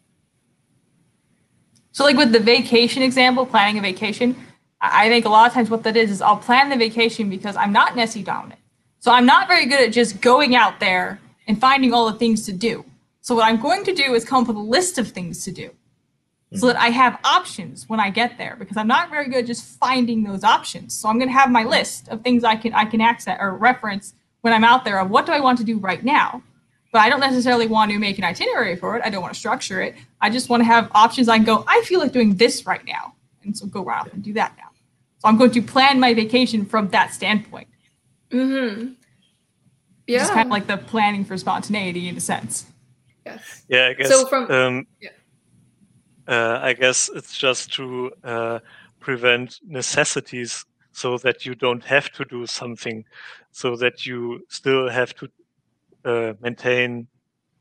So, 1.93 2.05
like 2.05 2.17
with 2.17 2.33
the 2.33 2.41
vacation 2.41 3.03
example, 3.03 3.47
planning 3.47 3.79
a 3.79 3.83
vacation, 3.83 4.37
I 4.81 5.09
think 5.09 5.25
a 5.25 5.29
lot 5.29 5.47
of 5.47 5.55
times 5.55 5.71
what 5.71 5.83
that 5.85 5.97
is 5.97 6.11
is 6.11 6.21
I'll 6.21 6.37
plan 6.37 6.69
the 6.69 6.77
vacation 6.77 7.31
because 7.31 7.57
I'm 7.57 7.73
not 7.73 7.97
SE 7.97 8.23
dominant. 8.23 8.61
So, 8.99 9.13
I'm 9.13 9.27
not 9.27 9.49
very 9.49 9.67
good 9.67 9.81
at 9.81 9.93
just 9.93 10.21
going 10.21 10.55
out 10.57 10.81
there 10.81 11.21
and 11.47 11.61
finding 11.61 11.93
all 11.93 12.11
the 12.11 12.19
things 12.19 12.45
to 12.47 12.53
do. 12.53 12.85
So, 13.21 13.35
what 13.35 13.45
I'm 13.45 13.61
going 13.61 13.85
to 13.85 13.95
do 13.95 14.15
is 14.15 14.25
come 14.25 14.43
up 14.43 14.49
with 14.49 14.57
a 14.57 14.61
list 14.61 14.99
of 14.99 15.09
things 15.09 15.45
to 15.45 15.53
do 15.53 15.71
so 16.55 16.67
that 16.69 16.77
I 16.77 16.89
have 16.89 17.19
options 17.25 17.89
when 17.89 17.99
I 18.01 18.09
get 18.11 18.39
there 18.39 18.57
because 18.59 18.77
I'm 18.77 18.87
not 18.87 19.11
very 19.11 19.29
good 19.29 19.39
at 19.39 19.47
just 19.47 19.79
finding 19.79 20.23
those 20.23 20.45
options. 20.45 20.95
So, 20.95 21.09
I'm 21.09 21.19
going 21.19 21.29
to 21.29 21.39
have 21.39 21.51
my 21.51 21.65
list 21.65 22.09
of 22.09 22.23
things 22.23 22.45
I 22.45 22.57
can 22.57 22.75
I 22.75 22.85
can 22.85 23.01
access 23.01 23.39
or 23.41 23.55
reference 23.57 24.15
when 24.43 24.53
I'm 24.53 24.65
out 24.65 24.85
there 24.85 25.01
of 25.01 25.11
what 25.11 25.27
do 25.27 25.33
I 25.33 25.41
want 25.41 25.59
to 25.59 25.65
do 25.65 25.79
right 25.79 26.05
now. 26.05 26.43
But 26.93 27.01
I 27.01 27.09
don't 27.09 27.21
necessarily 27.21 27.67
want 27.67 27.91
to 27.91 27.99
make 27.99 28.19
an 28.19 28.25
itinerary 28.25 28.77
for 28.77 28.97
it. 28.97 29.03
I 29.05 29.11
don't 29.11 29.21
want 29.21 29.35
to 29.35 29.39
structure 29.39 29.83
it. 29.83 29.97
I 30.21 30.31
just 30.31 30.49
want 30.49 30.61
to 30.61 30.65
have 30.65 30.91
options. 30.95 31.29
I 31.29 31.37
can 31.37 31.45
go, 31.45 31.65
I 31.67 31.83
feel 31.83 32.01
like 32.01 32.13
doing 32.13 32.37
this 32.37 32.65
right 32.65 32.85
now. 32.87 33.15
And 33.43 33.57
so 33.57 33.67
go 33.67 33.85
right 33.85 34.01
out 34.01 34.13
and 34.13 34.23
do 34.23 34.33
that 34.35 34.55
now. 34.57 34.66
So 35.19 35.29
I'm 35.29 35.37
going 35.39 35.51
to 35.53 35.63
plan 35.63 35.99
my 36.01 36.13
vacation 36.15 36.65
from 36.67 36.89
that 36.89 37.13
standpoint. 37.15 37.69
Mm-hmm. 38.31 38.81
Yeah. 38.85 38.93
Yeah. 40.07 40.21
It's 40.23 40.31
kind 40.31 40.47
of 40.49 40.53
like 40.53 40.67
the 40.67 40.77
planning 40.77 41.25
for 41.25 41.37
spontaneity 41.39 42.09
in 42.09 42.17
a 42.17 42.21
sense. 42.21 42.67
yes. 43.25 43.65
yeah 43.69 43.87
i 43.89 43.93
guess 43.95 44.09
So 44.09 44.27
from- 44.27 44.51
um, 44.51 44.87
yeah. 45.01 45.11
uh, 46.29 46.61
i 46.63 46.73
guess 46.75 47.11
it's 47.15 47.37
just 47.37 47.73
to 47.75 48.13
uh, 48.25 48.59
prevent 49.01 49.59
necessities 49.67 50.65
so 50.93 51.19
that 51.19 51.45
you 51.45 51.55
don't 51.55 51.85
have 51.85 52.11
to 52.13 52.25
do 52.25 52.47
something 52.47 53.05
so 53.51 53.77
that 53.77 54.07
you 54.07 54.45
still 54.49 54.89
have 54.89 55.13
to 55.15 55.29
uh, 56.05 56.33
maintain 56.41 57.07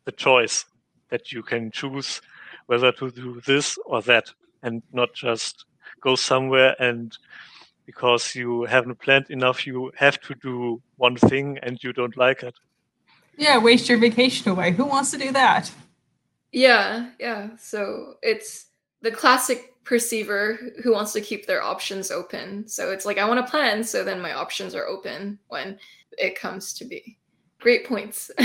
the 0.06 0.11
choice 0.11 0.65
that 1.10 1.32
you 1.32 1.41
can 1.44 1.72
choose 1.72 2.22
whether 2.68 2.91
to 2.91 3.10
do 3.11 3.41
this 3.45 3.77
or 3.86 4.02
that 4.03 4.32
and 4.64 4.84
not 4.94 5.14
just 5.14 5.65
go 6.06 6.15
somewhere 6.15 6.76
and 6.80 7.18
because 7.86 8.36
you 8.36 8.64
haven't 8.65 8.99
planned 8.99 9.30
enough 9.30 9.68
you 9.68 9.91
have 9.95 10.18
to 10.27 10.36
do 10.36 10.82
one 10.98 11.18
thing 11.30 11.60
and 11.64 11.84
you 11.84 11.91
don't 11.94 12.18
like 12.18 12.44
it 12.44 12.56
Yeah, 13.38 13.57
waste 13.57 13.90
your 13.90 13.98
vacation 13.98 14.52
away. 14.52 14.72
Who 14.72 14.86
wants 14.86 15.11
to 15.11 15.18
do 15.18 15.32
that? 15.34 15.72
Yeah, 16.52 17.10
yeah. 17.19 17.49
So 17.57 18.15
it's 18.22 18.68
the 19.02 19.11
classic 19.11 19.73
perceiver 19.84 20.57
who 20.84 20.94
wants 20.94 21.14
to 21.14 21.22
keep 21.22 21.45
their 21.45 21.61
options 21.61 22.11
open. 22.11 22.68
So 22.68 22.91
it's 22.91 23.06
like 23.06 23.18
I 23.18 23.27
want 23.27 23.45
to 23.45 23.52
plan, 23.52 23.84
so 23.84 24.03
then 24.03 24.22
my 24.22 24.34
options 24.34 24.73
are 24.73 24.88
open 24.88 25.38
when 25.49 25.77
it 26.18 26.40
comes 26.40 26.73
to 26.73 26.86
be. 26.86 27.18
Great 27.60 27.88
points. 27.88 28.30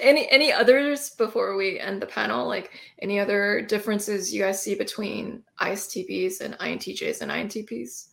any 0.00 0.28
any 0.30 0.52
others 0.52 1.10
before 1.10 1.56
we 1.56 1.78
end 1.78 2.02
the 2.02 2.06
panel? 2.06 2.46
Like 2.46 2.70
any 3.00 3.18
other 3.18 3.62
differences 3.62 4.34
you 4.34 4.42
guys 4.42 4.62
see 4.62 4.74
between 4.74 5.44
ISTPs 5.60 6.40
and 6.40 6.54
INTJs 6.58 7.22
and 7.22 7.30
INTPs? 7.30 8.08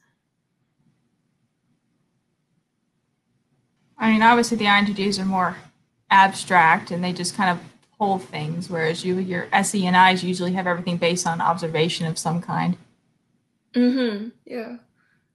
I 3.98 4.12
mean, 4.12 4.22
obviously 4.22 4.58
the 4.58 4.66
INTJs 4.66 5.20
are 5.20 5.26
more 5.26 5.58
abstract 6.10 6.92
and 6.92 7.04
they 7.04 7.14
just 7.14 7.36
kind 7.36 7.50
of 7.50 7.60
pull 7.98 8.20
things, 8.20 8.70
whereas 8.70 9.04
you, 9.04 9.18
your 9.18 9.48
SE 9.52 9.86
and 9.86 10.14
Is 10.14 10.24
usually 10.24 10.54
have 10.54 10.68
everything 10.68 10.98
based 10.98 11.26
on 11.26 11.42
observation 11.42 12.06
of 12.06 12.18
some 12.18 12.42
kind. 12.42 12.78
Mm-hmm. 13.74 14.30
Yeah. 14.46 14.78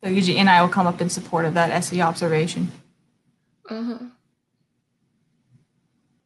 So 0.02 0.10
usually 0.10 0.42
NI 0.42 0.60
will 0.60 0.68
come 0.68 0.86
up 0.86 1.00
in 1.00 1.10
support 1.10 1.44
of 1.44 1.54
that 1.54 1.70
SE 1.70 2.00
observation. 2.00 2.70
Uh-huh. 3.68 3.98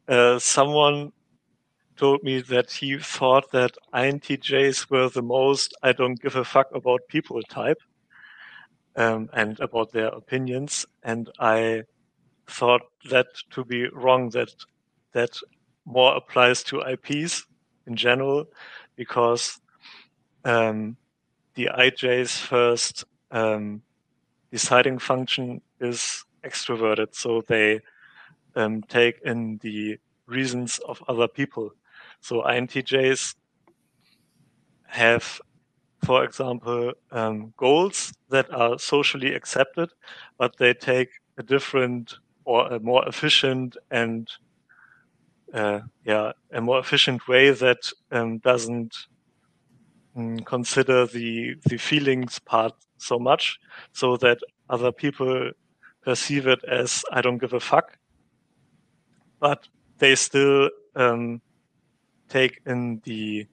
Uh, 0.07 0.39
someone 0.39 1.11
told 1.97 2.23
me 2.23 2.41
that 2.41 2.71
he 2.71 2.97
thought 2.97 3.51
that 3.51 3.71
INTJs 3.93 4.89
were 4.89 5.09
the 5.09 5.21
most 5.21 5.75
I 5.83 5.91
don't 5.91 6.21
give 6.21 6.35
a 6.35 6.45
fuck 6.45 6.67
about 6.73 7.01
people 7.09 7.41
type 7.43 7.81
um, 8.95 9.29
and 9.33 9.59
about 9.59 9.91
their 9.91 10.07
opinions. 10.07 10.85
And 11.03 11.29
I 11.39 11.83
thought 12.47 12.83
that 13.09 13.27
to 13.51 13.65
be 13.65 13.87
wrong, 13.89 14.29
that 14.29 14.53
that 15.13 15.37
more 15.85 16.15
applies 16.15 16.63
to 16.63 16.81
IPs 16.81 17.45
in 17.87 17.95
general, 17.95 18.45
because 18.95 19.59
um, 20.45 20.97
the 21.55 21.69
IJ's 21.77 22.37
first 22.37 23.05
um, 23.31 23.81
deciding 24.51 24.99
function 24.99 25.61
is 25.79 26.23
extroverted. 26.43 27.15
So 27.15 27.41
they 27.47 27.81
um, 28.57 28.81
take 28.83 29.21
in 29.23 29.59
the 29.63 29.97
reasons 30.25 30.79
of 30.79 31.03
other 31.07 31.27
people. 31.27 31.71
So 32.19 32.41
INTJs 32.41 33.35
have 34.87 35.39
for 36.03 36.23
example, 36.23 36.93
um, 37.11 37.53
goals 37.57 38.13
that 38.29 38.53
are 38.53 38.77
socially 38.77 39.33
accepted, 39.33 39.89
but 40.37 40.57
they 40.57 40.73
take 40.73 41.09
a 41.37 41.43
different 41.43 42.15
or 42.45 42.67
a 42.67 42.79
more 42.79 43.07
efficient 43.07 43.75
and 43.91 44.29
uh, 45.53 45.79
yeah, 46.05 46.33
a 46.51 46.61
more 46.61 46.79
efficient 46.79 47.27
way 47.27 47.51
that 47.51 47.91
um, 48.11 48.37
doesn't 48.39 48.95
um, 50.15 50.39
consider 50.39 51.05
the 51.07 51.55
the 51.65 51.77
feelings 51.77 52.39
part 52.39 52.73
so 52.97 53.17
much, 53.17 53.59
so 53.91 54.17
that 54.17 54.39
other 54.69 54.91
people 54.91 55.51
perceive 56.03 56.47
it 56.47 56.63
as 56.65 57.03
I 57.11 57.21
don't 57.21 57.37
give 57.37 57.53
a 57.53 57.59
fuck, 57.59 57.96
but 59.39 59.67
they 59.99 60.15
still 60.15 60.69
um, 60.95 61.41
take 62.29 62.61
in 62.65 63.01
the 63.03 63.47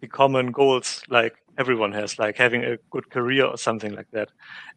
the 0.00 0.06
common 0.06 0.52
goals 0.52 1.02
like 1.08 1.34
everyone 1.58 1.92
has, 1.92 2.18
like 2.18 2.36
having 2.36 2.64
a 2.64 2.78
good 2.90 3.10
career 3.10 3.44
or 3.44 3.58
something 3.58 3.94
like 3.94 4.10
that. 4.12 4.30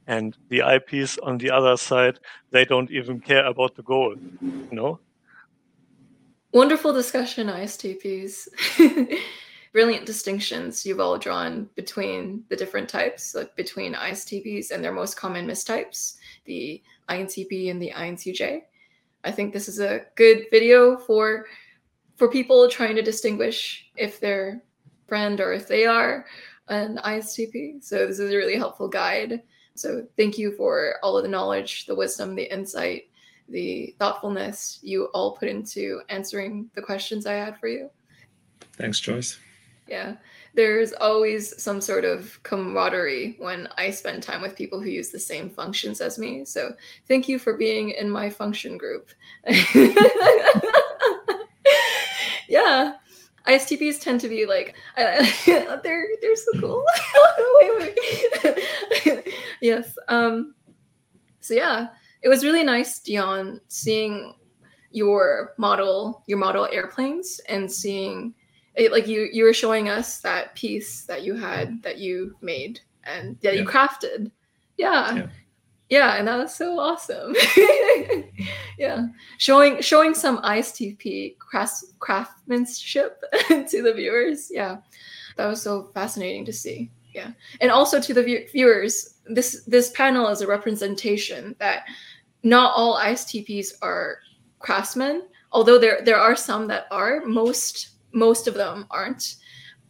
And 0.07 0.35
the 0.49 0.63
IPs 0.75 1.19
on 1.19 1.37
the 1.37 1.51
other 1.51 1.77
side, 1.77 2.19
they 2.49 2.65
don't 2.65 2.89
even 2.89 3.19
care 3.19 3.45
about 3.45 3.75
the 3.75 3.83
goal, 3.83 4.15
you 4.41 4.67
know? 4.71 4.99
Wonderful 6.53 6.91
discussion, 6.91 7.47
ISTPs. 7.47 8.47
Brilliant 9.73 10.05
distinctions 10.05 10.85
you've 10.85 10.99
all 10.99 11.17
drawn 11.17 11.69
between 11.75 12.43
the 12.49 12.57
different 12.57 12.89
types, 12.89 13.33
like 13.35 13.55
between 13.55 13.93
ISTPs 13.93 14.71
and 14.71 14.83
their 14.83 14.91
most 14.91 15.15
common 15.15 15.47
mistypes, 15.47 16.15
the 16.45 16.81
INTP 17.07 17.71
and 17.71 17.81
the 17.81 17.91
INTJ. 17.91 18.63
I 19.23 19.31
think 19.31 19.53
this 19.53 19.67
is 19.67 19.79
a 19.79 20.05
good 20.15 20.45
video 20.51 20.97
for 20.97 21.45
for 22.17 22.29
people 22.29 22.69
trying 22.69 22.95
to 22.95 23.01
distinguish 23.01 23.89
if 23.95 24.19
their 24.19 24.63
friend 25.07 25.39
or 25.39 25.53
if 25.53 25.67
they 25.67 25.85
are 25.85 26.25
an 26.67 26.99
ISTP. 27.03 27.83
So 27.83 28.07
this 28.07 28.19
is 28.19 28.31
a 28.31 28.37
really 28.37 28.55
helpful 28.55 28.87
guide. 28.87 29.41
So 29.75 30.05
thank 30.17 30.37
you 30.37 30.51
for 30.55 30.95
all 31.01 31.17
of 31.17 31.23
the 31.23 31.29
knowledge, 31.29 31.85
the 31.85 31.95
wisdom, 31.95 32.35
the 32.35 32.51
insight, 32.53 33.09
the 33.49 33.95
thoughtfulness 33.99 34.79
you 34.81 35.05
all 35.13 35.35
put 35.35 35.49
into 35.49 36.01
answering 36.09 36.69
the 36.75 36.81
questions 36.81 37.25
I 37.25 37.33
had 37.33 37.59
for 37.59 37.67
you. 37.67 37.89
Thanks, 38.73 38.99
Joyce. 38.99 39.39
Yeah. 39.87 40.15
There's 40.53 40.93
always 40.93 41.61
some 41.61 41.79
sort 41.79 42.03
of 42.03 42.41
camaraderie 42.43 43.35
when 43.39 43.69
I 43.77 43.91
spend 43.91 44.21
time 44.21 44.41
with 44.41 44.55
people 44.55 44.81
who 44.81 44.89
use 44.89 45.09
the 45.09 45.19
same 45.19 45.49
functions 45.49 46.01
as 46.01 46.19
me. 46.19 46.43
So 46.45 46.73
thank 47.07 47.29
you 47.29 47.39
for 47.39 47.57
being 47.57 47.91
in 47.91 48.09
my 48.09 48.29
function 48.29 48.77
group. 48.77 49.09
yeah. 52.47 52.93
ISTPs 53.47 53.99
tend 53.99 54.21
to 54.21 54.29
be 54.29 54.45
like 54.45 54.75
they're 54.95 56.07
they're 56.21 56.35
so 56.35 56.51
cool. 56.59 56.85
wait, 57.59 57.97
wait. 59.05 59.33
yes. 59.61 59.97
Um 60.07 60.53
so 61.39 61.55
yeah, 61.55 61.87
it 62.21 62.29
was 62.29 62.43
really 62.43 62.63
nice, 62.63 62.99
Dion, 62.99 63.59
seeing 63.67 64.35
your 64.91 65.53
model, 65.57 66.23
your 66.27 66.37
model 66.37 66.67
airplanes, 66.71 67.39
and 67.49 67.71
seeing 67.71 68.35
it, 68.75 68.91
like 68.91 69.07
you 69.07 69.29
you 69.31 69.43
were 69.43 69.53
showing 69.53 69.89
us 69.89 70.19
that 70.19 70.55
piece 70.55 71.03
that 71.05 71.23
you 71.23 71.35
had 71.35 71.81
that 71.83 71.97
you 71.97 72.35
made 72.41 72.79
and 73.03 73.37
that 73.41 73.55
yeah. 73.55 73.61
you 73.61 73.67
crafted. 73.67 74.31
Yeah. 74.77 75.15
yeah. 75.15 75.27
yeah. 75.89 76.15
and 76.15 76.27
that 76.27 76.37
was 76.37 76.55
so 76.55 76.79
awesome. 76.79 77.35
yeah. 78.77 79.07
Showing 79.37 79.81
showing 79.81 80.13
some 80.13 80.41
ISTP 80.41 81.37
craft, 81.37 81.83
craftsmanship 81.99 83.21
to 83.47 83.81
the 83.81 83.93
viewers. 83.93 84.49
Yeah. 84.51 84.77
That 85.37 85.47
was 85.47 85.61
so 85.61 85.91
fascinating 85.93 86.45
to 86.45 86.53
see. 86.53 86.91
Yeah. 87.13 87.31
And 87.59 87.71
also 87.71 87.99
to 87.99 88.13
the 88.13 88.23
view- 88.23 88.47
viewers, 88.51 89.15
this 89.25 89.63
this 89.65 89.91
panel 89.91 90.29
is 90.29 90.41
a 90.41 90.47
representation 90.47 91.55
that 91.59 91.83
not 92.43 92.73
all 92.75 92.97
ISTPs 92.97 93.73
are 93.81 94.19
craftsmen, 94.59 95.23
although 95.51 95.77
there 95.77 96.01
there 96.03 96.17
are 96.17 96.35
some 96.35 96.67
that 96.67 96.87
are. 96.89 97.21
Most 97.25 97.90
most 98.13 98.47
of 98.47 98.53
them 98.53 98.85
aren't. 98.89 99.35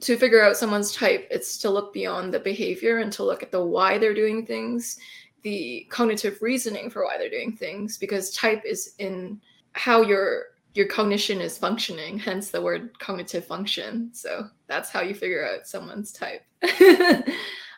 To 0.01 0.17
figure 0.17 0.43
out 0.43 0.57
someone's 0.57 0.95
type, 0.95 1.27
it's 1.29 1.59
to 1.59 1.69
look 1.69 1.93
beyond 1.93 2.33
the 2.33 2.39
behavior 2.39 2.97
and 2.97 3.13
to 3.13 3.23
look 3.23 3.43
at 3.43 3.51
the 3.51 3.63
why 3.63 3.99
they're 3.99 4.15
doing 4.15 4.45
things, 4.47 4.97
the 5.43 5.85
cognitive 5.89 6.41
reasoning 6.41 6.89
for 6.89 7.03
why 7.03 7.17
they're 7.17 7.29
doing 7.29 7.55
things, 7.55 7.97
because 7.97 8.35
type 8.35 8.63
is 8.65 8.95
in 8.97 9.39
how 9.73 10.01
your 10.01 10.45
your 10.73 10.87
cognition 10.87 11.41
is 11.41 11.57
functioning, 11.57 12.17
hence 12.17 12.49
the 12.49 12.61
word 12.61 12.97
cognitive 12.99 13.45
function. 13.45 14.09
So 14.13 14.47
that's 14.67 14.89
how 14.89 15.01
you 15.01 15.13
figure 15.13 15.45
out 15.45 15.67
someone's 15.67 16.13
type. 16.13 16.45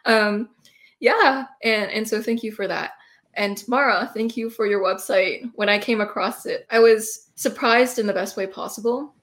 um, 0.05 0.49
yeah, 0.99 1.45
and 1.63 1.91
and 1.91 2.07
so 2.07 2.21
thank 2.21 2.43
you 2.43 2.51
for 2.51 2.67
that. 2.67 2.91
And 3.35 3.63
Mara, 3.67 4.11
thank 4.13 4.37
you 4.37 4.49
for 4.49 4.67
your 4.67 4.83
website. 4.83 5.49
When 5.55 5.69
I 5.69 5.79
came 5.79 6.01
across 6.01 6.45
it, 6.45 6.67
I 6.69 6.79
was 6.79 7.31
surprised 7.35 7.97
in 7.97 8.05
the 8.05 8.13
best 8.13 8.37
way 8.37 8.45
possible 8.45 9.13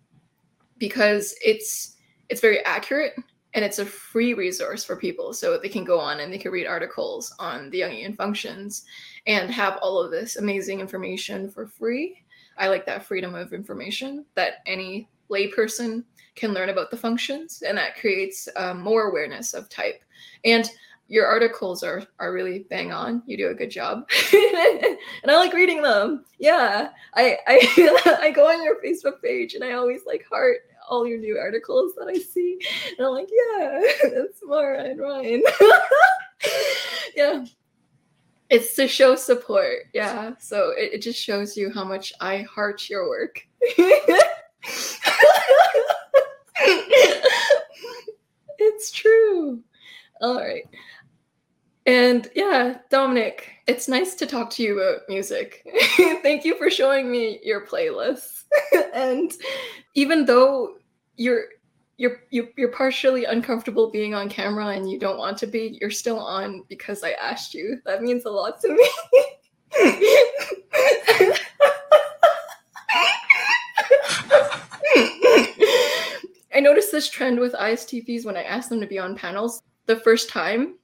because 0.81 1.37
it's 1.45 1.97
it's 2.29 2.41
very 2.41 2.65
accurate 2.65 3.15
and 3.55 3.65
it's 3.65 3.79
a 3.79 3.87
free 3.87 4.35
resource 4.35 4.85
for 4.85 4.97
people 4.97 5.33
so 5.33 5.59
they 5.59 5.69
can 5.69 5.85
go 5.85 5.99
on 5.99 6.21
and 6.21 6.33
they 6.33 6.39
can 6.39 6.53
read 6.53 6.67
articles 6.67 7.35
on 7.39 7.71
the 7.71 7.81
Jungian 7.81 8.17
functions 8.17 8.85
and 9.27 9.51
have 9.51 9.79
all 9.83 10.01
of 10.01 10.11
this 10.11 10.37
amazing 10.37 10.81
information 10.81 11.51
for 11.51 11.67
free. 11.67 12.17
I 12.59 12.69
like 12.69 12.87
that 12.87 13.05
freedom 13.05 13.35
of 13.35 13.53
information 13.53 14.25
that 14.35 14.55
any 14.67 15.09
layperson 15.31 16.05
can 16.37 16.53
learn 16.53 16.69
about 16.69 16.91
the 16.91 16.97
functions 16.97 17.63
and 17.67 17.77
that 17.77 17.97
creates 17.97 18.49
um, 18.57 18.81
more 18.81 19.11
awareness 19.11 19.53
of 19.53 19.69
type. 19.69 20.03
And 20.45 20.71
your 21.11 21.27
articles 21.27 21.83
are 21.83 22.05
are 22.21 22.33
really 22.33 22.61
bang 22.71 22.93
on. 22.93 23.23
You 23.27 23.37
do 23.37 23.49
a 23.49 23.55
good 23.55 23.71
job, 23.71 24.09
and 24.33 25.29
I 25.31 25.37
like 25.37 25.53
reading 25.53 25.83
them. 25.83 26.25
Yeah, 26.39 26.91
I 27.15 27.37
I 27.49 28.19
I 28.23 28.31
go 28.31 28.49
on 28.49 28.63
your 28.63 28.81
Facebook 28.81 29.21
page 29.21 29.55
and 29.55 29.65
I 29.65 29.73
always 29.73 30.03
like 30.07 30.25
heart 30.31 30.59
all 30.91 31.07
your 31.07 31.19
new 31.19 31.39
articles 31.39 31.95
that 31.97 32.09
I 32.09 32.19
see, 32.19 32.59
and 32.99 33.07
I'm 33.07 33.15
like, 33.15 33.29
yeah, 33.31 33.81
that's 34.15 34.41
Mara 34.43 34.85
and 34.85 35.01
Ryan. 35.01 35.43
yeah, 37.17 37.47
it's 38.51 38.75
to 38.77 38.87
show 38.87 39.15
support. 39.15 39.87
Yeah, 39.95 40.33
so 40.39 40.73
it, 40.77 40.95
it 40.95 41.03
just 41.03 41.19
shows 41.19 41.57
you 41.57 41.73
how 41.73 41.85
much 41.85 42.13
I 42.21 42.43
heart 42.43 42.91
your 42.91 43.09
work. 43.09 43.41
it's 48.59 48.91
true. 48.91 49.63
All 50.21 50.39
right. 50.39 50.65
And 51.87 52.29
yeah, 52.35 52.79
Dominic, 52.91 53.53
it's 53.67 53.89
nice 53.89 54.15
to 54.17 54.27
talk 54.27 54.51
to 54.51 54.63
you 54.63 54.79
about 54.79 55.01
music. 55.09 55.67
Thank 56.23 56.45
you 56.45 56.57
for 56.57 56.71
showing 56.71 57.11
me 57.11 57.41
your 57.43 57.67
playlists. 57.67 58.45
and 58.95 59.33
even 59.95 60.27
though 60.27 60.77
you're 61.21 61.45
you're 61.99 62.23
you're 62.31 62.73
partially 62.73 63.27
uncomfortable 63.27 63.91
being 63.91 64.15
on 64.15 64.31
camera 64.31 64.69
and 64.69 64.91
you 64.91 64.99
don't 64.99 65.19
want 65.19 65.37
to 65.37 65.47
be, 65.47 65.77
you're 65.79 65.91
still 65.91 66.19
on 66.19 66.65
because 66.71 67.05
I 67.05 67.11
asked 67.13 67.53
you. 67.53 67.79
That 67.85 68.01
means 68.01 68.25
a 68.25 68.31
lot 68.31 68.59
to 68.63 68.75
me. 68.75 68.89
I 76.53 76.61
noticed 76.61 76.91
this 76.91 77.11
trend 77.11 77.39
with 77.39 77.53
ISTPs 77.53 78.25
when 78.25 78.37
I 78.37 78.45
ask 78.45 78.71
them 78.71 78.81
to 78.81 78.87
be 78.87 78.99
on 78.99 79.15
panels. 79.15 79.63
The 79.85 79.97
first 79.97 80.31
time 80.31 80.77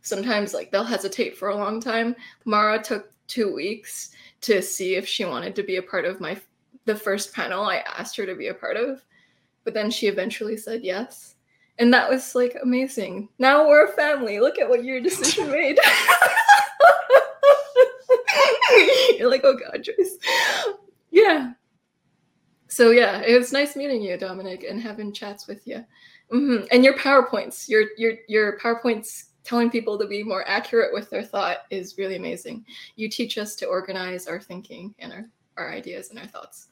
sometimes 0.00 0.54
like 0.54 0.70
they'll 0.70 0.82
hesitate 0.82 1.36
for 1.36 1.50
a 1.50 1.56
long 1.56 1.78
time. 1.78 2.16
Mara 2.46 2.82
took 2.82 3.12
two 3.26 3.54
weeks 3.54 4.12
to 4.40 4.62
see 4.62 4.94
if 4.94 5.06
she 5.06 5.26
wanted 5.26 5.54
to 5.56 5.62
be 5.62 5.76
a 5.76 5.82
part 5.82 6.06
of 6.06 6.22
my 6.22 6.40
the 6.86 6.96
first 6.96 7.34
panel 7.34 7.64
I 7.64 7.84
asked 7.98 8.16
her 8.16 8.24
to 8.24 8.34
be 8.34 8.46
a 8.48 8.54
part 8.54 8.78
of, 8.78 9.04
but 9.68 9.74
then 9.74 9.90
she 9.90 10.06
eventually 10.06 10.56
said 10.56 10.82
yes. 10.82 11.34
And 11.78 11.92
that 11.92 12.08
was 12.08 12.34
like 12.34 12.56
amazing. 12.62 13.28
Now 13.38 13.68
we're 13.68 13.84
a 13.84 13.92
family. 13.92 14.40
Look 14.40 14.58
at 14.58 14.66
what 14.66 14.82
your 14.82 14.98
decision 14.98 15.50
made. 15.50 15.78
You're 19.18 19.28
like, 19.28 19.42
oh 19.44 19.58
god, 19.58 19.82
Joyce. 19.82 20.16
Yeah. 21.10 21.52
So 22.68 22.92
yeah, 22.92 23.20
it 23.20 23.36
was 23.36 23.52
nice 23.52 23.76
meeting 23.76 24.00
you, 24.00 24.16
Dominic, 24.16 24.64
and 24.66 24.80
having 24.80 25.12
chats 25.12 25.46
with 25.46 25.66
you. 25.66 25.84
Mm-hmm. 26.32 26.64
And 26.72 26.82
your 26.82 26.96
PowerPoints, 26.96 27.68
your 27.68 27.88
your 27.98 28.14
your 28.26 28.58
PowerPoints 28.58 29.24
telling 29.44 29.68
people 29.68 29.98
to 29.98 30.06
be 30.06 30.22
more 30.22 30.48
accurate 30.48 30.94
with 30.94 31.10
their 31.10 31.22
thought 31.22 31.58
is 31.68 31.98
really 31.98 32.16
amazing. 32.16 32.64
You 32.96 33.10
teach 33.10 33.36
us 33.36 33.54
to 33.56 33.66
organize 33.66 34.28
our 34.28 34.40
thinking 34.40 34.94
and 34.98 35.12
our, 35.12 35.28
our 35.58 35.70
ideas 35.70 36.08
and 36.08 36.18
our 36.18 36.26
thoughts. 36.26 36.68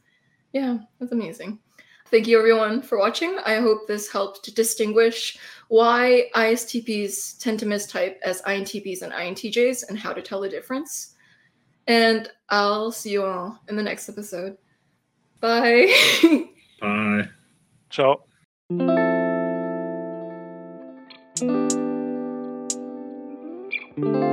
Yeah, 0.54 0.78
that's 0.98 1.12
amazing. 1.12 1.58
Thank 2.10 2.26
you 2.26 2.38
everyone 2.38 2.82
for 2.82 2.98
watching. 2.98 3.38
I 3.44 3.56
hope 3.56 3.86
this 3.86 4.10
helped 4.10 4.44
to 4.44 4.54
distinguish 4.54 5.38
why 5.68 6.28
ISTPs 6.34 7.38
tend 7.38 7.58
to 7.60 7.66
mistype 7.66 8.16
as 8.24 8.42
INTPs 8.42 9.02
and 9.02 9.12
INTJs 9.12 9.88
and 9.88 9.98
how 9.98 10.12
to 10.12 10.22
tell 10.22 10.40
the 10.40 10.48
difference. 10.48 11.14
And 11.86 12.30
I'll 12.48 12.92
see 12.92 13.10
you 13.10 13.24
all 13.24 13.60
in 13.68 13.76
the 13.76 13.82
next 13.82 14.08
episode. 14.08 14.56
Bye. 15.40 15.92
Bye. 16.80 17.28
Ciao. 17.90 18.22
you. 23.96 24.25